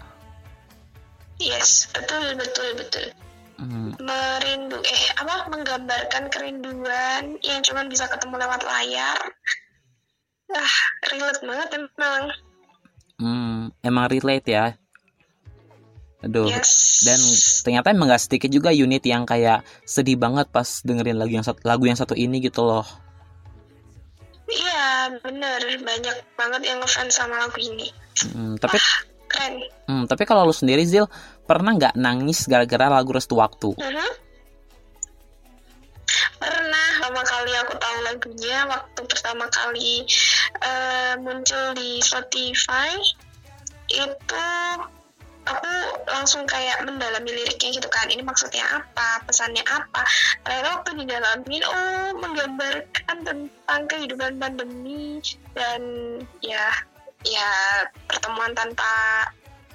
[1.38, 3.08] Yes, betul betul betul.
[3.56, 3.95] Hmm.
[4.04, 9.20] Merindu eh apa menggambarkan kerinduan yang cuma bisa ketemu lewat layar.
[10.52, 10.76] Ah,
[11.14, 12.24] relate banget emang.
[13.16, 14.66] Hmm, emang relate ya.
[16.26, 16.50] Aduh.
[16.50, 17.06] Yes.
[17.06, 17.20] Dan
[17.62, 21.62] ternyata emang gak sedikit juga unit yang kayak sedih banget pas dengerin lagu yang satu,
[21.62, 22.86] lagu yang satu ini gitu loh.
[24.50, 25.60] Iya, bener.
[25.86, 27.94] Banyak banget yang ngefans sama lagu ini.
[28.34, 28.98] Hmm, tapi Wah,
[29.30, 29.54] keren.
[29.86, 31.06] Hmm, tapi kalau lu sendiri Zil
[31.45, 33.78] pernah nggak nangis gara-gara lagu Restu Waktu?
[33.78, 34.12] Uh -huh.
[36.42, 40.04] Pernah lama kali aku tahu lagunya waktu pertama kali
[40.62, 42.92] uh, muncul di Spotify
[43.90, 44.45] itu
[45.45, 45.72] aku
[46.09, 48.09] langsung kayak mendalami liriknya gitu kan.
[48.09, 49.24] Ini maksudnya apa?
[49.25, 50.01] Pesannya apa?
[50.41, 55.22] Ternyata waktu didalamin oh menggambarkan tentang kehidupan pandemi
[55.53, 55.82] dan
[56.41, 56.69] ya
[57.25, 57.49] ya
[58.09, 58.93] pertemuan tanpa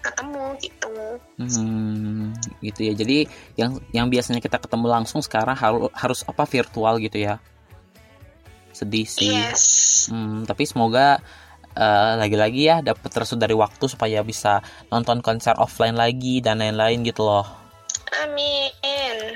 [0.01, 0.97] ketemu gitu.
[1.37, 2.33] Hmm,
[2.65, 2.93] gitu ya.
[2.97, 3.29] Jadi
[3.61, 6.45] yang yang biasanya kita ketemu langsung sekarang harus harus apa?
[6.49, 7.37] Virtual gitu ya?
[8.73, 9.29] Sedih sih.
[9.31, 10.09] Yes.
[10.09, 11.21] hmm, tapi semoga
[11.77, 17.03] uh, lagi-lagi ya dapat terus dari waktu supaya bisa nonton konser offline lagi dan lain-lain
[17.07, 17.47] gitu loh.
[18.11, 18.71] Amin.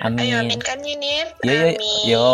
[0.02, 0.20] Amin.
[0.28, 1.28] Ayo aminkan unit.
[1.40, 1.70] Yo yo
[2.04, 2.30] yo.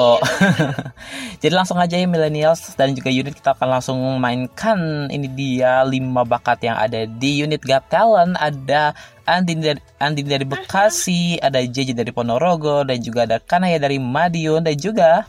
[1.43, 6.27] Jadi langsung aja ya millennials dan juga unit kita akan langsung mainkan ini dia lima
[6.27, 8.35] bakat yang ada di unit Got Talent.
[8.41, 8.97] Ada
[9.29, 14.65] Andin dari Andin dari Bekasi, ada JJ dari Ponorogo dan juga ada Kanaya dari Madiun
[14.65, 15.29] dan juga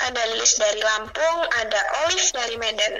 [0.00, 2.94] ada Lilis dari Lampung, ada Olive dari Medan.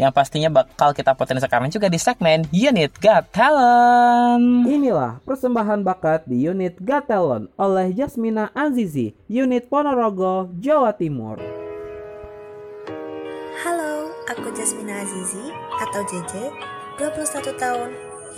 [0.00, 4.64] Yang pastinya bakal kita potensi sekarang juga di segmen Unit Got Talent.
[4.64, 11.36] Inilah persembahan bakat di Unit Got Talent oleh Jasmina Azizi, Unit Ponorogo, Jawa Timur.
[13.60, 15.52] Halo, aku Jasmina Azizi
[15.84, 16.48] atau JJ,
[16.96, 17.90] 21 tahun,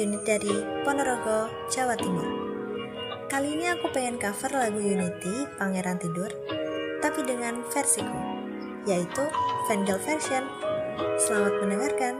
[0.03, 2.27] unit dari Ponorogo, Jawa Timur.
[3.31, 6.29] Kali ini aku pengen cover lagu Unity, Pangeran Tidur,
[7.03, 8.21] tapi dengan versiku,
[8.87, 9.27] yaitu
[9.67, 10.47] Vandal version.
[11.19, 12.15] Selamat mendengarkan.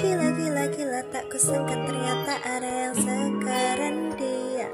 [0.00, 4.68] Gila gila gila tak kusangka ternyata ada yang sekarang dia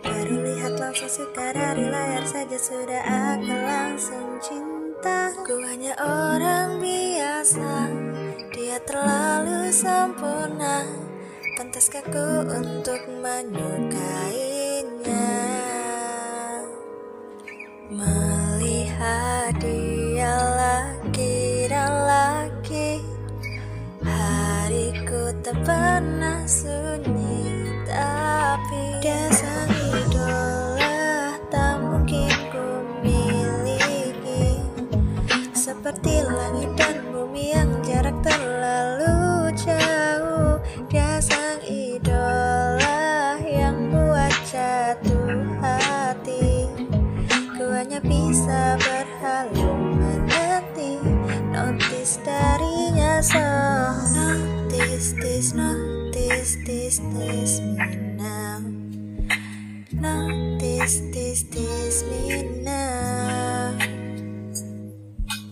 [0.00, 7.92] Baru lihat langsung suka dari layar saja sudah aku langsung cinta Ku hanya orang biasa
[8.56, 10.88] Dia terlalu sempurna
[11.58, 13.90] Pantaskah ku untuk menyukainya
[17.90, 23.02] Melihat dia lagi dan lagi
[24.06, 27.50] Hariku tak pernah sunyi
[27.90, 34.62] Tapi dia sang idola Tak mungkin ku miliki.
[35.58, 36.77] Seperti langit
[48.48, 49.70] hanya bisa berhalu
[50.00, 50.92] menanti
[51.52, 53.44] Notice darinya so
[54.16, 58.64] Notice this, notice this, this me now
[59.92, 63.76] Notice this, this me now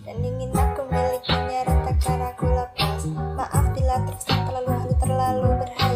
[0.01, 3.01] Dan ingin aku milikinya dan takkan aku lepas.
[3.13, 5.86] Maaf bila terkesan terlalu halu terlalu berhayal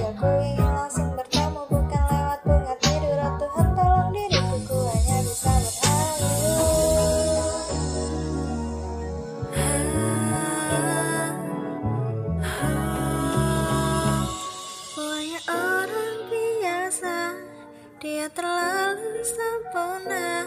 [18.22, 20.46] Dia terlalu sempurna.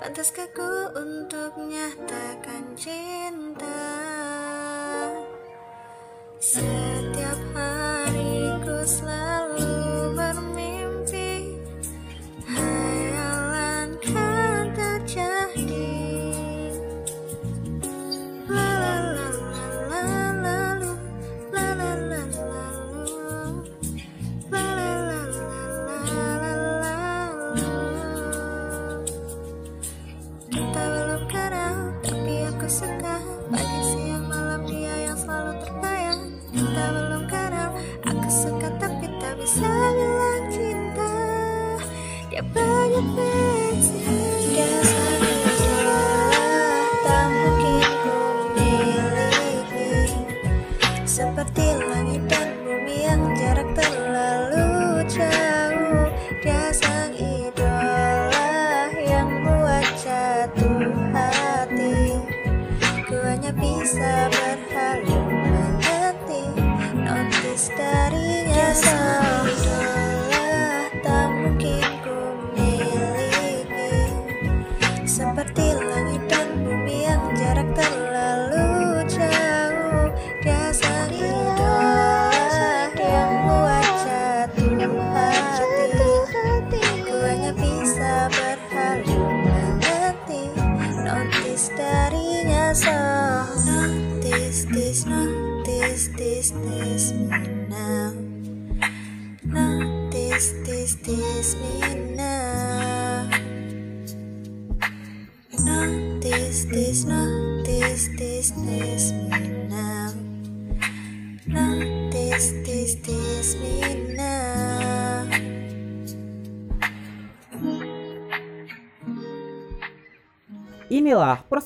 [0.00, 3.84] Pantaskah ku untuk nyatakan cinta.
[6.40, 9.19] Setiap hari ku selalu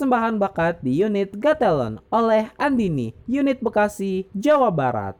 [0.04, 5.16] persembahan bakat di unit Gatelon oleh Andini, unit Bekasi, Jawa Barat.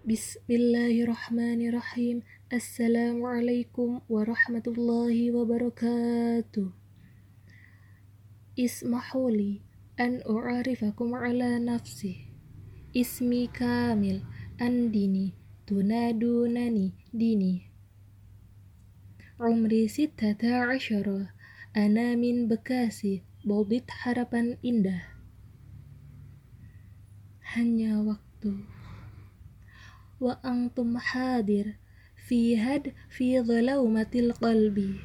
[0.00, 2.24] Bismillahirrahmanirrahim.
[2.48, 6.72] Assalamualaikum warahmatullahi wabarakatuh.
[8.56, 9.60] Ismahuli
[10.00, 12.32] an u'arifakum ala nafsi.
[12.96, 14.24] Ismi kamil
[14.56, 15.36] andini
[15.68, 17.68] tunadunani dini.
[19.36, 21.28] Umri sittata asyara.
[21.76, 25.04] Ana min Bekasi, Bobit harapan indah.
[27.52, 28.64] Hanya waktu.
[30.16, 31.76] Wa antum hadir
[32.16, 34.96] fi had fi dhalaumatil qalbi.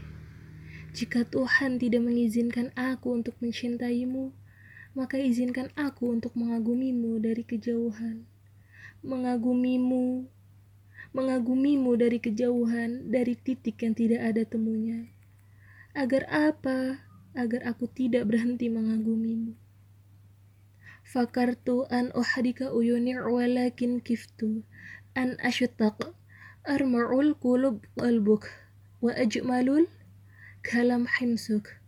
[0.96, 4.32] Jika Tuhan tidak mengizinkan aku untuk mencintaimu,
[4.96, 8.24] maka izinkan aku untuk mengagumimu dari kejauhan.
[9.04, 10.32] Mengagumimu,
[11.12, 15.12] mengagumimu dari kejauhan, dari titik yang tidak ada temunya.
[15.92, 17.09] Agar apa?
[17.40, 19.56] Agar aku tidak berhenti mengagumimu.
[21.08, 24.68] Fakartu an uhdika uyuni walakin kiftu
[25.16, 26.12] an ashuttaq
[26.68, 28.44] arma'ul qulub qalbuk
[29.00, 29.88] wa ajmalul
[30.68, 31.80] kalam himsuk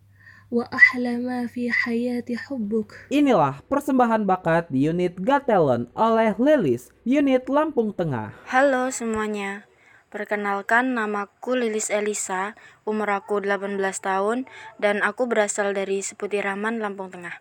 [0.48, 3.12] wa ahla ma fi hayati hubbuk.
[3.12, 8.32] Inilah persembahan bakat di unit Gatelon oleh Lilis, unit Lampung Tengah.
[8.48, 9.71] Halo semuanya.
[10.12, 14.44] Perkenalkan namaku Lilis Elisa, umur aku 18 tahun
[14.76, 17.40] dan aku berasal dari Seputi Rahman, Lampung Tengah.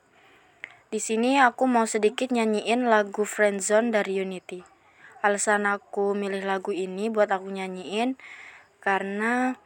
[0.86, 4.62] Di sini aku mau sedikit nyanyiin lagu Friendzone dari Unity.
[5.18, 8.15] Alasan aku milih lagu ini buat aku nyanyiin
[8.78, 9.58] karena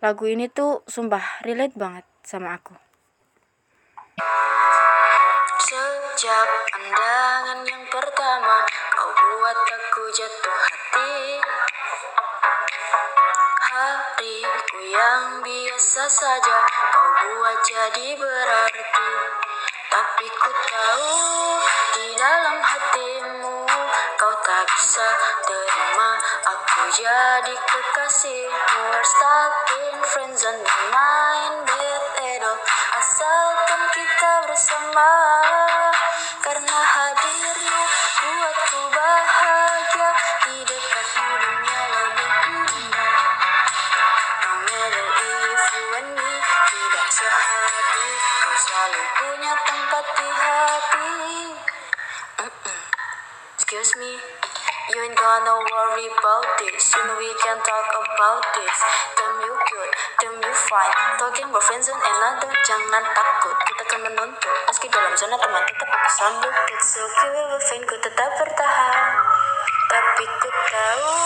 [0.00, 2.72] lagu ini tuh sumpah relate banget sama aku.
[5.60, 8.64] Sejak pandangan yang pertama
[8.96, 11.53] Kau buat aku jatuh hati
[14.94, 19.10] yang biasa saja Kau buat jadi berarti.
[19.90, 21.14] Tapi ku tahu
[21.94, 23.62] di dalam hatimu
[24.18, 25.08] Kau tak bisa
[25.46, 26.10] terima
[26.50, 30.62] Aku jadi kekasihmu We're stuck in friendzone
[32.26, 32.58] at all
[32.98, 35.10] Asalkan kita bersama
[36.42, 37.63] Karena hadirmu
[53.74, 54.14] Excuse me.
[54.94, 56.94] You ain't gonna worry about this.
[56.94, 58.78] You know we can talk about this.
[59.18, 59.90] Damn you good,
[60.22, 60.94] damn you fine.
[61.18, 64.56] Talking about friends and another Jangan takut, kita kan menuntut.
[64.70, 66.54] Meski dalam zona teman kita pakai sambut.
[66.70, 69.10] It's okay, we find ku tetap bertahan.
[69.90, 71.18] Tapi ku tahu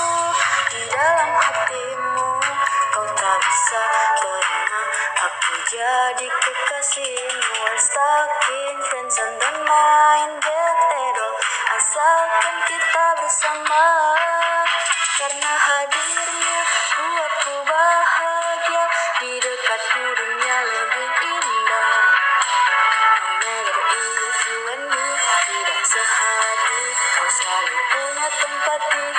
[0.72, 2.37] Di dalam hatimu
[3.38, 3.84] Bisa
[4.18, 4.82] terima
[5.18, 7.54] Aku jadi kekasihmu.
[7.62, 10.42] We're stuck in friendzone Don't mind
[11.78, 13.86] Asalkan kita bersama.
[15.22, 16.58] Karena hadirmu
[16.98, 18.84] buatku bahagia.
[19.22, 22.02] Di dekatmu dunia lebih indah.
[23.22, 23.78] No matter
[24.74, 24.84] and
[25.46, 26.82] Tidak sehati.
[27.14, 29.17] Kau selalu punya tempat di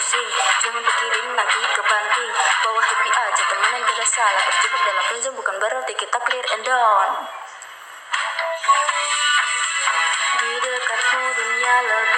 [0.00, 0.28] pusing
[0.64, 2.32] Jangan pikirin nanti kebanting
[2.64, 4.44] Bawa happy aja temenan ada salah.
[4.48, 7.08] Terjebak dalam friendzone bukan berarti kita clear and down.
[10.40, 12.09] Di dekatmu dunia lebih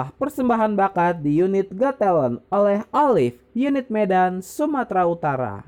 [0.00, 5.60] Inilah persembahan bakat di unit Talent oleh Olive, unit Medan, Sumatera Utara.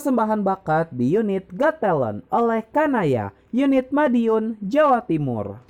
[0.00, 5.60] Persembahan bakat di unit Got Talent oleh Kanaya, unit Madiun, Jawa Timur.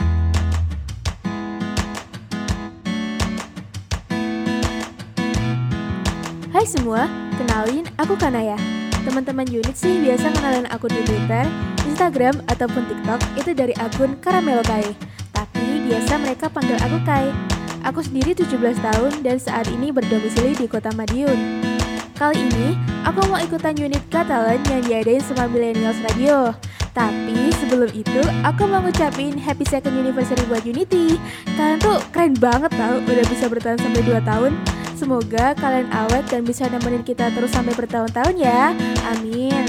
[6.55, 7.11] Hai semua,
[7.43, 8.55] kenalin aku Kanaya.
[9.03, 11.51] Teman-teman unit sih biasa kenalin aku di Twitter,
[11.91, 14.95] Instagram, ataupun TikTok itu dari akun Karamelo Kai.
[15.35, 17.35] Tapi biasa mereka panggil aku Kai.
[17.83, 21.67] Aku sendiri 17 tahun dan saat ini berdomisili di kota Madiun.
[22.15, 26.53] Kali ini, aku mau ikutan unit Catalan yang diadain sama Millennials Radio.
[26.91, 31.17] Tapi sebelum itu, aku mau ngucapin happy second anniversary buat Unity.
[31.55, 34.53] Kalian tuh keren banget tau, udah bisa bertahan sampai 2 tahun.
[34.99, 38.75] Semoga kalian awet dan bisa nemenin kita terus sampai bertahun-tahun ya.
[39.07, 39.65] Amin.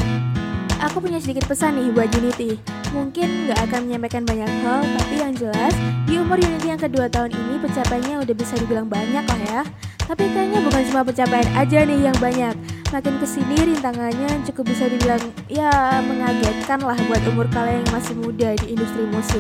[0.90, 2.58] Aku punya sedikit pesan nih buat Unity.
[2.92, 5.72] Mungkin nggak akan menyampaikan banyak hal, tapi yang jelas
[6.10, 9.62] di umur Unity yang kedua tahun ini pencapaiannya udah bisa dibilang banyak lah ya.
[10.10, 12.56] Tapi kayaknya bukan cuma pencapaian aja nih yang banyak.
[12.92, 18.20] Makin ke sini rintangannya cukup bisa dibilang ya mengagetkan lah buat umur kalian yang masih
[18.20, 19.40] muda di industri musik.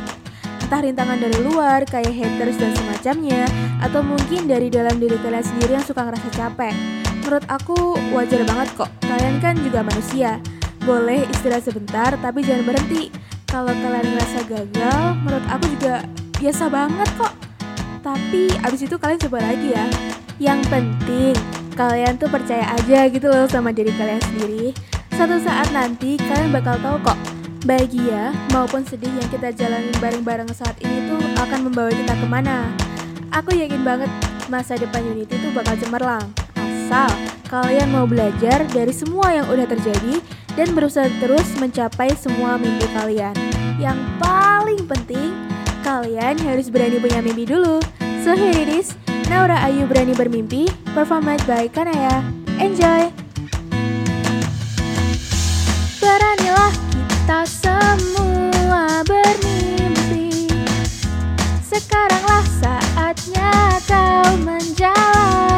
[0.63, 3.43] Entah rintangan dari luar kayak haters dan semacamnya,
[3.83, 6.71] atau mungkin dari dalam diri kalian sendiri yang suka ngerasa capek.
[7.19, 10.39] Menurut aku wajar banget kok, kalian kan juga manusia.
[10.88, 13.11] Boleh istirahat sebentar, tapi jangan berhenti.
[13.51, 16.07] Kalau kalian ngerasa gagal, menurut aku juga
[16.39, 17.33] biasa banget kok.
[17.99, 19.85] Tapi abis itu kalian coba lagi ya.
[20.39, 21.35] Yang penting,
[21.75, 24.75] kalian tuh percaya aja gitu loh sama diri kalian sendiri.
[25.16, 27.19] Suatu saat nanti kalian bakal tahu kok,
[27.64, 32.67] bahagia maupun sedih yang kita jalanin bareng-bareng saat ini tuh akan membawa kita ke mana.
[33.32, 34.11] Aku yakin banget
[34.51, 36.25] masa depan Unity tuh bakal cemerlang.
[36.58, 37.11] Asal
[37.48, 40.19] kalian mau belajar dari semua yang udah terjadi
[40.59, 43.32] dan berusaha terus mencapai semua mimpi kalian.
[43.80, 45.32] Yang paling penting,
[45.85, 47.80] kalian harus berani punya mimpi dulu.
[48.22, 48.93] So here it is,
[49.31, 52.19] Naura Ayu berani bermimpi, performed by Kanaya.
[52.59, 53.07] Enjoy!
[56.03, 60.51] Beranilah kita semua bermimpi
[61.63, 65.50] Sekaranglah saatnya kau menjalani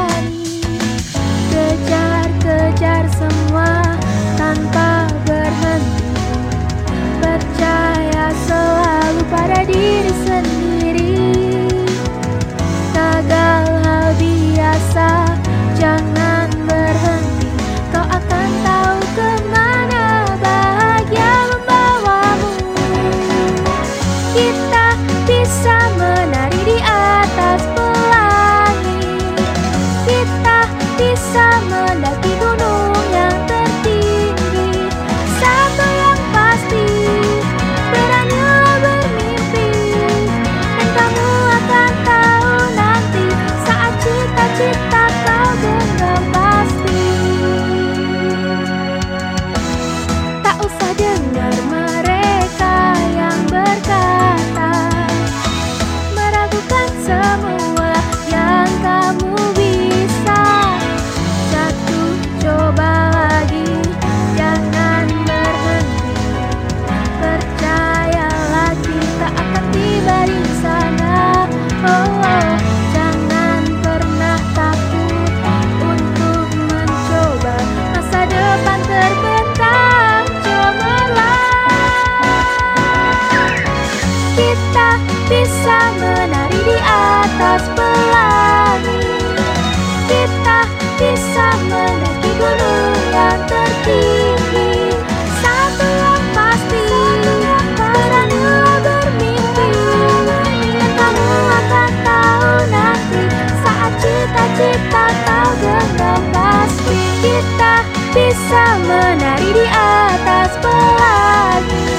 [108.13, 111.97] bisa menari di atas pelangi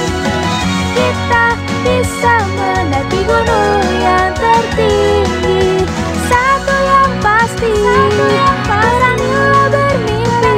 [0.95, 1.45] Kita
[1.83, 5.83] bisa mendaki gunung yang tertinggi.
[6.31, 9.27] Satu yang pasti, Satu yang pasti.
[9.69, 10.55] bermimpi.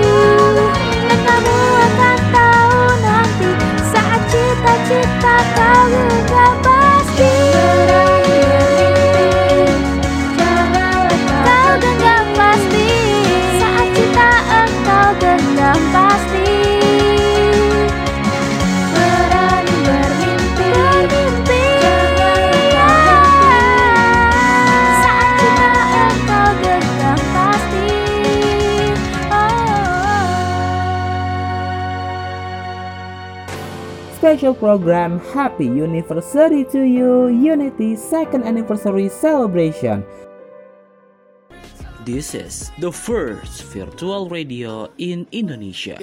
[1.10, 3.50] Dan kamu akan tahu nanti
[3.90, 5.90] saat cita-cita kau
[6.30, 6.77] dapat
[34.18, 40.02] special program Happy Anniversary to You Unity Second Anniversary Celebration.
[42.02, 46.02] This is the first virtual radio in Indonesia.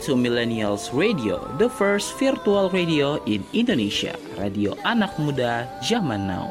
[0.00, 4.16] To Millennials Radio, the first virtual radio in Indonesia.
[4.40, 6.48] Radio anak muda zaman now.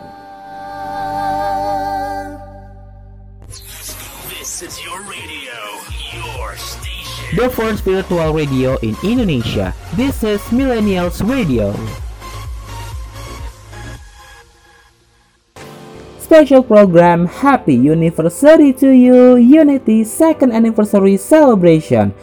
[4.30, 5.58] This is your radio,
[6.14, 7.26] your station.
[7.34, 9.74] The first virtual radio in Indonesia.
[9.98, 11.74] This is Millennials Radio.
[16.22, 22.14] Special program Happy Anniversary to You Unity Second Anniversary Celebration.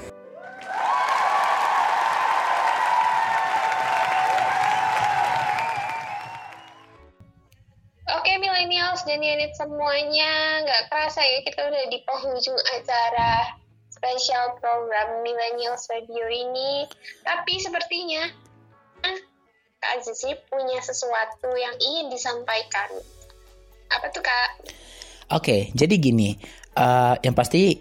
[9.57, 13.57] Semuanya, nggak kerasa ya kita udah di penghujung acara
[13.89, 16.85] spesial program Millennials Radio ini.
[17.25, 18.29] Tapi sepertinya
[19.81, 22.93] Kak Zizi punya sesuatu yang ingin disampaikan.
[23.89, 24.51] Apa tuh Kak?
[25.33, 26.37] Oke, jadi gini,
[26.77, 27.81] eh, yang pasti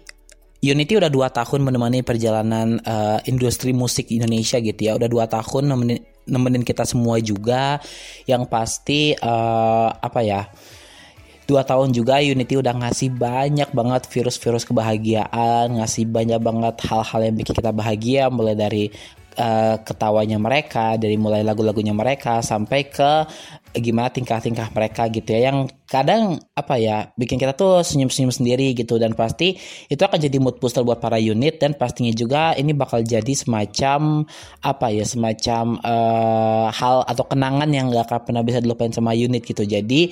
[0.56, 5.68] Unity udah dua tahun menemani perjalanan eh, industri musik Indonesia gitu ya, udah dua tahun
[5.68, 7.78] nemenin, nemenin kita semua juga.
[8.24, 10.48] Yang pasti eh, apa ya?
[11.46, 17.34] Dua tahun juga Unity udah ngasih banyak banget virus-virus kebahagiaan, ngasih banyak banget hal-hal yang
[17.38, 18.90] bikin kita bahagia, mulai dari
[19.38, 23.12] eh, ketawanya mereka, dari mulai lagu-lagunya mereka sampai ke
[23.76, 28.98] gimana tingkah-tingkah mereka gitu ya yang kadang apa ya bikin kita tuh senyum-senyum sendiri gitu.
[28.98, 29.54] Dan pasti
[29.86, 34.26] itu akan jadi mood booster buat para unit dan pastinya juga ini bakal jadi semacam
[34.66, 39.46] apa ya semacam eh, hal atau kenangan yang gak akan pernah bisa dilupain sama unit
[39.46, 39.62] gitu.
[39.62, 40.10] Jadi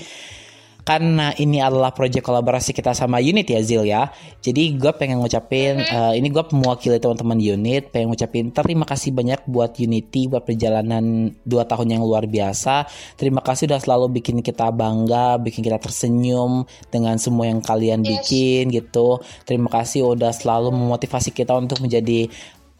[0.85, 4.13] karena ini adalah proyek kolaborasi kita sama unit ya Zil ya.
[4.45, 9.41] Jadi gue pengen ngucapin eh, ini gue mewakili teman-teman unit pengen ngucapin terima kasih banyak
[9.49, 12.85] buat Unity buat perjalanan dua tahun yang luar biasa.
[13.17, 18.69] Terima kasih udah selalu bikin kita bangga bikin kita tersenyum dengan semua yang kalian bikin
[18.69, 19.25] gitu.
[19.49, 22.29] Terima kasih udah selalu memotivasi kita untuk menjadi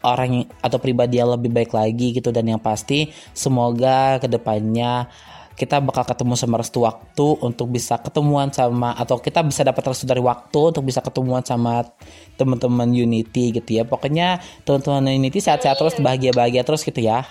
[0.05, 2.29] orang atau pribadi yang lebih baik lagi gitu.
[2.29, 5.09] Dan yang pasti semoga ke depannya
[5.55, 10.03] kita bakal ketemu sama restu waktu untuk bisa ketemuan sama atau kita bisa dapat restu
[10.03, 11.87] dari waktu untuk bisa ketemuan sama
[12.35, 17.23] teman-teman Unity gitu ya pokoknya teman-teman Unity sehat-sehat terus bahagia-bahagia terus gitu ya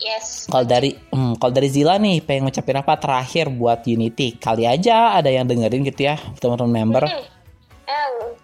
[0.00, 0.48] Yes.
[0.48, 5.12] kalau dari hmm, kalau dari Zila nih pengen ngucapin apa terakhir buat Unity kali aja
[5.12, 7.04] ada yang dengerin gitu ya teman-teman member
[7.90, 8.38] Em,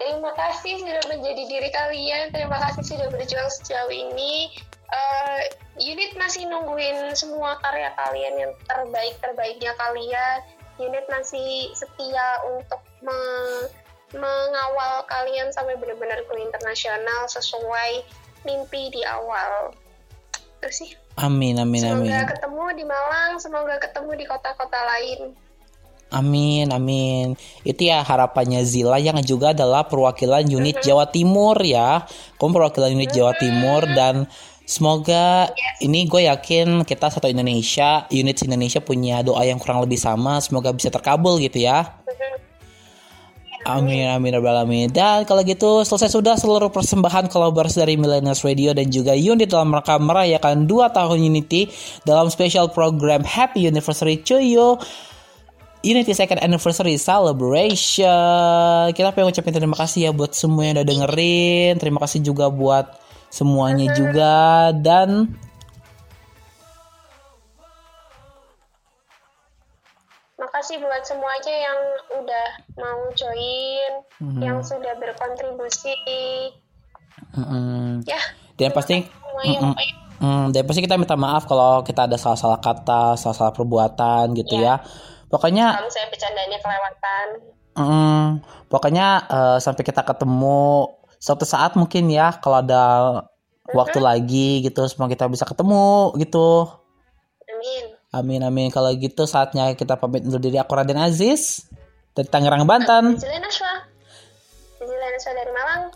[0.00, 2.32] terima kasih sudah menjadi diri kalian.
[2.32, 4.48] Terima kasih sudah berjuang sejauh ini.
[4.90, 5.40] Eh,
[5.78, 10.38] unit masih nungguin semua karya kalian yang terbaik terbaiknya kalian.
[10.80, 13.70] Unit masih setia untuk me-
[14.10, 18.02] mengawal kalian sampai benar-benar go internasional sesuai
[18.42, 19.70] mimpi di awal.
[20.58, 20.90] Itu sih.
[21.20, 25.20] amin amin amin Semoga ketemu di Malang, semoga ketemu di kota-kota lain.
[26.10, 27.38] Amin, amin.
[27.62, 32.02] Itu ya harapannya Zila yang juga adalah perwakilan unit Jawa Timur ya.
[32.34, 34.26] Kamu perwakilan unit Jawa Timur dan
[34.70, 35.50] semoga
[35.82, 40.38] ini gue yakin kita satu Indonesia, unit Indonesia punya doa yang kurang lebih sama.
[40.38, 41.98] Semoga bisa terkabul gitu ya.
[43.68, 44.88] Amin, amin, rabbal alamin.
[44.88, 49.68] Dan kalau gitu selesai sudah seluruh persembahan kolaborasi dari Millennials Radio dan juga unit dalam
[49.68, 51.68] rangka merayakan 2 tahun Unity
[52.08, 54.80] dalam special program Happy Anniversary to you.
[55.80, 58.92] Unity Second Anniversary Celebration.
[58.92, 61.80] Kita pengen ucapin terima kasih ya buat semua yang udah dengerin.
[61.80, 62.99] Terima kasih juga buat
[63.30, 64.34] semuanya juga
[64.76, 65.30] dan
[70.40, 71.80] Makasih buat semuanya yang
[72.16, 72.46] udah
[72.80, 73.92] mau join,
[74.24, 74.40] Mhm.
[74.40, 75.96] yang sudah berkontribusi.
[77.36, 78.00] Mm-mm.
[78.08, 78.16] Ya.
[78.56, 80.00] dan pasti Semua yang mm-mm.
[80.20, 84.84] Hmm, dan pasti kita minta maaf kalau kita ada salah-salah kata, salah-salah perbuatan gitu ya.
[85.32, 87.26] Pokoknya Kalau misalnya bercandanya kelewatan.
[87.72, 88.24] Hmm,
[88.68, 92.84] pokoknya eh, sampai kita ketemu suatu saat mungkin ya kalau ada
[93.76, 96.66] waktu lagi gitu semoga kita bisa ketemu gitu.
[97.46, 97.84] Amin.
[98.10, 101.68] Amin amin kalau gitu saatnya kita pamit undur diri aku Raden Aziz
[102.16, 103.20] dari Tangerang Banten.
[103.20, 103.38] Dari
[105.52, 105.92] Malang.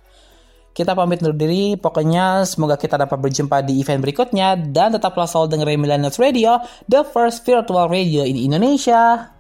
[0.76, 5.56] Kita pamit undur diri pokoknya semoga kita dapat berjumpa di event berikutnya dan tetaplah selalu
[5.56, 9.33] dengerin Millennials Radio, the first virtual radio in Indonesia.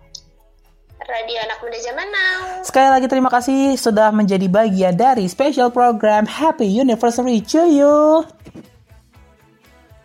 [1.04, 2.64] Radio Anak Muda Zaman Now.
[2.64, 8.24] Sekali lagi terima kasih sudah menjadi bagian dari special program Happy Anniversary to you.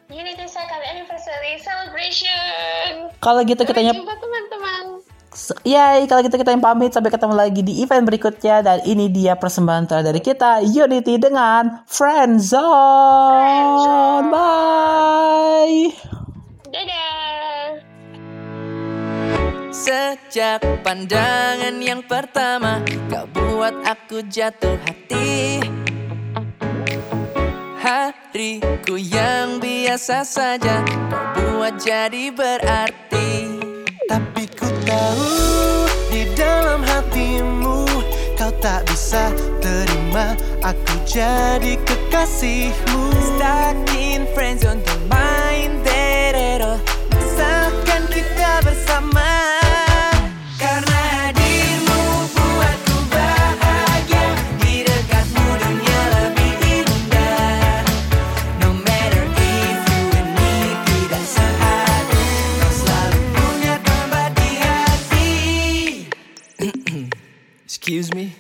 [0.10, 3.14] Unity Second Anniversary Celebration.
[3.24, 5.00] Kalau gitu kita jumpa teman-teman.
[5.62, 9.38] Yay, kalau gitu kita yang pamit sampai ketemu lagi di event berikutnya dan ini dia
[9.38, 12.66] persembahan terakhir dari kita Unity dengan Friendzone.
[14.34, 15.94] Bye.
[16.74, 17.09] Dadah.
[19.70, 25.62] Sejak pandangan yang pertama Kau buat aku jatuh hati.
[27.78, 33.62] Hariku yang biasa saja Kau buat jadi berarti.
[34.10, 35.38] Tapi ku tahu
[36.10, 37.86] di dalam hatimu
[38.42, 39.30] Kau tak bisa
[39.62, 40.34] terima
[40.66, 43.02] aku jadi kekasihmu.
[43.22, 45.59] Stuck in friendzone don't mind
[67.64, 68.36] Excuse me?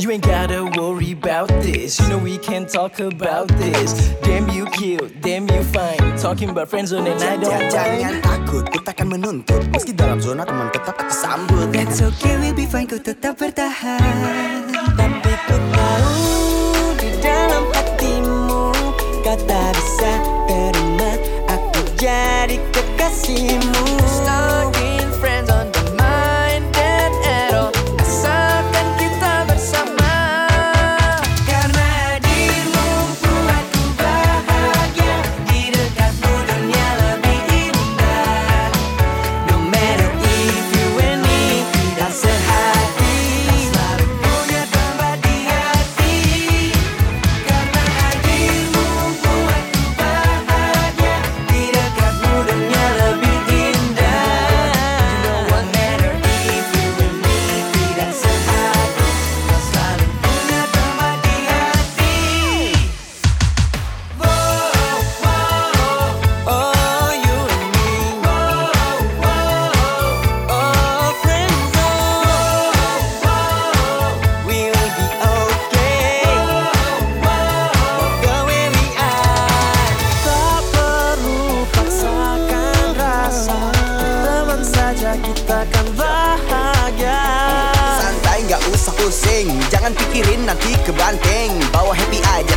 [0.00, 2.00] You ain't gotta worry about this.
[2.00, 3.92] You know we can talk about this.
[4.22, 5.95] Damn you cute, damn you fine.
[6.16, 8.24] Talking about friends and I don't Jangan mind.
[8.24, 9.60] takut, kita akan menuntut.
[9.68, 11.68] Meski dalam zona teman tetap kita sambut.
[11.70, 14.64] That's okay, we'll be fine, ku tetap bertahan.
[14.96, 16.16] Tapi ku tahu
[16.96, 18.72] di dalam hatimu
[19.22, 20.12] Kau tak bisa
[20.48, 21.10] terima.
[21.52, 24.05] Aku jadi kekasihmu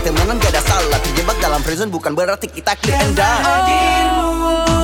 [0.01, 0.99] temenan gak ada salah.
[1.03, 4.78] Terjebak dalam friendzone bukan berarti kita clear and done Hadirmu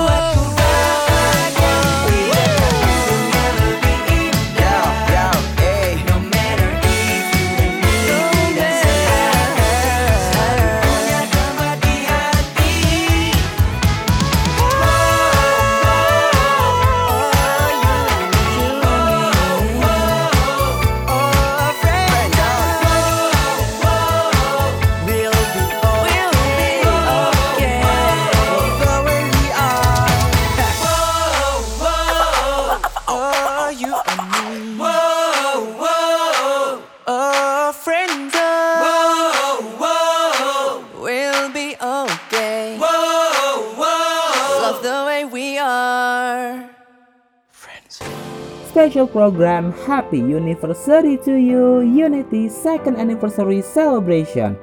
[48.96, 54.56] Special program Happy Anniversary to you Unity Second Anniversary Celebration.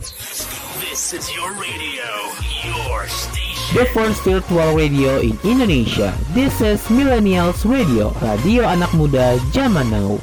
[0.00, 2.32] This is your radio,
[2.64, 3.76] your station.
[3.76, 6.16] The first virtual radio in Indonesia.
[6.32, 10.16] This is Millennials Radio Radio anak muda zaman now